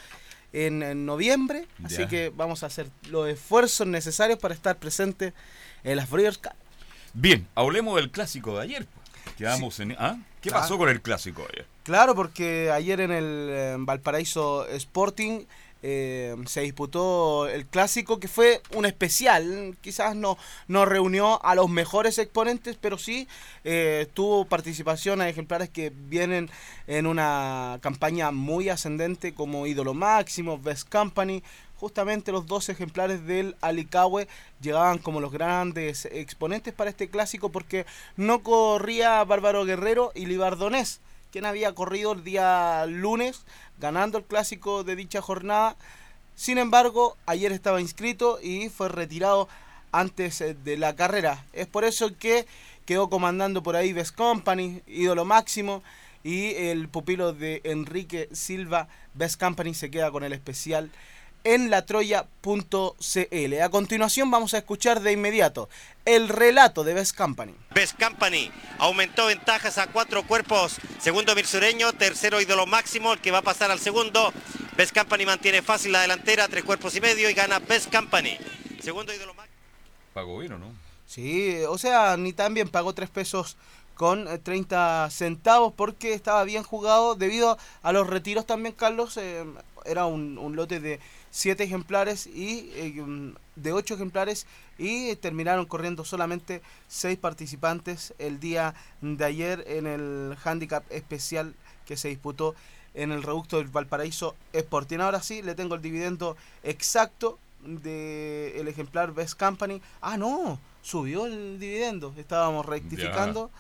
en, 0.54 0.82
en 0.82 1.06
noviembre, 1.06 1.68
así 1.84 2.08
que 2.08 2.30
vamos 2.36 2.64
a 2.64 2.66
hacer 2.66 2.88
los 3.12 3.30
esfuerzos 3.30 3.86
necesarios 3.86 4.40
para 4.40 4.56
estar 4.56 4.78
presentes 4.78 5.34
en 5.84 5.98
las 5.98 6.10
Breeders 6.10 6.40
Cup. 6.40 6.54
Bien, 7.20 7.48
hablemos 7.56 7.96
del 7.96 8.12
clásico 8.12 8.56
de 8.58 8.62
ayer. 8.64 8.86
pues. 8.86 9.36
Quedamos 9.38 9.80
en. 9.80 9.94
¿ah? 9.98 10.18
¿Qué 10.40 10.50
Claro. 10.50 10.62
pasó 10.62 10.78
con 10.78 10.88
el 10.88 11.02
clásico 11.02 11.42
de 11.42 11.48
ayer? 11.54 11.66
Claro, 11.82 12.14
porque 12.14 12.70
ayer 12.72 13.02
en 13.02 13.12
el 13.12 13.76
Valparaíso 13.80 14.68
Sporting 14.68 15.46
eh, 15.82 16.36
se 16.46 16.62
disputó 16.62 17.48
el 17.48 17.66
clásico 17.66 18.20
que 18.20 18.28
fue 18.28 18.62
un 18.76 18.86
especial. 18.86 19.76
Quizás 19.82 20.16
no, 20.16 20.38
no 20.68 20.86
reunió 20.86 21.44
a 21.44 21.56
los 21.56 21.70
mejores 21.70 22.20
exponentes, 22.20 22.78
pero 22.80 23.00
sí 23.00 23.28
eh, 23.64 24.08
tuvo 24.14 24.46
participación 24.46 25.20
a 25.22 25.28
ejemplares 25.30 25.70
que 25.70 25.92
vienen 25.96 26.52
en 26.86 27.08
una 27.08 27.80
campaña 27.82 28.30
muy 28.32 28.70
ascendente 28.70 29.34
como 29.34 29.66
Ídolo 29.66 29.96
Máximo, 29.96 30.60
Best 30.60 30.88
Company. 30.88 31.42
Justamente 31.80 32.32
los 32.32 32.48
dos 32.48 32.70
ejemplares 32.70 33.26
del 33.26 33.56
Alicahue 33.62 34.28
llegaban 34.62 34.98
como 34.98 35.22
los 35.22 35.32
grandes 35.32 36.06
exponentes 36.06 36.74
para 36.74 36.90
este 36.90 37.10
clásico 37.10 37.50
porque 37.50 37.86
no 38.16 38.42
corría 38.42 39.24
Bárbaro 39.24 39.66
Guerrero 39.66 40.12
y 40.16 40.26
Libardonés 40.26 41.00
quien 41.32 41.46
había 41.46 41.76
corrido 41.76 42.14
el 42.14 42.24
día 42.24 42.86
lunes 42.88 43.44
ganando 43.80 44.18
el 44.18 44.24
clásico 44.24 44.84
de 44.84 44.96
dicha 44.96 45.22
jornada. 45.22 45.76
Sin 46.36 46.58
embargo, 46.58 47.18
ayer 47.26 47.52
estaba 47.52 47.82
inscrito 47.82 48.40
y 48.42 48.70
fue 48.70 48.90
retirado 48.90 49.48
antes 49.92 50.42
eh, 50.42 50.56
de 50.56 50.78
la 50.78 50.96
carrera. 50.96 51.46
Es 51.54 51.68
por 51.68 51.84
eso 51.84 52.16
que 52.18 52.46
quedó 52.86 53.10
comandando 53.10 53.64
por 53.64 53.76
ahí 53.76 53.94
Best 53.94 54.16
Company, 54.16 54.82
ídolo 54.88 55.26
máximo, 55.26 55.84
y 56.24 56.56
el 56.56 56.90
pupilo 56.90 57.34
de 57.34 57.62
Enrique 57.64 58.30
Silva, 58.32 58.88
Best 59.14 59.40
Company, 59.40 59.74
se 59.74 59.92
queda 59.92 60.12
con 60.12 60.24
el 60.24 60.34
especial 60.34 60.90
en 61.48 61.70
latroya.cl. 61.70 63.62
A 63.62 63.70
continuación 63.70 64.30
vamos 64.30 64.54
a 64.54 64.58
escuchar 64.58 65.00
de 65.00 65.14
inmediato 65.14 65.70
el 66.04 66.28
relato 66.28 66.84
de 66.84 66.94
Best 66.94 67.16
Company. 67.16 67.56
Best 67.74 67.98
Company 68.02 68.52
aumentó 68.80 69.28
ventajas 69.28 69.78
a 69.78 69.88
cuatro 69.88 70.28
cuerpos. 70.28 70.76
Segundo 71.00 71.34
Mirsureño, 71.36 71.94
tercero 71.94 72.42
ídolo 72.42 72.66
máximo, 72.66 73.14
el 73.14 73.22
que 73.22 73.32
va 73.32 73.38
a 73.38 73.44
pasar 73.44 73.72
al 73.72 73.80
segundo. 73.80 74.34
Best 74.76 74.94
Company 74.94 75.26
mantiene 75.26 75.62
fácil 75.62 75.94
la 75.94 76.02
delantera, 76.02 76.50
tres 76.50 76.66
cuerpos 76.66 76.94
y 76.98 77.02
medio 77.02 77.30
y 77.30 77.34
gana 77.34 77.60
Best 77.60 77.94
Company. 77.96 78.38
Segundo 78.82 79.14
ídolo 79.14 79.34
máximo. 79.34 79.58
Pagó 80.14 80.40
bien 80.40 80.52
o 80.52 80.58
no? 80.58 80.74
Sí, 81.06 81.62
o 81.70 81.78
sea, 81.78 82.18
ni 82.18 82.34
tan 82.34 82.54
bien 82.54 82.68
pagó 82.68 82.94
3 82.94 83.10
pesos 83.10 83.56
con 83.94 84.28
eh, 84.28 84.38
30 84.38 85.10
centavos 85.10 85.72
porque 85.74 86.14
estaba 86.14 86.44
bien 86.44 86.64
jugado 86.64 87.16
debido 87.16 87.58
a 87.82 87.94
los 87.94 88.08
retiros 88.08 88.46
también, 88.46 88.76
Carlos. 88.76 89.16
eh, 89.16 89.46
era 89.88 90.06
un, 90.06 90.38
un 90.38 90.56
lote 90.56 90.80
de 90.80 91.00
7 91.32 91.64
ejemplares 91.64 92.28
y 92.28 92.72
eh, 92.76 93.34
de 93.56 93.74
8 93.74 93.96
ejemplares 93.96 94.48
y 94.78 95.16
terminaron 95.18 95.66
corriendo 95.66 96.06
solamente 96.06 96.62
6 96.88 97.18
participantes 97.18 98.14
el 98.20 98.40
día 98.40 98.76
de 99.02 99.26
ayer 99.26 99.64
en 99.68 99.88
el 99.88 100.38
handicap 100.44 100.84
especial 100.90 101.56
que 101.86 101.98
se 101.98 102.10
disputó 102.10 102.56
en 102.94 103.12
el 103.12 103.24
reducto 103.24 103.58
del 103.58 103.68
Valparaíso 103.68 104.36
Sporting. 104.54 105.00
Ahora 105.00 105.22
sí, 105.22 105.42
le 105.42 105.56
tengo 105.56 105.76
el 105.76 105.82
dividendo 105.82 106.36
exacto 106.64 107.38
del 107.62 108.58
el 108.58 108.68
ejemplar 108.68 109.14
Best 109.14 109.40
Company. 109.40 109.82
Ah, 110.02 110.18
no, 110.18 110.60
subió 110.82 111.26
el 111.26 111.60
dividendo. 111.60 112.14
Estábamos 112.18 112.66
rectificando. 112.66 113.52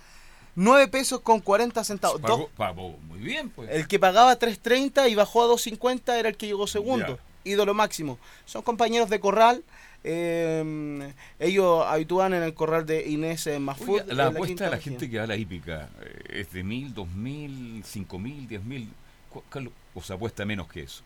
9 0.55 0.87
pesos 0.87 1.21
con 1.21 1.39
40 1.39 1.83
centavos. 1.83 2.19
Pagó 2.57 2.97
muy 3.07 3.19
bien, 3.19 3.51
pues. 3.51 3.69
el 3.71 3.87
que 3.87 3.99
pagaba 3.99 4.39
3.30 4.39 5.09
y 5.09 5.13
bajó 5.13 5.43
a 5.43 5.53
2.50 5.53 6.13
era 6.17 6.29
el 6.29 6.35
que 6.35 6.47
llegó 6.47 6.65
segundo. 6.65 7.19
Ídolo 7.47 7.73
máximo. 7.73 8.19
Son 8.45 8.61
compañeros 8.61 9.09
de 9.09 9.19
corral. 9.19 9.63
eh, 10.03 11.13
ellos 11.39 11.83
habitúan 11.85 12.33
en 12.33 12.43
el 12.43 12.53
corral 12.53 12.85
de 12.85 13.07
Inés 13.09 13.47
eh, 13.47 13.59
Mafud. 13.59 14.01
Oiga, 14.01 14.13
la 14.13 14.27
apuesta 14.27 14.65
de 14.65 14.71
la 14.71 14.77
gente 14.77 15.09
que 15.09 15.17
va 15.17 15.23
a 15.23 15.27
la 15.27 15.35
hípica 15.35 15.89
eh, 16.01 16.41
es 16.41 16.51
de 16.53 16.63
mil, 16.63 16.93
dos 16.93 17.09
mil, 17.09 17.83
cinco 17.85 18.17
mil, 18.19 18.47
diez 18.47 18.63
mil. 18.63 18.89
¿Cu- 19.29 19.43
cuál- 19.51 19.71
O 19.95 20.01
se 20.01 20.13
apuesta 20.13 20.45
menos 20.45 20.67
que 20.67 20.81
eso. 20.83 21.01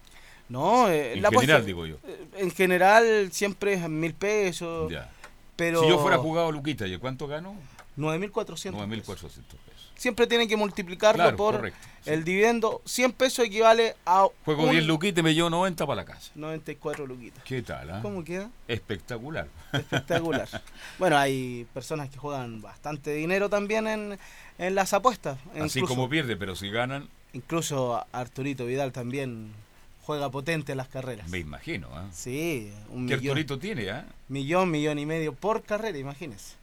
No, 0.49 0.89
eh, 0.89 1.13
En 1.13 1.21
la 1.21 1.29
general, 1.29 1.61
apuesta- 1.61 1.65
digo 1.65 1.85
yo. 1.85 1.97
En 2.37 2.51
general 2.51 3.29
siempre 3.31 3.73
es 3.73 3.87
mil 3.89 4.13
pesos. 4.13 4.91
Ya. 4.91 5.09
Pero 5.55 5.81
Si 5.81 5.87
yo 5.89 5.99
fuera 5.99 6.17
jugado 6.17 6.51
Luquita, 6.51 6.85
¿y 6.87 6.97
cuánto 6.97 7.27
gano? 7.27 7.55
9.400 7.97 8.73
9.400 8.73 9.01
pesos. 9.05 9.31
pesos. 9.33 9.91
Siempre 9.95 10.25
tienen 10.25 10.47
que 10.47 10.57
multiplicarlo 10.57 11.21
Claro, 11.21 11.37
por 11.37 11.55
correcto, 11.57 11.79
el 12.05 12.23
dividendo. 12.23 12.81
100 12.85 13.11
pesos 13.11 13.45
equivale 13.45 13.95
a 14.05 14.27
Juego 14.45 14.63
un 14.63 14.71
10 14.71 14.85
Luquita 14.85 15.19
y 15.19 15.23
me 15.23 15.35
llevo 15.35 15.49
90 15.51 15.85
para 15.85 15.95
la 15.97 16.05
casa. 16.05 16.31
94 16.35 17.05
luquitas. 17.05 17.43
¿Qué 17.43 17.61
tal? 17.61 17.89
ah? 17.91 17.99
¿Cómo 18.01 18.23
queda? 18.23 18.49
Espectacular. 18.67 19.47
Espectacular. 19.73 20.47
bueno, 20.99 21.17
hay 21.17 21.67
personas 21.73 22.09
que 22.09 22.17
juegan 22.17 22.61
bastante 22.61 23.13
dinero 23.13 23.47
también 23.49 23.87
en, 23.87 24.17
en 24.57 24.73
las 24.75 24.93
apuestas. 24.93 25.37
Así 25.53 25.79
Incluso- 25.79 25.87
como 25.87 26.09
pierde, 26.09 26.35
pero 26.35 26.55
si 26.55 26.69
ganan, 26.71 27.07
Incluso 27.33 28.03
Arturito 28.11 28.65
Vidal 28.65 28.91
también 28.91 29.53
juega 30.01 30.29
potente 30.31 30.71
en 30.73 30.77
las 30.79 30.87
carreras. 30.89 31.29
me 31.29 31.37
imagino. 31.39 31.87
¿ah? 31.93 32.07
Sí, 32.11 32.73
un 32.89 33.07
¿Qué 33.07 33.15
millón, 33.17 33.31
Arturito 33.37 33.59
tiene? 33.59 33.89
ah? 33.91 34.05
millón, 34.29 34.69
millón 34.71 34.97
y 34.99 35.05
medio 35.05 35.33
por 35.33 35.61
carrera, 35.61 35.97
imagínese. 35.97 36.55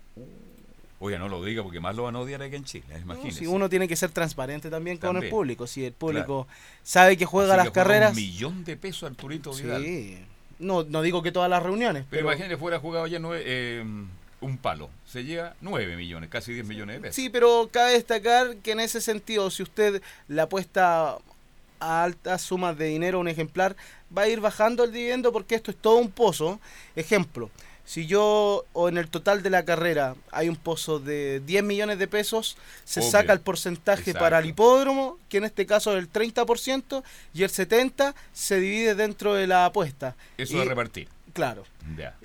Oiga, 1.00 1.18
no 1.18 1.28
lo 1.28 1.42
diga 1.44 1.62
porque 1.62 1.78
más 1.80 1.94
lo 1.94 2.04
van 2.04 2.16
a 2.16 2.20
odiar 2.20 2.42
aquí 2.42 2.56
en 2.56 2.64
Chile. 2.64 2.84
No, 2.90 2.98
Imagínese. 2.98 3.38
si 3.40 3.46
uno 3.46 3.68
tiene 3.68 3.86
que 3.86 3.94
ser 3.94 4.10
transparente 4.10 4.68
también 4.68 4.98
con 4.98 5.16
el 5.22 5.28
público. 5.30 5.66
Si 5.66 5.84
el 5.84 5.92
público 5.92 6.48
sabe 6.82 7.16
que 7.16 7.24
juega 7.24 7.54
Así 7.54 7.56
las 7.58 7.66
que 7.66 7.70
juega 7.70 7.84
carreras. 7.88 8.10
Un 8.10 8.16
millón 8.16 8.64
de 8.64 8.76
pesos 8.76 9.08
Arturito 9.08 9.52
Vidal. 9.52 9.82
Sí. 9.84 10.18
No, 10.58 10.82
no 10.82 11.02
digo 11.02 11.22
que 11.22 11.30
todas 11.30 11.48
las 11.48 11.62
reuniones, 11.62 12.04
Pero, 12.10 12.22
pero. 12.22 12.32
imagínese, 12.32 12.56
fuera 12.56 12.80
jugado 12.80 13.06
ya 13.06 13.20
nueve, 13.20 13.44
eh, 13.46 13.84
un 14.40 14.58
palo. 14.58 14.90
Se 15.06 15.24
llega 15.24 15.54
9 15.60 15.96
millones, 15.96 16.30
casi 16.30 16.52
10 16.52 16.66
millones 16.66 16.96
de 16.96 17.00
pesos. 17.02 17.16
Sí, 17.16 17.28
pero 17.28 17.68
cabe 17.72 17.92
destacar 17.92 18.56
que 18.56 18.72
en 18.72 18.80
ese 18.80 19.00
sentido, 19.00 19.50
si 19.50 19.62
usted 19.62 20.02
le 20.28 20.40
apuesta 20.40 21.18
a 21.80 22.04
altas 22.04 22.42
sumas 22.42 22.76
de 22.76 22.86
dinero 22.86 23.18
a 23.18 23.20
un 23.20 23.28
ejemplar, 23.28 23.76
va 24.16 24.22
a 24.22 24.28
ir 24.28 24.40
bajando 24.40 24.84
el 24.84 24.92
dividendo 24.92 25.32
porque 25.32 25.54
esto 25.54 25.70
es 25.70 25.76
todo 25.76 25.96
un 25.96 26.10
pozo. 26.10 26.60
Ejemplo, 26.96 27.50
si 27.88 28.06
yo 28.06 28.66
o 28.74 28.90
en 28.90 28.98
el 28.98 29.08
total 29.08 29.42
de 29.42 29.48
la 29.48 29.64
carrera 29.64 30.14
hay 30.30 30.50
un 30.50 30.56
pozo 30.56 30.98
de 31.00 31.40
10 31.46 31.64
millones 31.64 31.98
de 31.98 32.06
pesos, 32.06 32.58
se 32.84 33.00
Obvio. 33.00 33.10
saca 33.10 33.32
el 33.32 33.40
porcentaje 33.40 34.02
Exacto. 34.10 34.18
para 34.20 34.40
el 34.40 34.44
hipódromo, 34.46 35.16
que 35.30 35.38
en 35.38 35.44
este 35.44 35.64
caso 35.64 35.92
es 35.96 35.98
el 35.98 36.10
30%, 36.12 37.02
y 37.32 37.44
el 37.44 37.48
70% 37.50 38.14
se 38.34 38.60
divide 38.60 38.94
dentro 38.94 39.32
de 39.32 39.46
la 39.46 39.64
apuesta. 39.64 40.16
Eso 40.36 40.56
Y- 40.56 40.58
de 40.58 40.64
repartir. 40.66 41.08
Claro. 41.32 41.64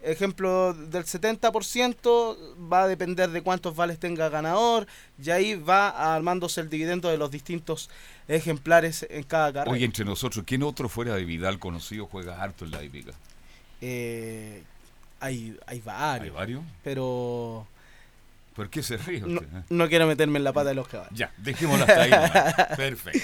Ejemplo, 0.02 0.74
del 0.74 1.06
70% 1.06 2.38
va 2.72 2.84
a 2.84 2.88
depender 2.88 3.30
de 3.30 3.42
cuántos 3.42 3.74
vales 3.76 4.00
tenga 4.00 4.28
ganador 4.28 4.88
y 5.24 5.30
ahí 5.30 5.54
va 5.56 6.16
armándose 6.16 6.60
el 6.62 6.70
dividendo 6.70 7.10
de 7.10 7.18
los 7.18 7.32
distintos 7.32 7.90
ejemplares 8.28 9.06
en 9.10 9.24
cada 9.24 9.54
carrera. 9.54 9.72
Oye, 9.72 9.86
entre 9.86 10.04
nosotros, 10.04 10.44
¿quién 10.46 10.64
otro 10.64 10.90
fuera 10.90 11.16
de 11.16 11.24
Vidal 11.26 11.60
conocido 11.60 12.08
juega 12.08 12.42
harto 12.44 12.66
en 12.66 12.72
la 12.72 12.84
hípica? 12.84 13.12
Eh, 13.82 14.64
hay, 15.24 15.58
hay 15.66 15.80
varios. 15.80 16.24
¿Hay 16.24 16.30
varios? 16.30 16.64
Pero 16.84 17.66
¿Por 18.56 18.70
qué 18.70 18.84
se 18.84 18.98
ríe 18.98 19.22
no, 19.22 19.40
usted? 19.40 19.58
eh? 19.58 19.64
no 19.70 19.88
quiero 19.88 20.06
meterme 20.06 20.38
en 20.38 20.44
la 20.44 20.54
pata 20.54 20.70
de 20.70 20.76
los 20.76 20.88
caballos. 20.88 21.18
Ya, 21.18 21.32
dejémoslo 21.38 21.86
hasta 21.86 22.02
ahí. 22.02 22.12
Perfecto. 22.78 23.20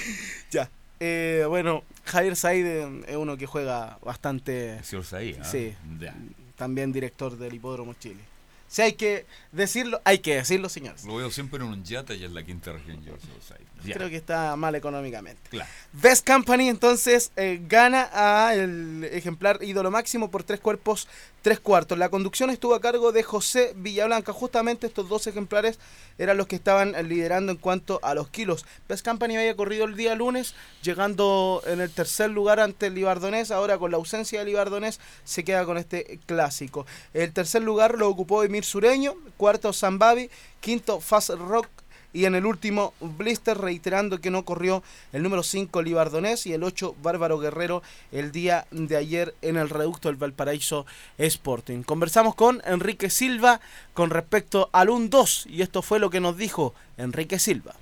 Ya. 0.50 0.70
Eh, 1.02 1.46
bueno, 1.48 1.84
Javier 2.06 2.36
Said 2.36 2.66
es 3.08 3.16
uno 3.16 3.38
que 3.38 3.46
juega 3.46 4.00
bastante. 4.02 4.78
El 4.78 4.84
señor 4.84 5.06
Said, 5.06 5.38
¿ah? 5.42 5.44
Sí. 5.44 5.76
Ya. 6.00 6.16
También 6.56 6.92
director 6.92 7.38
del 7.38 7.54
Hipódromo 7.54 7.94
Chile. 7.94 8.22
Si 8.68 8.82
hay 8.82 8.94
que 8.94 9.26
decirlo, 9.52 10.02
hay 10.06 10.20
que 10.20 10.36
decirlo, 10.36 10.70
señores. 10.70 11.04
Lo 11.04 11.16
veo 11.16 11.32
siempre 11.32 11.58
en 11.64 11.70
un 11.70 11.84
yate 11.84 12.14
allá 12.14 12.26
en 12.28 12.34
la 12.34 12.44
quinta 12.44 12.72
región, 12.72 13.04
yo, 13.04 13.14
el 13.14 13.20
señor 13.20 13.42
Said. 13.42 13.66
Ya. 13.84 13.96
Creo 13.96 14.10
que 14.10 14.18
está 14.18 14.56
mal 14.56 14.76
económicamente. 14.76 15.42
Claro. 15.50 15.70
Best 15.94 16.28
Company 16.28 16.70
entonces 16.70 17.32
eh, 17.36 17.62
gana 17.68 18.10
a 18.14 18.54
el 18.54 19.04
ejemplar 19.12 19.60
ídolo 19.62 19.90
máximo 19.90 20.30
por 20.30 20.44
tres 20.44 20.60
cuerpos, 20.60 21.08
tres 21.42 21.60
cuartos. 21.60 21.98
La 21.98 22.10
conducción 22.10 22.50
estuvo 22.50 22.76
a 22.76 22.82
cargo 22.82 23.12
de 23.12 23.24
José 23.24 23.74
Villablanca. 23.76 24.34
Justamente 24.34 24.88
estos 24.88 25.08
dos 25.08 25.26
ejemplares 25.28 25.80
eran 26.18 26.38
los 26.38 26.48
que 26.48 26.58
estaban 26.58 26.94
liderando 27.08 27.52
en 27.52 27.58
cuanto 27.58 28.00
a 28.04 28.14
los 28.14 28.30
kilos. 28.30 28.66
Best 28.88 29.06
Company 29.06 29.38
había 29.38 29.56
corrido 29.56 29.86
el 29.86 29.96
día 29.96 30.16
lunes, 30.16 30.54
llegando 30.82 31.62
en 31.66 31.80
el 31.80 31.90
tercer 31.90 32.30
lugar 32.30 32.60
ante 32.60 32.88
el 32.88 32.96
Libardonés. 32.96 33.52
Ahora 33.52 33.78
con 33.78 33.92
la 33.92 33.98
ausencia 33.98 34.40
del 34.40 34.50
Libardonés 34.50 35.00
se 35.24 35.44
queda 35.44 35.66
con 35.66 35.78
este 35.78 36.20
clásico. 36.26 36.86
El 37.14 37.32
tercer 37.34 37.64
lugar 37.64 37.98
lo 37.98 38.10
ocupó 38.10 38.44
Emir 38.44 38.66
Sureño, 38.66 39.16
cuarto 39.38 39.74
Zambavi, 39.74 40.30
quinto 40.60 41.00
Fast 41.00 41.30
Rock 41.32 41.68
y 42.12 42.26
en 42.26 42.36
el 42.36 42.46
último, 42.46 42.94
Blister 43.00 43.58
reiterando 43.58 44.20
que 44.20 44.32
no 44.32 44.44
corrió 44.44 44.84
el 45.14 45.22
número 45.22 45.44
5 45.44 45.82
Libardonés 45.82 46.46
y 46.48 46.54
el 46.54 46.64
8 46.64 46.96
Bárbaro 47.02 47.38
Guerrero 47.38 47.84
el 48.12 48.32
día 48.32 48.66
de 48.72 48.98
ayer 48.98 49.36
en 49.42 49.58
el 49.58 49.70
reducto 49.70 50.10
del 50.10 50.18
Valparaíso 50.18 50.86
Sporting. 51.18 51.84
Conversamos 51.84 52.34
con 52.34 52.62
Enrique 52.66 53.10
Silva 53.10 53.62
con 53.94 54.10
respecto 54.10 54.70
al 54.72 54.90
1-2 54.90 55.46
y 55.50 55.62
esto 55.62 55.82
fue 55.82 56.00
lo 56.00 56.10
que 56.10 56.20
nos 56.20 56.36
dijo 56.38 56.74
Enrique 56.98 57.38
Silva. 57.38 57.76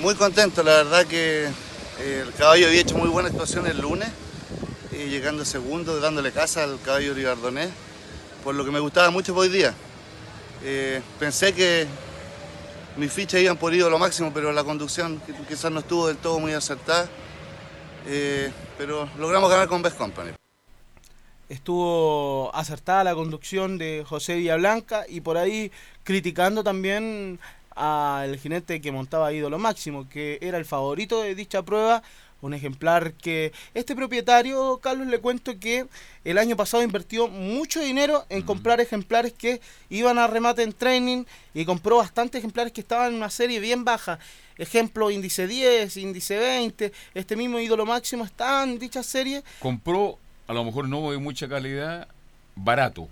Muy 0.00 0.14
contento, 0.14 0.62
la 0.62 0.76
verdad 0.76 1.06
que 1.06 1.48
eh, 2.00 2.24
el 2.26 2.32
caballo 2.34 2.66
había 2.66 2.80
hecho 2.80 2.96
muy 2.96 3.08
buena 3.08 3.28
actuación 3.28 3.66
el 3.66 3.80
lunes, 3.80 4.08
eh, 4.92 5.08
llegando 5.08 5.44
segundo, 5.44 6.00
dándole 6.00 6.32
casa 6.32 6.64
al 6.64 6.80
caballo 6.80 7.14
ribardonés, 7.14 7.70
por 8.42 8.54
lo 8.54 8.64
que 8.64 8.70
me 8.70 8.80
gustaba 8.80 9.10
mucho 9.10 9.34
hoy 9.34 9.48
día. 9.48 9.74
Eh, 10.62 11.02
pensé 11.18 11.52
que 11.52 11.86
mis 12.96 13.12
fichas 13.12 13.40
iban 13.40 13.56
por 13.56 13.72
lo 13.72 13.98
máximo, 13.98 14.32
pero 14.32 14.52
la 14.52 14.64
conducción 14.64 15.20
qui- 15.22 15.46
quizás 15.46 15.70
no 15.70 15.80
estuvo 15.80 16.08
del 16.08 16.16
todo 16.16 16.38
muy 16.38 16.52
acertada, 16.52 17.08
Eh, 18.06 18.50
pero 18.78 19.06
logramos 19.18 19.50
ganar 19.50 19.68
con 19.68 19.82
Best 19.82 19.98
Company. 19.98 20.30
Estuvo 21.50 22.50
acertada 22.54 23.04
la 23.04 23.14
conducción 23.14 23.76
de 23.76 24.04
José 24.08 24.36
Villablanca 24.36 25.04
y 25.06 25.20
por 25.20 25.36
ahí 25.36 25.70
criticando 26.02 26.64
también 26.64 27.38
al 27.76 28.38
jinete 28.38 28.80
que 28.80 28.90
montaba 28.90 29.32
Ídolo 29.34 29.58
Máximo, 29.58 30.08
que 30.08 30.38
era 30.40 30.56
el 30.56 30.64
favorito 30.64 31.20
de 31.22 31.34
dicha 31.34 31.62
prueba, 31.62 32.02
un 32.42 32.54
ejemplar 32.54 33.12
que 33.12 33.52
este 33.74 33.94
propietario, 33.94 34.78
Carlos, 34.82 35.06
le 35.06 35.18
cuento 35.18 35.58
que 35.58 35.86
el 36.24 36.38
año 36.38 36.56
pasado 36.56 36.82
invirtió 36.82 37.28
mucho 37.28 37.80
dinero 37.80 38.24
en 38.28 38.42
comprar 38.42 38.80
ejemplares 38.80 39.32
que 39.32 39.60
iban 39.90 40.18
a 40.18 40.26
remate 40.26 40.62
en 40.62 40.72
training 40.72 41.24
y 41.54 41.64
compró 41.64 41.96
bastantes 41.98 42.38
ejemplares 42.38 42.72
que 42.72 42.80
estaban 42.80 43.10
en 43.10 43.16
una 43.16 43.30
serie 43.30 43.60
bien 43.60 43.84
baja. 43.84 44.18
Ejemplo, 44.56 45.10
índice 45.10 45.46
10, 45.46 45.96
índice 45.96 46.38
20, 46.38 46.92
este 47.14 47.36
mismo 47.36 47.58
ídolo 47.60 47.86
máximo 47.86 48.24
está 48.24 48.62
en 48.64 48.78
dicha 48.78 49.02
serie. 49.02 49.42
Compró, 49.58 50.18
a 50.46 50.52
lo 50.52 50.64
mejor 50.64 50.88
no 50.88 51.10
de 51.10 51.18
mucha 51.18 51.48
calidad, 51.48 52.08
barato. 52.54 53.08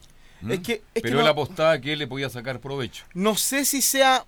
Es 0.49 0.61
que- 0.61 0.75
es 0.75 0.81
que 0.95 1.01
Pero 1.03 1.21
él 1.21 1.27
apostaba 1.27 1.79
que 1.81 1.93
él 1.95 1.99
le 1.99 2.07
podía 2.07 2.31
sacar 2.31 2.61
provecho. 2.61 3.05
No 3.15 3.35
sé 3.37 3.65
si 3.65 3.83
sea 3.83 4.25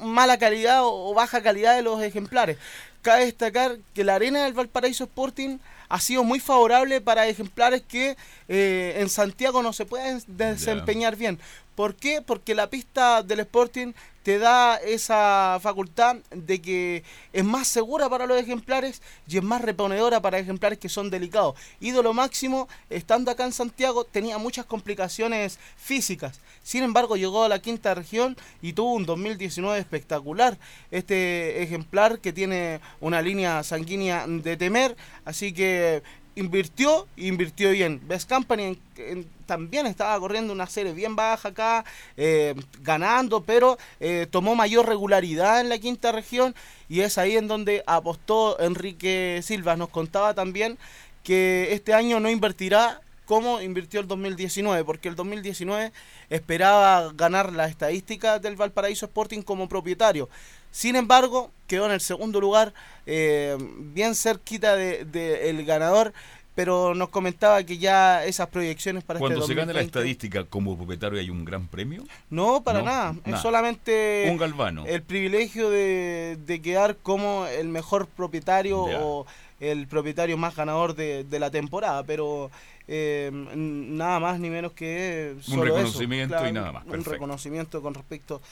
mala 0.00 0.36
calidad 0.38 0.80
o 0.82 1.14
baja 1.14 1.42
calidad 1.42 1.76
de 1.76 1.82
los 1.82 2.02
ejemplares. 2.02 2.58
Cabe 3.06 3.26
destacar 3.26 3.78
que 3.94 4.02
la 4.02 4.16
arena 4.16 4.42
del 4.42 4.52
Valparaíso 4.52 5.04
Sporting 5.04 5.58
ha 5.88 6.00
sido 6.00 6.24
muy 6.24 6.40
favorable 6.40 7.00
para 7.00 7.28
ejemplares 7.28 7.82
que 7.82 8.16
eh, 8.48 8.96
en 8.98 9.08
Santiago 9.08 9.62
no 9.62 9.72
se 9.72 9.86
pueden 9.86 10.20
desempeñar 10.26 11.14
bien. 11.14 11.38
¿Por 11.76 11.94
qué? 11.94 12.20
Porque 12.20 12.56
la 12.56 12.68
pista 12.68 13.22
del 13.22 13.38
Sporting 13.38 13.92
te 14.26 14.40
da 14.40 14.74
esa 14.78 15.60
facultad 15.62 16.16
de 16.32 16.60
que 16.60 17.04
es 17.32 17.44
más 17.44 17.68
segura 17.68 18.08
para 18.08 18.26
los 18.26 18.36
ejemplares 18.36 19.00
y 19.28 19.36
es 19.36 19.42
más 19.44 19.62
reponedora 19.62 20.20
para 20.20 20.40
ejemplares 20.40 20.80
que 20.80 20.88
son 20.88 21.10
delicados. 21.10 21.54
Ídolo 21.78 22.12
máximo, 22.12 22.66
estando 22.90 23.30
acá 23.30 23.44
en 23.44 23.52
Santiago, 23.52 24.02
tenía 24.02 24.36
muchas 24.38 24.66
complicaciones 24.66 25.60
físicas. 25.76 26.40
Sin 26.64 26.82
embargo, 26.82 27.16
llegó 27.16 27.44
a 27.44 27.48
la 27.48 27.60
quinta 27.60 27.94
región 27.94 28.36
y 28.60 28.72
tuvo 28.72 28.94
un 28.94 29.06
2019 29.06 29.78
espectacular. 29.78 30.58
Este 30.90 31.62
ejemplar 31.62 32.18
que 32.18 32.32
tiene 32.32 32.80
una 32.98 33.22
línea 33.22 33.62
sanguínea 33.62 34.26
de 34.26 34.56
temer, 34.56 34.96
así 35.24 35.52
que 35.52 36.02
invirtió, 36.36 37.08
invirtió 37.16 37.70
bien. 37.70 38.00
Best 38.06 38.28
Company 38.28 38.62
en- 38.62 38.78
en- 38.98 39.26
también 39.46 39.86
estaba 39.86 40.18
corriendo 40.20 40.52
una 40.52 40.66
serie 40.66 40.92
bien 40.92 41.16
baja 41.16 41.48
acá, 41.48 41.84
eh, 42.16 42.54
ganando, 42.82 43.42
pero 43.42 43.78
eh, 44.00 44.26
tomó 44.30 44.54
mayor 44.54 44.86
regularidad 44.86 45.60
en 45.60 45.68
la 45.68 45.78
quinta 45.78 46.12
región 46.12 46.54
y 46.88 47.00
es 47.00 47.18
ahí 47.18 47.36
en 47.36 47.48
donde 47.48 47.82
apostó 47.86 48.58
Enrique 48.60 49.40
Silva. 49.42 49.76
Nos 49.76 49.88
contaba 49.88 50.34
también 50.34 50.78
que 51.24 51.68
este 51.72 51.92
año 51.94 52.20
no 52.20 52.30
invertirá 52.30 53.00
como 53.24 53.60
invirtió 53.60 53.98
el 53.98 54.06
2019, 54.06 54.84
porque 54.84 55.08
el 55.08 55.16
2019 55.16 55.92
esperaba 56.30 57.10
ganar 57.12 57.52
la 57.52 57.66
estadística 57.66 58.38
del 58.38 58.54
Valparaíso 58.54 59.06
Sporting 59.06 59.42
como 59.42 59.68
propietario. 59.68 60.28
Sin 60.76 60.94
embargo, 60.94 61.50
quedó 61.66 61.86
en 61.86 61.92
el 61.92 62.02
segundo 62.02 62.38
lugar, 62.38 62.74
eh, 63.06 63.56
bien 63.94 64.14
cerquita 64.14 64.76
del 64.76 65.10
de, 65.10 65.48
el 65.48 65.64
ganador, 65.64 66.12
pero 66.54 66.94
nos 66.94 67.08
comentaba 67.08 67.62
que 67.64 67.78
ya 67.78 68.22
esas 68.26 68.48
proyecciones 68.48 69.02
para 69.02 69.18
Cuando 69.18 69.38
este 69.40 69.54
se 69.54 69.54
gana 69.54 69.72
la 69.72 69.80
2020 69.80 69.86
estadística 69.98 70.44
como 70.44 70.76
propietario 70.76 71.18
hay 71.18 71.30
un 71.30 71.46
gran 71.46 71.66
premio. 71.66 72.02
No, 72.28 72.62
para 72.62 72.80
No, 72.80 72.84
nada. 72.84 73.12
nada. 73.24 73.36
Es 73.36 73.40
solamente 73.42 74.28
Un 74.30 74.36
galvano. 74.36 74.84
el 74.84 75.00
privilegio 75.00 75.70
de, 75.70 76.36
de 76.44 76.60
quedar 76.60 76.96
como 76.98 77.46
el 77.46 77.68
mejor 77.68 78.06
propietario 78.06 78.86
Ya. 78.90 79.00
o 79.00 79.26
el 79.60 79.86
propietario 79.86 80.36
más 80.36 80.54
ganador 80.56 80.94
de, 80.94 81.24
de 81.24 81.38
la 81.40 81.50
temporada, 81.50 82.02
pero 82.02 82.50
eh, 82.86 83.30
nada 83.32 84.20
más 84.20 84.38
ni 84.40 84.50
menos 84.50 84.72
que 84.72 85.32
Un 85.36 85.40
eso, 85.54 85.64
reconocimiento 85.64 86.46
y 86.46 86.52
nada 86.52 86.70
más, 86.72 86.84
Un 86.86 87.02
reconocimiento 87.02 87.80
con 87.80 87.94
respecto 87.94 88.42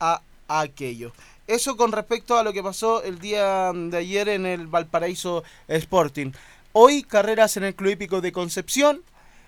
a 0.00 0.20
aquello. 0.48 1.12
Eso 1.48 1.78
con 1.78 1.92
respecto 1.92 2.36
a 2.36 2.42
lo 2.42 2.52
que 2.52 2.62
pasó 2.62 3.02
el 3.02 3.20
día 3.20 3.72
de 3.72 3.96
ayer 3.96 4.28
en 4.28 4.44
el 4.44 4.66
Valparaíso 4.66 5.44
Sporting. 5.66 6.32
Hoy 6.74 7.02
carreras 7.02 7.56
en 7.56 7.64
el 7.64 7.74
Club 7.74 7.92
Hípico 7.92 8.20
de 8.20 8.32
Concepción. 8.32 9.00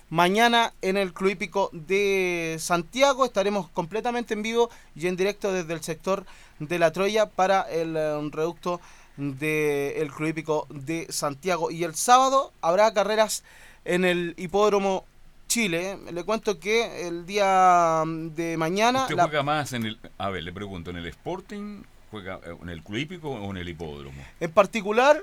Mañana 0.09 0.73
en 0.81 0.97
el 0.97 1.13
Club 1.13 1.33
Hípico 1.33 1.69
de 1.75 2.57
Santiago 2.59 3.27
estaremos 3.27 3.69
completamente 3.69 4.33
en 4.33 4.41
vivo 4.41 4.71
y 4.97 5.09
en 5.09 5.17
directo 5.17 5.53
desde 5.53 5.75
el 5.75 5.83
sector 5.83 6.25
de 6.59 6.79
la 6.79 6.91
Troya 6.91 7.27
para 7.27 7.71
el 7.71 7.95
eh, 7.95 8.31
reducto 8.33 8.81
del 9.19 10.11
Club 10.11 10.29
Hípico 10.31 10.67
de 10.71 11.07
Santiago. 11.11 11.71
Y 11.71 11.85
el 11.85 11.95
sábado 11.95 12.55
habrá 12.63 12.95
carreras 12.95 13.45
en 13.85 14.07
el 14.07 14.33
Hipódromo 14.39 15.05
Chile. 15.51 15.99
Le 16.13 16.23
cuento 16.23 16.61
que 16.61 17.09
el 17.09 17.27
día 17.27 18.05
de 18.07 18.57
mañana... 18.57 19.03
¿Usted 19.03 19.17
la- 19.17 19.25
juega 19.25 19.43
más 19.43 19.73
en 19.73 19.85
el... 19.85 19.99
A 20.17 20.31
ver, 20.31 20.45
le 20.45 20.53
pregunto, 20.53 20.91
¿en 20.91 20.97
el 20.97 21.07
Sporting, 21.07 21.83
juega 22.13 22.39
eh, 22.47 22.55
en 22.63 22.69
el 22.69 22.83
Club 22.85 22.99
Hípico 22.99 23.31
o 23.31 23.51
en 23.51 23.57
el 23.57 23.69
Hipódromo? 23.69 24.23
En 24.39 24.51
particular, 24.53 25.21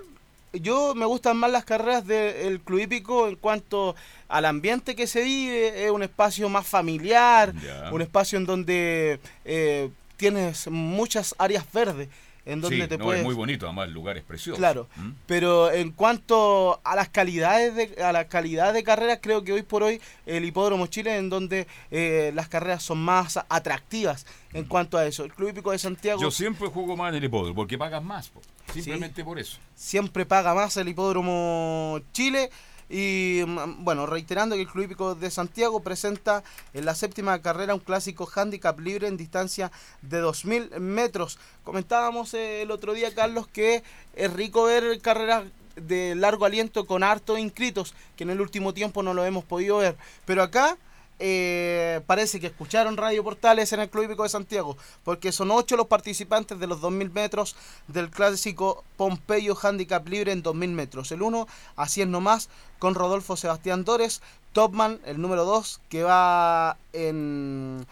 yo 0.52 0.94
me 0.96 1.06
gustan 1.06 1.38
más 1.38 1.50
las 1.50 1.64
carreras 1.64 2.06
del 2.06 2.60
Club 2.60 2.80
Hípico 2.82 3.30
en 3.30 3.38
cuanto 3.38 3.96
al 4.28 4.44
ambiente 4.44 4.96
que 4.98 5.08
se 5.08 5.24
vive. 5.24 5.86
Es 5.86 5.92
un 5.92 6.04
espacio 6.04 6.50
más 6.50 6.68
familiar, 6.68 7.54
un 7.94 8.02
espacio 8.02 8.38
en 8.38 8.46
donde 8.46 9.22
eh, 9.46 9.90
tienes 10.18 10.68
muchas 10.68 11.36
áreas 11.38 11.64
verdes, 11.72 12.10
en 12.48 12.62
donde 12.62 12.82
sí, 12.82 12.88
te 12.88 12.98
no, 12.98 13.04
puedes... 13.04 13.20
es 13.20 13.26
muy 13.26 13.36
bonito, 13.36 13.66
además 13.66 13.88
el 13.90 13.94
lugar 13.94 14.18
es 14.18 14.24
precioso. 14.24 14.58
Claro, 14.58 14.88
¿Mm? 14.96 15.10
pero 15.26 15.72
en 15.72 15.92
cuanto 15.92 16.80
a 16.84 16.96
las 16.96 17.10
calidades 17.10 17.76
de 17.76 18.04
a 18.04 18.12
la 18.12 18.28
calidad 18.28 18.74
de 18.74 18.84
carreras, 18.84 19.20
creo 19.22 19.44
que 19.44 19.52
hoy 19.52 19.64
por 19.64 19.84
hoy 19.84 20.02
el 20.26 20.46
Hipódromo 20.46 20.88
Chile 20.88 21.18
en 21.18 21.30
donde 21.30 21.68
eh, 21.92 22.32
las 22.34 22.48
carreras 22.48 22.84
son 22.84 23.00
más 23.00 23.38
atractivas 23.50 24.26
en 24.54 24.66
cuanto 24.66 24.98
a 24.98 25.06
eso. 25.06 25.26
El 25.26 25.34
Club 25.34 25.50
Hípico 25.50 25.72
de 25.72 25.80
Santiago 25.80 26.22
Yo 26.22 26.32
siempre 26.32 26.70
juego 26.70 26.96
más 26.96 27.10
en 27.10 27.16
el 27.16 27.24
Hipódromo 27.26 27.56
porque 27.56 27.78
pagas 27.78 28.04
más, 28.04 28.30
po. 28.30 28.42
simplemente 28.74 29.24
por 29.24 29.40
eso. 29.40 29.58
siempre 29.76 30.26
paga 30.26 30.54
más 30.54 30.78
el 30.78 30.88
Hipódromo 30.88 32.00
Chile. 32.14 32.50
Y 32.90 33.42
mm, 33.46 33.84
bueno, 33.84 34.06
reiterando 34.06 34.56
que 34.56 34.62
el 34.62 34.68
Club 34.68 34.86
Hípico 34.86 35.16
de 35.16 35.32
Santiago 35.32 35.82
presenta 35.82 36.44
en 36.74 36.86
la 36.86 36.96
séptima 36.96 37.42
carrera 37.42 37.74
un 37.74 37.80
clásico 37.80 38.30
handicap 38.34 38.80
libre 38.80 39.08
en 39.08 39.18
distancia 39.18 39.72
de 40.02 40.22
2.000 40.22 40.80
metros. 40.80 41.40
Comentábamos 41.64 42.34
eh, 42.34 42.62
el 42.62 42.72
otro 42.72 42.94
día, 42.94 43.14
Carlos, 43.14 43.48
que 43.48 43.84
es 44.16 44.34
rico 44.34 44.66
ver 44.66 45.00
carreras 45.02 45.46
de 45.76 46.16
largo 46.16 46.46
aliento 46.46 46.88
con 46.88 47.04
hartos 47.04 47.40
inscritos, 47.40 47.94
que 48.16 48.24
en 48.24 48.32
el 48.32 48.42
último 48.42 48.74
tiempo 48.74 49.04
no 49.04 49.14
lo 49.14 49.26
hemos 49.26 49.44
podido 49.44 49.78
ver. 49.78 49.96
Pero 50.26 50.42
acá 50.42 50.78
eh, 51.20 52.02
parece 52.06 52.40
que 52.40 52.48
escucharon 52.48 52.96
Radio 52.96 53.24
Portales 53.24 53.74
en 53.74 53.80
el 53.80 53.90
Club 53.90 54.06
Hípico 54.06 54.24
de 54.24 54.30
Santiago, 54.30 54.78
porque 55.04 55.32
son 55.32 55.52
ocho 55.52 55.76
los 55.76 55.88
participantes 55.88 56.60
de 56.60 56.68
los 56.68 56.80
2.000 56.82 57.12
metros 57.12 57.56
del 57.88 58.10
clásico 58.10 58.84
Pompeyo 58.98 59.58
Handicap 59.60 60.08
Libre 60.08 60.32
en 60.32 60.44
2.000 60.44 60.70
metros. 60.70 61.12
El 61.12 61.24
uno, 61.24 61.48
así 61.76 62.02
es 62.02 62.08
nomás, 62.08 62.50
con 62.78 62.94
Rodolfo 62.94 63.36
Sebastián 63.36 63.84
Dores, 63.84 64.22
Topman, 64.54 65.00
el 65.06 65.20
número 65.20 65.46
2, 65.46 65.82
que 65.90 66.04
va 66.04 66.78
en 66.94 67.86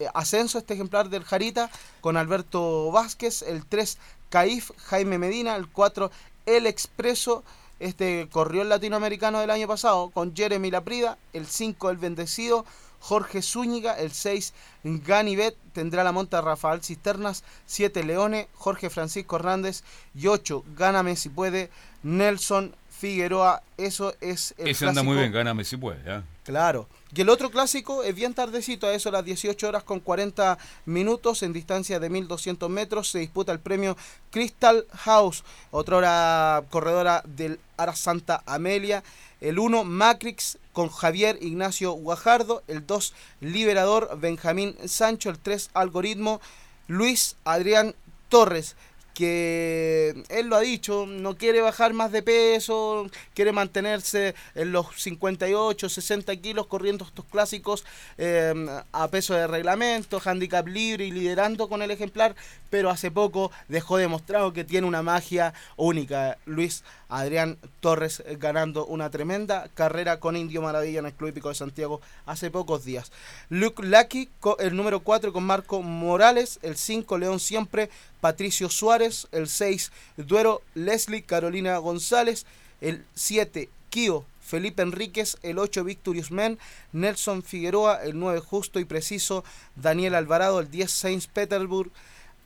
eh, 0.00 0.06
ascenso 0.14 0.58
este 0.58 0.74
ejemplar 0.74 1.08
del 1.08 1.24
Jarita, 1.24 1.70
con 2.00 2.16
Alberto 2.16 2.90
Vázquez, 2.90 3.42
el 3.42 3.64
3, 3.64 3.98
Caif, 4.28 4.70
Jaime 4.78 5.18
Medina, 5.18 5.54
el 5.54 5.68
4, 5.68 6.10
El 6.46 6.66
Expreso, 6.66 7.44
este 7.82 8.28
corrió 8.30 8.62
el 8.62 8.68
latinoamericano 8.68 9.40
del 9.40 9.50
año 9.50 9.66
pasado 9.66 10.10
con 10.10 10.34
Jeremy 10.34 10.70
Laprida, 10.70 11.18
el 11.32 11.46
5 11.46 11.90
el 11.90 11.96
bendecido, 11.96 12.64
Jorge 13.00 13.42
Zúñiga, 13.42 13.98
el 13.98 14.12
6 14.12 14.54
Ganivet, 14.84 15.56
tendrá 15.72 16.04
la 16.04 16.12
monta 16.12 16.40
Rafael 16.40 16.82
Cisternas, 16.82 17.42
7 17.66 18.04
Leone, 18.04 18.48
Jorge 18.54 18.90
Francisco 18.90 19.36
Hernández 19.36 19.82
y 20.14 20.28
8 20.28 20.64
Gáname 20.76 21.16
si 21.16 21.28
puede, 21.28 21.70
Nelson 22.04 22.74
Figueroa, 22.90 23.62
eso 23.76 24.14
es 24.20 24.54
el 24.58 24.68
Ese 24.68 24.86
anda 24.86 25.02
muy 25.02 25.14
clásico 25.14 25.20
bien, 25.20 25.32
gáname 25.32 25.64
si 25.64 25.76
puede. 25.76 26.08
¿ah? 26.08 26.22
Claro. 26.44 26.88
Y 27.14 27.20
el 27.20 27.28
otro 27.28 27.50
clásico 27.50 28.02
es 28.02 28.14
bien 28.14 28.34
tardecito, 28.34 28.86
a 28.86 28.94
eso 28.94 29.10
a 29.10 29.12
las 29.12 29.24
18 29.24 29.68
horas 29.68 29.84
con 29.84 30.00
40 30.00 30.58
minutos, 30.86 31.42
en 31.42 31.52
distancia 31.52 32.00
de 32.00 32.10
1200 32.10 32.68
metros, 32.68 33.10
se 33.10 33.20
disputa 33.20 33.52
el 33.52 33.60
premio 33.60 33.96
Crystal 34.30 34.86
House, 34.92 35.44
otra 35.70 35.98
hora 35.98 36.64
corredora 36.70 37.22
del 37.26 37.60
Ara 37.76 37.94
Santa 37.94 38.42
Amelia. 38.46 39.04
El 39.40 39.58
1 39.58 39.84
Matrix 39.84 40.58
con 40.72 40.88
Javier 40.88 41.38
Ignacio 41.42 41.92
Guajardo, 41.92 42.62
el 42.66 42.86
2 42.86 43.12
Liberador 43.40 44.18
Benjamín 44.18 44.76
Sancho, 44.86 45.30
el 45.30 45.38
3 45.38 45.70
Algoritmo 45.74 46.40
Luis 46.86 47.36
Adrián 47.44 47.94
Torres 48.28 48.76
que 49.14 50.24
él 50.28 50.46
lo 50.46 50.56
ha 50.56 50.60
dicho, 50.60 51.06
no 51.06 51.36
quiere 51.36 51.60
bajar 51.60 51.92
más 51.92 52.12
de 52.12 52.22
peso, 52.22 53.10
quiere 53.34 53.52
mantenerse 53.52 54.34
en 54.54 54.72
los 54.72 54.86
58, 54.96 55.88
60 55.88 56.36
kilos 56.36 56.66
corriendo 56.66 57.04
estos 57.04 57.24
clásicos 57.26 57.84
eh, 58.18 58.54
a 58.92 59.08
peso 59.08 59.34
de 59.34 59.46
reglamento, 59.46 60.20
handicap 60.24 60.66
libre 60.66 61.06
y 61.06 61.10
liderando 61.10 61.68
con 61.68 61.82
el 61.82 61.90
ejemplar, 61.90 62.34
pero 62.72 62.88
hace 62.88 63.10
poco 63.10 63.52
dejó 63.68 63.98
demostrado 63.98 64.54
que 64.54 64.64
tiene 64.64 64.86
una 64.86 65.02
magia 65.02 65.52
única. 65.76 66.38
Luis 66.46 66.84
Adrián 67.10 67.58
Torres 67.80 68.22
eh, 68.24 68.38
ganando 68.40 68.86
una 68.86 69.10
tremenda 69.10 69.68
carrera 69.74 70.20
con 70.20 70.38
Indio 70.38 70.62
Maravilla 70.62 71.00
en 71.00 71.04
el 71.04 71.12
Club 71.12 71.28
Hípico 71.28 71.50
de 71.50 71.54
Santiago 71.54 72.00
hace 72.24 72.50
pocos 72.50 72.86
días. 72.86 73.12
Luke 73.50 73.82
Lucky, 73.82 74.30
el 74.58 74.74
número 74.74 75.00
4 75.00 75.34
con 75.34 75.44
Marco 75.44 75.82
Morales, 75.82 76.60
el 76.62 76.78
5 76.78 77.18
León 77.18 77.40
Siempre, 77.40 77.90
Patricio 78.22 78.70
Suárez, 78.70 79.28
el 79.32 79.48
6 79.48 79.92
Duero 80.16 80.62
Leslie 80.74 81.24
Carolina 81.24 81.76
González, 81.76 82.46
el 82.80 83.04
7 83.14 83.68
Kio 83.90 84.24
Felipe 84.40 84.80
Enríquez, 84.80 85.36
el 85.42 85.58
8 85.58 85.84
Victorious 85.84 86.30
Men, 86.30 86.58
Nelson 86.92 87.42
Figueroa, 87.42 88.02
el 88.02 88.18
9 88.18 88.40
Justo 88.40 88.80
y 88.80 88.86
Preciso, 88.86 89.44
Daniel 89.76 90.14
Alvarado, 90.14 90.60
el 90.60 90.70
10 90.70 90.90
Saints 90.90 91.26
Petersburg, 91.26 91.90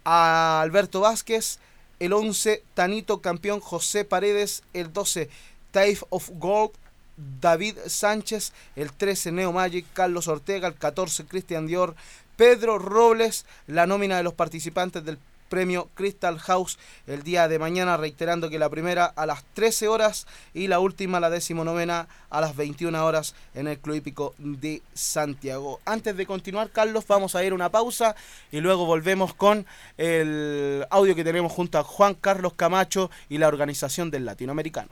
a 0.06 0.60
Alberto 0.60 1.00
Vázquez, 1.00 1.58
el 1.98 2.12
11 2.12 2.62
Tanito 2.74 3.20
Campeón 3.20 3.58
José 3.58 4.04
Paredes, 4.04 4.62
el 4.72 4.92
12 4.92 5.28
Taif 5.72 6.04
of 6.10 6.30
Gold, 6.34 6.70
David 7.16 7.76
Sánchez, 7.86 8.52
el 8.76 8.92
13 8.92 9.32
Neo 9.32 9.52
Magic, 9.52 9.84
Carlos 9.92 10.28
Ortega, 10.28 10.68
el 10.68 10.76
14 10.76 11.24
Cristian 11.26 11.66
Dior, 11.66 11.96
Pedro 12.36 12.78
Robles, 12.78 13.46
la 13.66 13.86
nómina 13.86 14.16
de 14.16 14.22
los 14.22 14.34
participantes 14.34 15.04
del 15.04 15.18
premio 15.48 15.90
Crystal 15.94 16.38
House 16.38 16.78
el 17.06 17.22
día 17.22 17.48
de 17.48 17.58
mañana, 17.58 17.96
reiterando 17.96 18.50
que 18.50 18.58
la 18.58 18.68
primera 18.68 19.06
a 19.06 19.26
las 19.26 19.44
13 19.54 19.88
horas 19.88 20.26
y 20.54 20.66
la 20.68 20.80
última, 20.80 21.20
la 21.20 21.30
decimonovena, 21.30 22.08
a 22.30 22.40
las 22.40 22.56
21 22.56 23.04
horas 23.04 23.34
en 23.54 23.68
el 23.68 23.78
Club 23.78 23.96
Hípico 23.96 24.34
de 24.38 24.82
Santiago. 24.94 25.80
Antes 25.84 26.16
de 26.16 26.26
continuar, 26.26 26.70
Carlos, 26.70 27.06
vamos 27.06 27.34
a 27.34 27.44
ir 27.44 27.52
a 27.52 27.54
una 27.54 27.70
pausa 27.70 28.14
y 28.50 28.60
luego 28.60 28.86
volvemos 28.86 29.34
con 29.34 29.66
el 29.96 30.86
audio 30.90 31.14
que 31.14 31.24
tenemos 31.24 31.52
junto 31.52 31.78
a 31.78 31.84
Juan 31.84 32.14
Carlos 32.14 32.54
Camacho 32.54 33.10
y 33.28 33.38
la 33.38 33.48
organización 33.48 34.10
del 34.10 34.24
Latinoamericano. 34.24 34.90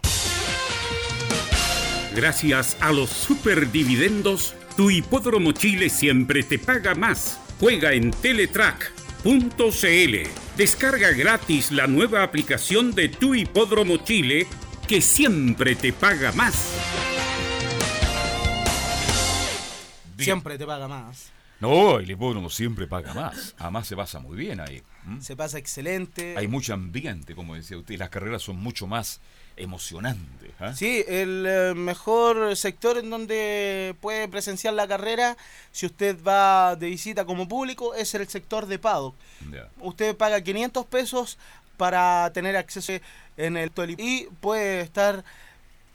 Gracias 2.14 2.76
a 2.80 2.92
los 2.92 3.10
superdividendos, 3.10 4.54
tu 4.76 4.88
hipódromo 4.90 5.50
Chile 5.50 5.88
siempre 5.88 6.44
te 6.44 6.60
paga 6.60 6.94
más. 6.94 7.40
Juega 7.58 7.92
en 7.92 8.12
Teletrack.cl. 9.24 10.28
Descarga 10.54 11.10
gratis 11.12 11.72
la 11.72 11.86
nueva 11.86 12.22
aplicación 12.22 12.94
de 12.94 13.08
tu 13.08 13.34
hipódromo 13.34 13.96
Chile 13.96 14.46
que 14.86 15.00
siempre 15.00 15.74
te 15.74 15.94
paga 15.94 16.30
más. 16.32 16.78
Siempre 20.18 20.58
te 20.58 20.66
paga 20.66 20.88
más. 20.88 21.32
No, 21.58 21.98
el 21.98 22.10
hipódromo 22.10 22.50
siempre 22.50 22.86
paga 22.86 23.14
más. 23.14 23.54
Además 23.56 23.86
se 23.86 23.96
pasa 23.96 24.20
muy 24.20 24.36
bien 24.36 24.60
ahí. 24.60 24.82
¿m? 25.06 25.22
Se 25.22 25.34
pasa 25.34 25.56
excelente. 25.56 26.36
Hay 26.36 26.46
mucho 26.46 26.74
ambiente, 26.74 27.34
como 27.34 27.54
decía 27.54 27.78
usted. 27.78 27.98
Las 27.98 28.10
carreras 28.10 28.42
son 28.42 28.56
mucho 28.56 28.86
más 28.86 29.22
emocionantes. 29.56 30.50
¿ah? 30.60 30.74
Sí, 30.74 31.04
el 31.06 31.44
eh, 31.48 31.74
mejor 31.74 32.56
sector 32.56 32.98
en 32.98 33.10
donde 33.10 33.94
puede 34.00 34.28
presenciar 34.28 34.74
la 34.74 34.86
carrera, 34.86 35.36
si 35.72 35.86
usted 35.86 36.16
va 36.26 36.76
de 36.76 36.88
visita 36.88 37.24
como 37.24 37.48
público, 37.48 37.94
es 37.94 38.14
el 38.14 38.28
sector 38.28 38.66
de 38.66 38.78
paddock. 38.78 39.14
Ya. 39.52 39.68
Usted 39.80 40.16
paga 40.16 40.40
500 40.40 40.86
pesos 40.86 41.38
para 41.76 42.30
tener 42.32 42.56
acceso 42.56 42.92
en 43.36 43.56
el 43.56 43.72
y 43.98 44.26
puede 44.40 44.80
estar 44.80 45.24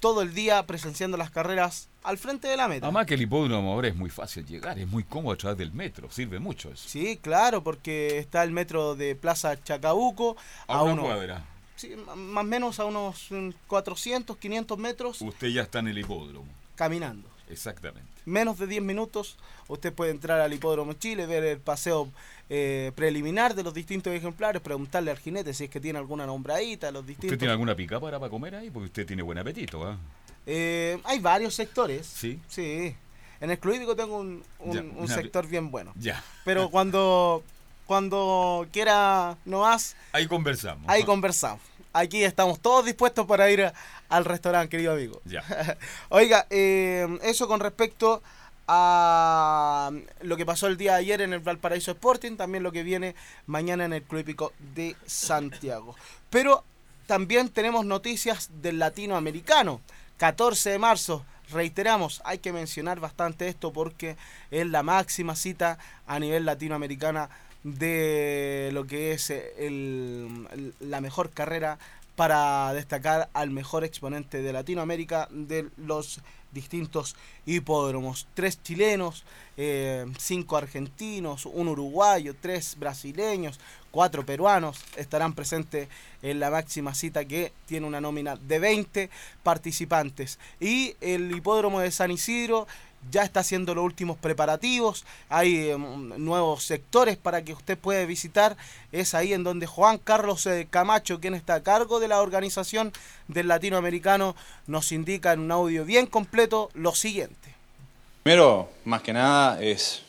todo 0.02 0.22
el 0.22 0.34
día 0.34 0.66
presenciando 0.66 1.18
las 1.18 1.30
carreras 1.30 1.90
al 2.04 2.18
frente 2.18 2.48
de 2.48 2.56
la 2.58 2.68
meta. 2.68 2.86
Además 2.86 3.06
que 3.06 3.16
el 3.16 3.22
hipódromo 3.22 3.74
ahora 3.74 3.90
es 3.90 3.96
muy 3.96 4.10
fácil 4.10 4.46
llegar, 4.46 4.80
es 4.80 4.88
muy 4.88 5.04
cómodo 5.04 5.34
a 5.34 5.38
través 5.38 5.58
del 5.58 5.72
metro, 5.74 6.10
sirve 6.10 6.40
mucho 6.40 6.72
eso. 6.72 6.88
Sí, 6.88 7.18
claro, 7.22 7.64
porque 7.64 8.18
está 8.18 8.44
el 8.44 8.52
metro 8.52 8.96
de 8.96 9.16
Plaza 9.16 9.62
Chacabuco 9.62 10.38
A 10.68 10.84
una 10.84 10.94
uno- 10.94 11.04
cuadra. 11.04 11.44
Sí, 11.80 11.96
más 12.16 12.44
o 12.44 12.48
menos 12.48 12.80
a 12.80 12.86
unos 12.86 13.28
mm, 13.32 13.50
400, 13.68 14.36
500 14.38 14.78
metros 14.78 15.22
Usted 15.22 15.48
ya 15.48 15.62
está 15.62 15.80
en 15.80 15.88
el 15.88 15.98
hipódromo. 15.98 16.48
caminando. 16.76 17.28
Exactamente. 17.50 18.08
Menos 18.26 18.60
de 18.60 18.68
10 18.68 18.84
minutos, 18.84 19.38
usted 19.70 19.92
puede 19.94 20.12
entrar 20.12 20.40
al 20.42 20.54
Hipódromo 20.54 20.94
Chile, 20.94 21.26
ver 21.26 21.44
el 21.46 21.58
paseo 21.60 22.12
eh, 22.50 22.92
preliminar 22.96 23.56
de 23.56 23.64
los 23.64 23.74
distintos 23.74 24.14
ejemplares, 24.14 24.62
preguntarle 24.62 25.10
al 25.10 25.18
jinete 25.18 25.54
si 25.56 25.64
es 25.64 25.70
que 25.70 25.80
tiene 25.80 25.98
alguna 25.98 26.26
nombradita, 26.28 26.92
los 26.92 27.08
distintos. 27.08 27.30
¿Usted 27.32 27.40
tiene 27.40 27.52
alguna 27.54 27.76
pica 27.76 28.00
para, 28.00 28.20
para 28.20 28.30
comer 28.30 28.54
ahí? 28.56 28.70
Porque 28.70 28.86
usted 28.88 29.08
tiene 29.08 29.24
buen 29.24 29.38
apetito, 29.40 29.84
¿ah? 29.84 29.98
Eh, 30.46 31.00
hay 31.06 31.20
varios 31.20 31.56
sectores. 31.56 32.06
Sí. 32.06 32.40
Sí. 32.48 32.96
En 33.42 33.50
el 33.50 33.58
club 33.58 33.76
hípico 33.76 33.96
tengo 33.96 34.18
un, 34.20 34.44
un- 34.60 34.74
Ya, 34.76 34.82
un 34.82 34.98
una- 35.06 35.16
sector 35.16 35.48
bien 35.48 35.72
bueno. 35.72 35.94
Ya. 35.96 36.24
Pero 36.46 36.70
cuando, 36.70 37.44
cuando 37.94 38.68
quiera 38.72 39.36
no 39.46 39.62
más, 39.62 39.96
Ahí 40.12 40.28
conversamos. 40.28 40.84
ahí 40.88 41.04
conversamos. 41.04 41.60
Aquí 41.92 42.24
estamos 42.24 42.60
todos 42.60 42.86
dispuestos 42.86 43.26
para 43.26 43.50
ir 43.50 43.64
a- 43.64 43.74
al 44.10 44.26
restaurante, 44.26 44.70
querido 44.70 44.94
amigo. 44.94 45.20
Ya. 45.26 45.44
Oiga, 46.10 46.46
eh, 46.52 47.08
eso 47.24 47.48
con 47.48 47.60
respecto 47.60 48.22
a 48.68 49.90
lo 50.22 50.38
que 50.38 50.46
pasó 50.46 50.68
el 50.68 50.78
día 50.78 50.92
de 50.94 51.00
ayer 51.00 51.22
en 51.22 51.34
el 51.34 51.40
Valparaíso 51.40 51.90
Sporting, 51.90 52.38
también 52.38 52.62
lo 52.64 52.72
que 52.72 52.84
viene 52.84 53.16
mañana 53.48 53.86
en 53.86 53.94
el 53.94 54.04
Club 54.04 54.20
Hípico 54.22 54.54
de 54.76 54.96
Santiago. 55.08 55.96
Pero 56.30 56.64
también 57.08 57.50
tenemos 57.50 57.86
noticias 57.88 58.50
del 58.62 58.78
latinoamericano. 58.78 59.82
14 60.18 60.70
de 60.70 60.78
marzo, 60.78 61.26
reiteramos, 61.52 62.22
hay 62.24 62.38
que 62.38 62.54
mencionar 62.54 63.00
bastante 63.00 63.48
esto 63.48 63.74
porque 63.74 64.16
es 64.52 64.68
la 64.68 64.84
máxima 64.84 65.36
cita 65.36 65.80
a 66.06 66.20
nivel 66.20 66.46
latinoamericana 66.46 67.32
de 67.64 68.70
lo 68.74 68.86
que 68.88 69.12
es 69.14 69.30
eh, 69.30 69.54
el- 69.58 70.74
la 70.80 71.02
mejor 71.02 71.30
carrera 71.32 71.78
para 72.16 72.74
destacar 72.74 73.30
al 73.34 73.50
mejor 73.50 73.84
exponente 73.84 74.42
de 74.42 74.52
Latinoamérica 74.54 75.28
de 75.32 75.70
los 75.78 76.20
distintos 76.52 77.16
hipódromos. 77.46 78.28
Tres 78.34 78.62
chilenos, 78.62 79.24
eh, 79.56 80.06
cinco 80.18 80.58
argentinos, 80.58 81.46
un 81.46 81.68
uruguayo, 81.68 82.36
tres 82.42 82.76
brasileños, 82.78 83.60
cuatro 83.92 84.26
peruanos 84.26 84.84
estarán 84.98 85.34
presentes 85.34 85.88
en 86.22 86.40
la 86.40 86.50
máxima 86.50 86.94
cita 86.96 87.24
que 87.26 87.54
tiene 87.68 87.86
una 87.88 88.02
nómina 88.02 88.36
de 88.36 88.60
20 88.60 89.10
participantes. 89.44 90.40
Y 90.60 90.96
el 91.02 91.32
hipódromo 91.32 91.80
de 91.80 91.92
San 91.92 92.12
Isidro 92.12 92.68
ya 93.12 93.24
está 93.24 93.40
haciendo 93.40 93.74
los 93.74 93.84
últimos 93.84 94.18
preparativos, 94.18 95.06
hay 95.30 95.70
em, 95.70 96.10
nuevos 96.24 96.64
sectores 96.64 97.18
para 97.18 97.44
que 97.44 97.54
usted 97.54 97.78
pueda 97.78 98.06
visitar, 98.06 98.58
es 98.92 99.14
ahí 99.14 99.34
en 99.34 99.44
donde 99.44 99.66
Juan 99.66 99.98
Carlos 99.98 100.46
eh, 100.46 100.68
Camacho, 100.70 101.20
quien 101.20 101.34
está 101.34 101.56
a 101.56 101.64
cargo 101.64 102.00
de 102.00 102.08
la 102.08 102.22
organización 102.22 102.92
del 103.28 103.48
latinoamericano, 103.48 104.36
nos 104.68 104.92
indica 104.92 105.34
en 105.34 105.40
un 105.40 105.52
audio 105.52 105.86
bien 105.86 106.06
completo 106.06 106.70
lo 106.74 106.94
siguiente. 106.94 107.56
Primero, 108.24 108.70
más 108.86 109.02
que 109.02 109.14
nada, 109.14 109.62
es 109.62 110.04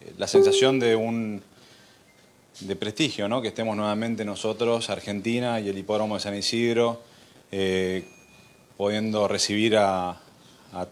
eh, 0.00 0.14
la 0.16 0.26
sensación 0.26 0.80
de 0.80 0.96
un 0.96 1.42
de 2.60 2.74
prestigio, 2.74 3.28
¿no? 3.28 3.40
Que 3.40 3.48
estemos 3.48 3.76
nuevamente 3.76 4.24
nosotros, 4.24 4.90
Argentina 4.90 5.60
y 5.60 5.68
el 5.68 5.78
hipódromo 5.78 6.16
de 6.16 6.20
San 6.20 6.34
Isidro, 6.34 7.00
eh, 7.52 8.04
pudiendo 8.76 9.28
recibir 9.28 9.76
a, 9.76 10.10
a 10.72 10.86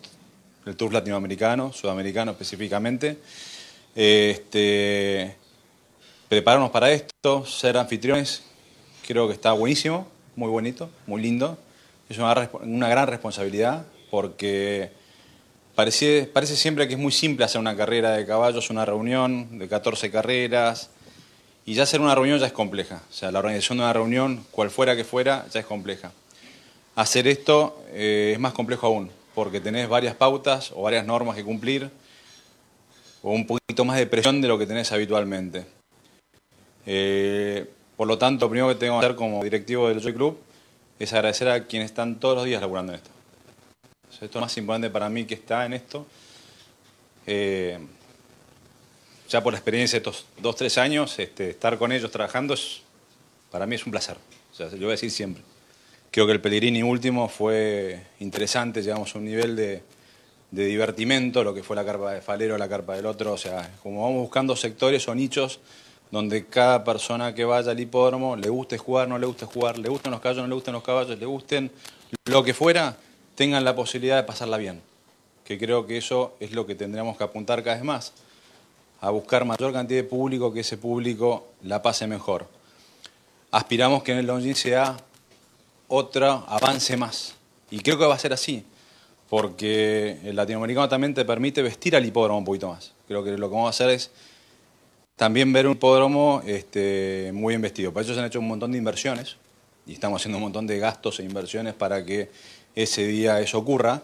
el 0.66 0.76
tour 0.76 0.92
latinoamericano, 0.92 1.72
sudamericano 1.72 2.32
específicamente. 2.32 3.18
Este, 3.94 5.34
prepararnos 6.28 6.70
para 6.70 6.90
esto, 6.90 7.46
ser 7.46 7.78
anfitriones, 7.78 8.42
creo 9.06 9.28
que 9.28 9.34
está 9.34 9.52
buenísimo, 9.52 10.08
muy 10.34 10.48
bonito, 10.48 10.90
muy 11.06 11.22
lindo. 11.22 11.56
Es 12.08 12.18
una, 12.18 12.88
gran 12.88 13.06
responsabilidad 13.06 13.86
porque 14.10 14.90
parece, 15.74 16.28
parece 16.32 16.56
siempre 16.56 16.86
que 16.88 16.94
es 16.94 17.00
muy 17.00 17.12
simple 17.12 17.44
hacer 17.44 17.60
una 17.60 17.76
carrera 17.76 18.12
de 18.12 18.26
caballos, 18.26 18.68
una 18.68 18.84
reunión 18.84 19.58
de 19.58 19.68
14 19.68 20.10
carreras, 20.10 20.90
y 21.64 21.74
ya 21.74 21.84
hacer 21.84 22.00
una 22.00 22.14
reunión 22.14 22.38
ya 22.38 22.46
es 22.46 22.52
compleja. 22.52 23.02
O 23.08 23.12
sea, 23.12 23.30
la 23.30 23.38
organización 23.38 23.78
de 23.78 23.84
una 23.84 23.92
reunión, 23.92 24.44
cual 24.50 24.70
fuera 24.70 24.94
que 24.96 25.04
fuera, 25.04 25.46
ya 25.52 25.60
es 25.60 25.66
compleja. 25.66 26.12
Hacer 26.96 27.26
esto 27.28 27.84
eh, 27.90 28.32
es 28.34 28.38
más 28.38 28.52
complejo 28.52 28.86
aún, 28.86 29.10
porque 29.36 29.60
tenés 29.60 29.86
varias 29.86 30.14
pautas 30.14 30.72
o 30.74 30.80
varias 30.80 31.04
normas 31.04 31.36
que 31.36 31.44
cumplir, 31.44 31.90
o 33.22 33.32
un 33.32 33.46
poquito 33.46 33.84
más 33.84 33.98
de 33.98 34.06
presión 34.06 34.40
de 34.40 34.48
lo 34.48 34.56
que 34.58 34.66
tenés 34.66 34.90
habitualmente. 34.92 35.66
Eh, 36.86 37.70
por 37.98 38.08
lo 38.08 38.16
tanto, 38.16 38.46
lo 38.46 38.50
primero 38.50 38.68
que 38.70 38.76
tengo 38.76 38.98
que 38.98 39.04
hacer 39.04 39.14
como 39.14 39.44
directivo 39.44 39.90
del 39.90 40.00
Joy 40.00 40.14
Club 40.14 40.38
es 40.98 41.12
agradecer 41.12 41.50
a 41.50 41.66
quienes 41.66 41.90
están 41.90 42.18
todos 42.18 42.34
los 42.34 42.46
días 42.46 42.62
laburando 42.62 42.94
en 42.94 42.96
esto. 42.96 43.10
Esto 44.10 44.24
es 44.24 44.34
lo 44.36 44.40
más 44.40 44.56
importante 44.56 44.88
para 44.88 45.10
mí 45.10 45.26
que 45.26 45.34
está 45.34 45.66
en 45.66 45.74
esto. 45.74 46.06
Eh, 47.26 47.78
ya 49.28 49.42
por 49.42 49.52
la 49.52 49.58
experiencia 49.58 50.00
de 50.00 50.08
estos 50.08 50.24
dos, 50.38 50.56
tres 50.56 50.78
años, 50.78 51.18
este, 51.18 51.50
estar 51.50 51.76
con 51.76 51.92
ellos 51.92 52.10
trabajando, 52.10 52.54
es, 52.54 52.80
para 53.50 53.66
mí 53.66 53.74
es 53.74 53.84
un 53.84 53.92
placer. 53.92 54.16
O 54.50 54.54
sea, 54.56 54.68
voy 54.68 54.86
a 54.86 54.88
decir 54.92 55.10
siempre. 55.10 55.42
Creo 56.16 56.24
que 56.26 56.32
el 56.32 56.40
Pellegrini 56.40 56.82
último 56.82 57.28
fue 57.28 58.00
interesante, 58.20 58.80
llegamos 58.80 59.14
a 59.14 59.18
un 59.18 59.26
nivel 59.26 59.54
de, 59.54 59.82
de 60.50 60.64
divertimento, 60.64 61.44
lo 61.44 61.52
que 61.52 61.62
fue 61.62 61.76
la 61.76 61.84
carpa 61.84 62.10
de 62.10 62.22
Falero, 62.22 62.56
la 62.56 62.70
carpa 62.70 62.96
del 62.96 63.04
otro, 63.04 63.34
o 63.34 63.36
sea, 63.36 63.70
como 63.82 64.00
vamos 64.00 64.22
buscando 64.22 64.56
sectores 64.56 65.06
o 65.08 65.14
nichos 65.14 65.60
donde 66.10 66.46
cada 66.46 66.84
persona 66.84 67.34
que 67.34 67.44
vaya 67.44 67.72
al 67.72 67.80
hipódromo 67.80 68.34
le 68.34 68.48
guste 68.48 68.78
jugar, 68.78 69.08
no 69.08 69.18
le 69.18 69.26
guste 69.26 69.44
jugar, 69.44 69.76
le 69.76 69.90
gusten 69.90 70.10
los 70.10 70.22
caballos, 70.22 70.44
no 70.44 70.48
le 70.48 70.54
gusten 70.54 70.72
los 70.72 70.82
caballos, 70.82 71.18
le 71.18 71.26
gusten 71.26 71.70
lo 72.24 72.42
que 72.42 72.54
fuera, 72.54 72.96
tengan 73.34 73.62
la 73.62 73.76
posibilidad 73.76 74.16
de 74.16 74.22
pasarla 74.22 74.56
bien. 74.56 74.80
Que 75.44 75.58
creo 75.58 75.86
que 75.86 75.98
eso 75.98 76.34
es 76.40 76.52
lo 76.52 76.64
que 76.64 76.74
tendríamos 76.74 77.18
que 77.18 77.24
apuntar 77.24 77.62
cada 77.62 77.76
vez 77.76 77.84
más, 77.84 78.14
a 79.02 79.10
buscar 79.10 79.44
mayor 79.44 79.70
cantidad 79.70 80.00
de 80.00 80.08
público, 80.08 80.50
que 80.50 80.60
ese 80.60 80.78
público 80.78 81.48
la 81.62 81.82
pase 81.82 82.06
mejor. 82.06 82.46
Aspiramos 83.50 84.02
que 84.02 84.12
en 84.12 84.18
el 84.20 84.26
Longines 84.26 84.58
sea 84.58 84.96
otro 85.88 86.44
avance 86.48 86.96
más. 86.96 87.34
Y 87.70 87.80
creo 87.80 87.98
que 87.98 88.06
va 88.06 88.14
a 88.14 88.18
ser 88.18 88.32
así, 88.32 88.64
porque 89.28 90.18
el 90.24 90.36
latinoamericano 90.36 90.88
también 90.88 91.14
te 91.14 91.24
permite 91.24 91.62
vestir 91.62 91.96
al 91.96 92.04
hipódromo 92.04 92.38
un 92.38 92.44
poquito 92.44 92.68
más. 92.68 92.92
Creo 93.06 93.24
que 93.24 93.36
lo 93.36 93.48
que 93.48 93.54
vamos 93.54 93.66
a 93.66 93.70
hacer 93.70 93.90
es 93.90 94.10
también 95.16 95.52
ver 95.52 95.66
un 95.66 95.72
hipódromo 95.72 96.42
este, 96.46 97.30
muy 97.34 97.52
bien 97.52 97.62
vestido. 97.62 97.92
Para 97.92 98.04
eso 98.04 98.14
se 98.14 98.20
han 98.20 98.26
hecho 98.26 98.38
un 98.38 98.48
montón 98.48 98.72
de 98.72 98.78
inversiones 98.78 99.36
y 99.86 99.94
estamos 99.94 100.20
haciendo 100.20 100.38
un 100.38 100.44
montón 100.44 100.66
de 100.66 100.78
gastos 100.78 101.20
e 101.20 101.24
inversiones 101.24 101.74
para 101.74 102.04
que 102.04 102.30
ese 102.74 103.06
día 103.06 103.40
eso 103.40 103.58
ocurra. 103.58 104.02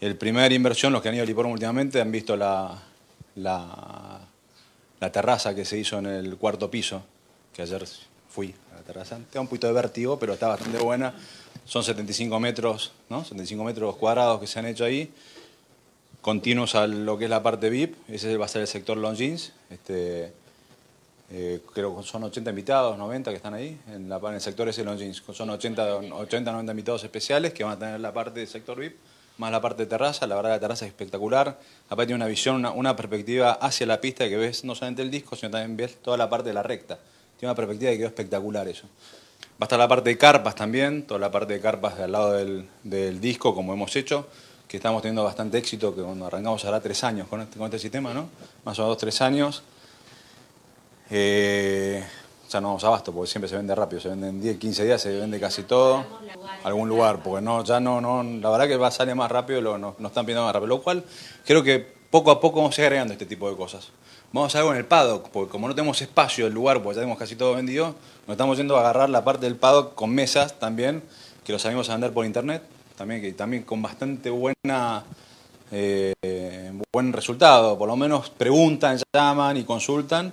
El 0.00 0.16
primer 0.16 0.52
inversión, 0.52 0.92
los 0.92 1.00
que 1.00 1.08
han 1.08 1.14
ido 1.14 1.22
al 1.22 1.30
hipódromo 1.30 1.54
últimamente, 1.54 2.00
han 2.00 2.10
visto 2.10 2.36
la, 2.36 2.82
terraza 5.12 5.54
que 5.54 5.64
se 5.64 5.78
hizo 5.78 5.98
en 5.98 6.06
el 6.06 6.36
cuarto 6.36 6.70
piso, 6.70 7.04
que 7.54 7.62
ayer 7.62 7.84
fui 8.28 8.54
la 8.82 8.86
terraza. 8.86 9.16
Te 9.16 9.34
da 9.34 9.40
un 9.40 9.46
poquito 9.46 9.66
de 9.66 9.72
vértigo, 9.72 10.18
pero 10.18 10.34
está 10.34 10.48
bastante 10.48 10.78
buena. 10.78 11.14
Son 11.64 11.82
75 11.82 12.38
metros, 12.40 12.92
¿no? 13.08 13.22
75 13.22 13.64
metros 13.64 13.96
cuadrados 13.96 14.40
que 14.40 14.46
se 14.46 14.58
han 14.58 14.66
hecho 14.66 14.84
ahí. 14.84 15.10
Continuos 16.20 16.74
a 16.74 16.86
lo 16.86 17.18
que 17.18 17.24
es 17.24 17.30
la 17.30 17.42
parte 17.42 17.68
VIP, 17.68 17.96
ese 18.08 18.36
va 18.36 18.44
a 18.44 18.48
ser 18.48 18.62
el 18.62 18.68
sector 18.68 18.96
Longines, 18.96 19.52
este, 19.70 20.32
eh, 21.32 21.60
creo 21.74 21.96
que 21.96 22.04
son 22.04 22.22
80 22.22 22.50
invitados, 22.50 22.96
90 22.96 23.30
que 23.30 23.36
están 23.38 23.54
ahí, 23.54 23.76
en, 23.88 24.12
el 24.12 24.40
sector 24.40 24.68
ese 24.68 24.84
Longines, 24.84 25.20
son 25.32 25.50
80, 25.50 25.96
80, 25.96 26.52
90 26.52 26.70
invitados 26.70 27.02
especiales 27.02 27.52
que 27.52 27.64
van 27.64 27.72
a 27.72 27.78
tener 27.80 27.98
la 27.98 28.12
parte 28.12 28.38
del 28.38 28.48
sector 28.48 28.78
VIP, 28.78 28.94
más 29.38 29.50
la 29.50 29.60
parte 29.60 29.82
de 29.82 29.88
terraza, 29.88 30.28
la 30.28 30.36
verdad 30.36 30.50
la 30.50 30.60
terraza 30.60 30.84
es 30.84 30.92
espectacular, 30.92 31.58
aparte 31.88 32.06
tiene 32.06 32.22
una 32.22 32.26
visión, 32.26 32.54
una, 32.54 32.70
una 32.70 32.94
perspectiva 32.94 33.54
hacia 33.54 33.88
la 33.88 34.00
pista 34.00 34.28
que 34.28 34.36
ves 34.36 34.62
no 34.62 34.76
solamente 34.76 35.02
el 35.02 35.10
disco, 35.10 35.34
sino 35.34 35.50
también 35.50 35.76
ves 35.76 35.96
toda 35.96 36.16
la 36.16 36.30
parte 36.30 36.50
de 36.50 36.54
la 36.54 36.62
recta, 36.62 37.00
tiene 37.42 37.50
una 37.50 37.56
perspectiva 37.56 37.90
que 37.90 37.96
quedó 37.96 38.06
espectacular 38.06 38.68
eso. 38.68 38.84
Va 38.84 39.62
a 39.62 39.64
estar 39.64 39.76
la 39.76 39.88
parte 39.88 40.10
de 40.10 40.16
carpas 40.16 40.54
también, 40.54 41.04
toda 41.08 41.18
la 41.18 41.32
parte 41.32 41.54
de 41.54 41.60
carpas 41.60 41.98
al 41.98 42.12
lado 42.12 42.34
del, 42.34 42.68
del 42.84 43.20
disco, 43.20 43.52
como 43.52 43.72
hemos 43.72 43.96
hecho, 43.96 44.28
que 44.68 44.76
estamos 44.76 45.02
teniendo 45.02 45.24
bastante 45.24 45.58
éxito, 45.58 45.92
que 45.92 46.02
cuando 46.02 46.24
arrancamos 46.26 46.64
hará 46.66 46.80
tres 46.80 47.02
años 47.02 47.26
con 47.26 47.40
este, 47.40 47.58
con 47.58 47.64
este 47.64 47.80
sistema, 47.80 48.14
¿no? 48.14 48.28
Más 48.64 48.78
o 48.78 48.82
menos 48.82 48.96
tres 48.96 49.20
años. 49.22 49.64
Eh, 51.10 52.04
ya 52.48 52.60
no 52.60 52.68
vamos 52.68 52.84
abasto, 52.84 53.12
porque 53.12 53.28
siempre 53.28 53.48
se 53.48 53.56
vende 53.56 53.74
rápido, 53.74 54.00
se 54.00 54.10
vende 54.10 54.28
en 54.28 54.40
10, 54.40 54.58
15 54.58 54.84
días, 54.84 55.02
se 55.02 55.12
vende 55.18 55.40
casi 55.40 55.64
todo. 55.64 56.04
Algún 56.62 56.88
lugar, 56.88 57.24
porque 57.24 57.42
no, 57.42 57.64
ya 57.64 57.80
no, 57.80 58.00
no, 58.00 58.22
la 58.22 58.50
verdad 58.50 58.68
que 58.68 58.76
va 58.76 58.86
a 58.86 58.92
salir 58.92 59.16
más 59.16 59.32
rápido, 59.32 59.60
lo, 59.60 59.78
no, 59.78 59.96
no 59.98 60.06
están 60.06 60.24
pidiendo 60.24 60.44
más 60.44 60.54
rápido. 60.54 60.68
Lo 60.68 60.80
cual 60.80 61.02
creo 61.44 61.64
que 61.64 61.80
poco 62.08 62.30
a 62.30 62.38
poco 62.38 62.60
vamos 62.60 62.78
a 62.78 62.82
ir 62.82 62.86
agregando 62.86 63.14
este 63.14 63.26
tipo 63.26 63.50
de 63.50 63.56
cosas. 63.56 63.90
Vamos 64.32 64.54
a 64.54 64.58
hacer 64.58 64.70
en 64.70 64.78
el 64.78 64.86
paddock, 64.86 65.28
porque 65.28 65.50
como 65.50 65.68
no 65.68 65.74
tenemos 65.74 66.00
espacio 66.00 66.46
del 66.46 66.54
lugar, 66.54 66.82
porque 66.82 66.94
ya 66.96 67.00
tenemos 67.02 67.18
casi 67.18 67.36
todo 67.36 67.54
vendido, 67.54 67.94
nos 68.26 68.34
estamos 68.34 68.56
yendo 68.56 68.76
a 68.76 68.80
agarrar 68.80 69.10
la 69.10 69.24
parte 69.24 69.44
del 69.44 69.56
paddock 69.56 69.94
con 69.94 70.10
mesas 70.10 70.58
también, 70.58 71.02
que 71.44 71.52
lo 71.52 71.58
sabemos 71.58 71.88
a 71.90 71.92
vender 71.92 72.12
por 72.12 72.24
internet. 72.24 72.62
también, 72.96 73.20
que 73.20 73.32
también 73.32 73.62
con 73.64 73.82
bastante 73.82 74.30
buena 74.30 75.04
eh, 75.70 76.12
buen 76.92 77.12
resultado. 77.12 77.76
Por 77.76 77.88
lo 77.88 77.96
menos 77.96 78.30
preguntan, 78.30 78.98
llaman 79.12 79.56
y 79.56 79.64
consultan, 79.64 80.32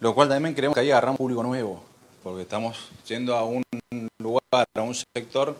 lo 0.00 0.14
cual 0.14 0.28
también 0.28 0.54
creemos 0.54 0.74
que 0.74 0.80
ahí 0.80 0.90
agarramos 0.90 1.18
público 1.18 1.42
nuevo, 1.42 1.82
porque 2.22 2.42
estamos 2.42 2.90
yendo 3.06 3.36
a 3.36 3.44
un 3.44 3.62
lugar, 4.18 4.66
a 4.74 4.82
un 4.82 4.94
sector 4.94 5.56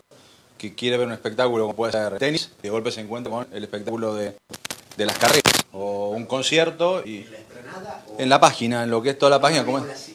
que 0.57 0.73
quiere 0.73 0.97
ver 0.97 1.07
un 1.07 1.13
espectáculo 1.13 1.63
como 1.65 1.75
puede 1.75 1.93
ser 1.93 2.17
tenis, 2.17 2.51
de 2.61 2.69
golpe 2.69 2.91
se 2.91 3.01
encuentra 3.01 3.31
con 3.31 3.47
el 3.51 3.63
espectáculo 3.63 4.15
de, 4.15 4.35
de 4.97 5.05
las 5.05 5.17
carreras, 5.17 5.65
o 5.71 6.09
un 6.09 6.25
concierto, 6.25 7.05
y 7.05 7.25
en 8.17 8.29
la 8.29 8.39
página, 8.39 8.83
en 8.83 8.89
lo 8.91 9.01
que 9.01 9.11
es 9.11 9.17
toda 9.17 9.29
la 9.31 9.41
página, 9.41 9.65
¿cómo 9.65 9.79
es? 9.79 10.13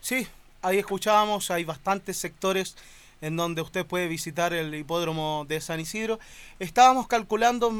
Sí, 0.00 0.26
ahí 0.62 0.78
escuchábamos, 0.78 1.50
hay 1.50 1.64
bastantes 1.64 2.16
sectores 2.16 2.76
en 3.22 3.36
donde 3.36 3.60
usted 3.60 3.84
puede 3.84 4.08
visitar 4.08 4.54
el 4.54 4.74
hipódromo 4.74 5.44
de 5.46 5.60
San 5.60 5.78
Isidro. 5.78 6.18
Estábamos 6.58 7.06
calculando 7.06 7.70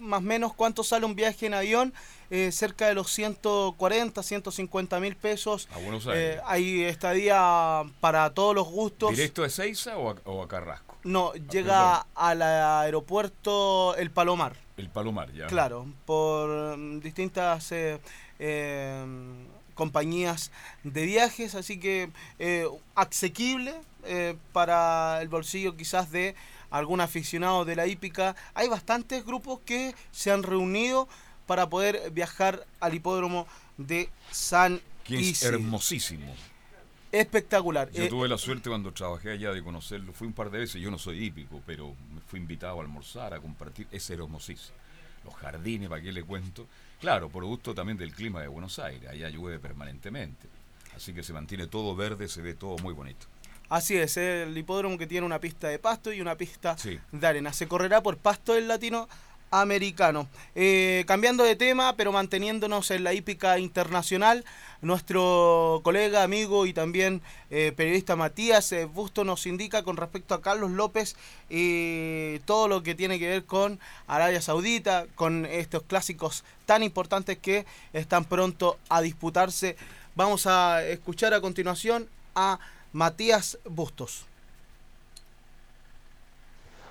más 0.00 0.18
o 0.18 0.22
menos 0.22 0.54
cuánto 0.54 0.82
sale 0.82 1.04
un 1.04 1.14
viaje 1.14 1.44
en 1.44 1.52
avión, 1.52 1.92
eh, 2.30 2.50
cerca 2.52 2.86
de 2.88 2.94
los 2.94 3.12
140, 3.12 4.22
150 4.22 4.98
mil 4.98 5.14
pesos. 5.14 5.68
A 5.74 5.78
Buenos 5.78 6.06
Eh, 6.06 6.10
Aires. 6.10 6.40
hay 6.46 6.84
estadía 6.84 7.82
para 8.00 8.30
todos 8.30 8.54
los 8.54 8.66
gustos. 8.66 9.10
¿Directo 9.10 9.42
de 9.42 9.50
Seiza 9.50 9.98
o 9.98 10.10
a, 10.10 10.14
o 10.24 10.42
a 10.42 10.48
Carrasco? 10.48 10.96
No, 11.04 11.34
llega 11.34 12.06
al 12.14 12.40
aeropuerto 12.40 13.94
El 13.96 14.10
Palomar. 14.10 14.56
El 14.78 14.88
Palomar, 14.88 15.32
ya. 15.32 15.46
Claro, 15.48 15.86
por 16.06 16.76
mm, 16.78 17.00
distintas 17.00 17.70
eh, 17.72 17.98
eh, 18.38 19.04
compañías 19.74 20.50
de 20.84 21.04
viajes, 21.04 21.54
así 21.54 21.78
que 21.78 22.10
eh, 22.38 22.66
asequible 22.94 23.74
eh, 24.04 24.36
para 24.52 25.20
el 25.20 25.28
bolsillo 25.28 25.76
quizás 25.76 26.10
de 26.10 26.34
algún 26.70 27.00
aficionado 27.00 27.64
de 27.64 27.76
la 27.76 27.86
hípica. 27.86 28.34
Hay 28.54 28.68
bastantes 28.68 29.24
grupos 29.24 29.60
que 29.64 29.94
se 30.10 30.30
han 30.30 30.42
reunido 30.42 31.08
para 31.46 31.68
poder 31.68 32.10
viajar 32.10 32.66
al 32.80 32.94
hipódromo 32.94 33.46
de 33.76 34.08
San 34.30 34.80
Que 35.04 35.16
es 35.16 35.22
Isidro. 35.22 35.54
hermosísimo. 35.56 36.34
Espectacular. 37.12 37.90
Yo 37.90 38.04
Eh, 38.04 38.08
tuve 38.08 38.28
la 38.28 38.36
suerte 38.38 38.68
cuando 38.68 38.92
trabajé 38.92 39.32
allá 39.32 39.52
de 39.52 39.62
conocerlo. 39.62 40.12
Fui 40.12 40.26
un 40.26 40.32
par 40.34 40.50
de 40.50 40.58
veces, 40.58 40.80
yo 40.80 40.90
no 40.90 40.98
soy 40.98 41.24
hípico, 41.24 41.62
pero 41.66 41.94
me 42.14 42.20
fui 42.20 42.38
invitado 42.38 42.78
a 42.78 42.82
almorzar, 42.82 43.32
a 43.34 43.40
compartir. 43.40 43.86
Es 43.90 44.08
hermosísimo. 44.10 44.76
Los 45.24 45.34
jardines, 45.34 45.88
¿para 45.88 46.02
qué 46.02 46.12
le 46.12 46.22
cuento? 46.22 46.66
Claro, 47.00 47.28
por 47.28 47.44
gusto 47.44 47.74
también 47.74 47.96
del 47.98 48.12
clima 48.14 48.40
de 48.40 48.48
Buenos 48.48 48.78
Aires. 48.78 49.08
Allá 49.08 49.28
llueve 49.30 49.58
permanentemente. 49.58 50.46
Así 50.96 51.12
que 51.12 51.22
se 51.22 51.32
mantiene 51.32 51.66
todo 51.66 51.94
verde, 51.96 52.28
se 52.28 52.42
ve 52.42 52.54
todo 52.54 52.76
muy 52.78 52.92
bonito. 52.94 53.26
Así 53.68 53.96
es, 53.96 54.16
el 54.16 54.56
hipódromo 54.56 54.96
que 54.96 55.06
tiene 55.06 55.26
una 55.26 55.38
pista 55.40 55.68
de 55.68 55.78
pasto 55.78 56.10
y 56.12 56.20
una 56.22 56.36
pista 56.36 56.76
Sí. 56.78 56.98
de 57.12 57.26
arena. 57.26 57.52
Se 57.52 57.68
correrá 57.68 58.02
por 58.02 58.16
pasto 58.16 58.54
del 58.54 58.66
latinoamericano. 59.50 60.28
Eh, 60.54 61.04
cambiando 61.06 61.44
de 61.44 61.56
tema, 61.56 61.94
pero 61.96 62.12
manteniéndonos 62.12 62.90
en 62.90 63.04
la 63.04 63.14
hípica 63.14 63.58
internacional, 63.58 64.44
nuestro 64.80 65.80
colega, 65.82 66.22
amigo 66.22 66.66
y 66.66 66.72
también 66.72 67.20
eh, 67.50 67.72
periodista 67.76 68.14
Matías 68.14 68.70
eh, 68.72 68.84
Busto 68.84 69.24
nos 69.24 69.46
indica 69.46 69.82
con 69.82 69.96
respecto 69.96 70.34
a 70.34 70.42
Carlos 70.42 70.70
López 70.70 71.16
eh, 71.50 72.40
todo 72.44 72.68
lo 72.68 72.82
que 72.82 72.94
tiene 72.94 73.18
que 73.18 73.28
ver 73.28 73.44
con 73.44 73.80
Arabia 74.06 74.40
Saudita, 74.40 75.06
con 75.14 75.46
estos 75.46 75.82
clásicos 75.82 76.44
tan 76.66 76.82
importantes 76.82 77.38
que 77.38 77.66
están 77.92 78.24
pronto 78.24 78.78
a 78.88 79.00
disputarse. 79.00 79.76
Vamos 80.14 80.46
a 80.46 80.84
escuchar 80.84 81.34
a 81.34 81.40
continuación 81.40 82.08
a 82.34 82.58
Matías 82.92 83.58
Bustos. 83.64 84.26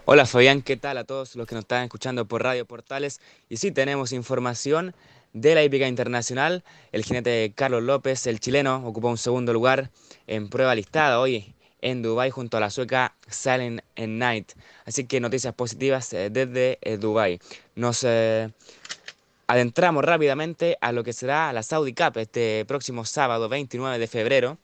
Hola 0.10 0.26
Fabián, 0.26 0.62
¿qué 0.62 0.78
tal 0.78 0.98
a 0.98 1.04
todos 1.04 1.36
los 1.36 1.46
que 1.48 1.56
nos 1.56 1.64
están 1.64 1.84
escuchando 1.84 2.26
por 2.26 2.42
Radio 2.42 2.66
Portales? 2.66 3.20
Y 3.50 3.58
sí, 3.58 3.74
tenemos 3.74 4.14
información 4.14 4.96
de 5.34 5.54
la 5.54 5.66
hípica 5.66 5.86
internacional. 5.86 6.64
El 6.94 7.04
jinete 7.04 7.52
Carlos 7.54 7.84
López, 7.84 8.26
el 8.26 8.40
chileno, 8.40 8.88
ocupó 8.88 9.10
un 9.10 9.18
segundo 9.18 9.52
lugar 9.52 9.92
en 10.26 10.48
prueba 10.48 10.74
listada 10.76 11.20
hoy 11.20 11.54
en 11.82 12.04
Dubái 12.04 12.32
junto 12.32 12.56
a 12.56 12.62
la 12.62 12.70
sueca 12.70 13.18
Silent 13.28 13.82
Night. 13.98 14.54
Así 14.86 15.04
que 15.04 15.20
noticias 15.20 15.54
positivas 15.54 16.14
eh, 16.14 16.30
desde 16.30 16.80
eh, 16.84 16.96
Dubái. 16.96 17.42
Nos 17.76 18.06
eh, 18.06 18.50
adentramos 19.48 20.06
rápidamente 20.06 20.78
a 20.80 20.94
lo 20.94 21.04
que 21.04 21.12
será 21.12 21.52
la 21.52 21.64
Saudi 21.64 21.94
Cup 21.94 22.18
este 22.18 22.64
próximo 22.64 23.04
sábado 23.04 23.50
29 23.50 24.00
de 24.00 24.08
febrero. 24.08 24.58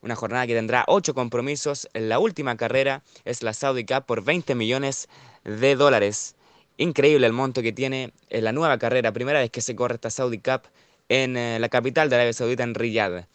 Una 0.00 0.14
jornada 0.14 0.46
que 0.46 0.54
tendrá 0.54 0.84
ocho 0.86 1.14
compromisos. 1.14 1.88
La 1.92 2.18
última 2.18 2.56
carrera 2.56 3.02
es 3.24 3.42
la 3.42 3.52
Saudi 3.52 3.84
Cup 3.84 4.06
por 4.06 4.22
20 4.22 4.54
millones 4.54 5.08
de 5.44 5.74
dólares. 5.74 6.36
Increíble 6.76 7.26
el 7.26 7.32
monto 7.32 7.62
que 7.62 7.72
tiene 7.72 8.12
en 8.30 8.44
la 8.44 8.52
nueva 8.52 8.78
carrera, 8.78 9.12
primera 9.12 9.40
vez 9.40 9.50
que 9.50 9.60
se 9.60 9.74
corre 9.74 9.96
esta 9.96 10.10
Saudi 10.10 10.38
Cup 10.38 10.62
en 11.08 11.36
eh, 11.36 11.58
la 11.58 11.68
capital 11.68 12.08
de 12.08 12.16
Arabia 12.16 12.32
Saudita, 12.32 12.62
en 12.62 12.74
Riyadh. 12.74 13.26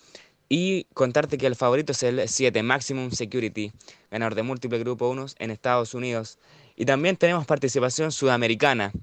Y 0.48 0.86
contarte 0.94 1.38
que 1.38 1.48
el 1.48 1.56
favorito 1.56 1.92
es 1.92 2.04
el 2.04 2.30
7 2.30 2.64
Maximum 2.64 3.12
Security, 3.12 3.74
ganador 4.12 4.36
de 4.36 4.44
múltiple 4.44 4.80
grupo 4.80 5.10
1 5.10 5.26
en 5.40 5.52
Estados 5.52 5.94
Unidos. 5.94 6.38
Y 6.76 6.86
también 6.86 7.18
tenemos 7.18 7.46
participación 7.46 8.12
sudamericana, 8.12 8.94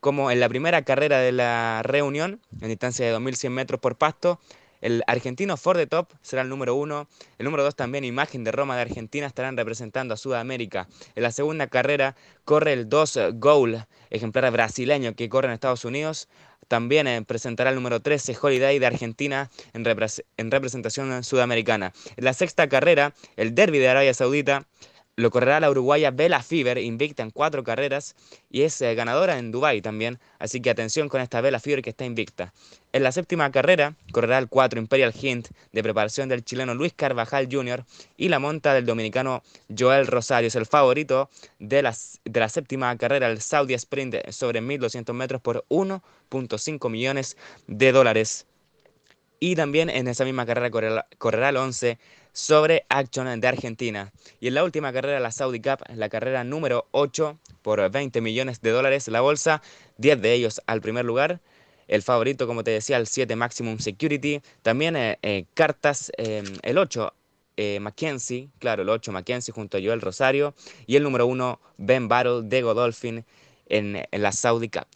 como 0.00 0.30
en 0.30 0.40
la 0.40 0.48
primera 0.48 0.82
carrera 0.82 1.18
de 1.18 1.32
la 1.32 1.82
reunión, 1.82 2.40
en 2.60 2.68
distancia 2.68 3.04
de 3.04 3.12
2100 3.12 3.52
metros 3.52 3.80
por 3.80 3.96
pasto, 3.96 4.40
el 4.80 5.02
argentino 5.06 5.56
Ford 5.56 5.76
de 5.78 5.86
Top 5.86 6.12
será 6.22 6.42
el 6.42 6.48
número 6.48 6.74
uno. 6.74 7.08
El 7.38 7.44
número 7.44 7.62
dos 7.64 7.76
también, 7.76 8.04
Imagen 8.04 8.44
de 8.44 8.52
Roma 8.52 8.76
de 8.76 8.82
Argentina, 8.82 9.26
estarán 9.26 9.56
representando 9.56 10.14
a 10.14 10.16
Sudamérica. 10.16 10.88
En 11.14 11.22
la 11.22 11.30
segunda 11.32 11.66
carrera 11.66 12.16
corre 12.44 12.72
el 12.72 12.88
2 12.88 13.18
Goal, 13.34 13.86
ejemplar 14.10 14.50
brasileño 14.50 15.14
que 15.14 15.28
corre 15.28 15.48
en 15.48 15.54
Estados 15.54 15.84
Unidos. 15.84 16.28
También 16.68 17.08
eh, 17.08 17.22
presentará 17.22 17.70
el 17.70 17.76
número 17.76 18.00
13 18.00 18.36
Holiday 18.40 18.78
de 18.78 18.86
Argentina 18.86 19.50
en, 19.72 19.84
repres- 19.84 20.24
en 20.36 20.50
representación 20.52 21.24
sudamericana. 21.24 21.92
En 22.16 22.24
la 22.24 22.32
sexta 22.32 22.68
carrera, 22.68 23.12
el 23.36 23.54
Derby 23.56 23.78
de 23.78 23.88
Arabia 23.88 24.14
Saudita, 24.14 24.66
lo 25.20 25.30
correrá 25.30 25.60
la 25.60 25.70
uruguaya 25.70 26.10
Bella 26.10 26.42
Fever, 26.42 26.78
invicta 26.78 27.22
en 27.22 27.30
cuatro 27.30 27.62
carreras 27.62 28.16
y 28.50 28.62
es 28.62 28.80
eh, 28.80 28.94
ganadora 28.94 29.38
en 29.38 29.52
Dubái 29.52 29.82
también. 29.82 30.18
Así 30.38 30.60
que 30.60 30.70
atención 30.70 31.08
con 31.08 31.20
esta 31.20 31.40
Bella 31.40 31.60
Fever 31.60 31.82
que 31.82 31.90
está 31.90 32.04
invicta. 32.04 32.52
En 32.92 33.02
la 33.02 33.12
séptima 33.12 33.50
carrera 33.52 33.94
correrá 34.12 34.38
el 34.38 34.48
4 34.48 34.80
Imperial 34.80 35.14
Hint 35.20 35.48
de 35.72 35.82
preparación 35.82 36.28
del 36.28 36.44
chileno 36.44 36.74
Luis 36.74 36.92
Carvajal 36.94 37.48
Jr. 37.50 37.84
y 38.16 38.28
la 38.28 38.38
monta 38.38 38.74
del 38.74 38.86
dominicano 38.86 39.42
Joel 39.76 40.06
Rosario. 40.06 40.48
Es 40.48 40.56
el 40.56 40.66
favorito 40.66 41.30
de 41.58 41.82
la, 41.82 41.94
de 42.24 42.40
la 42.40 42.48
séptima 42.48 42.96
carrera, 42.96 43.28
el 43.28 43.40
Saudi 43.40 43.74
Sprint 43.74 44.30
sobre 44.30 44.60
1200 44.60 45.14
metros 45.14 45.40
por 45.40 45.64
1.5 45.68 46.90
millones 46.90 47.36
de 47.66 47.92
dólares. 47.92 48.46
Y 49.38 49.54
también 49.54 49.88
en 49.88 50.06
esa 50.08 50.24
misma 50.24 50.44
carrera 50.44 50.70
correrá, 50.70 51.06
correrá 51.16 51.48
el 51.48 51.56
11 51.56 51.98
sobre 52.32 52.84
Action 52.88 53.40
de 53.40 53.48
Argentina. 53.48 54.12
Y 54.40 54.48
en 54.48 54.54
la 54.54 54.64
última 54.64 54.92
carrera, 54.92 55.20
la 55.20 55.32
Saudi 55.32 55.60
Cup, 55.60 55.84
la 55.94 56.08
carrera 56.08 56.44
número 56.44 56.86
8 56.92 57.38
por 57.62 57.90
20 57.90 58.20
millones 58.20 58.60
de 58.60 58.70
dólares 58.70 59.08
la 59.08 59.20
bolsa, 59.20 59.62
10 59.98 60.20
de 60.22 60.32
ellos 60.32 60.60
al 60.66 60.80
primer 60.80 61.04
lugar. 61.04 61.40
El 61.88 62.02
favorito, 62.02 62.46
como 62.46 62.62
te 62.62 62.70
decía, 62.70 62.96
el 62.96 63.06
7 63.06 63.34
Maximum 63.36 63.78
Security. 63.78 64.40
También 64.62 64.96
eh, 64.96 65.18
eh, 65.22 65.44
cartas, 65.54 66.12
eh, 66.16 66.44
el 66.62 66.78
8 66.78 67.12
eh, 67.56 67.80
Mackenzie, 67.80 68.48
claro, 68.58 68.82
el 68.82 68.88
8 68.88 69.10
Mackenzie 69.12 69.52
junto 69.52 69.76
a 69.76 69.80
Joel 69.82 70.00
Rosario. 70.00 70.54
Y 70.86 70.96
el 70.96 71.02
número 71.02 71.26
1 71.26 71.60
Ben 71.78 72.08
Battle 72.08 72.42
de 72.44 72.62
Godolphin 72.62 73.24
en 73.66 74.04
la 74.10 74.32
Saudi 74.32 74.68
Cup. 74.68 74.86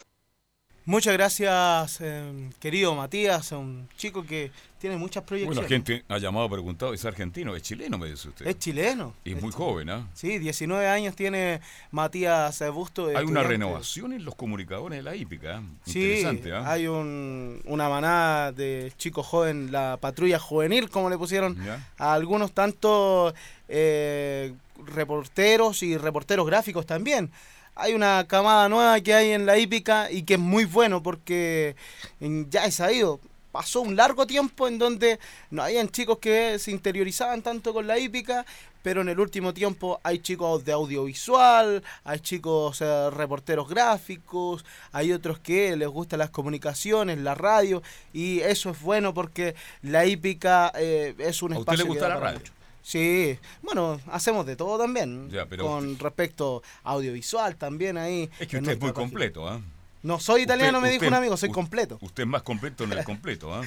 Muchas 0.87 1.15
gracias, 1.15 1.99
eh, 2.03 2.51
querido 2.61 2.95
Matías, 2.95 3.53
un 3.53 3.89
chico 3.97 4.23
que 4.23 4.51
tiene 4.79 4.99
muchas 4.99 5.23
proyecciones. 5.25 5.57
Bueno, 5.57 5.67
gente 5.69 6.05
ha 6.09 6.19
llamado, 6.19 6.47
preguntado, 6.51 6.93
es 6.93 7.03
argentino, 7.07 7.57
es 7.57 7.63
chileno, 7.63 7.97
me 7.97 8.11
dice 8.11 8.29
usted. 8.29 8.47
Es 8.47 8.59
chileno. 8.59 9.15
Y 9.25 9.35
muy 9.35 9.51
joven, 9.51 9.89
¿ah? 9.89 10.07
Sí, 10.13 10.39
19 10.39 10.87
años 10.87 11.17
tiene 11.17 11.63
Matías 11.91 12.61
eh, 12.61 12.69
Busto. 12.69 13.07
Hay 13.17 13.25
una 13.25 13.43
renovación 13.43 14.13
en 14.13 14.27
los 14.27 14.35
comunicadores 14.35 14.99
de 14.99 15.03
la 15.03 15.17
hípica. 15.17 15.57
¿ah? 15.57 15.63
Sí, 15.87 16.03
Interesante, 16.05 16.53
¿ah? 16.53 16.71
hay 16.71 16.87
un, 16.87 17.63
una 17.65 17.89
manada 17.89 18.53
de 18.53 18.93
chicos 18.99 19.27
jóvenes, 19.27 19.71
la 19.71 19.97
patrulla 19.99 20.39
juvenil, 20.39 20.91
como 20.91 21.09
le 21.09 21.17
pusieron 21.17 21.57
Ya. 21.65 21.89
a 21.97 22.13
algunos 22.13 22.53
tantos 22.53 23.33
eh, 23.69 24.53
reporteros 24.87 25.83
y 25.83 25.97
reporteros 25.97 26.47
gráficos 26.47 26.85
también. 26.85 27.31
Hay 27.77 27.95
una 27.95 28.25
camada 28.29 28.69
nueva 28.69 29.01
que 29.01 29.15
hay 29.15 29.31
en 29.33 29.47
la 29.47 29.59
hípica 29.59 30.11
y 30.11 30.23
que 30.23 30.35
es 30.35 30.41
muy 30.41 30.65
bueno 30.65 31.03
porque 31.03 31.75
en- 32.21 32.49
ya 32.51 32.65
he 32.67 32.71
sabido, 32.71 33.19
pasó 33.51 33.81
un 33.81 33.97
largo 33.97 34.27
tiempo 34.27 34.69
en 34.69 34.79
donde 34.79 35.19
no 35.51 35.63
habían 35.63 35.89
chicos 35.89 36.19
que 36.19 36.59
se 36.59 36.71
interiorizaban 36.71 37.43
tanto 37.43 37.73
con 37.73 37.87
la 37.87 37.99
hípica, 37.99 38.45
pero 38.83 39.01
en 39.01 39.09
el 39.09 39.19
último 39.19 39.55
tiempo 39.55 39.99
hay 40.05 40.19
chicos 40.19 40.65
de 40.65 40.73
audiovisual, 40.73 41.83
hay 42.05 42.21
chicos 42.21 42.81
eh, 42.81 43.11
reporteros 43.11 43.69
gráficos, 43.69 44.65
hay 44.93 45.13
otros 45.13 45.39
que 45.39 45.75
les 45.77 45.89
gustan 45.89 46.19
las 46.19 46.31
comunicaciones, 46.31 47.19
la 47.19 47.35
radio, 47.35 47.83
y 48.13 48.41
eso 48.41 48.71
es 48.71 48.81
bueno 48.83 49.15
porque 49.15 49.55
la 49.83 50.05
hípica 50.05 50.71
eh, 50.77 51.15
es 51.19 51.43
un 51.43 51.55
¿A 51.55 51.59
espacio 51.59 51.61
usted 51.61 51.79
le 51.79 51.83
que 51.85 51.89
gusta 51.89 52.09
da 52.09 52.15
la 52.15 52.21
radio? 52.21 52.39
mucho. 52.41 52.53
Sí, 52.87 53.39
bueno, 53.63 53.99
hacemos 54.13 54.45
de 54.45 54.57
todo 54.57 54.77
también. 54.79 55.31
Ya, 55.31 55.47
pero- 55.47 55.65
Con 55.67 55.99
respecto 55.99 56.63
audiovisual 56.83 57.57
también 57.57 57.97
ahí. 57.97 58.29
Es 58.39 58.47
que 58.47 58.59
usted 58.59 58.73
es 58.73 58.79
muy 58.81 58.91
página. 58.91 58.93
completo, 58.93 59.49
¿ah? 59.49 59.59
No 60.03 60.21
soy 60.21 60.43
italiano, 60.43 60.83
me 60.83 60.89
dijo 60.91 60.99
usted- 60.99 61.09
un 61.09 61.15
amigo, 61.15 61.37
soy 61.39 61.51
completo. 61.51 61.97
Usted 62.03 62.25
es 62.25 62.29
más 62.29 62.43
completo 62.43 62.85
en 62.85 62.93
el 62.93 63.03
completo, 63.05 63.55
¿ah? 63.55 63.63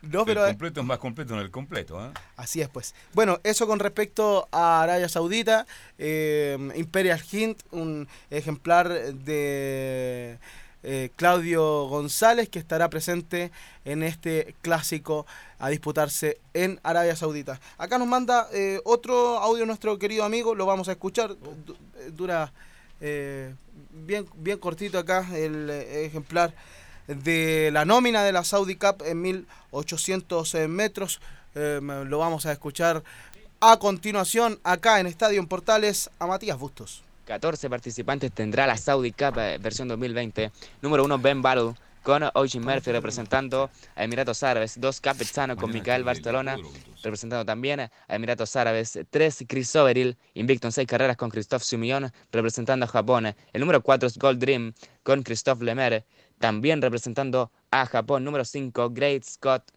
No, 0.00 0.24
pero 0.24 0.44
El 0.44 0.52
completo 0.52 0.80
es 0.80 0.86
más 0.86 0.98
completo 0.98 1.34
en 1.34 1.40
el 1.40 1.50
completo, 1.50 1.98
¿ah? 1.98 2.12
Así 2.36 2.60
es, 2.60 2.68
pues. 2.68 2.94
Bueno, 3.14 3.40
eso 3.42 3.66
con 3.66 3.80
respecto 3.80 4.46
a 4.52 4.82
Arabia 4.84 5.08
Saudita. 5.08 5.66
eh, 5.98 6.56
Imperial 6.76 7.20
Hint, 7.32 7.60
un 7.72 8.06
ejemplar 8.30 8.88
de 9.12 10.38
eh, 10.82 11.10
Claudio 11.16 11.86
González, 11.86 12.48
que 12.48 12.58
estará 12.58 12.88
presente 12.88 13.50
en 13.84 14.02
este 14.02 14.54
clásico 14.62 15.26
a 15.58 15.70
disputarse 15.70 16.38
en 16.54 16.78
Arabia 16.84 17.16
Saudita. 17.16 17.60
Acá 17.78 17.98
nos 17.98 18.06
manda 18.06 18.48
eh, 18.52 18.80
otro 18.84 19.38
audio 19.38 19.66
nuestro 19.66 19.98
querido 19.98 20.24
amigo, 20.24 20.54
lo 20.54 20.66
vamos 20.66 20.88
a 20.88 20.92
escuchar. 20.92 21.32
Eh, 21.32 22.10
dura 22.12 22.52
bien, 23.00 24.26
bien 24.34 24.58
cortito 24.58 24.98
acá 24.98 25.26
el 25.36 25.70
ejemplar 25.70 26.52
de 27.06 27.70
la 27.72 27.84
nómina 27.84 28.24
de 28.24 28.32
la 28.32 28.42
Saudi 28.42 28.74
Cup 28.74 29.04
en 29.04 29.20
1800 29.22 30.54
metros. 30.68 31.20
Lo 31.54 32.18
vamos 32.18 32.44
a 32.46 32.52
escuchar 32.52 33.04
a 33.60 33.78
continuación 33.78 34.58
acá 34.64 34.98
en 34.98 35.06
Estadio 35.06 35.38
en 35.38 35.46
Portales 35.46 36.10
a 36.18 36.26
Matías 36.26 36.58
Bustos. 36.58 37.04
14 37.28 37.68
participantes 37.68 38.32
tendrá 38.32 38.66
la 38.66 38.78
Saudi 38.78 39.12
Cup 39.12 39.38
eh, 39.38 39.58
versión 39.60 39.86
2020. 39.86 40.50
Número 40.80 41.04
1, 41.04 41.18
Ben 41.18 41.42
Battle 41.42 41.74
con 42.02 42.22
Ocean 42.32 42.64
Murphy 42.64 42.90
representando 42.90 43.68
a 43.96 44.04
Emiratos 44.04 44.42
Árabes. 44.42 44.80
2, 44.80 45.00
Capizano 45.02 45.54
con 45.54 45.70
Micael 45.70 46.04
Barcelona 46.04 46.56
representando 47.02 47.44
también 47.44 47.80
a 47.80 47.90
Emiratos 48.08 48.56
Árabes. 48.56 48.98
3, 49.10 49.44
Chris 49.46 49.76
Overil, 49.76 50.16
invicto 50.32 50.68
en 50.68 50.72
6 50.72 50.88
carreras 50.88 51.18
con 51.18 51.28
Christophe 51.28 51.66
Sumillon 51.66 52.10
representando 52.32 52.86
a 52.86 52.88
Japón. 52.88 53.26
El 53.52 53.60
número 53.60 53.82
4 53.82 54.06
es 54.06 54.16
Gold 54.16 54.40
Dream 54.40 54.72
con 55.02 55.22
Christophe 55.22 55.62
Lemaire 55.66 56.06
también 56.38 56.80
representando 56.80 57.50
a 57.70 57.84
Japón. 57.84 58.24
Número 58.24 58.44
5, 58.44 58.90
Great 58.90 59.24
Scott 59.24 59.70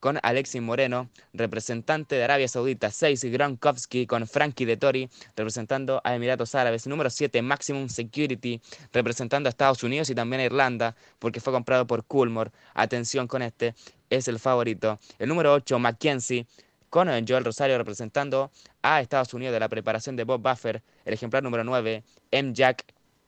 con 0.00 0.18
Alexis 0.22 0.62
Moreno, 0.62 1.08
representante 1.32 2.14
de 2.14 2.24
Arabia 2.24 2.48
Saudita, 2.48 2.90
6 2.90 3.24
Gronkowski 3.24 4.06
con 4.06 4.26
Frankie 4.26 4.64
de 4.64 4.76
Tori, 4.76 5.08
representando 5.36 6.00
a 6.04 6.14
Emiratos 6.14 6.54
Árabes, 6.54 6.86
número 6.86 7.10
7 7.10 7.42
Maximum 7.42 7.88
Security, 7.88 8.60
representando 8.92 9.48
a 9.48 9.50
Estados 9.50 9.82
Unidos 9.82 10.10
y 10.10 10.14
también 10.14 10.40
a 10.40 10.44
Irlanda, 10.44 10.96
porque 11.18 11.40
fue 11.40 11.52
comprado 11.52 11.86
por 11.86 12.04
Coolmore. 12.04 12.50
Atención 12.74 13.26
con 13.26 13.42
este, 13.42 13.74
es 14.10 14.28
el 14.28 14.38
favorito. 14.38 14.98
El 15.18 15.28
número 15.28 15.52
8 15.52 15.78
Mackenzie 15.78 16.46
con 16.90 17.08
Joel 17.26 17.44
Rosario 17.44 17.76
representando 17.76 18.50
a 18.82 19.00
Estados 19.00 19.34
Unidos 19.34 19.52
de 19.52 19.60
la 19.60 19.68
preparación 19.68 20.16
de 20.16 20.24
Bob 20.24 20.40
Buffer, 20.40 20.82
el 21.04 21.14
ejemplar 21.14 21.42
número 21.42 21.64
9 21.64 22.02
M. 22.30 22.52
Jack, 22.54 22.84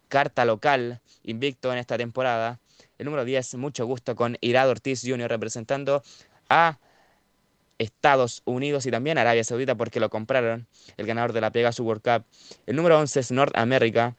carta 0.08 0.44
local, 0.44 1.00
invicto 1.22 1.72
en 1.72 1.78
esta 1.78 1.98
temporada. 1.98 2.58
El 2.98 3.06
número 3.06 3.24
10, 3.24 3.56
mucho 3.56 3.86
gusto 3.86 4.16
con 4.16 4.36
Irad 4.40 4.68
Ortiz 4.68 5.02
Jr. 5.04 5.28
representando 5.28 6.02
a 6.50 6.78
Estados 7.78 8.42
Unidos 8.44 8.84
y 8.84 8.90
también 8.90 9.16
Arabia 9.16 9.42
Saudita 9.42 9.74
porque 9.74 10.00
lo 10.00 10.10
compraron, 10.10 10.66
el 10.98 11.06
ganador 11.06 11.32
de 11.32 11.40
la 11.40 11.50
Pegasus 11.50 11.84
World 11.86 12.02
Cup. 12.02 12.26
El 12.66 12.76
número 12.76 12.98
11 12.98 13.20
es 13.20 13.30
North 13.30 13.56
America 13.56 14.14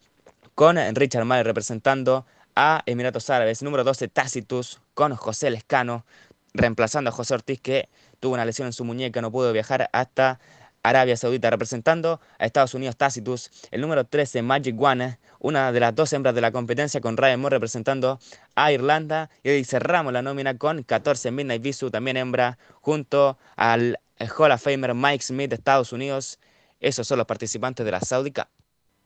con 0.56 0.78
Richard 0.96 1.26
Malley 1.26 1.44
representando 1.44 2.26
a 2.56 2.82
Emiratos 2.88 3.30
Árabes. 3.30 3.62
Número 3.62 3.84
12 3.84 4.08
Tacitus 4.08 4.82
con 4.96 5.16
José 5.16 5.52
Lescano 5.52 6.06
reemplazando 6.54 7.10
a 7.10 7.14
José 7.14 7.36
Ortiz 7.36 7.62
que 7.62 7.90
tuvo 8.20 8.34
una 8.34 8.46
lesión 8.46 8.66
en 8.68 8.74
su 8.74 8.84
muñeca, 8.84 9.22
no 9.22 9.32
pudo 9.32 9.54
viajar 9.54 9.90
hasta 9.94 10.40
Arabia 10.84 11.16
Saudita 11.18 11.50
representando 11.50 12.20
a 12.40 12.46
Estados 12.46 12.74
Unidos 12.74 12.98
Tacitus. 12.98 13.52
El 13.72 13.82
número 13.82 14.06
13 14.06 14.42
Magic 14.42 14.80
One, 14.80 15.20
una 15.40 15.72
de 15.72 15.80
las 15.80 15.96
dos 15.96 16.12
hembras 16.14 16.36
de 16.36 16.42
la 16.42 16.52
competencia 16.52 17.02
con 17.02 17.18
Ryan 17.18 17.40
Moore 17.40 17.56
representando 17.56 18.20
a 18.56 18.72
Irlanda. 18.72 19.30
Y 19.44 19.64
cerramos 19.64 20.14
la 20.14 20.22
nómina 20.22 20.58
con 20.58 20.84
14 20.84 21.32
Midnight 21.32 21.62
Visu, 21.62 21.92
también 21.92 22.18
hembra, 22.18 22.58
junto 22.82 23.38
al 23.56 24.00
Hall 24.38 24.52
of 24.52 24.62
Famer 24.62 24.94
Mike 24.94 25.24
Smith 25.24 25.50
de 25.50 25.56
Estados 25.56 25.94
Unidos. 25.94 26.40
Esos 26.80 27.08
son 27.08 27.18
los 27.18 27.28
participantes 27.28 27.86
de 27.86 27.92
la 27.92 28.00
Saudi 28.02 28.32
Cup. 28.32 28.48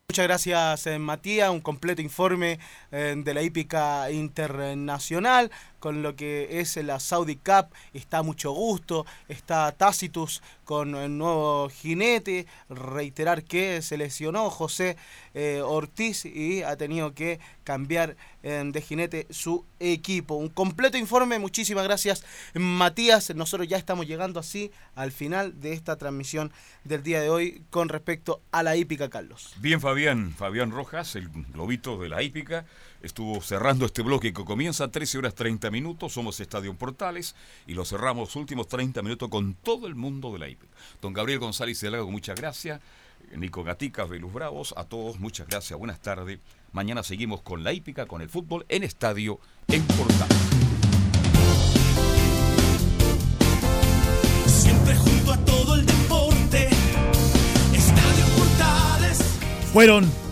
Muchas 0.07 0.27
gracias, 0.27 0.88
eh, 0.88 0.99
Matías. 0.99 1.49
Un 1.49 1.61
completo 1.61 2.02
informe 2.02 2.60
eh, 2.91 3.15
de 3.18 3.34
la 3.34 3.41
hípica 3.41 4.11
internacional 4.11 5.52
con 5.86 6.02
lo 6.02 6.16
que 6.16 6.62
es 6.62 6.78
la 6.78 6.99
Saudi 6.99 7.36
Cup. 7.36 7.68
Está 7.94 8.24
mucho 8.24 8.52
gusto. 8.53 9.06
Está 9.30 9.72
Tacitus 9.72 10.41
con 10.64 10.95
el 10.95 11.16
nuevo 11.16 11.70
jinete. 11.70 12.48
Reiterar 12.70 13.44
que 13.44 13.84
se 13.84 13.95
lesionó 13.95 14.49
José 14.49 14.98
eh, 15.36 15.62
Ortiz 15.64 16.26
y 16.26 16.64
ha 16.64 16.76
tenido 16.76 17.14
que 17.14 17.40
cambiar 17.64 18.16
eh, 18.41 18.64
de 18.66 18.82
jinete 18.82 19.28
su 19.30 19.64
equipo. 19.80 20.34
Un 20.34 20.49
completo 20.49 20.98
informe. 20.98 21.38
Muchísimas 21.38 21.84
gracias, 21.84 22.24
Matías. 22.56 23.36
Nosotros 23.36 23.68
ya 23.68 23.78
estamos 23.78 24.07
llegando 24.07 24.40
así 24.40 24.72
al 24.95 25.12
final 25.12 25.62
de 25.62 25.74
esta 25.74 25.98
transmisión 25.98 26.52
del 26.84 27.03
día 27.03 27.22
de 27.22 27.30
hoy 27.30 27.64
con 27.70 27.90
respecto 27.90 28.41
a 28.52 28.64
la 28.64 28.76
hípica, 28.76 29.10
Carlos. 29.10 29.53
Bien, 29.57 29.80
Fabián, 29.80 30.32
Fabián 30.32 30.72
Rojas, 30.72 31.16
el 31.16 31.30
globito 31.30 31.99
de 31.99 32.10
la 32.10 32.24
hípica, 32.24 32.66
estuvo 33.06 33.40
cerrando 33.41 33.86
este 33.86 34.02
bloque 34.02 34.34
que 34.34 34.44
comienza 34.44 34.86
a 34.86 34.91
13 34.91 35.19
horas 35.19 35.36
30 35.36 35.69
minutos. 35.72 36.14
Somos 36.14 36.40
Estadio 36.40 36.73
Portales 36.73 37.36
y 37.68 37.73
lo 37.73 37.86
cerramos 37.86 38.30
los 38.30 38.36
últimos 38.36 38.68
30 38.68 39.02
minutos 39.02 39.30
con 39.30 39.53
todo 39.53 39.88
el 39.88 39.95
mundo 39.95 40.34
de 40.34 40.40
la 40.40 40.49
hípica. 40.49 40.73
Don 41.02 41.14
Gabriel 41.14 41.40
González 41.40 41.80
de 41.82 41.91
Lago, 41.91 42.10
muchas 42.11 42.40
gracias. 42.40 42.82
Nico 43.36 43.64
Gatica, 43.64 44.06
Velus 44.06 44.34
Bravos, 44.34 44.73
a 44.77 44.86
todos 44.86 45.19
muchas 45.19 45.48
gracias, 45.48 45.77
buenas 45.77 45.99
tardes. 45.99 46.40
Mañana 46.72 47.03
seguimos 47.03 47.41
con 47.41 47.64
la 47.64 47.73
hípica, 47.73 48.06
con 48.06 48.22
el 48.22 48.30
fútbol 48.30 48.65
en 48.69 48.84
Estadio 48.84 49.40
en 49.68 49.84
Portales. 49.84 50.38
Siempre 54.45 54.95
junto 54.95 55.34
a 55.34 55.38
todo 55.45 55.76
el 55.76 55.86
deporte. 55.86 56.69
Estadio 57.73 58.26
Portales. 58.38 59.19
Fueron 59.73 60.24